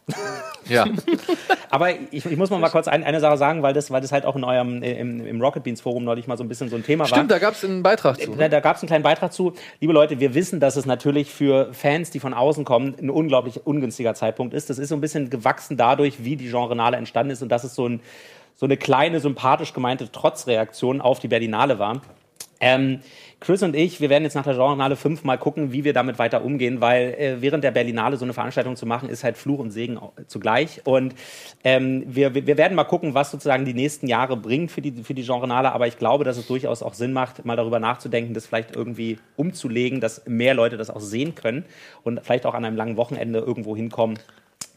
Ja. 0.68 0.86
Aber 1.70 1.90
ich, 2.10 2.26
ich 2.26 2.36
muss 2.36 2.51
mal, 2.51 2.59
mal 2.59 2.68
kurz 2.68 2.88
ein, 2.88 3.05
eine 3.05 3.20
Sache 3.20 3.36
sagen, 3.38 3.62
weil 3.62 3.72
das, 3.72 3.90
weil 3.90 4.01
das 4.01 4.12
halt 4.12 4.24
auch 4.26 4.36
in 4.36 4.44
eurem, 4.44 4.82
äh, 4.82 4.92
im, 4.98 5.24
im 5.24 5.40
Rocket 5.40 5.62
Beans 5.62 5.80
Forum 5.80 6.05
neulich 6.05 6.26
mal 6.26 6.36
so 6.36 6.44
ein 6.44 6.48
bisschen 6.48 6.68
so 6.68 6.76
ein 6.76 6.84
Thema 6.84 7.02
war. 7.05 7.09
Stimmt, 7.09 7.30
da 7.30 7.38
gab 7.38 7.55
es 7.55 7.64
einen 7.64 7.82
Beitrag 7.82 8.20
zu. 8.20 8.32
Da, 8.34 8.48
da 8.48 8.60
gab 8.60 8.76
es 8.76 8.82
einen 8.82 8.88
kleinen 8.88 9.02
Beitrag 9.05 9.32
zu. 9.32 9.55
Liebe 9.80 9.92
Leute, 9.92 10.20
wir 10.20 10.34
wissen, 10.34 10.60
dass 10.60 10.76
es 10.76 10.84
natürlich 10.86 11.30
für 11.30 11.72
Fans, 11.72 12.10
die 12.10 12.20
von 12.20 12.34
außen 12.34 12.64
kommen, 12.64 12.94
ein 13.01 13.09
unglaublich 13.09 13.66
ungünstiger 13.66 14.14
Zeitpunkt 14.14 14.52
ist. 14.52 14.68
Das 14.68 14.78
ist 14.78 14.88
so 14.90 14.94
ein 14.97 15.01
bisschen 15.01 15.30
gewachsen 15.30 15.76
dadurch, 15.76 16.24
wie 16.24 16.36
die 16.36 16.48
Genrenale 16.51 16.97
entstanden 17.11 17.32
ist 17.32 17.43
und 17.43 17.49
dass 17.51 17.65
es 17.65 17.74
so, 17.74 17.89
ein, 17.89 18.01
so 18.55 18.66
eine 18.66 18.77
kleine, 18.77 19.20
sympathisch 19.20 19.73
gemeinte 19.73 20.11
Trotzreaktion 20.11 21.01
auf 21.01 21.19
die 21.19 21.28
Berlinale 21.28 21.78
war. 21.78 22.01
Ähm, 22.62 23.01
Chris 23.41 23.62
und 23.62 23.74
ich, 23.74 24.03
wir 24.03 24.11
werden 24.11 24.24
jetzt 24.24 24.35
nach 24.35 24.45
der 24.45 24.53
Genrenale 24.53 24.95
5 24.95 25.24
mal 25.24 25.39
gucken, 25.39 25.73
wie 25.73 25.82
wir 25.82 25.95
damit 25.95 26.19
weiter 26.19 26.45
umgehen, 26.45 26.82
weil 26.82 27.15
äh, 27.15 27.37
während 27.41 27.65
der 27.65 27.70
Berlinale 27.70 28.19
so 28.19 28.27
eine 28.27 28.35
Veranstaltung 28.35 28.77
zu 28.77 28.85
machen, 28.85 29.09
ist 29.09 29.24
halt 29.24 29.39
Fluch 29.39 29.59
und 29.59 29.70
Segen 29.70 29.99
zugleich. 30.27 30.82
Und 30.85 31.15
ähm, 31.65 32.05
wir, 32.07 32.35
wir 32.35 32.59
werden 32.59 32.74
mal 32.74 32.85
gucken, 32.85 33.15
was 33.15 33.31
sozusagen 33.31 33.65
die 33.65 33.73
nächsten 33.73 34.09
Jahre 34.09 34.37
bringt 34.37 34.70
für 34.70 34.82
die, 34.82 34.93
für 35.03 35.15
die 35.15 35.23
Genrenale. 35.23 35.73
Aber 35.73 35.87
ich 35.87 35.97
glaube, 35.97 36.24
dass 36.24 36.37
es 36.37 36.47
durchaus 36.47 36.82
auch 36.82 36.93
Sinn 36.93 37.15
macht, 37.15 37.47
mal 37.47 37.57
darüber 37.57 37.81
nachzudenken, 37.81 38.35
das 38.35 38.47
vielleicht 38.47 38.77
irgendwie 38.77 39.19
umzulegen, 39.37 40.03
dass 40.03 40.27
mehr 40.27 40.53
Leute 40.53 40.77
das 40.77 40.91
auch 40.91 41.01
sehen 41.01 41.35
können 41.35 41.65
und 42.03 42.20
vielleicht 42.23 42.45
auch 42.45 42.55
an 42.55 42.66
einem 42.66 42.77
langen 42.77 42.99
Wochenende 42.99 43.39
irgendwo 43.39 43.74
hinkommen. 43.74 44.19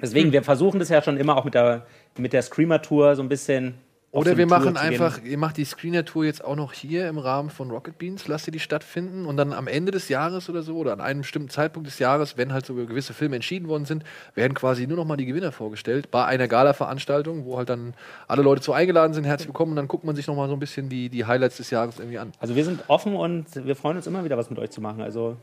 Deswegen, 0.02 0.32
wir 0.32 0.44
versuchen 0.44 0.80
das 0.80 0.90
ja 0.90 1.02
schon 1.02 1.18
immer 1.18 1.38
auch 1.38 1.46
mit 1.46 1.54
der, 1.54 1.86
mit 2.18 2.34
der 2.34 2.42
Screamer-Tour 2.42 3.16
so 3.16 3.22
ein 3.22 3.30
bisschen. 3.30 3.76
Oder 4.12 4.32
so 4.32 4.38
wir 4.38 4.46
machen 4.46 4.78
einfach, 4.78 5.24
ihr 5.24 5.40
macht 5.40 5.58
die 5.58 5.66
Screener-Tour 5.66 6.26
jetzt 6.26 6.46
auch 6.46 6.56
noch 6.56 6.72
hier 6.72 7.08
im 7.08 7.18
Rahmen 7.18 7.50
von 7.50 7.72
Rocket 7.72 7.98
Beans, 7.98 8.28
lasst 8.28 8.48
ihr 8.48 8.52
die 8.52 8.60
stattfinden 8.60 9.26
und 9.26 9.38
dann 9.38 9.54
am 9.54 9.66
Ende 9.66 9.92
des 9.92 10.08
Jahres 10.08 10.50
oder 10.52 10.62
so 10.62 10.78
oder 10.78 10.94
an 10.94 11.02
einem 11.02 11.22
bestimmten 11.22 11.50
Zeitpunkt 11.50 11.88
des 11.88 11.98
Jahres, 11.98 12.38
wenn 12.38 12.54
halt 12.54 12.64
so 12.64 12.76
gewisse 12.76 13.16
Filme 13.16 13.36
entschieden 13.36 13.68
worden 13.70 13.86
sind, 13.86 14.04
werden 14.36 14.54
quasi 14.54 14.86
nur 14.86 14.98
noch 14.98 15.06
mal 15.06 15.18
die 15.18 15.26
Gewinner 15.26 15.52
vorgestellt 15.52 16.12
bei 16.12 16.26
einer 16.26 16.48
Gala-Veranstaltung, 16.48 17.46
wo 17.46 17.58
halt 17.58 17.70
dann 17.70 17.96
alle 18.28 18.44
Leute 18.44 18.62
zu 18.62 18.72
eingeladen 18.72 19.14
sind, 19.14 19.24
herzlich 19.24 19.48
willkommen 19.48 19.72
und 19.72 19.78
dann 19.78 19.88
guckt 19.88 20.04
man 20.04 20.16
sich 20.16 20.28
noch 20.28 20.36
mal 20.36 20.48
so 20.48 20.54
ein 20.54 20.60
bisschen 20.60 20.90
die, 20.90 21.10
die 21.10 21.26
Highlights 21.26 21.58
des 21.58 21.72
Jahres 21.72 21.98
irgendwie 21.98 22.20
an. 22.20 22.34
Also 22.38 22.56
wir 22.56 22.66
sind 22.66 22.84
offen 22.90 23.16
und 23.16 23.48
wir 23.66 23.76
freuen 23.76 23.98
uns 23.98 24.06
immer 24.06 24.24
wieder, 24.24 24.38
was 24.38 24.52
mit 24.52 24.60
euch 24.60 24.70
zu 24.70 24.80
machen. 24.80 25.02
Also 25.02 25.38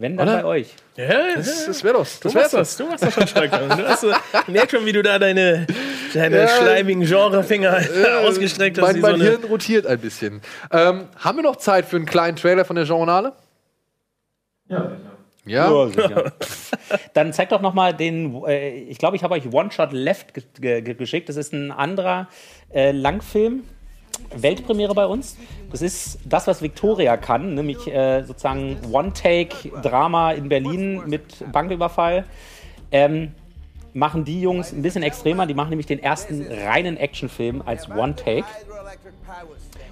wenn 0.00 0.16
dann 0.16 0.28
Oder? 0.28 0.38
bei 0.42 0.44
euch. 0.48 0.74
Ja, 0.96 1.34
Das, 1.36 1.66
das 1.66 1.84
wäre 1.84 1.98
das. 1.98 2.18
Du 2.20 2.24
Das 2.28 2.34
wäre 2.34 2.42
machst 2.44 2.54
das, 2.54 2.76
du 2.76 2.86
machst 2.86 3.04
das 3.04 3.14
schon 3.14 3.26
stark. 3.26 3.50
Du 3.52 3.86
hast, 3.88 4.00
so- 4.00 4.10
ich 4.10 4.48
merk 4.48 4.70
schon, 4.70 4.84
wie 4.86 4.92
du 4.92 5.02
da 5.02 5.18
deine, 5.18 5.66
deine 6.14 6.38
Ja. 6.38 6.48
schleimigen 6.48 7.02
Genrefinger 7.04 7.78
ausgestreckt 8.26 8.78
hast. 8.78 8.84
Mein, 8.86 8.94
so 8.96 9.00
mein 9.02 9.14
eine, 9.16 9.24
Hirn 9.24 9.44
rotiert 9.44 9.86
ein 9.86 9.98
bisschen. 10.00 10.40
Ähm, 10.72 11.04
haben 11.18 11.38
wir 11.38 11.42
noch 11.42 11.56
Zeit 11.56 11.84
für 11.86 11.96
einen 11.96 12.06
kleinen 12.06 12.36
Trailer 12.36 12.64
von 12.64 12.76
der 12.76 12.86
Genrenale? 12.86 13.32
Ja. 14.68 14.90
Ja. 15.46 15.86
sicher. 15.88 16.32
Dann 17.14 17.32
zeig 17.32 17.48
doch 17.48 17.60
noch 17.60 17.74
mal 17.74 17.92
den, 17.94 18.42
äh, 18.44 18.70
ich 18.70 18.98
glaube, 18.98 19.16
ich 19.16 19.22
habe 19.24 19.34
euch 19.34 19.50
One 19.52 19.70
Shot 19.72 19.92
Left 19.92 20.34
ge 20.60 20.80
ge- 20.82 20.94
geschickt. 20.94 21.28
Das 21.28 21.36
ist 21.36 21.52
ein 21.52 21.72
anderer 21.72 22.28
äh, 22.72 22.92
Langfilm, 22.92 23.64
Weltpremiere 24.34 24.94
bei 24.94 25.06
uns. 25.06 25.36
Das 25.70 25.82
ist 25.82 26.18
das, 26.24 26.46
was 26.46 26.62
Victoria 26.62 27.16
kann, 27.16 27.54
nämlich 27.54 27.86
äh, 27.86 28.22
sozusagen 28.22 28.78
One-Take-Drama 28.90 30.32
in 30.32 30.48
Berlin 30.48 31.02
mit 31.06 31.44
Banküberfall. 31.52 32.24
Ähm, 32.92 33.32
machen 33.92 34.24
die 34.24 34.40
Jungs 34.40 34.72
ein 34.72 34.82
bisschen 34.82 35.02
extremer. 35.02 35.46
Die 35.46 35.54
machen 35.54 35.70
nämlich 35.70 35.86
den 35.86 36.02
ersten 36.02 36.46
reinen 36.46 36.96
Actionfilm 36.96 37.62
als 37.64 37.88
One-Take. 37.90 38.46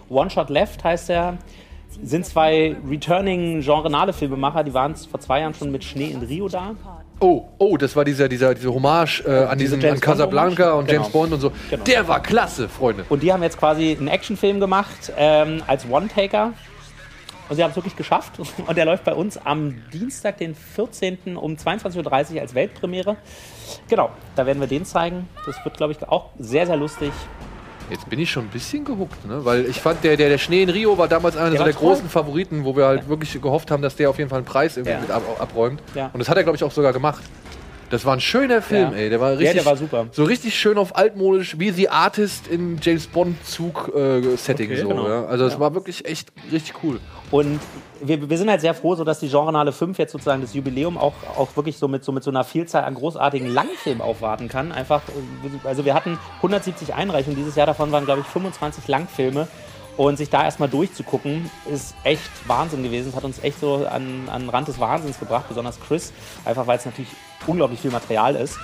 One 0.09 0.31
Shot 0.31 0.51
Left 0.51 0.85
heißt 0.85 1.11
er. 1.11 1.39
Sind 2.03 2.27
zwei 2.27 2.77
returning 2.89 3.61
genrenale 3.61 4.13
Filmemacher, 4.13 4.63
die 4.63 4.75
waren 4.75 4.95
vor 4.95 5.21
zwei 5.21 5.41
Jahren 5.41 5.55
schon 5.55 5.73
mit 5.73 5.83
Schnee 5.83 6.11
in 6.11 6.23
Rio 6.23 6.49
da. 6.49 6.77
Oh, 7.21 7.49
oh, 7.59 7.77
das 7.77 7.97
war 7.97 8.05
dieser, 8.05 8.29
dieser, 8.29 8.55
diese 8.55 8.73
Hommage 8.73 9.25
äh, 9.27 9.45
an 9.45 9.59
Diese 9.59 9.77
diesen 9.77 9.81
James 9.81 9.95
an 9.97 10.01
Casablanca 10.01 10.73
und 10.75 10.91
James 10.91 11.09
Genau. 11.09 11.19
Bond 11.19 11.33
und 11.33 11.41
so. 11.41 11.53
Genau. 11.69 11.85
Der 11.85 12.07
war 12.07 12.23
klasse, 12.23 12.69
Freunde. 12.69 13.05
Und 13.09 13.23
die 13.23 13.33
haben 13.33 13.43
jetzt 13.43 13.59
quasi 13.59 13.97
einen 13.99 14.09
Actionfilm 14.09 14.61
gemacht 14.61 15.13
ähm, 15.17 15.63
als 15.67 15.85
One-Taker. 15.91 16.53
Und 17.49 17.57
sie 17.57 17.63
haben 17.65 17.71
es 17.71 17.77
wirklich 17.77 17.97
geschafft. 17.97 18.39
Und 18.67 18.77
der 18.77 18.85
läuft 18.85 19.05
bei 19.05 19.15
uns 19.15 19.39
am 19.39 19.83
Dienstag, 19.93 20.37
den 20.37 20.55
14. 20.55 21.37
um 21.37 21.55
22.30 21.55 22.35
Uhr 22.35 22.41
als 22.43 22.55
Weltpremiere. 22.55 23.17
Genau, 23.89 24.11
da 24.37 24.47
werden 24.47 24.61
wir 24.61 24.69
den 24.69 24.85
zeigen. 24.85 25.29
Das 25.47 25.57
wird, 25.65 25.77
glaube 25.77 25.95
ich, 25.95 26.09
auch 26.09 26.27
sehr, 26.39 26.67
sehr 26.67 26.77
lustig. 26.77 27.11
Jetzt 27.91 28.09
bin 28.11 28.19
ich 28.19 28.31
schon 28.31 28.45
ein 28.45 28.51
bisschen 28.51 28.85
gehuckt, 28.85 29.25
ne? 29.27 29.45
weil 29.45 29.65
ich 29.67 29.81
fand, 29.81 30.05
der, 30.05 30.17
der, 30.17 30.29
der 30.29 30.39
Schnee 30.39 30.63
in 30.63 30.69
Rio 30.69 30.99
war 30.99 31.09
damals 31.09 31.37
einer 31.37 31.51
Der 31.51 31.59
so 31.59 31.65
der 31.65 31.73
toll. 31.75 31.89
großen 31.89 32.09
Favoriten, 32.09 32.65
wo 32.65 32.77
wir 32.77 32.87
halt 32.87 33.09
wirklich 33.09 33.41
gehofft 33.41 33.71
haben, 33.71 33.83
dass 33.83 33.97
der 33.97 34.11
auf 34.11 34.19
jeden 34.19 34.29
Fall 34.29 34.39
einen 34.39 34.47
Preis 34.47 34.77
irgendwie 34.77 34.93
Ja. 34.93 35.01
mit 35.01 35.11
ab, 35.11 35.23
abräumt. 35.39 35.81
Ja. 35.95 36.11
Und 36.13 36.19
das 36.19 36.29
hat 36.29 36.37
er, 36.37 36.43
glaube 36.43 36.57
ich, 36.57 36.65
auch 36.65 36.73
sogar 36.73 36.93
gemacht. 36.93 37.23
Das 37.91 38.05
war 38.05 38.13
ein 38.15 38.21
schöner 38.21 38.61
Film, 38.61 38.91
Ja. 38.93 38.97
ey. 38.99 39.09
Der 39.09 39.19
war 39.19 39.33
Ja, 39.33 39.39
richtig, 39.39 39.57
der 39.57 39.65
war 39.65 39.77
super. 39.79 40.07
So 40.13 40.25
richtig 40.25 40.55
schön 40.59 40.77
auf 40.77 40.95
altmodisch, 40.97 41.59
wie 41.59 41.71
The 41.71 41.89
Artist 41.89 42.47
in 42.47 42.79
James 42.83 43.07
Bond 43.07 43.43
Zug 43.47 43.91
äh, 43.95 44.19
Okay, 44.19 44.77
so. 44.77 44.89
genau. 44.89 45.09
Ja? 45.09 45.25
Also 45.25 45.47
es 45.47 45.55
Ja. 45.55 45.61
war 45.61 45.73
wirklich 45.75 46.05
echt 46.05 46.31
richtig 46.53 46.75
cool. 46.83 47.01
Und 47.31 47.61
wir, 48.01 48.31
wir 48.31 48.39
sind 48.39 48.49
halt 48.49 48.61
sehr 48.61 48.75
froh, 48.75 48.95
so 48.95 49.05
dass 49.05 49.21
die 49.21 49.29
Genrenale 49.29 49.73
5 49.73 49.99
jetzt 49.99 50.13
sozusagen 50.13 50.41
das 50.41 50.55
Jubiläum 50.55 50.97
auch, 50.97 51.13
auch 51.37 51.55
wirklich 51.57 51.77
so 51.77 51.89
mit, 51.89 52.05
so 52.05 52.13
mit 52.13 52.23
so 52.23 52.31
einer 52.31 52.45
Vielzahl 52.45 52.85
an 52.85 52.95
großartigen 52.95 53.53
Langfilmen 53.53 54.01
aufwarten 54.01 54.49
kann. 54.49 54.73
Einfach, 54.73 55.03
also 55.65 55.85
wir 55.85 55.95
hatten 55.95 56.19
170 56.37 56.95
Einreichungen 56.95 57.37
dieses 57.37 57.55
Jahr, 57.55 57.67
davon 57.67 57.93
waren 57.93 58.05
glaube 58.05 58.23
ich 58.23 58.27
25 58.27 58.89
Langfilme. 58.89 59.49
Und 59.99 60.17
sich 60.17 60.31
da 60.31 60.45
erstmal 60.45 60.69
durchzugucken, 60.69 61.51
ist 61.69 61.97
echt 62.05 62.31
Wahnsinn 62.47 62.85
gewesen. 62.85 63.09
Es 63.09 63.17
hat 63.17 63.25
uns 63.25 63.43
echt 63.43 63.59
so 63.59 63.85
an, 63.85 64.29
an 64.33 64.43
den 64.43 64.49
Rand 64.49 64.69
des 64.69 64.79
Wahnsinns 64.79 65.19
gebracht, 65.19 65.47
besonders 65.49 65.81
Chris, 65.81 66.13
einfach 66.45 66.69
weil 66.69 66.79
es 66.79 66.87
natürlich 66.87 67.11
unglaublich 67.49 67.81
viel 67.81 67.91
Material 67.91 68.37
ist. 68.37 68.61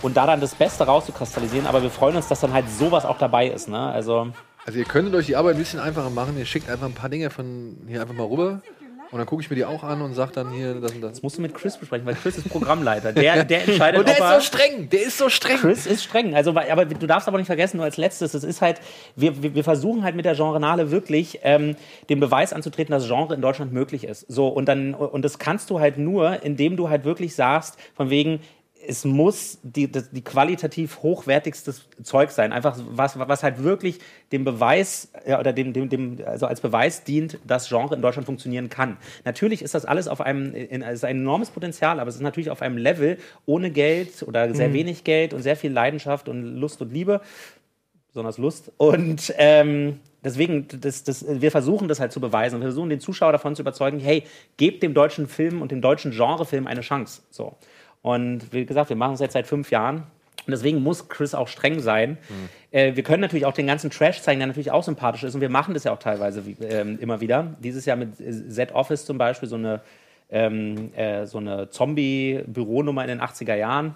Und 0.00 0.16
da 0.16 0.26
dann 0.26 0.40
das 0.40 0.54
Beste 0.54 0.84
rauszukristallisieren, 0.84 1.66
aber 1.66 1.82
wir 1.82 1.90
freuen 1.90 2.16
uns, 2.16 2.28
dass 2.28 2.40
dann 2.40 2.54
halt 2.54 2.70
sowas 2.70 3.04
auch 3.04 3.18
dabei 3.18 3.48
ist. 3.48 3.68
Ne? 3.68 3.78
Also 3.78 4.28
Also 4.66 4.78
ihr 4.78 4.84
könntet 4.84 5.14
euch 5.14 5.26
die 5.26 5.36
Arbeit 5.36 5.56
ein 5.56 5.58
bisschen 5.58 5.80
einfacher 5.80 6.10
machen. 6.10 6.36
Ihr 6.38 6.46
schickt 6.46 6.68
einfach 6.68 6.86
ein 6.86 6.94
paar 6.94 7.08
Dinge 7.08 7.30
von 7.30 7.76
hier 7.88 8.00
einfach 8.00 8.14
mal 8.14 8.26
rüber. 8.26 8.62
Und 9.10 9.18
dann 9.18 9.26
gucke 9.26 9.42
ich 9.42 9.50
mir 9.50 9.56
die 9.56 9.64
auch 9.64 9.82
an 9.82 10.02
und 10.02 10.14
sag 10.14 10.30
dann 10.32 10.52
hier 10.52 10.74
das 10.74 10.92
und 10.92 11.00
das. 11.00 11.12
Das 11.12 11.22
musst 11.22 11.36
du 11.36 11.42
mit 11.42 11.52
Chris 11.52 11.76
besprechen, 11.76 12.06
weil 12.06 12.14
Chris 12.14 12.38
ist 12.38 12.48
Programmleiter. 12.48 13.12
Der, 13.12 13.44
der 13.44 13.66
entscheidet, 13.66 13.98
Und 13.98 14.06
der 14.06 14.18
ist 14.18 14.46
so 14.46 14.56
streng, 14.56 14.88
der 14.88 15.02
ist 15.02 15.18
so 15.18 15.28
streng. 15.28 15.56
Chris 15.56 15.86
ist 15.86 16.04
streng. 16.04 16.36
Also, 16.36 16.50
aber 16.50 16.84
du 16.84 17.06
darfst 17.08 17.26
aber 17.26 17.38
nicht 17.38 17.48
vergessen, 17.48 17.78
nur 17.78 17.86
als 17.86 17.96
letztes, 17.96 18.34
es 18.34 18.44
ist 18.44 18.60
halt, 18.60 18.80
wir, 19.16 19.42
wir, 19.42 19.56
wir 19.56 19.64
versuchen 19.64 20.04
halt 20.04 20.14
mit 20.14 20.26
der 20.26 20.36
Genrenale 20.36 20.92
wirklich 20.92 21.40
ähm, 21.42 21.74
den 22.08 22.20
Beweis 22.20 22.52
anzutreten, 22.52 22.92
dass 22.92 23.08
Genre 23.08 23.34
in 23.34 23.40
Deutschland 23.40 23.72
möglich 23.72 24.04
ist. 24.04 24.26
So, 24.28 24.46
und 24.46 24.66
dann, 24.66 24.94
und 24.94 25.24
das 25.24 25.40
kannst 25.40 25.70
du 25.70 25.80
halt 25.80 25.98
nur, 25.98 26.44
indem 26.44 26.76
du 26.76 26.88
halt 26.88 27.04
wirklich 27.04 27.34
sagst, 27.34 27.78
von 27.96 28.10
wegen, 28.10 28.38
es 28.86 29.04
muss 29.04 29.58
die, 29.62 29.90
das, 29.90 30.10
die 30.10 30.22
qualitativ 30.22 31.02
hochwertigstes 31.02 31.86
Zeug 32.02 32.30
sein. 32.30 32.52
Einfach 32.52 32.78
was, 32.90 33.18
was 33.18 33.42
halt 33.42 33.62
wirklich 33.62 33.98
dem 34.32 34.44
Beweis 34.44 35.10
ja, 35.26 35.38
oder 35.38 35.52
dem, 35.52 35.72
dem, 35.72 35.88
dem, 35.88 36.18
also 36.24 36.46
als 36.46 36.60
Beweis 36.60 37.04
dient, 37.04 37.38
dass 37.46 37.68
Genre 37.68 37.94
in 37.94 38.02
Deutschland 38.02 38.26
funktionieren 38.26 38.68
kann. 38.68 38.96
Natürlich 39.24 39.62
ist 39.62 39.74
das 39.74 39.84
alles 39.84 40.08
auf 40.08 40.20
einem, 40.20 40.54
in, 40.54 40.82
ist 40.82 41.04
ein 41.04 41.18
enormes 41.18 41.50
Potenzial, 41.50 42.00
aber 42.00 42.08
es 42.08 42.16
ist 42.16 42.22
natürlich 42.22 42.50
auf 42.50 42.62
einem 42.62 42.78
Level 42.78 43.18
ohne 43.46 43.70
Geld 43.70 44.22
oder 44.22 44.54
sehr 44.54 44.68
Mhm. 44.68 44.74
wenig 44.74 45.04
Geld 45.04 45.34
und 45.34 45.42
sehr 45.42 45.56
viel 45.56 45.72
Leidenschaft 45.72 46.28
und 46.28 46.56
Lust 46.56 46.80
und 46.80 46.92
Liebe, 46.92 47.20
besonders 48.08 48.38
Lust. 48.38 48.72
Und 48.76 49.32
ähm, 49.38 50.00
deswegen, 50.24 50.66
das, 50.80 51.04
das, 51.04 51.24
wir 51.28 51.50
versuchen 51.50 51.88
das 51.88 52.00
halt 52.00 52.12
zu 52.12 52.20
beweisen. 52.20 52.60
Wir 52.60 52.68
versuchen 52.68 52.90
den 52.90 53.00
Zuschauer 53.00 53.32
davon 53.32 53.54
zu 53.54 53.62
überzeugen, 53.62 54.00
hey, 54.00 54.24
gebt 54.56 54.82
dem 54.82 54.94
deutschen 54.94 55.28
Film 55.28 55.62
und 55.62 55.70
dem 55.70 55.80
deutschen 55.80 56.10
Genrefilm 56.12 56.66
eine 56.66 56.80
Chance. 56.80 57.22
So. 57.30 57.56
Und 58.02 58.52
wie 58.52 58.64
gesagt, 58.66 58.88
wir 58.88 58.96
machen 58.96 59.14
es 59.14 59.20
jetzt 59.20 59.32
seit 59.34 59.46
fünf 59.46 59.70
Jahren. 59.70 60.04
Und 60.46 60.52
deswegen 60.52 60.82
muss 60.82 61.08
Chris 61.08 61.34
auch 61.34 61.48
streng 61.48 61.80
sein. 61.80 62.16
Äh, 62.70 62.96
wir 62.96 63.02
können 63.02 63.20
natürlich 63.20 63.44
auch 63.44 63.52
den 63.52 63.66
ganzen 63.66 63.90
Trash 63.90 64.22
zeigen, 64.22 64.40
der 64.40 64.46
natürlich 64.46 64.70
auch 64.70 64.82
sympathisch 64.82 65.22
ist. 65.22 65.34
Und 65.34 65.42
wir 65.42 65.50
machen 65.50 65.74
das 65.74 65.84
ja 65.84 65.92
auch 65.92 65.98
teilweise 65.98 66.46
wie, 66.46 66.56
ähm, 66.64 66.98
immer 67.00 67.20
wieder. 67.20 67.54
Dieses 67.62 67.84
Jahr 67.84 67.96
mit 67.96 68.18
äh, 68.20 68.48
Z-Office 68.48 69.04
zum 69.04 69.18
Beispiel, 69.18 69.48
so 69.48 69.56
eine, 69.56 69.82
ähm, 70.30 70.94
äh, 70.94 71.26
so 71.26 71.38
eine 71.38 71.68
Zombie-Büronummer 71.70 73.02
in 73.02 73.08
den 73.08 73.20
80er 73.20 73.54
Jahren. 73.54 73.94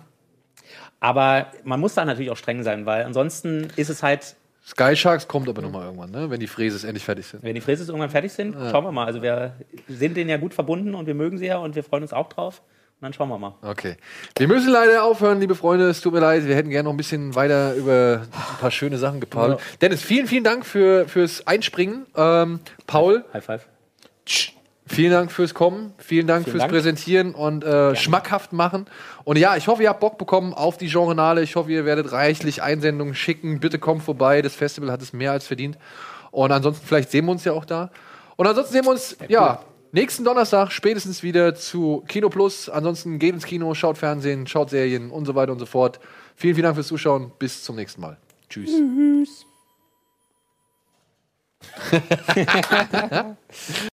Aber 1.01 1.47
man 1.65 1.81
muss 1.81 1.95
da 1.95 2.05
natürlich 2.05 2.31
auch 2.31 2.37
streng 2.37 2.63
sein, 2.63 2.87
weil 2.87 3.05
ansonsten 3.05 3.69
ist 3.77 3.89
es 3.89 4.03
halt, 4.03 4.37
Sky 4.67 4.97
Sharks 4.97 5.29
kommt 5.29 5.47
aber 5.49 5.61
nochmal 5.61 5.85
irgendwann, 5.85 6.11
ne? 6.11 6.31
wenn 6.31 6.41
die 6.41 6.47
Fräses 6.47 6.85
endlich 6.85 7.05
fertig 7.05 7.27
sind. 7.27 7.43
wenn 7.43 7.55
die 7.55 7.61
Fräses 7.61 7.89
irgendwann 7.89 8.09
fertig 8.09 8.33
sind, 8.33 8.55
Ja. 8.55 8.71
schauen 8.71 8.85
wir 8.85 8.93
mal. 8.93 9.05
Also 9.05 9.21
wir 9.23 9.53
sind 9.89 10.17
denen 10.17 10.31
ja 10.31 10.39
gut 10.39 10.55
verbunden 10.55 10.95
und 10.95 11.07
wir 11.07 11.15
mögen 11.15 11.37
sie 11.37 11.47
ja 11.47 11.59
und 11.59 11.75
wir 11.75 11.85
freuen 11.85 12.03
uns 12.03 12.15
auch 12.15 12.29
drauf. 12.31 12.63
Dann 13.01 13.13
schauen 13.13 13.29
wir 13.29 13.39
mal. 13.39 13.55
Okay. 13.61 13.97
Wir 14.39 14.49
müssen 14.49 14.71
leider 14.71 15.05
aufhören, 15.05 15.39
liebe 15.39 15.55
Freunde. 15.55 15.91
Es 15.91 16.01
tut 16.01 16.15
mir 16.15 16.21
leid. 16.21 16.47
Wir 16.47 16.57
hätten 16.57 16.71
gerne 16.71 16.85
noch 16.85 16.95
ein 16.95 16.97
bisschen 16.97 17.35
weiter 17.35 17.75
über 17.75 18.23
ein 18.23 18.59
paar 18.61 18.71
schöne 18.71 18.97
Sachen 18.97 19.21
gepault. 19.21 19.59
Ja. 19.59 19.67
Dennis, 19.83 20.01
vielen, 20.01 20.27
vielen 20.27 20.45
Dank 20.45 20.65
für, 20.65 21.07
fürs 21.07 21.47
Einspringen. 21.47 22.07
Ähm, 22.17 22.61
Paul, 22.87 23.25
High 23.35 23.45
five. 23.45 23.67
vielen 24.87 25.13
Dank 25.13 25.33
fürs 25.33 25.53
Kommen. 25.53 25.93
Vielen 25.99 26.27
Dank 26.27 26.45
Vielen 26.45 26.53
fürs 26.53 26.63
Dank. 26.63 26.73
Präsentieren 26.73 27.35
und 27.35 27.63
äh, 27.63 27.95
schmackhaft 27.95 28.55
machen. 28.55 28.87
Und 29.25 29.37
ja, 29.37 29.55
ich 29.57 29.69
hoffe, 29.69 29.83
ihr 29.83 29.91
habt 29.91 30.01
Bock 30.01 30.17
bekommen 30.17 30.55
auf 30.55 30.79
die 30.79 30.89
Genrenale. 30.89 31.43
Ich 31.43 31.57
hoffe, 31.57 31.71
ihr 31.73 31.85
werdet 31.85 32.11
reichlich 32.11 32.63
Einsendungen 32.63 33.15
schicken. 33.15 33.61
Bitte 33.61 33.79
kommt 33.79 34.03
vorbei. 34.03 34.41
Das 34.41 34.55
Festival 34.55 34.91
hat 34.91 35.03
es 35.03 35.13
mehr 35.13 35.33
als 35.33 35.47
verdient. 35.47 35.77
Und 36.31 36.53
ansonsten, 36.53 36.87
vielleicht 36.87 37.11
sehen 37.11 37.27
wir 37.27 37.33
uns 37.33 37.45
ja 37.45 37.53
auch 37.53 37.67
da. 37.67 37.91
Und 38.37 38.47
ansonsten 38.47 38.73
sehen 38.73 38.85
wir 38.87 38.93
uns, 38.93 39.17
ja, 39.29 39.61
nächsten 39.95 40.25
Donnerstag 40.25 40.73
spätestens 40.73 41.23
wieder 41.23 41.55
zu 41.55 42.05
Kino 42.07 42.29
Plus. 42.29 42.69
Ansonsten 42.69 43.19
geht 43.19 43.35
ins 43.35 43.47
Kino, 43.47 43.75
schaut 43.75 43.97
Fernsehen, 43.97 44.47
schaut 44.47 44.71
Serien 44.71 45.11
und 45.11 45.25
so 45.25 45.35
weiter 45.35 45.53
und 45.53 45.59
so 45.59 45.67
fort. 45.67 46.01
Vielen, 46.37 46.55
vielen 46.55 46.65
Dank 46.65 46.77
fürs 46.77 46.89
Zuschauen. 46.89 47.33
Bis 47.39 47.63
zum 47.63 47.77
nächsten 47.77 48.01
Mal. 48.01 48.19
Tschüss. 48.51 48.71
Tschüss. 48.71 49.47